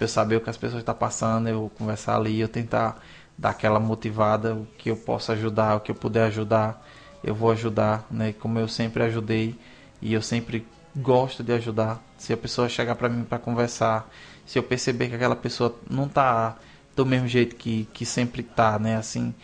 eu 0.00 0.08
saber 0.08 0.36
o 0.36 0.40
que 0.40 0.50
as 0.50 0.56
pessoas 0.56 0.80
estão 0.80 0.94
passando, 0.94 1.48
eu 1.48 1.70
conversar 1.76 2.16
ali, 2.16 2.40
eu 2.40 2.48
tentar 2.48 3.02
dar 3.36 3.50
aquela 3.50 3.80
motivada, 3.80 4.54
o 4.54 4.66
que 4.78 4.90
eu 4.90 4.96
posso 4.96 5.32
ajudar, 5.32 5.76
o 5.76 5.80
que 5.80 5.90
eu 5.90 5.94
puder 5.94 6.24
ajudar, 6.24 6.86
eu 7.22 7.34
vou 7.34 7.50
ajudar, 7.50 8.06
né? 8.10 8.32
Como 8.32 8.58
eu 8.58 8.68
sempre 8.68 9.02
ajudei 9.02 9.58
e 10.00 10.12
eu 10.12 10.22
sempre 10.22 10.66
gosto 10.94 11.42
de 11.42 11.52
ajudar. 11.52 12.02
Se 12.18 12.32
a 12.32 12.36
pessoa 12.36 12.68
chegar 12.68 12.94
pra 12.94 13.08
mim 13.08 13.24
para 13.24 13.38
conversar, 13.38 14.08
se 14.46 14.58
eu 14.58 14.62
perceber 14.62 15.08
que 15.08 15.14
aquela 15.14 15.36
pessoa 15.36 15.74
não 15.88 16.08
tá 16.08 16.56
do 16.94 17.06
mesmo 17.06 17.26
jeito 17.26 17.56
que, 17.56 17.88
que 17.92 18.04
sempre 18.04 18.42
tá, 18.42 18.78
né? 18.78 18.96
Assim, 18.96 19.34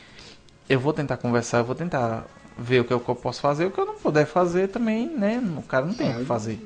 eu 0.68 0.78
vou 0.78 0.92
tentar 0.92 1.16
conversar, 1.16 1.58
eu 1.58 1.64
vou 1.64 1.74
tentar 1.74 2.24
ver 2.58 2.80
o 2.80 2.84
que 2.84 2.92
eu, 2.92 3.00
posso 3.00 3.40
fazer, 3.40 3.66
o 3.66 3.70
que 3.70 3.80
eu 3.80 3.86
não 3.86 3.94
puder 3.94 4.26
fazer 4.26 4.68
também, 4.68 5.06
né? 5.06 5.40
O 5.56 5.62
cara 5.62 5.86
não 5.86 5.94
tem 5.94 6.08
o 6.08 6.10
É, 6.10 6.14
que 6.20 6.24
fazer. 6.24 6.58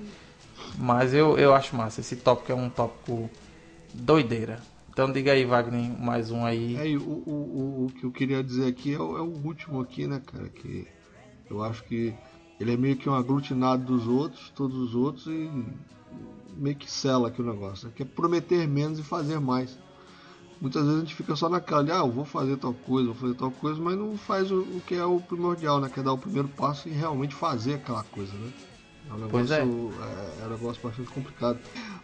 Mas 0.79 1.13
eu, 1.13 1.39
eu 1.39 1.55
acho 1.55 1.77
massa. 1.77 2.01
Esse 2.01 2.17
tópico 2.17 2.51
é 2.51 2.55
um 2.55 2.71
tópico 2.71 3.31
doideira. 3.93 4.59
Então 4.93 5.11
diga 5.11 5.33
aí, 5.33 5.47
Wagner, 5.47 5.99
mais 5.99 6.31
um 6.31 6.45
aí. 6.45 6.77
É, 6.77 6.95
o, 6.99 7.01
o, 7.01 7.31
o, 7.31 7.87
o 7.87 7.93
que 7.93 8.05
eu 8.05 8.11
queria 8.13 8.45
dizer 8.45 8.67
aqui 8.67 8.93
é 8.93 8.99
o, 8.99 9.17
é 9.17 9.23
o 9.23 9.33
último 9.43 9.81
aqui, 9.81 10.07
né, 10.07 10.21
cara? 10.21 10.51
Que 10.51 10.87
eu 11.51 11.65
acho 11.65 11.83
que 11.85 12.15
ele 12.61 12.75
é 12.75 12.77
meio 12.77 12.95
que 12.95 13.09
um 13.09 13.15
aglutinado 13.15 13.85
dos 13.85 14.07
outros, 14.07 14.53
todos 14.55 14.77
os 14.77 14.95
outros, 14.95 15.27
e 15.29 15.51
meio 16.59 16.77
que 16.77 16.91
sela 16.91 17.29
aqui 17.29 17.41
o 17.41 17.45
negócio, 17.45 17.87
né? 17.87 17.95
Que 17.97 18.03
é 18.03 18.07
prometer 18.07 18.69
menos 18.69 18.99
e 18.99 19.03
fazer 19.03 19.41
mais. 19.41 19.79
Muitas 20.61 20.83
vezes 20.83 20.99
a 20.99 21.01
gente 21.01 21.15
fica 21.15 21.35
só 21.37 21.49
naquela 21.49 21.83
de, 21.83 21.91
ah, 21.91 22.01
eu 22.01 22.11
vou 22.11 22.27
fazer 22.27 22.59
tal 22.59 22.75
coisa, 22.75 23.07
vou 23.07 23.17
fazer 23.17 23.35
tal 23.35 23.51
coisa, 23.51 23.81
mas 23.81 23.97
não 23.97 24.19
faz 24.19 24.51
o, 24.51 24.61
o 24.61 24.83
que 24.87 24.95
é 24.95 25.07
o 25.07 25.19
primordial, 25.21 25.81
né? 25.81 25.89
Que 25.89 26.01
é 26.01 26.03
dar 26.03 26.13
o 26.13 26.19
primeiro 26.19 26.49
passo 26.49 26.91
e 26.91 26.93
realmente 26.93 27.35
fazer 27.35 27.77
aquela 27.77 28.05
coisa, 28.05 28.35
né? 28.35 28.53
É 29.09 29.15
um 29.15 29.17
negócio, 29.17 29.31
Pois 29.31 29.51
é. 29.51 29.61
é, 29.61 29.63
é 29.63 30.47
um 30.47 30.51
negócio 30.51 30.83
bastante 30.83 31.09
complicado. 31.09 31.59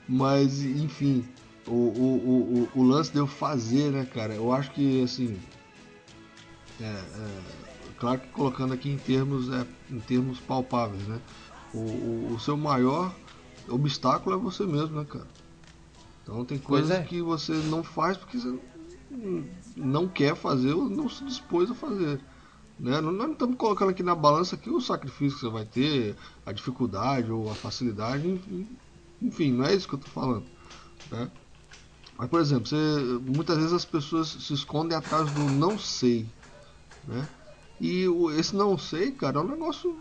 Mas, 0.08 0.62
enfim, 0.62 1.22
o, 1.68 1.72
o, 1.72 2.68
o, 2.74 2.80
o, 2.80 2.82
lance 2.82 3.12
de 3.12 3.18
eu 3.18 3.26
fazer, 3.26 3.90
né, 3.90 4.04
cara? 4.04 4.34
Eu 4.34 4.52
acho 4.52 4.70
que, 4.72 5.02
assim. 5.02 5.38
É, 6.80 6.84
é, 6.84 7.42
claro 7.98 8.20
que 8.20 8.28
colocando 8.28 8.72
aqui 8.72 8.90
em 8.90 8.98
termos, 8.98 9.50
é, 9.50 9.66
em 9.90 10.00
termos 10.00 10.38
palpáveis, 10.40 11.06
né? 11.06 11.20
O, 11.74 11.78
o, 11.78 12.34
o 12.34 12.40
seu 12.40 12.56
maior 12.56 13.14
obstáculo 13.68 14.36
é 14.36 14.38
você 14.38 14.64
mesmo, 14.64 14.98
né, 14.98 15.06
cara? 15.08 15.26
Então 16.22 16.44
tem 16.44 16.58
coisas 16.58 16.90
é. 16.90 17.02
que 17.02 17.22
você 17.22 17.52
não 17.52 17.82
faz 17.82 18.16
porque 18.16 18.38
você 18.38 18.58
não- 19.76 20.06
quer 20.06 20.36
fazer 20.36 20.74
ou 20.74 20.88
não 20.88 21.08
se 21.08 21.24
dispôs 21.24 21.70
a 21.70 21.74
fazer. 21.74 22.20
Né? 22.78 23.00
Nós 23.00 23.14
não 23.14 23.32
estamos 23.32 23.56
colocando 23.56 23.90
aqui 23.90 24.02
na 24.02 24.14
balança 24.14 24.54
aqui 24.54 24.68
o 24.68 24.80
sacrifício 24.80 25.38
que 25.38 25.44
você 25.46 25.50
vai 25.50 25.64
ter, 25.64 26.16
a 26.44 26.52
dificuldade 26.52 27.32
ou 27.32 27.50
a 27.50 27.54
facilidade, 27.54 28.28
enfim, 28.28 28.68
enfim, 29.22 29.52
não 29.52 29.64
é 29.64 29.74
isso 29.74 29.88
que 29.88 29.94
eu 29.94 29.98
estou 29.98 30.12
falando. 30.12 30.44
Né? 31.10 31.30
Mas, 32.18 32.28
por 32.28 32.40
exemplo, 32.40 32.66
você, 32.66 32.76
muitas 33.22 33.56
vezes 33.56 33.72
as 33.72 33.84
pessoas 33.84 34.28
se 34.28 34.52
escondem 34.52 34.98
atrás 34.98 35.30
do 35.30 35.48
não 35.48 35.78
sei. 35.78 36.28
Né? 37.06 37.28
E 37.80 38.08
o- 38.08 38.30
esse 38.32 38.56
não 38.56 38.76
sei, 38.76 39.12
cara, 39.12 39.38
é 39.38 39.42
um 39.42 39.48
negócio 39.48 39.96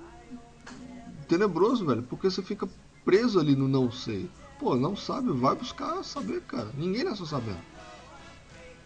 tenebroso, 1.28 1.86
velho, 1.86 2.04
porque 2.04 2.30
você 2.30 2.42
fica 2.42 2.68
preso 3.06 3.40
ali 3.40 3.56
no 3.56 3.68
não 3.68 3.92
sei. 3.92 4.30
Pô, 4.60 4.76
não 4.76 4.96
sabe, 4.96 5.32
vai 5.32 5.56
buscar 5.56 6.04
saber, 6.04 6.42
cara. 6.42 6.72
Ninguém 6.76 7.04
nasceu 7.04 7.26
sabendo. 7.26 7.60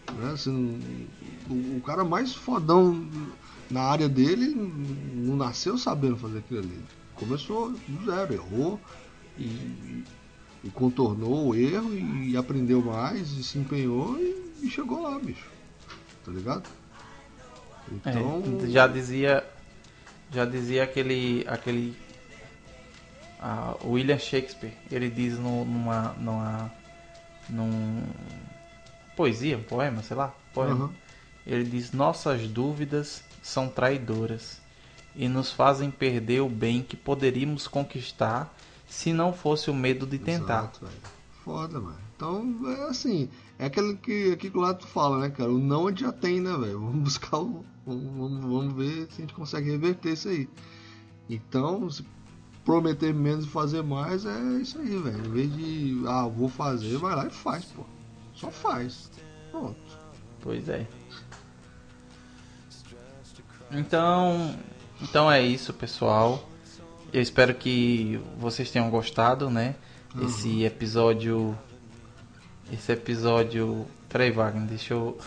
Né? 0.10 0.36
Não- 0.48 1.56
o, 1.56 1.78
o 1.78 1.82
cara 1.82 2.04
mais 2.04 2.36
fodão 2.36 3.08
na 3.70 3.82
área 3.82 4.10
dele 4.10 4.54
não 4.54 5.36
nasceu 5.38 5.78
sabendo 5.78 6.18
fazer 6.18 6.40
aquilo 6.40 6.60
ali. 6.60 6.84
Começou 7.16 7.72
do 7.72 8.06
zero, 8.06 8.34
errou 8.34 8.80
e, 9.38 10.04
e 10.64 10.70
contornou 10.70 11.48
o 11.48 11.56
erro 11.56 11.94
e, 11.94 12.38
aprendeu 12.38 12.82
mais 12.82 13.32
e 13.32 13.44
se 13.44 13.58
empenhou 13.58 14.18
e, 14.20 14.54
e 14.64 14.70
chegou 14.70 15.02
lá, 15.02 15.18
bicho. 15.18 15.50
Tá 16.24 16.32
ligado? 16.32 16.70
Então. 17.92 18.44
É, 18.64 18.70
já 18.70 18.88
dizia 18.88 19.44
já 20.32 20.46
dizia 20.46 20.84
aquele 20.84 21.46
aquele 21.48 21.96
ah, 23.40 23.76
William 23.84 24.20
Shakespeare 24.20 24.74
ele 24.90 25.10
diz 25.10 25.38
no, 25.38 25.66
numa 25.66 26.14
numa 26.20 26.72
num 27.50 28.04
poesia 29.18 29.58
um 29.58 29.64
poema 29.64 30.02
sei 30.04 30.16
lá 30.16 30.34
poema 30.54 30.86
Aham. 30.86 30.94
ele 31.46 31.64
diz 31.66 31.92
nossas 31.92 32.48
dúvidas 32.48 33.24
são 33.42 33.68
traidoras 33.68 34.62
e 35.16 35.28
nos 35.28 35.52
fazem 35.52 35.92
perder 35.92 36.42
o 36.42 36.48
bem 36.48 36.82
que 36.82 36.96
poderíamos 36.96 37.68
conquistar 37.68 38.56
se 38.92 39.14
não 39.14 39.32
fosse 39.32 39.70
o 39.72 39.74
medo 39.74 40.06
de 40.06 40.20
tentar 40.20 40.64
Exato, 40.64 40.86
velho. 40.86 40.98
Foda, 41.46 41.80
mano. 41.80 41.98
Então, 42.16 42.56
é 42.68 42.84
assim, 42.90 43.30
é 43.58 43.66
aquele 43.66 43.96
que 43.96 44.34
aqui 44.34 44.52
que 44.52 44.58
o 44.58 44.62
lado 44.62 44.86
fala, 44.86 45.18
né, 45.20 45.30
cara? 45.30 45.50
O 45.52 45.58
não 45.58 45.88
a 45.88 45.90
gente 45.90 46.02
já 46.02 46.12
tem, 46.12 46.40
né, 46.42 46.52
velho? 46.58 46.80
Vamos 46.80 47.04
buscar 47.04 47.38
o. 47.40 47.66
Vamos, 47.86 48.04
vamos- 48.14 48.42
vamos 48.42 48.74
ver 48.76 49.08
se 49.12 49.18
a 49.18 49.22
gente 49.22 49.34
consegue 49.34 49.72
reverter 49.72 50.14
isso 50.14 50.28
aí. 50.30 50.48
Então, 51.30 51.90
se 51.90 52.06
prometer 52.64 53.12
menos 53.14 53.46
e 53.46 53.48
fazer 53.50 53.82
mais, 53.82 54.26
é 54.26 54.40
isso 54.62 54.78
aí, 54.78 54.96
velho. 54.98 55.26
Em 55.26 55.32
vez 55.32 55.56
de, 55.56 56.04
ah, 56.08 56.28
vou 56.28 56.48
fazer, 56.50 56.98
vai 56.98 57.16
lá 57.16 57.26
e 57.26 57.32
faz, 57.32 57.66
pô. 57.66 57.84
Só 58.36 58.52
faz. 58.52 59.10
Pronto. 59.52 59.76
Pois 60.42 60.70
é. 60.70 60.86
Então, 63.72 64.56
então 65.02 65.32
é 65.32 65.42
isso, 65.42 65.74
pessoal. 65.74 66.48
Eu 67.14 67.22
espero 67.22 67.54
que 67.54 68.20
vocês 68.38 68.72
tenham 68.72 68.90
gostado, 68.90 69.50
né? 69.50 69.76
Esse 70.22 70.64
episódio 70.64 71.58
esse 72.72 72.92
episódio, 72.94 73.86
peraí, 74.08 74.32
Wagner, 74.32 74.66
deixa 74.66 74.94
eu 74.94 75.18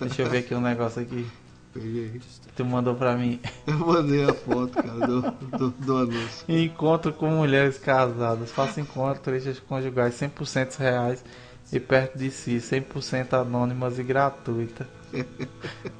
deixa 0.00 0.22
eu 0.22 0.28
ver 0.28 0.38
aqui 0.38 0.54
um 0.54 0.60
negócio 0.60 1.00
aqui 1.00 1.26
Peguei. 1.72 2.20
tu 2.54 2.64
mandou 2.64 2.94
pra 2.94 3.16
mim. 3.16 3.40
Eu 3.66 3.78
mandei 3.78 4.22
a 4.22 4.32
foto, 4.32 4.74
cara, 4.74 5.06
do, 5.06 5.22
do, 5.58 5.70
do 5.70 5.96
anúncio. 5.96 6.44
Encontro 6.48 7.12
com 7.12 7.28
mulheres 7.28 7.78
casadas. 7.78 8.52
Faça 8.52 8.80
encontros 8.80 9.58
conjugais 9.60 10.14
100% 10.14 10.76
reais 10.76 11.24
e 11.72 11.80
perto 11.80 12.16
de 12.16 12.30
si, 12.30 12.58
100% 12.58 13.32
anônimas 13.32 13.98
e 13.98 14.04
gratuita. 14.04 14.88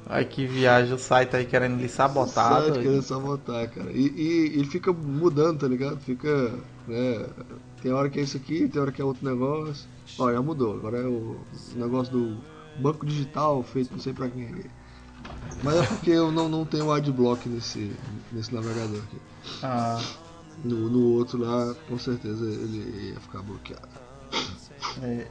Aí 0.07 0.25
que 0.25 0.45
viagem 0.45 0.93
o 0.93 0.97
site 0.97 1.35
aí 1.35 1.45
querendo 1.45 1.79
lhe 1.79 1.89
sabotar. 1.89 2.53
Site 2.61 2.67
doido. 2.73 2.83
querendo 2.83 3.01
sabotar, 3.01 3.69
cara. 3.69 3.91
E, 3.91 4.07
e 4.15 4.59
ele 4.59 4.65
fica 4.65 4.91
mudando, 4.93 5.59
tá 5.59 5.67
ligado? 5.67 5.99
Fica. 5.99 6.53
Né, 6.87 7.25
tem 7.81 7.91
hora 7.91 8.09
que 8.09 8.19
é 8.19 8.23
isso 8.23 8.37
aqui, 8.37 8.67
tem 8.67 8.81
hora 8.81 8.91
que 8.91 9.01
é 9.01 9.05
outro 9.05 9.27
negócio. 9.27 9.87
Ó, 10.19 10.31
já 10.31 10.41
mudou. 10.41 10.75
Agora 10.75 10.97
é 10.97 11.05
o 11.05 11.37
negócio 11.75 12.11
do 12.13 12.37
banco 12.79 13.05
digital 13.05 13.63
feito 13.63 13.91
não 13.91 13.99
sei 13.99 14.13
pra 14.13 14.29
quem 14.29 14.47
aqui. 14.47 14.69
Mas 15.63 15.75
é 15.77 15.83
porque 15.83 16.11
eu 16.11 16.31
não, 16.31 16.47
não 16.47 16.65
tenho 16.65 16.91
adblock 16.91 17.47
nesse, 17.49 17.91
nesse 18.31 18.53
navegador 18.53 18.99
aqui. 18.99 19.17
Ah, 19.63 19.99
No, 20.63 20.89
no 20.89 21.13
outro 21.13 21.39
lá, 21.39 21.73
com 21.87 21.97
certeza 21.97 22.45
ele 22.45 23.11
ia 23.13 23.19
ficar 23.19 23.41
bloqueado. 23.41 23.87
é. 25.01 25.27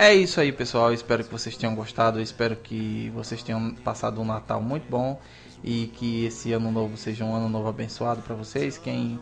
É 0.00 0.14
isso 0.14 0.40
aí, 0.40 0.50
pessoal. 0.50 0.94
Espero 0.94 1.22
que 1.22 1.30
vocês 1.30 1.54
tenham 1.58 1.74
gostado. 1.74 2.22
Espero 2.22 2.56
que 2.56 3.12
vocês 3.14 3.42
tenham 3.42 3.74
passado 3.74 4.18
um 4.18 4.24
Natal 4.24 4.62
muito 4.62 4.88
bom 4.88 5.20
e 5.62 5.88
que 5.88 6.24
esse 6.24 6.54
ano 6.54 6.72
novo 6.72 6.96
seja 6.96 7.22
um 7.22 7.34
ano 7.34 7.50
novo 7.50 7.68
abençoado 7.68 8.22
para 8.22 8.34
vocês. 8.34 8.78
Quem 8.78 9.20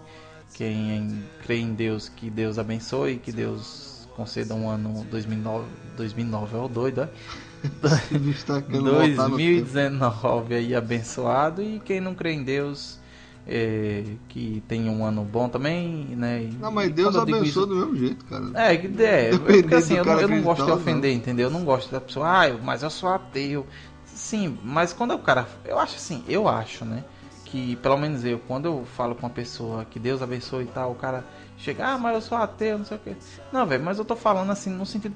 quem 0.54 1.24
crê 1.42 1.56
em 1.56 1.74
Deus, 1.74 2.08
que 2.08 2.30
Deus 2.30 2.60
abençoe, 2.60 3.18
que 3.18 3.32
Deus 3.32 4.08
conceda 4.14 4.54
um 4.54 4.70
ano 4.70 5.04
2009, 5.10 5.66
2009 5.96 6.56
é 6.56 6.60
o 6.60 6.68
doido, 6.68 7.00
é? 7.00 7.08
Esse 7.84 8.16
bicho 8.16 8.46
tá 8.46 8.62
querendo 8.62 8.84
voltar 8.84 9.28
no 9.28 9.36
tempo. 9.36 9.64
2019 9.64 10.54
aí 10.54 10.76
abençoado 10.76 11.60
e 11.60 11.80
quem 11.80 12.00
não 12.00 12.14
crê 12.14 12.34
em 12.34 12.44
Deus 12.44 12.97
é, 13.48 14.04
que 14.28 14.62
tenha 14.68 14.92
um 14.92 15.04
ano 15.04 15.24
bom 15.24 15.48
também, 15.48 16.04
né? 16.16 16.42
E- 16.42 16.56
Não, 16.60 16.70
mas 16.70 16.90
Deus 16.92 17.16
abençoa 17.16 17.42
isso- 17.46 17.66
do 17.66 17.74
mesmo 17.76 17.96
jeito, 17.96 18.24
cara. 18.26 18.44
é, 18.54 18.76
que 18.76 19.02
é, 19.02 19.30
porque 19.38 19.74
assim, 19.74 19.94
eu, 19.96 20.04
não, 20.04 20.20
eu 20.20 20.28
não 20.28 20.42
gosto 20.42 20.64
de 20.64 20.70
ofender, 20.70 21.14
entendeu? 21.14 21.46
Eu 21.46 21.50
não 21.50 21.64
gosto 21.64 21.90
da 21.90 22.00
pessoa, 22.00 22.26
ah, 22.46 22.58
mas 22.62 22.82
eu 22.82 22.90
sou 22.90 23.08
ateu. 23.08 23.66
Sim, 24.04 24.58
mas 24.62 24.92
quando 24.92 25.14
o 25.14 25.18
cara. 25.18 25.46
Eu 25.64 25.78
acho 25.78 25.96
assim, 25.96 26.22
eu 26.28 26.48
acho, 26.48 26.84
né? 26.84 27.04
Que 27.44 27.76
pelo 27.76 27.96
menos 27.96 28.24
eu, 28.24 28.38
quando 28.40 28.66
eu 28.66 28.84
falo 28.84 29.14
com 29.14 29.22
uma 29.26 29.32
pessoa 29.32 29.84
que 29.86 29.98
Deus 29.98 30.20
abençoe 30.20 30.64
e 30.64 30.68
tal, 30.68 30.92
o 30.92 30.94
cara 30.96 31.24
chega, 31.56 31.86
ah, 31.86 31.98
mas 31.98 32.14
eu 32.14 32.20
sou 32.20 32.36
ateu, 32.36 32.76
não 32.78 32.84
sei 32.84 32.96
o 32.96 33.00
quê. 33.00 33.16
Não, 33.52 33.64
velho, 33.66 33.82
mas 33.82 33.98
eu 33.98 34.04
tô 34.04 34.14
falando 34.14 34.50
assim 34.50 34.70
no 34.70 34.84
sentido 34.84 35.14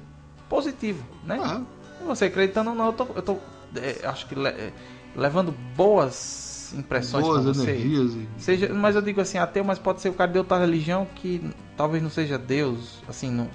positivo, 0.49 1.03
né? 1.23 1.39
Ah, 1.43 1.61
Você 2.07 2.25
acreditando 2.25 2.71
ou 2.71 2.75
não, 2.75 2.87
eu 2.87 2.93
tô, 2.93 3.07
eu 3.15 3.21
tô 3.21 3.37
é, 3.75 4.07
acho 4.07 4.25
que 4.27 4.35
le- 4.35 4.49
é, 4.49 4.71
levando 5.15 5.51
boas 5.75 6.52
impressões 6.73 7.25
boas 7.25 7.43
pra 7.43 7.53
você. 7.53 7.71
energias 7.71 8.11
e. 8.13 8.27
Seja, 8.37 8.73
mas 8.73 8.95
eu 8.95 9.01
digo 9.01 9.21
assim, 9.21 9.37
ateu, 9.37 9.63
mas 9.63 9.77
pode 9.79 10.01
ser 10.01 10.09
o 10.09 10.13
cara 10.13 10.31
de 10.31 10.37
outra 10.37 10.57
religião 10.59 11.07
que 11.15 11.41
talvez 11.77 12.01
não 12.03 12.09
seja 12.09 12.37
Deus, 12.37 13.01
assim, 13.07 13.29
não. 13.31 13.47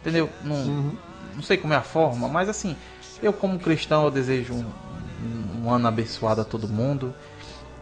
Entendeu? 0.00 0.28
Não, 0.42 0.56
Uhum. 0.56 0.92
não 1.36 1.42
sei 1.42 1.56
como 1.56 1.72
é 1.74 1.76
a 1.76 1.82
forma, 1.82 2.26
mas 2.28 2.48
assim, 2.48 2.74
eu 3.22 3.32
como 3.32 3.58
cristão 3.58 4.04
eu 4.04 4.10
desejo 4.10 4.54
um, 4.54 4.64
um- 5.22 5.64
um 5.66 5.70
ano 5.70 5.86
abençoado 5.86 6.40
a 6.40 6.44
todo 6.44 6.66
mundo, 6.66 7.14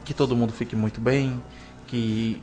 que 0.04 0.12
todo 0.12 0.34
mundo 0.36 0.52
fique 0.52 0.74
muito 0.74 1.00
bem, 1.00 1.40
que 1.86 2.42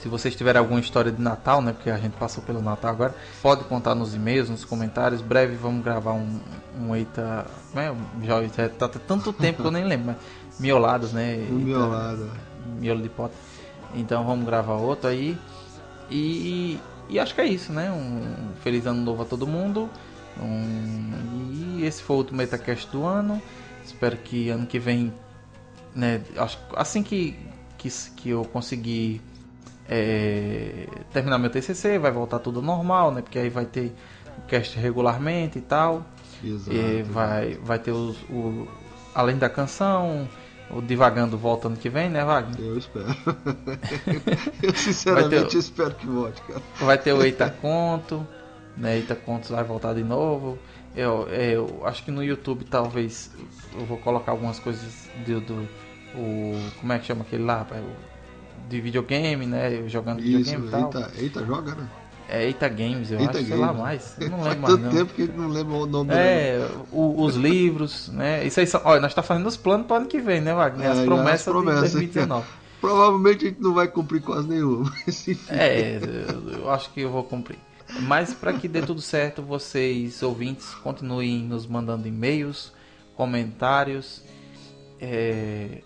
se 0.00 0.08
vocês 0.08 0.36
tiverem 0.36 0.60
alguma 0.60 0.78
história 0.78 1.10
de 1.10 1.20
Natal, 1.20 1.60
né, 1.62 1.72
porque 1.72 1.90
a 1.90 1.96
gente 1.98 2.12
passou 2.12 2.42
pelo 2.44 2.60
Natal 2.62 2.90
agora, 2.92 3.14
pode 3.42 3.64
contar 3.64 3.94
nos 3.94 4.14
e-mails, 4.14 4.48
nos 4.48 4.64
comentários. 4.64 5.20
Breve 5.22 5.56
vamos 5.56 5.82
gravar 5.82 6.12
um, 6.12 6.38
um 6.78 6.94
Eita, 6.94 7.46
como 7.72 7.82
é? 7.82 7.92
Já, 8.24 8.42
já 8.46 8.68
tá 8.68 8.88
tanto 8.88 9.32
tempo 9.32 9.62
que 9.62 9.66
eu 9.66 9.70
nem 9.72 9.84
lembro, 9.84 10.06
mas 10.08 10.16
miolados, 10.58 11.12
né? 11.12 11.36
No 11.36 11.58
Eita- 11.58 11.64
meu 11.68 11.88
lado. 11.88 12.30
miolo 12.80 13.02
de 13.02 13.08
pote. 13.08 13.34
Então 13.94 14.24
vamos 14.24 14.44
gravar 14.46 14.74
outro 14.74 15.08
aí. 15.08 15.36
E, 16.10 16.78
e 17.08 17.18
acho 17.18 17.34
que 17.34 17.40
é 17.40 17.46
isso, 17.46 17.72
né? 17.72 17.90
Um 17.90 18.50
feliz 18.62 18.86
ano 18.86 19.00
novo 19.02 19.22
a 19.22 19.24
todo 19.24 19.46
mundo. 19.46 19.88
Um, 20.40 21.74
e 21.78 21.84
esse 21.84 22.02
foi 22.02 22.16
o 22.16 22.18
último 22.20 22.38
Metacast 22.38 22.88
do 22.90 23.04
ano. 23.04 23.40
Espero 23.84 24.16
que 24.18 24.48
ano 24.50 24.66
que 24.66 24.78
vem, 24.78 25.12
né? 25.94 26.20
Acho, 26.36 26.58
assim 26.74 27.02
que, 27.02 27.36
que, 27.78 27.88
que 28.16 28.30
eu 28.30 28.44
conseguir 28.44 29.20
é, 29.88 30.86
terminar 31.12 31.38
meu 31.38 31.50
TCC, 31.50 31.98
vai 31.98 32.10
voltar 32.10 32.38
tudo 32.40 32.60
normal, 32.60 33.12
né? 33.12 33.22
Porque 33.22 33.38
aí 33.38 33.48
vai 33.48 33.64
ter 33.64 33.92
o 34.38 34.42
cast 34.42 34.78
regularmente 34.78 35.58
e 35.58 35.62
tal. 35.62 36.04
Exato. 36.44 36.72
E 36.76 37.02
vai, 37.02 37.54
vai 37.62 37.78
ter 37.78 37.92
os, 37.92 38.16
o, 38.28 38.66
além 39.14 39.38
da 39.38 39.48
canção, 39.48 40.28
o 40.70 40.80
Divagando 40.82 41.36
volta 41.38 41.68
ano 41.68 41.76
que 41.76 41.88
vem, 41.88 42.08
né, 42.10 42.24
Wagner? 42.24 42.58
Eu 42.60 42.76
espero. 42.78 43.06
eu 44.62 44.74
sinceramente 44.74 45.56
espero 45.58 45.94
que 45.94 46.06
volte, 46.06 46.42
cara. 46.42 46.62
Vai 46.80 46.98
ter 46.98 47.12
o 47.12 47.22
Eita 47.22 47.48
Conto, 47.50 48.26
né? 48.76 48.96
Eita 48.96 49.14
Contos 49.14 49.50
vai 49.50 49.64
voltar 49.64 49.94
de 49.94 50.02
novo. 50.02 50.58
Eu, 50.94 51.28
eu 51.28 51.82
acho 51.86 52.02
que 52.04 52.10
no 52.10 52.22
YouTube 52.24 52.64
talvez 52.64 53.30
eu 53.78 53.84
vou 53.84 53.98
colocar 53.98 54.32
algumas 54.32 54.58
coisas 54.58 55.08
do, 55.26 55.40
do 55.40 55.68
o, 56.14 56.58
como 56.80 56.92
é 56.92 56.98
que 56.98 57.06
chama 57.06 57.22
aquele 57.22 57.44
lá, 57.44 57.58
rapaz? 57.58 57.82
O- 57.84 58.16
de 58.68 58.80
videogame, 58.80 59.46
né? 59.46 59.88
Jogando 59.88 60.18
Isso, 60.20 60.50
videogame 60.50 60.66
e 60.66 60.70
tal. 60.70 60.86
eita, 60.86 61.12
eita, 61.18 61.44
joga, 61.46 61.74
né? 61.76 61.88
É 62.28 62.44
Eita 62.44 62.68
Games, 62.68 63.10
eu 63.12 63.20
Eita 63.20 63.38
acho, 63.38 63.46
sei 63.46 63.56
lá 63.56 63.68
Games. 63.68 63.82
mais. 63.82 64.16
Eu 64.20 64.30
não 64.30 64.42
lembro 64.42 64.60
mais 64.60 64.74
tanto 64.74 64.84
não. 64.84 64.90
tempo 64.92 65.14
que 65.14 65.26
não 65.28 65.48
lembra 65.48 65.74
o 65.76 65.86
nome. 65.86 66.12
É, 66.12 66.68
o- 66.90 67.22
os 67.22 67.36
livros, 67.36 68.08
né? 68.08 68.44
Isso 68.44 68.58
aí 68.58 68.66
são. 68.66 68.80
Olha, 68.84 69.00
nós 69.00 69.14
tá 69.14 69.22
fazendo 69.22 69.46
os 69.46 69.56
planos 69.56 69.86
para 69.86 69.98
ano 69.98 70.06
que 70.06 70.20
vem, 70.20 70.40
né, 70.40 70.52
Wagner? 70.52 70.90
As 70.90 70.98
É, 70.98 71.04
promessas, 71.04 71.46
as 71.48 71.52
promessas. 71.52 71.84
de 71.92 71.96
2019. 71.98 72.46
Provavelmente 72.80 73.44
a 73.46 73.48
gente 73.48 73.60
não 73.62 73.72
vai 73.74 73.88
cumprir 73.88 74.20
quase 74.22 74.48
nenhuma. 74.48 74.92
É, 75.48 75.98
eu, 76.02 76.58
eu 76.60 76.70
acho 76.70 76.90
que 76.92 77.00
eu 77.00 77.10
vou 77.10 77.22
cumprir. 77.24 77.58
Mas 78.00 78.34
para 78.34 78.52
que 78.52 78.66
dê 78.66 78.82
tudo 78.82 79.00
certo, 79.00 79.40
vocês 79.42 80.20
ouvintes 80.22 80.74
continuem 80.82 81.38
nos 81.44 81.66
mandando 81.66 82.06
e-mails, 82.08 82.72
comentários, 83.16 84.22
é, 85.00 85.82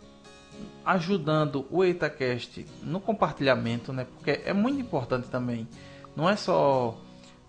ajudando 0.85 1.67
o 1.71 1.85
EitaCast 1.85 2.65
no 2.83 3.01
compartilhamento, 3.01 3.93
né? 3.93 4.07
Porque 4.17 4.41
é 4.45 4.53
muito 4.53 4.81
importante 4.81 5.29
também. 5.29 5.69
Não 6.21 6.29
é 6.29 6.37
só 6.37 6.97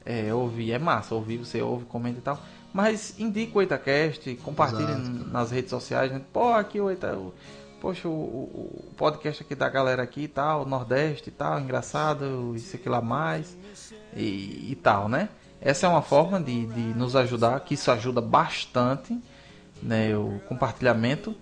é, 0.06 0.34
ouvir, 0.34 0.72
é 0.72 0.80
massa, 0.80 1.14
ouvir, 1.14 1.38
você 1.38 1.62
ouve, 1.62 1.84
comenta 1.86 2.20
e 2.20 2.22
tal. 2.22 2.40
Mas 2.74 3.20
indica 3.20 3.58
o 3.58 3.62
EitaCast, 3.62 4.34
compartilhe 4.38 4.84
Exato. 4.92 5.28
nas 5.30 5.52
redes 5.52 5.70
sociais, 5.70 6.10
né? 6.10 6.22
Pô, 6.32 6.54
aqui 6.54 6.80
o 6.80 6.90
Eita, 6.90 7.14
o- 7.18 7.34
poxa, 7.82 8.08
o, 8.08 8.12
o- 8.12 8.86
o 8.90 8.94
podcast 8.96 9.44
aqui 9.44 9.54
da 9.56 9.68
galera 9.68 10.02
aqui 10.04 10.22
e 10.22 10.28
tal, 10.30 10.66
Nordeste 10.66 11.28
e 11.28 11.32
tal, 11.34 11.60
engraçado, 11.60 12.54
isso 12.56 12.76
aqui 12.78 12.88
lá 12.88 13.02
mais 13.02 13.58
e, 14.16 14.72
e 14.72 14.76
tal, 14.82 15.10
né? 15.10 15.28
Essa 15.60 15.86
é 15.86 15.90
uma 15.90 16.02
forma 16.02 16.40
de, 16.40 16.66
de 16.68 16.82
nos 16.98 17.14
ajudar, 17.16 17.60
que 17.60 17.74
isso 17.74 17.92
ajuda 17.92 18.22
bastante, 18.22 19.20
né? 19.84 20.16
O 20.16 20.40
compartilhamento. 20.48 21.36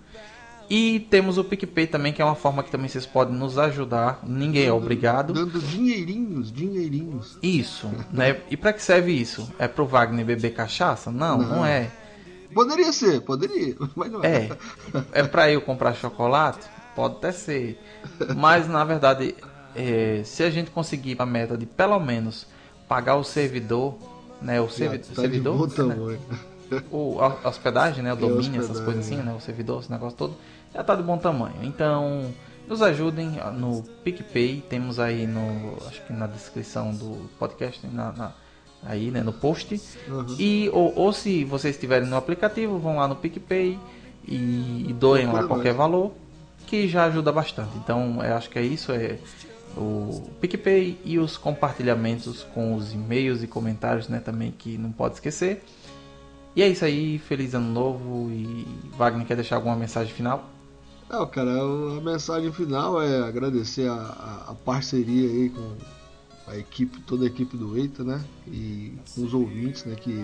E 0.69 0.99
temos 1.09 1.37
o 1.39 1.43
PicPay 1.43 1.87
também, 1.87 2.13
que 2.13 2.21
é 2.21 2.25
uma 2.25 2.35
forma 2.35 2.61
que 2.61 2.69
também 2.69 2.87
vocês 2.87 3.05
podem 3.05 3.33
nos 3.35 3.57
ajudar. 3.57 4.19
Ninguém 4.23 4.65
é 4.67 4.71
obrigado. 4.73 5.33
Dando 5.33 5.59
dinheirinhos, 5.59 6.51
dinheirinhos. 6.51 7.37
Isso, 7.41 7.89
né? 8.13 8.41
E 8.51 8.55
para 8.55 8.71
que 8.73 8.81
serve 8.83 9.11
isso? 9.11 9.51
É 9.57 9.67
pro 9.67 9.85
Wagner 9.85 10.23
beber 10.25 10.53
cachaça? 10.53 11.11
Não, 11.11 11.37
não, 11.39 11.49
Não. 11.57 11.65
é. 11.65 11.89
Poderia 12.53 12.91
ser, 12.91 13.21
poderia, 13.21 13.75
mas 13.95 14.11
não 14.11 14.23
é. 14.23 14.45
É. 14.45 14.49
É 15.11 15.23
pra 15.23 15.51
eu 15.51 15.61
comprar 15.61 15.93
chocolate? 15.93 16.67
Pode 16.95 17.15
até 17.17 17.31
ser. 17.31 17.79
Mas 18.35 18.67
na 18.67 18.83
verdade, 18.83 19.35
é, 19.75 20.21
se 20.23 20.43
a 20.43 20.49
gente 20.49 20.71
conseguir 20.71 21.15
a 21.19 21.25
meta 21.25 21.57
de 21.57 21.65
pelo 21.65 21.99
menos 21.99 22.47
pagar 22.87 23.15
o 23.15 23.23
servidor, 23.23 23.97
né? 24.41 24.59
O 24.61 24.67
Já 24.67 24.71
servi 24.71 24.97
tá 24.99 25.21
servidor. 25.21 25.67
de 25.67 25.75
bom 25.75 25.85
né? 25.87 25.95
tamanho. 25.95 26.19
o, 26.91 27.19
a 27.21 27.37
a 27.43 27.49
hospedagem, 27.49 28.03
né? 28.03 28.11
O 28.13 28.17
É, 28.17 28.19
domínio, 28.19 28.61
essas 28.61 28.79
coisas 28.79 29.05
assim, 29.05 29.19
é. 29.19 29.23
né? 29.23 29.33
O 29.33 29.39
servidor, 29.39 29.81
esse 29.81 29.91
negócio 29.91 30.17
todo, 30.17 30.35
já 30.73 30.83
tá 30.83 30.95
de 30.95 31.03
bom 31.03 31.17
tamanho. 31.17 31.55
Então, 31.63 32.33
nos 32.67 32.81
ajudem 32.81 33.37
no 33.57 33.83
PicPay, 34.03 34.63
temos 34.69 34.99
aí 34.99 35.25
no, 35.25 35.77
acho 35.87 36.01
que 36.05 36.13
na 36.13 36.27
descrição 36.27 36.91
do 36.93 37.29
podcast, 37.39 37.85
na, 37.87 38.11
na- 38.11 38.33
aí, 38.85 39.11
né? 39.11 39.21
No 39.21 39.33
post. 39.33 39.81
Uhum. 40.07 40.35
E, 40.39 40.69
ou, 40.71 40.93
ou 40.95 41.11
se 41.13 41.43
vocês 41.43 41.75
estiverem 41.75 42.07
no 42.07 42.15
aplicativo, 42.15 42.77
vão 42.79 42.97
lá 42.97 43.07
no 43.07 43.15
PicPay 43.15 43.77
e, 44.27 44.85
e 44.89 44.93
doem 44.97 45.25
lá 45.27 45.43
qualquer 45.47 45.73
valor, 45.73 46.11
que 46.67 46.87
já 46.87 47.05
ajuda 47.05 47.31
bastante. 47.31 47.71
Então, 47.77 48.23
eu 48.23 48.35
acho 48.35 48.49
que 48.49 48.59
é 48.59 48.63
isso, 48.63 48.91
é 48.91 49.17
o 49.75 50.29
PicPay 50.41 50.97
e 51.03 51.19
os 51.19 51.37
compartilhamentos 51.37 52.43
com 52.53 52.75
os 52.75 52.93
e-mails 52.93 53.43
e 53.43 53.47
comentários, 53.47 54.07
né, 54.07 54.19
também 54.19 54.51
que 54.51 54.77
não 54.77 54.91
pode 54.91 55.15
esquecer. 55.15 55.63
E 56.55 56.61
é 56.63 56.67
isso 56.67 56.83
aí, 56.83 57.17
feliz 57.19 57.53
ano 57.53 57.71
novo 57.71 58.29
e 58.31 58.67
Wagner 58.97 59.25
quer 59.25 59.35
deixar 59.35 59.55
alguma 59.57 59.75
mensagem 59.75 60.13
final? 60.13 60.49
Não, 61.09 61.25
cara, 61.27 61.51
a 61.51 62.01
mensagem 62.01 62.51
final 62.51 63.01
é 63.01 63.21
agradecer 63.27 63.87
a, 63.89 63.93
a- 63.95 64.45
a 64.51 64.53
parceria 64.53 65.27
aí 65.27 65.49
com 65.49 65.75
a 66.47 66.57
equipe, 66.57 66.99
toda 67.01 67.23
a 67.23 67.27
equipe 67.27 67.57
do 67.57 67.75
Eita, 67.77 68.03
né? 68.03 68.23
E 68.47 68.93
com 69.15 69.23
os 69.23 69.33
ouvintes, 69.33 69.85
né? 69.85 69.95
Que 69.95 70.23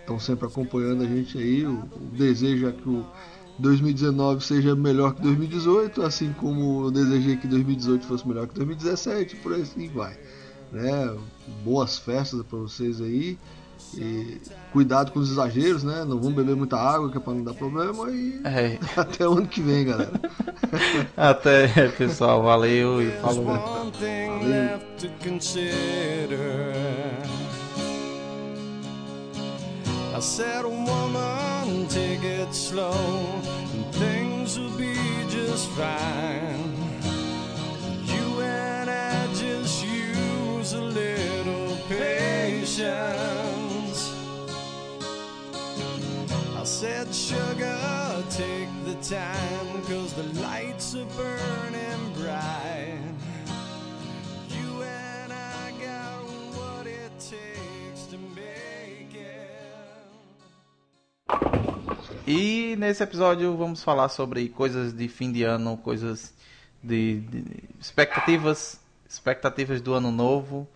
estão 0.00 0.18
sempre 0.20 0.46
acompanhando 0.46 1.02
a 1.02 1.06
gente 1.06 1.38
aí. 1.38 1.64
O, 1.66 1.72
o 1.80 2.10
desejo 2.16 2.66
é 2.68 2.72
que 2.72 2.88
o 2.88 3.06
2019 3.58 4.44
seja 4.44 4.76
melhor 4.76 5.14
que 5.14 5.22
2018, 5.22 6.02
assim 6.02 6.30
como 6.34 6.84
eu 6.86 6.90
desejei 6.90 7.36
que 7.38 7.46
2018 7.46 8.06
fosse 8.06 8.28
melhor 8.28 8.46
que 8.48 8.54
2017, 8.54 9.36
por 9.36 9.54
assim 9.54 9.88
vai. 9.88 10.14
né? 10.72 11.16
Boas 11.64 11.96
festas 11.96 12.42
para 12.42 12.58
vocês 12.58 13.00
aí. 13.00 13.38
E 13.98 14.40
cuidado 14.72 15.12
com 15.12 15.18
os 15.18 15.30
exageros, 15.30 15.82
né? 15.82 16.04
Não 16.04 16.18
vamos 16.18 16.34
beber 16.34 16.54
muita 16.56 16.76
água, 16.76 17.10
que 17.10 17.16
é 17.16 17.20
pra 17.20 17.32
não 17.32 17.44
dar 17.44 17.54
problema. 17.54 18.10
E 18.10 18.40
É. 18.44 18.78
até 19.00 19.26
o 19.26 19.32
ano 19.32 19.46
que 19.46 19.60
vem, 19.60 19.86
galera. 19.86 20.12
Até, 21.16 21.88
pessoal. 21.88 22.42
Valeu 22.42 23.00
e 23.00 23.10
falou. 23.20 23.46
one 23.46 23.92
thing 23.92 24.48
left 24.48 24.84
to 24.98 25.08
said, 46.76 47.08
sugar, 47.08 48.22
take 48.28 48.68
the 48.84 48.94
time, 49.00 49.82
cause 49.88 50.12
the 50.12 50.24
lights 50.42 50.94
are 50.94 51.06
burning 51.16 52.12
bright. 52.12 53.00
You 54.50 54.82
and 54.82 55.32
I 55.32 55.72
got 55.80 56.20
what 56.54 56.86
it 56.86 57.12
takes 57.18 58.04
to 58.10 58.18
make 58.18 59.16
it. 59.16 59.56
E 62.26 62.76
nesse 62.76 63.02
episódio 63.02 63.56
vamos 63.56 63.82
falar 63.82 64.10
sobre 64.10 64.46
coisas 64.50 64.92
de 64.92 65.08
fim 65.08 65.32
de 65.32 65.44
ano, 65.44 65.78
coisas 65.78 66.34
de, 66.82 67.20
de 67.20 67.64
expectativas, 67.80 68.78
expectativas 69.08 69.80
do 69.80 69.94
ano 69.94 70.12
novo, 70.12 70.68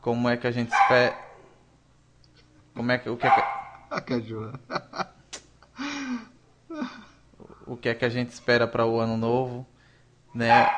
como 0.00 0.28
é 0.28 0.36
que 0.36 0.48
a 0.48 0.50
gente 0.50 0.72
espera, 0.74 1.16
como 2.74 2.90
é 2.90 2.98
que 2.98 3.08
o 3.08 3.16
que 3.16 3.28
é 3.28 3.30
que, 3.30 3.40
A 3.94 4.00
cachorra. 4.00 5.13
O 7.66 7.76
que 7.76 7.88
é 7.88 7.94
que 7.94 8.04
a 8.04 8.08
gente 8.08 8.30
espera 8.30 8.66
para 8.66 8.86
o 8.86 8.98
ano 9.00 9.16
novo, 9.16 9.66
né? 10.34 10.68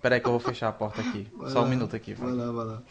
Peraí 0.00 0.20
que 0.20 0.26
eu 0.26 0.32
vou 0.32 0.40
fechar 0.40 0.68
a 0.68 0.72
porta 0.72 1.00
aqui. 1.00 1.28
Vai 1.36 1.50
Só 1.50 1.60
um 1.60 1.62
lá, 1.64 1.68
minuto 1.68 1.96
aqui. 1.96 2.14
Vai 2.14 2.32
lá, 2.32 2.52
vai 2.52 2.64
lá. 2.64 2.82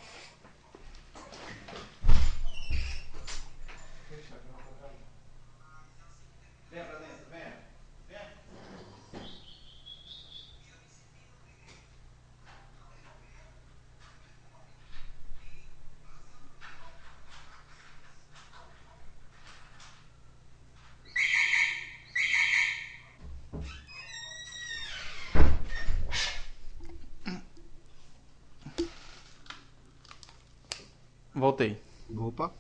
Voltei. 31.46 31.80
Opa, 32.18 32.52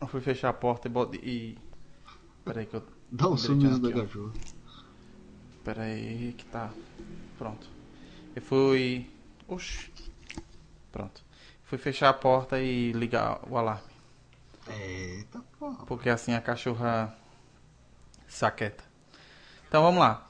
Eu 0.00 0.06
fui 0.06 0.22
fechar 0.22 0.48
a 0.48 0.52
porta 0.54 0.88
e 0.88 0.90
bot- 0.90 1.18
e 1.22 1.58
Peraí 2.42 2.64
que 2.64 2.76
eu 2.76 2.82
dá 3.12 3.28
um 3.28 3.36
sumiço 3.36 3.78
da 3.78 3.92
cachorra. 3.92 4.32
Pera 5.62 5.82
aí 5.82 6.32
que 6.32 6.46
tá. 6.46 6.70
Pronto. 7.36 7.68
Eu 8.34 8.40
fui. 8.40 9.10
Oxi. 9.46 9.92
Pronto. 10.90 11.22
Fui 11.64 11.76
fechar 11.76 12.08
a 12.08 12.14
porta 12.14 12.58
e 12.58 12.92
ligar 12.92 13.38
o 13.46 13.58
alarme. 13.58 13.82
Eita 14.70 15.40
porra. 15.58 15.84
Porque 15.84 16.08
assim 16.08 16.32
a 16.32 16.40
cachorra 16.40 17.14
saqueta. 18.26 18.82
Então 19.68 19.82
vamos 19.82 20.00
lá. 20.00 20.26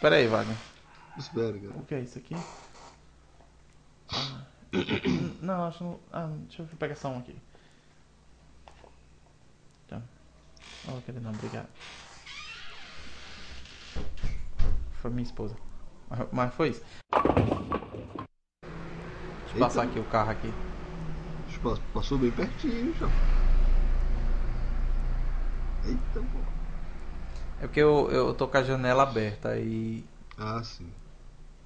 Pera 0.00 0.16
aí, 0.16 0.26
Wagner. 0.26 0.56
Espera, 1.18 1.58
cara. 1.58 1.74
O 1.76 1.84
que 1.84 1.94
é 1.96 2.00
isso 2.00 2.16
aqui? 2.18 2.34
Ah. 4.10 4.47
Não, 5.40 5.64
acho 5.66 5.78
que 5.78 5.84
não. 5.84 5.98
Ah, 6.12 6.28
deixa 6.46 6.62
eu 6.62 6.66
pegar 6.78 6.94
só 6.94 7.08
um 7.08 7.18
aqui. 7.18 7.34
Tá. 9.88 10.00
Oh, 10.86 10.98
aquele 10.98 11.20
não, 11.20 11.30
obrigado. 11.30 11.68
Foi 15.00 15.10
minha 15.10 15.22
esposa. 15.22 15.54
Mas- 16.32 16.54
foi 16.54 16.70
isso. 16.70 16.82
Deixa 19.44 19.56
eu 19.56 19.60
passar 19.60 19.82
aqui 19.84 19.98
o 19.98 20.04
carro 20.04 20.30
aqui. 20.30 20.52
Passou 21.92 22.18
bem 22.18 22.30
pertinho, 22.30 22.94
já. 22.94 23.06
Eita 25.86 26.20
porra. 26.20 26.58
É 27.60 27.66
porque 27.66 27.80
eu, 27.80 28.10
eu 28.10 28.34
tô 28.34 28.46
com 28.46 28.56
a 28.56 28.62
janela 28.62 29.02
aberta 29.02 29.56
e. 29.56 30.04
Ah, 30.38 30.62
sim. 30.62 30.86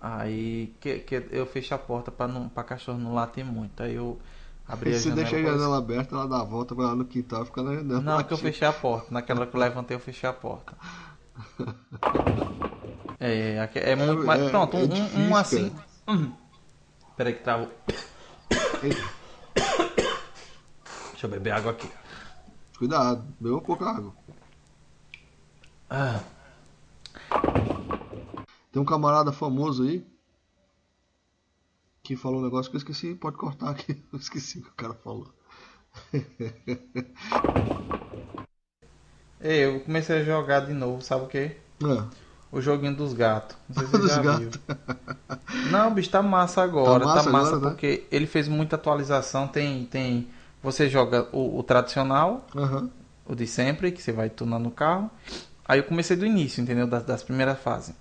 Aí 0.04 0.74
que, 0.80 0.98
que 0.98 1.26
eu 1.30 1.46
fecho 1.46 1.72
a 1.74 1.78
porta 1.78 2.10
pra, 2.10 2.26
não, 2.26 2.48
pra 2.48 2.64
cachorro 2.64 2.98
não 2.98 3.14
latir 3.14 3.44
muito. 3.44 3.80
Aí 3.84 3.94
eu 3.94 4.18
abri 4.66 4.90
a 4.90 4.98
Se 4.98 5.04
janela. 5.10 5.22
deixa 5.22 5.36
a 5.36 5.40
pra- 5.42 5.52
janela 5.52 5.78
aberta, 5.78 6.14
ela 6.16 6.26
dá 6.26 6.40
a 6.40 6.44
volta, 6.44 6.74
vai 6.74 6.86
lá 6.86 6.94
no 6.96 7.04
quintal 7.04 7.42
e 7.44 7.46
fica 7.46 7.62
na 7.62 7.74
janela. 7.76 8.00
Não, 8.00 8.18
é 8.18 8.24
que 8.24 8.32
eu 8.32 8.36
fechei 8.38 8.66
a 8.66 8.72
porta. 8.72 9.06
Naquela 9.14 9.46
que 9.46 9.54
eu 9.54 9.60
levantei, 9.60 9.94
eu 9.96 10.00
fechei 10.00 10.28
a 10.28 10.32
porta. 10.32 10.76
É, 13.24 13.60
aqui- 13.60 13.78
é 13.78 13.94
muito 13.94 14.24
mais. 14.26 14.40
é- 14.42 14.48
Pronto, 14.50 14.76
é 14.76 14.80
um, 14.80 14.82
um- 14.82 14.88
difícil, 14.88 15.20
um 15.30 15.36
assim. 15.36 15.76
Hum. 16.08 16.32
Peraí 17.16 17.34
que 17.34 17.44
travou. 17.44 17.70
Deixa 21.12 21.26
eu 21.26 21.30
beber 21.30 21.52
água 21.52 21.70
aqui. 21.70 21.88
Cuidado, 22.76 23.24
beba 23.38 23.60
pouca 23.60 23.88
água. 23.90 24.12
Ah, 25.88 26.20
Tem 28.72 28.80
um 28.80 28.84
camarada 28.84 29.32
famoso 29.32 29.82
aí 29.84 30.04
que 32.02 32.16
falou 32.16 32.40
um 32.40 32.44
negócio 32.44 32.70
que 32.70 32.76
eu 32.76 32.78
esqueci. 32.78 33.14
Pode 33.14 33.36
cortar 33.36 33.70
aqui. 33.70 34.02
Eu 34.12 34.18
esqueci 34.18 34.58
o 34.58 34.62
que 34.62 34.70
o 34.70 34.74
cara 34.74 34.94
falou. 34.94 35.32
Ei, 39.40 39.64
eu 39.64 39.80
comecei 39.80 40.20
a 40.20 40.24
jogar 40.24 40.60
de 40.60 40.72
novo, 40.72 41.02
sabe 41.02 41.24
o 41.24 41.28
que? 41.28 41.38
É, 41.38 41.56
O 42.50 42.60
joguinho 42.60 42.94
dos 42.94 43.12
gatos. 43.12 43.56
Não 43.68 43.74
sei 43.76 43.86
se 43.86 43.92
você 43.98 43.98
Dos 43.98 44.10
já 44.14 44.22
gatos. 44.22 44.60
viu. 44.60 45.70
Não, 45.70 45.92
bicho, 45.92 46.10
tá 46.10 46.22
massa 46.22 46.62
agora. 46.62 47.04
Tá 47.06 47.14
Tá 47.14 47.14
massa 47.16 47.30
massa, 47.30 47.56
agora, 47.56 47.60
né? 47.60 47.68
porque 47.70 48.06
ele 48.10 48.26
fez 48.26 48.46
muita 48.48 48.76
atualização. 48.76 49.48
Tem. 49.48 49.84
tem 49.86 50.28
você 50.62 50.88
joga 50.88 51.28
o, 51.32 51.58
o 51.58 51.62
tradicional, 51.64 52.46
aham. 52.54 52.88
o 53.26 53.34
de 53.34 53.48
sempre, 53.48 53.90
que 53.90 54.00
você 54.00 54.12
vai 54.12 54.30
tunando 54.30 54.68
o 54.68 54.72
carro. 54.72 55.10
Aí 55.64 55.80
eu 55.80 55.84
comecei 55.84 56.16
do 56.16 56.24
início, 56.24 56.62
entendeu? 56.62 56.86
Das, 56.86 57.04
das 57.04 57.22
primeiras 57.24 57.58
fases. 57.58 57.94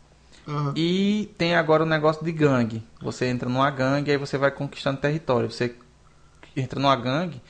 Aham. 0.48 0.74
E 0.76 1.34
tem 1.38 1.56
agora 1.56 1.84
o 1.84 1.86
negócio 1.86 2.24
de 2.24 2.32
gangue. 2.32 2.84
Você 3.02 3.26
entra 3.26 3.50
numa 3.50 3.70
gangue, 3.70 4.12
aí 4.12 4.18
você 4.18 4.38
vai 4.38 4.52
conquistando 4.52 5.00
território. 5.00 5.52
Você 5.52 5.76
entra 6.56 6.80
numa 6.80 6.96
gangue 6.96 7.42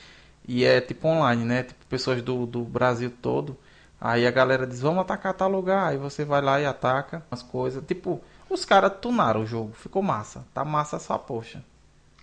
e 0.46 0.64
é 0.64 0.80
tipo 0.80 1.08
online, 1.08 1.44
né? 1.44 1.62
Tipo 1.64 1.86
pessoas 1.86 2.22
do, 2.22 2.46
do 2.46 2.62
Brasil 2.64 3.10
todo. 3.22 3.56
Aí 4.00 4.26
a 4.26 4.30
galera 4.30 4.66
diz, 4.66 4.80
vamos 4.80 5.00
atacar 5.02 5.34
tal 5.34 5.48
lugar. 5.50 5.88
Aí 5.90 5.96
você 5.96 6.24
vai 6.24 6.42
lá 6.42 6.60
e 6.60 6.66
ataca 6.66 7.24
as 7.30 7.42
coisas. 7.42 7.84
Tipo, 7.86 8.20
os 8.50 8.64
caras 8.64 8.92
tunaram 9.00 9.42
o 9.42 9.46
jogo. 9.46 9.72
Ficou 9.74 10.02
massa. 10.02 10.44
Tá 10.52 10.64
massa 10.64 10.98
só, 10.98 11.16
poxa. 11.18 11.64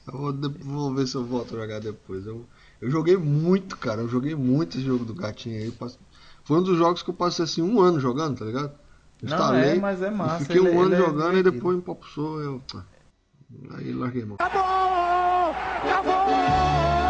Eu 0.07 0.17
vou, 0.19 0.33
vou 0.61 0.93
ver 0.93 1.07
se 1.07 1.15
eu 1.15 1.25
volto 1.25 1.55
a 1.55 1.61
jogar 1.61 1.79
depois. 1.79 2.25
Eu, 2.25 2.45
eu 2.81 2.91
joguei 2.91 3.15
muito, 3.15 3.77
cara. 3.77 4.01
Eu 4.01 4.09
joguei 4.09 4.35
muito 4.35 4.77
esse 4.77 4.85
jogo 4.85 5.05
do 5.05 5.13
gatinho 5.13 5.57
aí. 5.57 5.71
Foi 6.43 6.57
um 6.57 6.63
dos 6.63 6.77
jogos 6.77 7.01
que 7.01 7.09
eu 7.09 7.13
passei 7.13 7.45
assim 7.45 7.61
um 7.61 7.79
ano 7.79 7.99
jogando, 7.99 8.39
tá 8.39 8.45
ligado? 8.45 8.73
Não, 9.21 9.53
é, 9.53 9.75
mas 9.75 10.01
é 10.01 10.09
massa. 10.09 10.45
Fiquei 10.45 10.61
ele, 10.61 10.69
um 10.69 10.81
é- 10.81 10.85
ano 10.85 10.95
é 10.95 10.97
jogando 10.97 11.37
é 11.37 11.39
e 11.39 11.43
depois 11.43 11.77
empapuçou. 11.77 12.41
Eu... 12.41 12.61
Aí 13.77 13.91
larguei 13.93 14.23
mão. 14.25 14.37
Acabou! 14.39 15.55
Acabou! 15.83 17.08